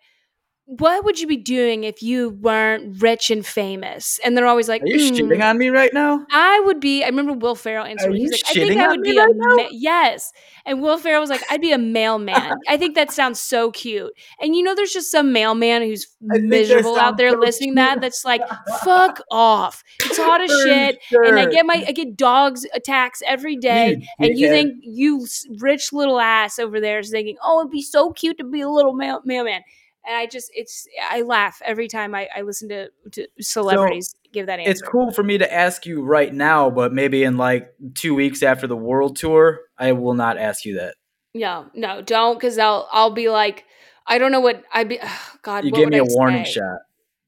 "What 0.67 1.05
would 1.05 1.21
you 1.21 1.27
be 1.27 1.37
doing 1.37 1.85
if 1.85 2.03
you 2.03 2.31
weren't 2.31 3.01
rich 3.03 3.31
and 3.31 3.45
famous?" 3.45 4.19
And 4.25 4.37
they're 4.37 4.47
always 4.47 4.69
like, 4.69 4.83
Are 4.83 4.87
you 4.87 5.09
"Hmm, 5.09 5.15
shitting 5.15 5.45
on 5.45 5.59
me 5.59 5.69
right 5.69 5.93
now? 5.93 6.25
I 6.31 6.61
would 6.65 6.81
be. 6.81 7.03
I 7.03 7.07
remember 7.09 7.33
Will 7.35 7.55
Ferrell 7.55 7.85
answered. 7.85 8.15
He's 8.15 8.31
like, 8.33 8.41
I 8.49 8.55
think 8.55 8.81
I 8.81 8.89
would 8.89 9.03
be 9.03 9.17
right 9.19 9.29
now? 9.35 9.57
ma- 9.57 9.69
yes. 9.71 10.33
And 10.67 10.81
Will 10.81 10.97
Ferrell 10.99 11.21
was 11.21 11.29
like, 11.29 11.43
I'd 11.51 11.61
be 11.61 11.73
a 11.73 11.79
mailman. 11.79 12.55
I 12.69 12.77
think 12.79 12.95
that 12.95 13.11
sounds 13.12 13.39
so 13.41 13.71
cute. 13.71 14.12
And 14.41 14.57
you 14.57 14.62
know, 14.62 14.75
there's 14.75 14.93
just 14.93 15.11
some 15.11 15.33
mailman 15.33 15.83
who's 15.83 16.07
I 16.31 16.35
think 16.37 16.43
that 16.45 16.49
miserable 16.49 16.97
out 16.99 17.19
there 17.19 17.31
so 17.33 17.39
listening 17.39 17.71
cute. 17.71 17.77
that. 17.77 18.01
That's 18.01 18.25
like, 18.25 18.41
fuck 18.83 19.21
off. 19.31 19.83
It's 20.01 20.17
hot 20.17 20.41
as 20.41 20.51
shit. 20.65 20.99
And 21.12 21.39
I 21.39 21.47
get 21.47 21.67
my 21.67 21.85
I 21.87 21.93
get 21.93 22.17
dogs 22.17 22.67
attacks 22.75 23.23
every 23.27 23.57
day. 23.57 23.91
You 23.91 24.07
and 24.19 24.39
you 24.39 24.49
think 24.49 24.75
you 24.83 25.27
rich 25.59 25.93
little 25.93 26.19
ass 26.19 26.59
over 26.59 26.81
there 26.81 26.99
is 27.01 27.11
thinking, 27.11 27.37
oh, 27.45 27.61
it'd 27.61 27.71
be 27.71 27.83
so 27.83 28.12
cute 28.12 28.39
to 28.39 28.45
be 28.45 28.62
a 28.62 28.69
little 28.71 28.95
mail- 28.95 29.21
mailman. 29.27 29.62
And 30.07 30.16
I 30.16 30.26
just, 30.26 30.50
it's, 30.55 30.86
I 31.11 31.22
laugh 31.22 31.61
every 31.64 31.88
time 31.88 32.14
I, 32.14 32.28
I 32.36 32.42
listen 32.42 32.68
to, 32.68 32.90
to 33.12 33.26
celebrities 33.40 34.14
give 34.32 34.46
that 34.46 34.59
answer. 34.61 34.70
it's 34.70 34.82
cool 34.90 35.12
for 35.12 35.22
me 35.22 35.38
to 35.38 35.52
ask 35.52 35.86
you 35.86 36.02
right 36.02 36.32
now, 36.32 36.70
but 36.70 36.92
maybe 36.92 37.22
in 37.24 37.36
like 37.36 37.72
two 37.94 38.14
weeks 38.14 38.42
after 38.42 38.66
the 38.66 38.76
world 38.76 39.16
tour, 39.16 39.61
I 39.78 39.92
will 39.92 40.14
not 40.14 40.38
ask 40.38 40.64
you 40.64 40.76
that. 40.78 40.94
No, 41.34 41.66
no, 41.74 42.00
don't, 42.02 42.36
because 42.36 42.59
I'll 42.59 42.88
I'll 42.92 43.11
be 43.11 43.28
like, 43.28 43.64
I 44.07 44.18
don't 44.18 44.30
know 44.32 44.40
what 44.40 44.62
I'd 44.72 44.88
be. 44.88 45.00
ugh, 45.00 45.11
God, 45.42 45.64
You 45.64 45.72
what 45.72 45.78
gave 45.78 45.88
me 45.88 45.98
I 45.98 46.00
a 46.00 46.05
warning 46.05 46.44
say? 46.44 46.52
shot. 46.52 46.78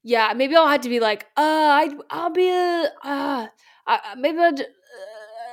Yeah, 0.04 0.32
maybe 0.36 0.54
I'll 0.54 0.68
have 0.68 0.82
to 0.82 0.88
be 0.88 1.00
like, 1.00 1.24
uh, 1.36 1.40
I 1.40 1.90
I'll 2.10 2.30
be 2.30 2.48
a 2.48 2.92
uh, 3.04 3.46
uh 3.86 3.98
maybe 4.16 4.38
I'll 4.38 4.54
uh, 4.54 4.62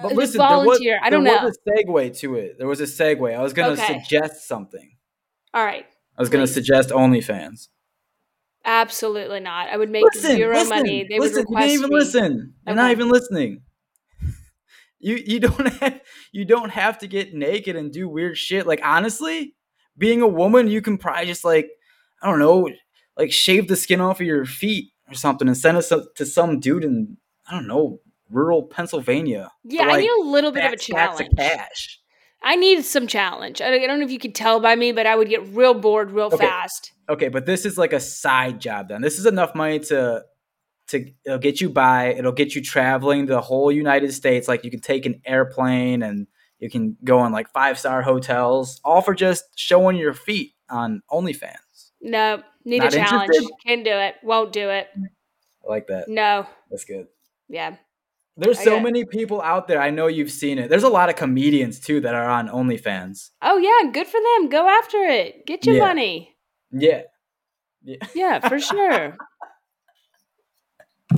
But 0.04 0.16
listen, 0.16 0.38
there 0.40 0.60
was, 0.60 0.80
volunteer. 0.80 1.00
I 1.02 1.10
don't 1.10 1.24
there 1.24 1.34
know. 1.34 1.44
was 1.44 1.58
a 1.66 1.70
segue 1.70 2.18
to 2.20 2.36
it. 2.36 2.58
There 2.60 2.68
was 2.68 2.80
a 2.82 2.86
segue. 2.86 3.36
I 3.36 3.42
was 3.42 3.54
going 3.54 3.76
to 3.76 3.82
Okay. 3.82 4.04
suggest 4.04 4.48
something. 4.48 4.92
All 5.54 5.64
right, 5.64 5.86
I 6.18 6.22
was 6.22 6.30
going 6.30 6.46
to 6.46 6.52
suggest 6.52 6.90
OnlyFans. 6.90 7.70
absolutely 8.66 9.40
not. 9.40 9.70
I 9.70 9.78
would 9.78 9.90
make 9.90 10.04
Listen, 10.14 10.36
zero 10.36 10.54
listen, 10.56 10.70
money. 10.70 11.06
They 11.10 11.20
listen. 11.20 11.38
would 11.38 11.50
You 11.50 11.56
request 11.56 11.68
didn't 11.68 11.74
even 11.80 11.90
me. 11.90 11.96
listen. 12.00 12.54
You're 12.68 12.76
not 12.76 12.92
even 12.92 13.10
listening. 13.10 13.62
You 15.00 15.16
you 15.26 15.40
don't 15.40 15.68
have 15.82 16.00
you 16.32 16.46
don't 16.46 16.70
have 16.70 17.00
to 17.00 17.08
get 17.08 17.34
naked 17.34 17.76
and 17.76 17.92
do 17.92 18.08
weird 18.08 18.38
shit. 18.38 18.66
Like 18.66 18.80
honestly, 18.84 19.56
being 19.98 20.22
a 20.22 20.28
woman, 20.28 20.68
you 20.68 20.82
can 20.82 20.98
probably 20.98 21.26
just 21.26 21.44
like 21.44 21.70
I 22.22 22.30
don't 22.30 22.40
know, 22.40 22.70
like 23.18 23.32
shave 23.32 23.68
the 23.68 23.76
skin 23.76 24.00
off 24.02 24.22
of 24.22 24.26
your 24.28 24.46
feet 24.46 24.92
or 25.10 25.14
something 25.14 25.48
and 25.48 25.58
send 25.58 25.78
it 25.78 25.82
some- 25.84 26.08
to 26.16 26.26
some 26.26 26.60
dude 26.60 26.86
in 26.86 27.18
I 27.48 27.56
don't 27.56 27.68
know 27.68 28.00
rural 28.30 28.64
Pennsylvania. 28.64 29.52
Yeah, 29.66 29.84
I 29.84 29.88
like, 29.88 30.02
need 30.02 30.10
a 30.10 30.22
little 30.30 30.52
bit 30.54 30.64
of 30.66 30.72
a 30.74 30.78
challenge. 30.78 31.30
cash. 31.38 32.00
I 32.44 32.56
need 32.56 32.84
some 32.84 33.08
challenge. 33.08 33.62
I, 33.62 33.70
don't 33.86 34.00
know 34.00 34.06
if 34.06 34.12
you 34.12 34.20
could 34.20 34.36
tell 34.36 34.60
by 34.60 34.76
me, 34.76 34.92
but 34.92 35.06
I 35.06 35.16
would 35.16 35.30
get 35.30 35.48
real 35.50 35.74
bored 35.74 36.12
real 36.12 36.28
Okay. 36.28 36.38
fast. 36.38 36.92
Okay, 37.10 37.30
but 37.30 37.46
this 37.46 37.66
is 37.66 37.78
like 37.78 37.94
a 37.94 38.00
side 38.00 38.60
job. 38.60 38.90
Then 38.90 39.02
this 39.02 39.18
is 39.18 39.26
enough 39.26 39.56
money 39.56 39.80
to 39.80 40.24
to 40.90 41.12
it'll 41.26 41.38
get 41.40 41.62
you 41.62 41.70
by. 41.70 42.14
It'll 42.14 42.32
get 42.34 42.56
you 42.56 42.62
traveling 42.62 43.26
the 43.26 43.40
whole 43.42 43.72
United 43.72 44.12
States. 44.14 44.48
Like 44.48 44.64
you 44.66 44.72
can 44.72 44.82
take 44.82 45.06
an 45.06 45.22
airplane 45.26 46.04
and 46.04 46.28
you 46.60 46.70
can 46.70 46.98
go 47.04 47.26
in 47.26 47.32
like 47.32 47.50
five 47.52 47.80
star 47.80 48.02
hotels, 48.02 48.82
all 48.84 49.02
for 49.02 49.14
just 49.14 49.46
showing 49.56 49.96
your 49.98 50.14
feet 50.14 50.54
on 50.70 51.02
OnlyFans. 51.12 51.92
No, 52.02 52.44
need 52.66 52.80
Not 52.80 52.94
a 52.94 52.98
challenge. 52.98 53.30
interested? 53.30 53.52
Can 53.66 53.84
do 53.84 53.92
it. 53.92 54.16
Won't 54.24 54.52
do 54.52 54.70
it. 54.70 54.88
I 55.66 55.70
like 55.70 55.88
that. 55.88 56.10
No. 56.10 56.46
That's 56.70 56.84
good. 56.84 57.08
Yeah. 57.48 57.76
There's 58.36 58.60
so 58.60 58.76
get- 58.76 58.84
many 58.84 59.06
people 59.06 59.42
out 59.42 59.68
there. 59.68 59.80
I 59.82 59.90
know 59.92 60.08
you've 60.08 60.32
seen 60.32 60.58
it. 60.58 60.70
There's 60.70 60.84
a 60.84 60.90
lot 60.90 61.10
of 61.10 61.16
comedians 61.16 61.80
too 61.80 62.00
that 62.02 62.16
are 62.16 62.30
on 62.30 62.50
OnlyFans. 62.50 63.30
Oh 63.42 63.58
yeah, 63.58 63.92
good 63.92 64.08
for 64.08 64.20
them. 64.20 64.50
Go 64.50 64.68
after 64.68 64.98
it. 65.04 65.46
Get 65.46 65.66
your 65.66 65.76
Yeah. 65.76 65.86
money. 65.86 66.36
Yeah. 66.72 67.02
Yeah. 67.84 67.98
Yeah, 68.16 68.48
for 68.48 68.60
sure. 68.60 69.16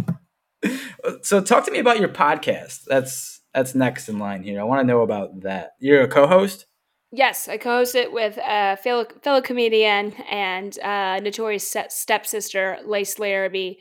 So 1.21 1.39
talk 1.39 1.65
to 1.65 1.71
me 1.71 1.77
about 1.79 1.99
your 1.99 2.09
podcast. 2.09 2.85
That's 2.85 3.41
that's 3.53 3.75
next 3.75 4.09
in 4.09 4.17
line 4.17 4.41
here. 4.41 4.59
I 4.59 4.63
want 4.63 4.81
to 4.81 4.87
know 4.87 5.01
about 5.01 5.41
that. 5.41 5.71
You're 5.79 6.01
a 6.01 6.07
co-host. 6.07 6.65
Yes, 7.11 7.47
I 7.47 7.57
co-host 7.57 7.93
it 7.95 8.11
with 8.11 8.37
a 8.43 8.75
fellow, 8.77 9.05
fellow 9.21 9.41
comedian 9.41 10.13
and 10.29 10.77
uh, 10.79 11.19
notorious 11.19 11.73
stepsister, 11.89 12.79
Lace 12.85 13.19
Larrabee. 13.19 13.75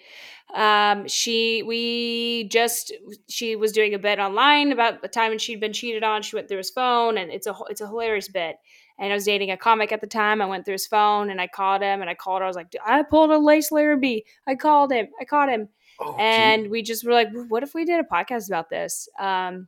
Um, 0.55 1.09
she 1.09 1.63
we 1.65 2.49
just 2.49 2.93
she 3.29 3.57
was 3.57 3.73
doing 3.73 3.93
a 3.95 3.99
bit 3.99 4.19
online 4.21 4.71
about 4.73 5.03
the 5.03 5.09
time 5.09 5.31
when 5.31 5.39
she'd 5.39 5.59
been 5.61 5.73
cheated 5.73 6.05
on. 6.05 6.23
She 6.23 6.37
went 6.37 6.49
through 6.49 6.59
his 6.59 6.71
phone, 6.71 7.19
and 7.19 7.31
it's 7.33 7.47
a 7.47 7.55
it's 7.69 7.81
a 7.81 7.87
hilarious 7.89 8.29
bit. 8.29 8.57
And 8.99 9.11
I 9.11 9.15
was 9.17 9.25
dating 9.25 9.51
a 9.51 9.57
comic 9.57 9.91
at 9.91 10.01
the 10.01 10.07
time. 10.07 10.41
I 10.41 10.47
went 10.47 10.65
through 10.65 10.75
his 10.75 10.87
phone 10.87 11.29
and 11.29 11.41
I 11.41 11.49
called 11.49 11.83
him, 11.83 12.01
and 12.01 12.09
I 12.09 12.15
called 12.15 12.41
her. 12.41 12.45
I 12.45 12.49
was 12.49 12.55
like, 12.55 12.73
I 12.87 13.03
pulled 13.03 13.31
a 13.31 13.39
Lace 13.39 13.73
Larrabee. 13.73 14.21
I 14.47 14.55
called 14.55 14.93
him. 14.93 15.09
I 15.21 15.25
caught 15.25 15.49
him. 15.49 15.69
Oh, 15.99 16.15
and 16.17 16.71
we 16.71 16.83
just 16.83 17.05
were 17.05 17.13
like, 17.13 17.29
what 17.49 17.65
if 17.65 17.75
we 17.75 17.85
did 17.85 17.99
a 17.99 18.05
podcast 18.05 18.47
about 18.49 18.71
this? 18.71 19.09
Um, 19.19 19.67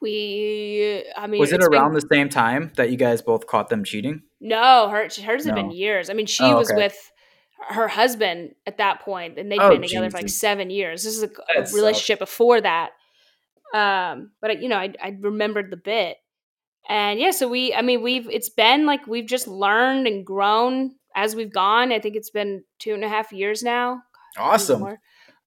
we, 0.00 1.04
I 1.16 1.26
mean, 1.26 1.40
was 1.40 1.52
it 1.52 1.56
it's 1.56 1.68
been- 1.68 1.78
around 1.78 1.94
the 1.94 2.06
same 2.12 2.28
time 2.28 2.72
that 2.76 2.90
you 2.90 2.96
guys 2.96 3.22
both 3.22 3.46
caught 3.46 3.68
them 3.68 3.84
cheating? 3.84 4.22
no, 4.40 4.88
her, 4.90 5.08
hers 5.24 5.44
had 5.46 5.54
been 5.54 5.70
years. 5.70 6.10
I 6.10 6.12
mean, 6.12 6.26
she 6.26 6.44
Oh, 6.44 6.56
was 6.58 6.70
okay. 6.70 6.76
with 6.76 7.12
her 7.68 7.88
husband 7.88 8.54
at 8.66 8.78
that 8.78 9.00
point, 9.00 9.38
and 9.38 9.50
they'd 9.50 9.58
Oh, 9.60 9.70
been 9.70 9.82
together 9.82 10.10
for 10.10 10.18
like 10.18 10.28
seven 10.28 10.70
years. 10.70 11.04
This 11.04 11.16
is 11.16 11.22
a, 11.22 11.26
a 11.26 11.30
That 11.30 11.68
sucks. 11.68 11.74
relationship 11.74 12.18
before 12.18 12.60
that. 12.60 12.90
Um, 13.72 14.30
but 14.40 14.50
I- 14.52 14.54
you 14.54 14.68
know, 14.68 14.76
I, 14.78 14.92
I 15.02 15.16
remembered 15.20 15.70
the 15.70 15.76
bit, 15.76 16.16
and 16.88 17.18
yeah, 17.18 17.30
so 17.32 17.48
we, 17.48 17.74
I 17.74 17.82
mean, 17.82 18.02
we've 18.02 18.28
it's 18.30 18.50
been 18.50 18.86
like 18.86 19.06
we've 19.06 19.26
just 19.26 19.48
learned 19.48 20.06
and 20.06 20.24
grown 20.24 20.94
as 21.16 21.34
we've 21.34 21.52
gone. 21.52 21.90
I 21.92 21.98
think 21.98 22.14
it's 22.16 22.30
been 22.30 22.62
two 22.78 22.94
and 22.94 23.02
a 23.04 23.08
half 23.08 23.32
years 23.32 23.62
now. 23.62 24.02
Awesome. 24.38 24.82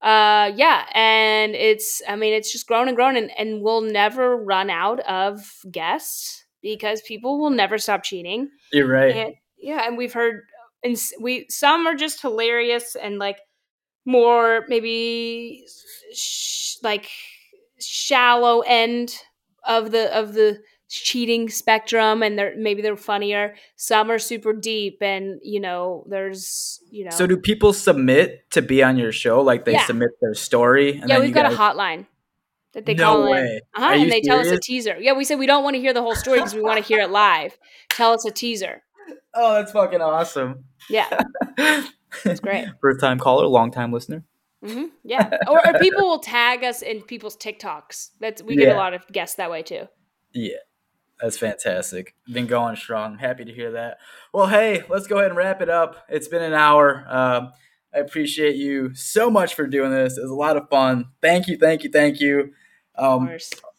Uh, 0.01 0.51
yeah, 0.55 0.85
and 0.93 1.55
it's 1.55 2.01
I 2.07 2.15
mean 2.15 2.33
it's 2.33 2.51
just 2.51 2.67
grown 2.67 2.87
and 2.87 2.95
grown, 2.97 3.15
and 3.15 3.31
and 3.37 3.61
we'll 3.61 3.81
never 3.81 4.35
run 4.35 4.69
out 4.69 4.99
of 5.01 5.39
guests 5.71 6.43
because 6.61 7.01
people 7.01 7.39
will 7.39 7.49
never 7.51 7.77
stop 7.77 8.03
cheating. 8.03 8.49
You're 8.73 8.87
right. 8.87 9.15
And 9.15 9.33
yeah, 9.57 9.87
and 9.87 9.97
we've 9.97 10.13
heard 10.13 10.41
and 10.83 10.97
we 11.21 11.45
some 11.49 11.87
are 11.87 11.95
just 11.95 12.21
hilarious 12.21 12.95
and 12.95 13.19
like 13.19 13.39
more 14.05 14.65
maybe 14.67 15.65
sh- 16.13 16.75
like 16.83 17.09
shallow 17.79 18.61
end 18.61 19.15
of 19.65 19.91
the 19.91 20.15
of 20.17 20.33
the 20.33 20.59
cheating 20.89 21.49
spectrum 21.49 22.23
and 22.23 22.39
they're 22.39 22.53
maybe 22.57 22.81
they're 22.81 22.95
funnier 22.95 23.53
some 23.75 24.09
are 24.09 24.17
super 24.19 24.53
deep 24.53 24.99
and 25.01 25.37
you 25.43 25.59
know 25.59 26.05
there's 26.09 26.79
you 26.89 27.03
know 27.03 27.11
So 27.11 27.27
do 27.27 27.35
people 27.35 27.73
submit 27.73 28.49
to 28.51 28.61
be 28.61 28.81
on 28.81 28.97
your 28.97 29.11
show? 29.11 29.41
Like 29.41 29.65
they 29.65 29.73
Yeah. 29.73 29.85
submit 29.85 30.11
their 30.21 30.33
story? 30.33 30.91
And 30.91 31.09
yeah 31.09 31.15
then 31.17 31.21
we've 31.25 31.33
got 31.33 31.43
guys- 31.43 31.55
a 31.55 31.57
hotline 31.57 32.05
that 32.71 32.85
they 32.85 32.93
No 32.93 33.03
call 33.03 33.25
in 33.25 33.31
way. 33.31 33.61
uh-huh, 33.75 33.93
and 33.95 34.09
they 34.11 34.21
tell 34.21 34.39
us 34.39 34.47
a 34.47 34.59
teaser 34.59 34.95
yeah 34.99 35.11
we 35.13 35.25
said 35.25 35.39
we 35.39 35.45
don't 35.47 35.63
want 35.65 35.75
to 35.75 35.81
hear 35.81 35.93
the 35.93 36.01
whole 36.01 36.15
story 36.15 36.37
because 36.39 36.55
we 36.55 36.61
want 36.61 36.77
to 36.81 36.83
hear 36.85 36.99
it 37.01 37.09
live 37.09 37.57
tell 37.89 38.13
us 38.13 38.25
a 38.25 38.31
teaser 38.31 38.81
Oh, 39.39 39.53
that's 39.53 39.71
fucking 39.71 40.01
awesome. 40.01 40.65
yeah 40.89 41.07
it's 42.25 42.39
great 42.39 42.67
First 42.81 42.99
time 42.99 43.19
caller, 43.19 43.45
long 43.45 43.71
time 43.71 43.91
listener. 43.93 44.23
hmm 44.65 44.85
Yeah, 45.03 45.29
or, 45.47 45.65
or 45.67 45.73
people 45.79 46.03
will 46.03 46.19
tag 46.19 46.63
us 46.63 46.81
in 46.81 47.01
people's 47.03 47.37
TikToks. 47.37 48.11
That's 48.19 48.41
we 48.41 48.55
get 48.55 48.69
Yeah. 48.69 48.75
a 48.75 48.77
lot 48.77 48.93
of 48.95 49.05
guests 49.11 49.35
that 49.35 49.51
way 49.51 49.61
too. 49.61 49.87
Yeah, 50.33 50.55
that's 51.21 51.37
fantastic. 51.37 52.15
Been 52.31 52.47
going 52.47 52.75
strong. 52.77 53.17
Happy 53.19 53.45
to 53.45 53.53
hear 53.53 53.71
that. 53.73 53.97
Well, 54.33 54.47
hey, 54.47 54.83
let's 54.89 55.05
go 55.07 55.17
ahead 55.17 55.29
and 55.29 55.37
wrap 55.37 55.61
it 55.61 55.69
up. 55.69 55.97
It's 56.09 56.27
been 56.27 56.41
an 56.43 56.53
hour. 56.53 57.05
Um, 57.07 57.51
I 57.93 57.99
appreciate 57.99 58.55
you 58.55 58.93
so 58.95 59.29
much 59.29 59.53
for 59.55 59.67
doing 59.67 59.91
this. 59.91 60.17
It 60.17 60.21
was 60.21 60.31
a 60.31 60.35
lot 60.35 60.57
of 60.57 60.67
fun. 60.69 61.05
Thank 61.21 61.47
you, 61.47 61.57
thank 61.57 61.83
you, 61.83 61.89
thank 61.91 62.19
you. 62.19 62.53
Um, 62.97 63.29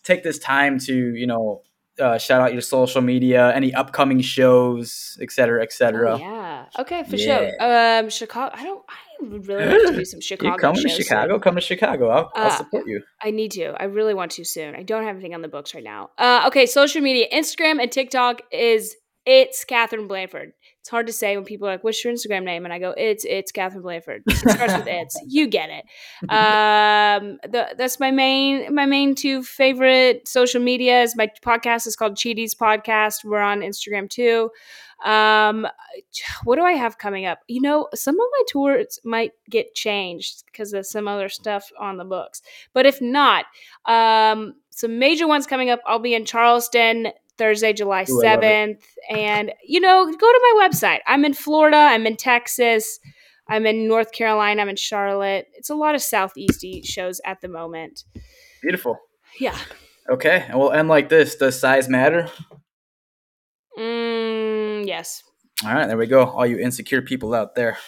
take 0.04 0.22
this 0.22 0.38
time 0.38 0.78
to 0.80 0.94
you 0.94 1.26
know 1.26 1.62
uh, 2.00 2.18
shout 2.18 2.40
out 2.40 2.52
your 2.52 2.62
social 2.62 3.00
media, 3.02 3.52
any 3.54 3.74
upcoming 3.74 4.20
shows, 4.20 5.16
et 5.20 5.30
cetera, 5.30 5.62
et 5.62 5.72
cetera. 5.72 6.14
Oh, 6.14 6.18
yeah. 6.18 6.64
Okay, 6.78 7.02
for 7.04 7.16
Yeah. 7.16 7.50
sure. 7.58 8.02
Um, 8.04 8.10
Chicago. 8.10 8.54
I 8.56 8.64
don't. 8.64 8.84
I 8.88 9.24
would 9.24 9.48
really 9.48 9.64
like 9.66 9.92
to 9.92 9.98
do 9.98 10.04
some 10.04 10.20
Chicago. 10.30 10.52
you 10.54 10.58
come 10.60 10.74
to 10.74 10.80
shows 10.82 10.92
soon. 10.96 11.02
Chicago? 11.04 11.38
Come 11.38 11.54
to 11.56 11.60
Chicago. 11.60 12.08
I'll, 12.08 12.30
I'll 12.36 12.46
Uh, 12.52 12.56
support 12.56 12.86
you. 12.86 13.02
I 13.22 13.30
need 13.30 13.50
to. 13.52 13.74
I 13.80 13.84
really 13.84 14.14
want 14.14 14.30
to 14.32 14.44
soon. 14.44 14.74
I 14.76 14.82
don't 14.82 15.04
have 15.04 15.16
anything 15.16 15.34
on 15.34 15.42
the 15.42 15.48
books 15.48 15.74
right 15.74 15.82
now. 15.84 16.10
Uh, 16.18 16.44
okay, 16.46 16.66
social 16.66 17.00
media, 17.02 17.26
Instagram 17.32 17.80
and 17.82 17.90
TikTok 17.90 18.42
is 18.52 18.94
it's 19.26 19.64
Katherine 19.64 20.06
Blanford. 20.08 20.52
It's 20.88 20.90
hard 20.90 21.06
to 21.08 21.12
say 21.12 21.36
when 21.36 21.44
people 21.44 21.68
are 21.68 21.72
like, 21.72 21.84
"What's 21.84 22.02
your 22.02 22.14
Instagram 22.14 22.44
name?" 22.44 22.64
And 22.64 22.72
I 22.72 22.78
go, 22.78 22.94
"It's 22.96 23.26
it's 23.26 23.52
Katherine 23.52 23.82
Blanford." 23.82 24.22
It 24.26 24.36
starts 24.38 24.72
with 24.72 24.86
"it's." 24.86 25.20
You 25.28 25.46
get 25.46 25.68
it. 25.68 25.84
Um, 26.30 27.38
the, 27.42 27.74
that's 27.76 28.00
my 28.00 28.10
main 28.10 28.74
my 28.74 28.86
main 28.86 29.14
two 29.14 29.42
favorite 29.42 30.26
social 30.26 30.62
medias. 30.62 31.14
My 31.14 31.30
podcast 31.44 31.86
is 31.86 31.94
called 31.94 32.14
Cheaties 32.14 32.56
Podcast. 32.56 33.22
We're 33.22 33.38
on 33.38 33.60
Instagram 33.60 34.08
too. 34.08 34.48
Um, 35.04 35.66
what 36.44 36.56
do 36.56 36.62
I 36.62 36.72
have 36.72 36.96
coming 36.96 37.26
up? 37.26 37.40
You 37.48 37.60
know, 37.60 37.88
some 37.94 38.14
of 38.14 38.26
my 38.32 38.42
tours 38.48 38.98
might 39.04 39.32
get 39.50 39.74
changed 39.74 40.44
because 40.46 40.72
of 40.72 40.86
some 40.86 41.06
other 41.06 41.28
stuff 41.28 41.70
on 41.78 41.98
the 41.98 42.06
books. 42.06 42.40
But 42.72 42.86
if 42.86 43.02
not, 43.02 43.44
um, 43.84 44.54
some 44.70 44.98
major 44.98 45.28
ones 45.28 45.46
coming 45.46 45.68
up. 45.68 45.80
I'll 45.84 45.98
be 45.98 46.14
in 46.14 46.24
Charleston 46.24 47.08
Thursday, 47.38 47.72
July 47.72 48.04
Ooh, 48.10 48.22
I 48.22 48.34
love 48.34 48.42
it. 48.42 48.46
7th. 48.46 48.82
And, 49.16 49.52
you 49.66 49.80
know, 49.80 50.04
go 50.04 50.12
to 50.12 50.52
my 50.52 50.68
website. 50.68 50.98
I'm 51.06 51.24
in 51.24 51.34
Florida. 51.34 51.76
I'm 51.76 52.06
in 52.06 52.16
Texas. 52.16 52.98
I'm 53.48 53.64
in 53.64 53.88
North 53.88 54.12
Carolina. 54.12 54.60
I'm 54.60 54.68
in 54.68 54.76
Charlotte. 54.76 55.46
It's 55.54 55.70
a 55.70 55.74
lot 55.74 55.94
of 55.94 56.00
Southeasty 56.00 56.84
shows 56.84 57.20
at 57.24 57.40
the 57.40 57.48
moment. 57.48 58.04
Beautiful. 58.60 58.98
Yeah. 59.40 59.56
Okay, 60.10 60.46
and 60.48 60.58
we'll 60.58 60.72
end 60.72 60.88
like 60.88 61.08
this. 61.08 61.36
Does 61.36 61.60
size 61.60 61.88
matter? 61.88 62.28
Mm, 63.78 64.86
yes. 64.86 65.22
All 65.64 65.72
right, 65.72 65.86
there 65.86 65.98
we 65.98 66.06
go. 66.06 66.24
All 66.24 66.46
you 66.46 66.58
insecure 66.58 67.02
people 67.02 67.34
out 67.34 67.54
there, 67.54 67.78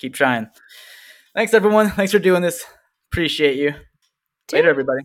keep 0.00 0.14
trying. 0.14 0.48
Thanks, 1.34 1.54
everyone. 1.54 1.90
Thanks 1.90 2.12
for 2.12 2.18
doing 2.18 2.42
this. 2.42 2.64
Appreciate 3.12 3.56
you. 3.56 3.74
Later, 4.52 4.70
everybody. 4.70 5.02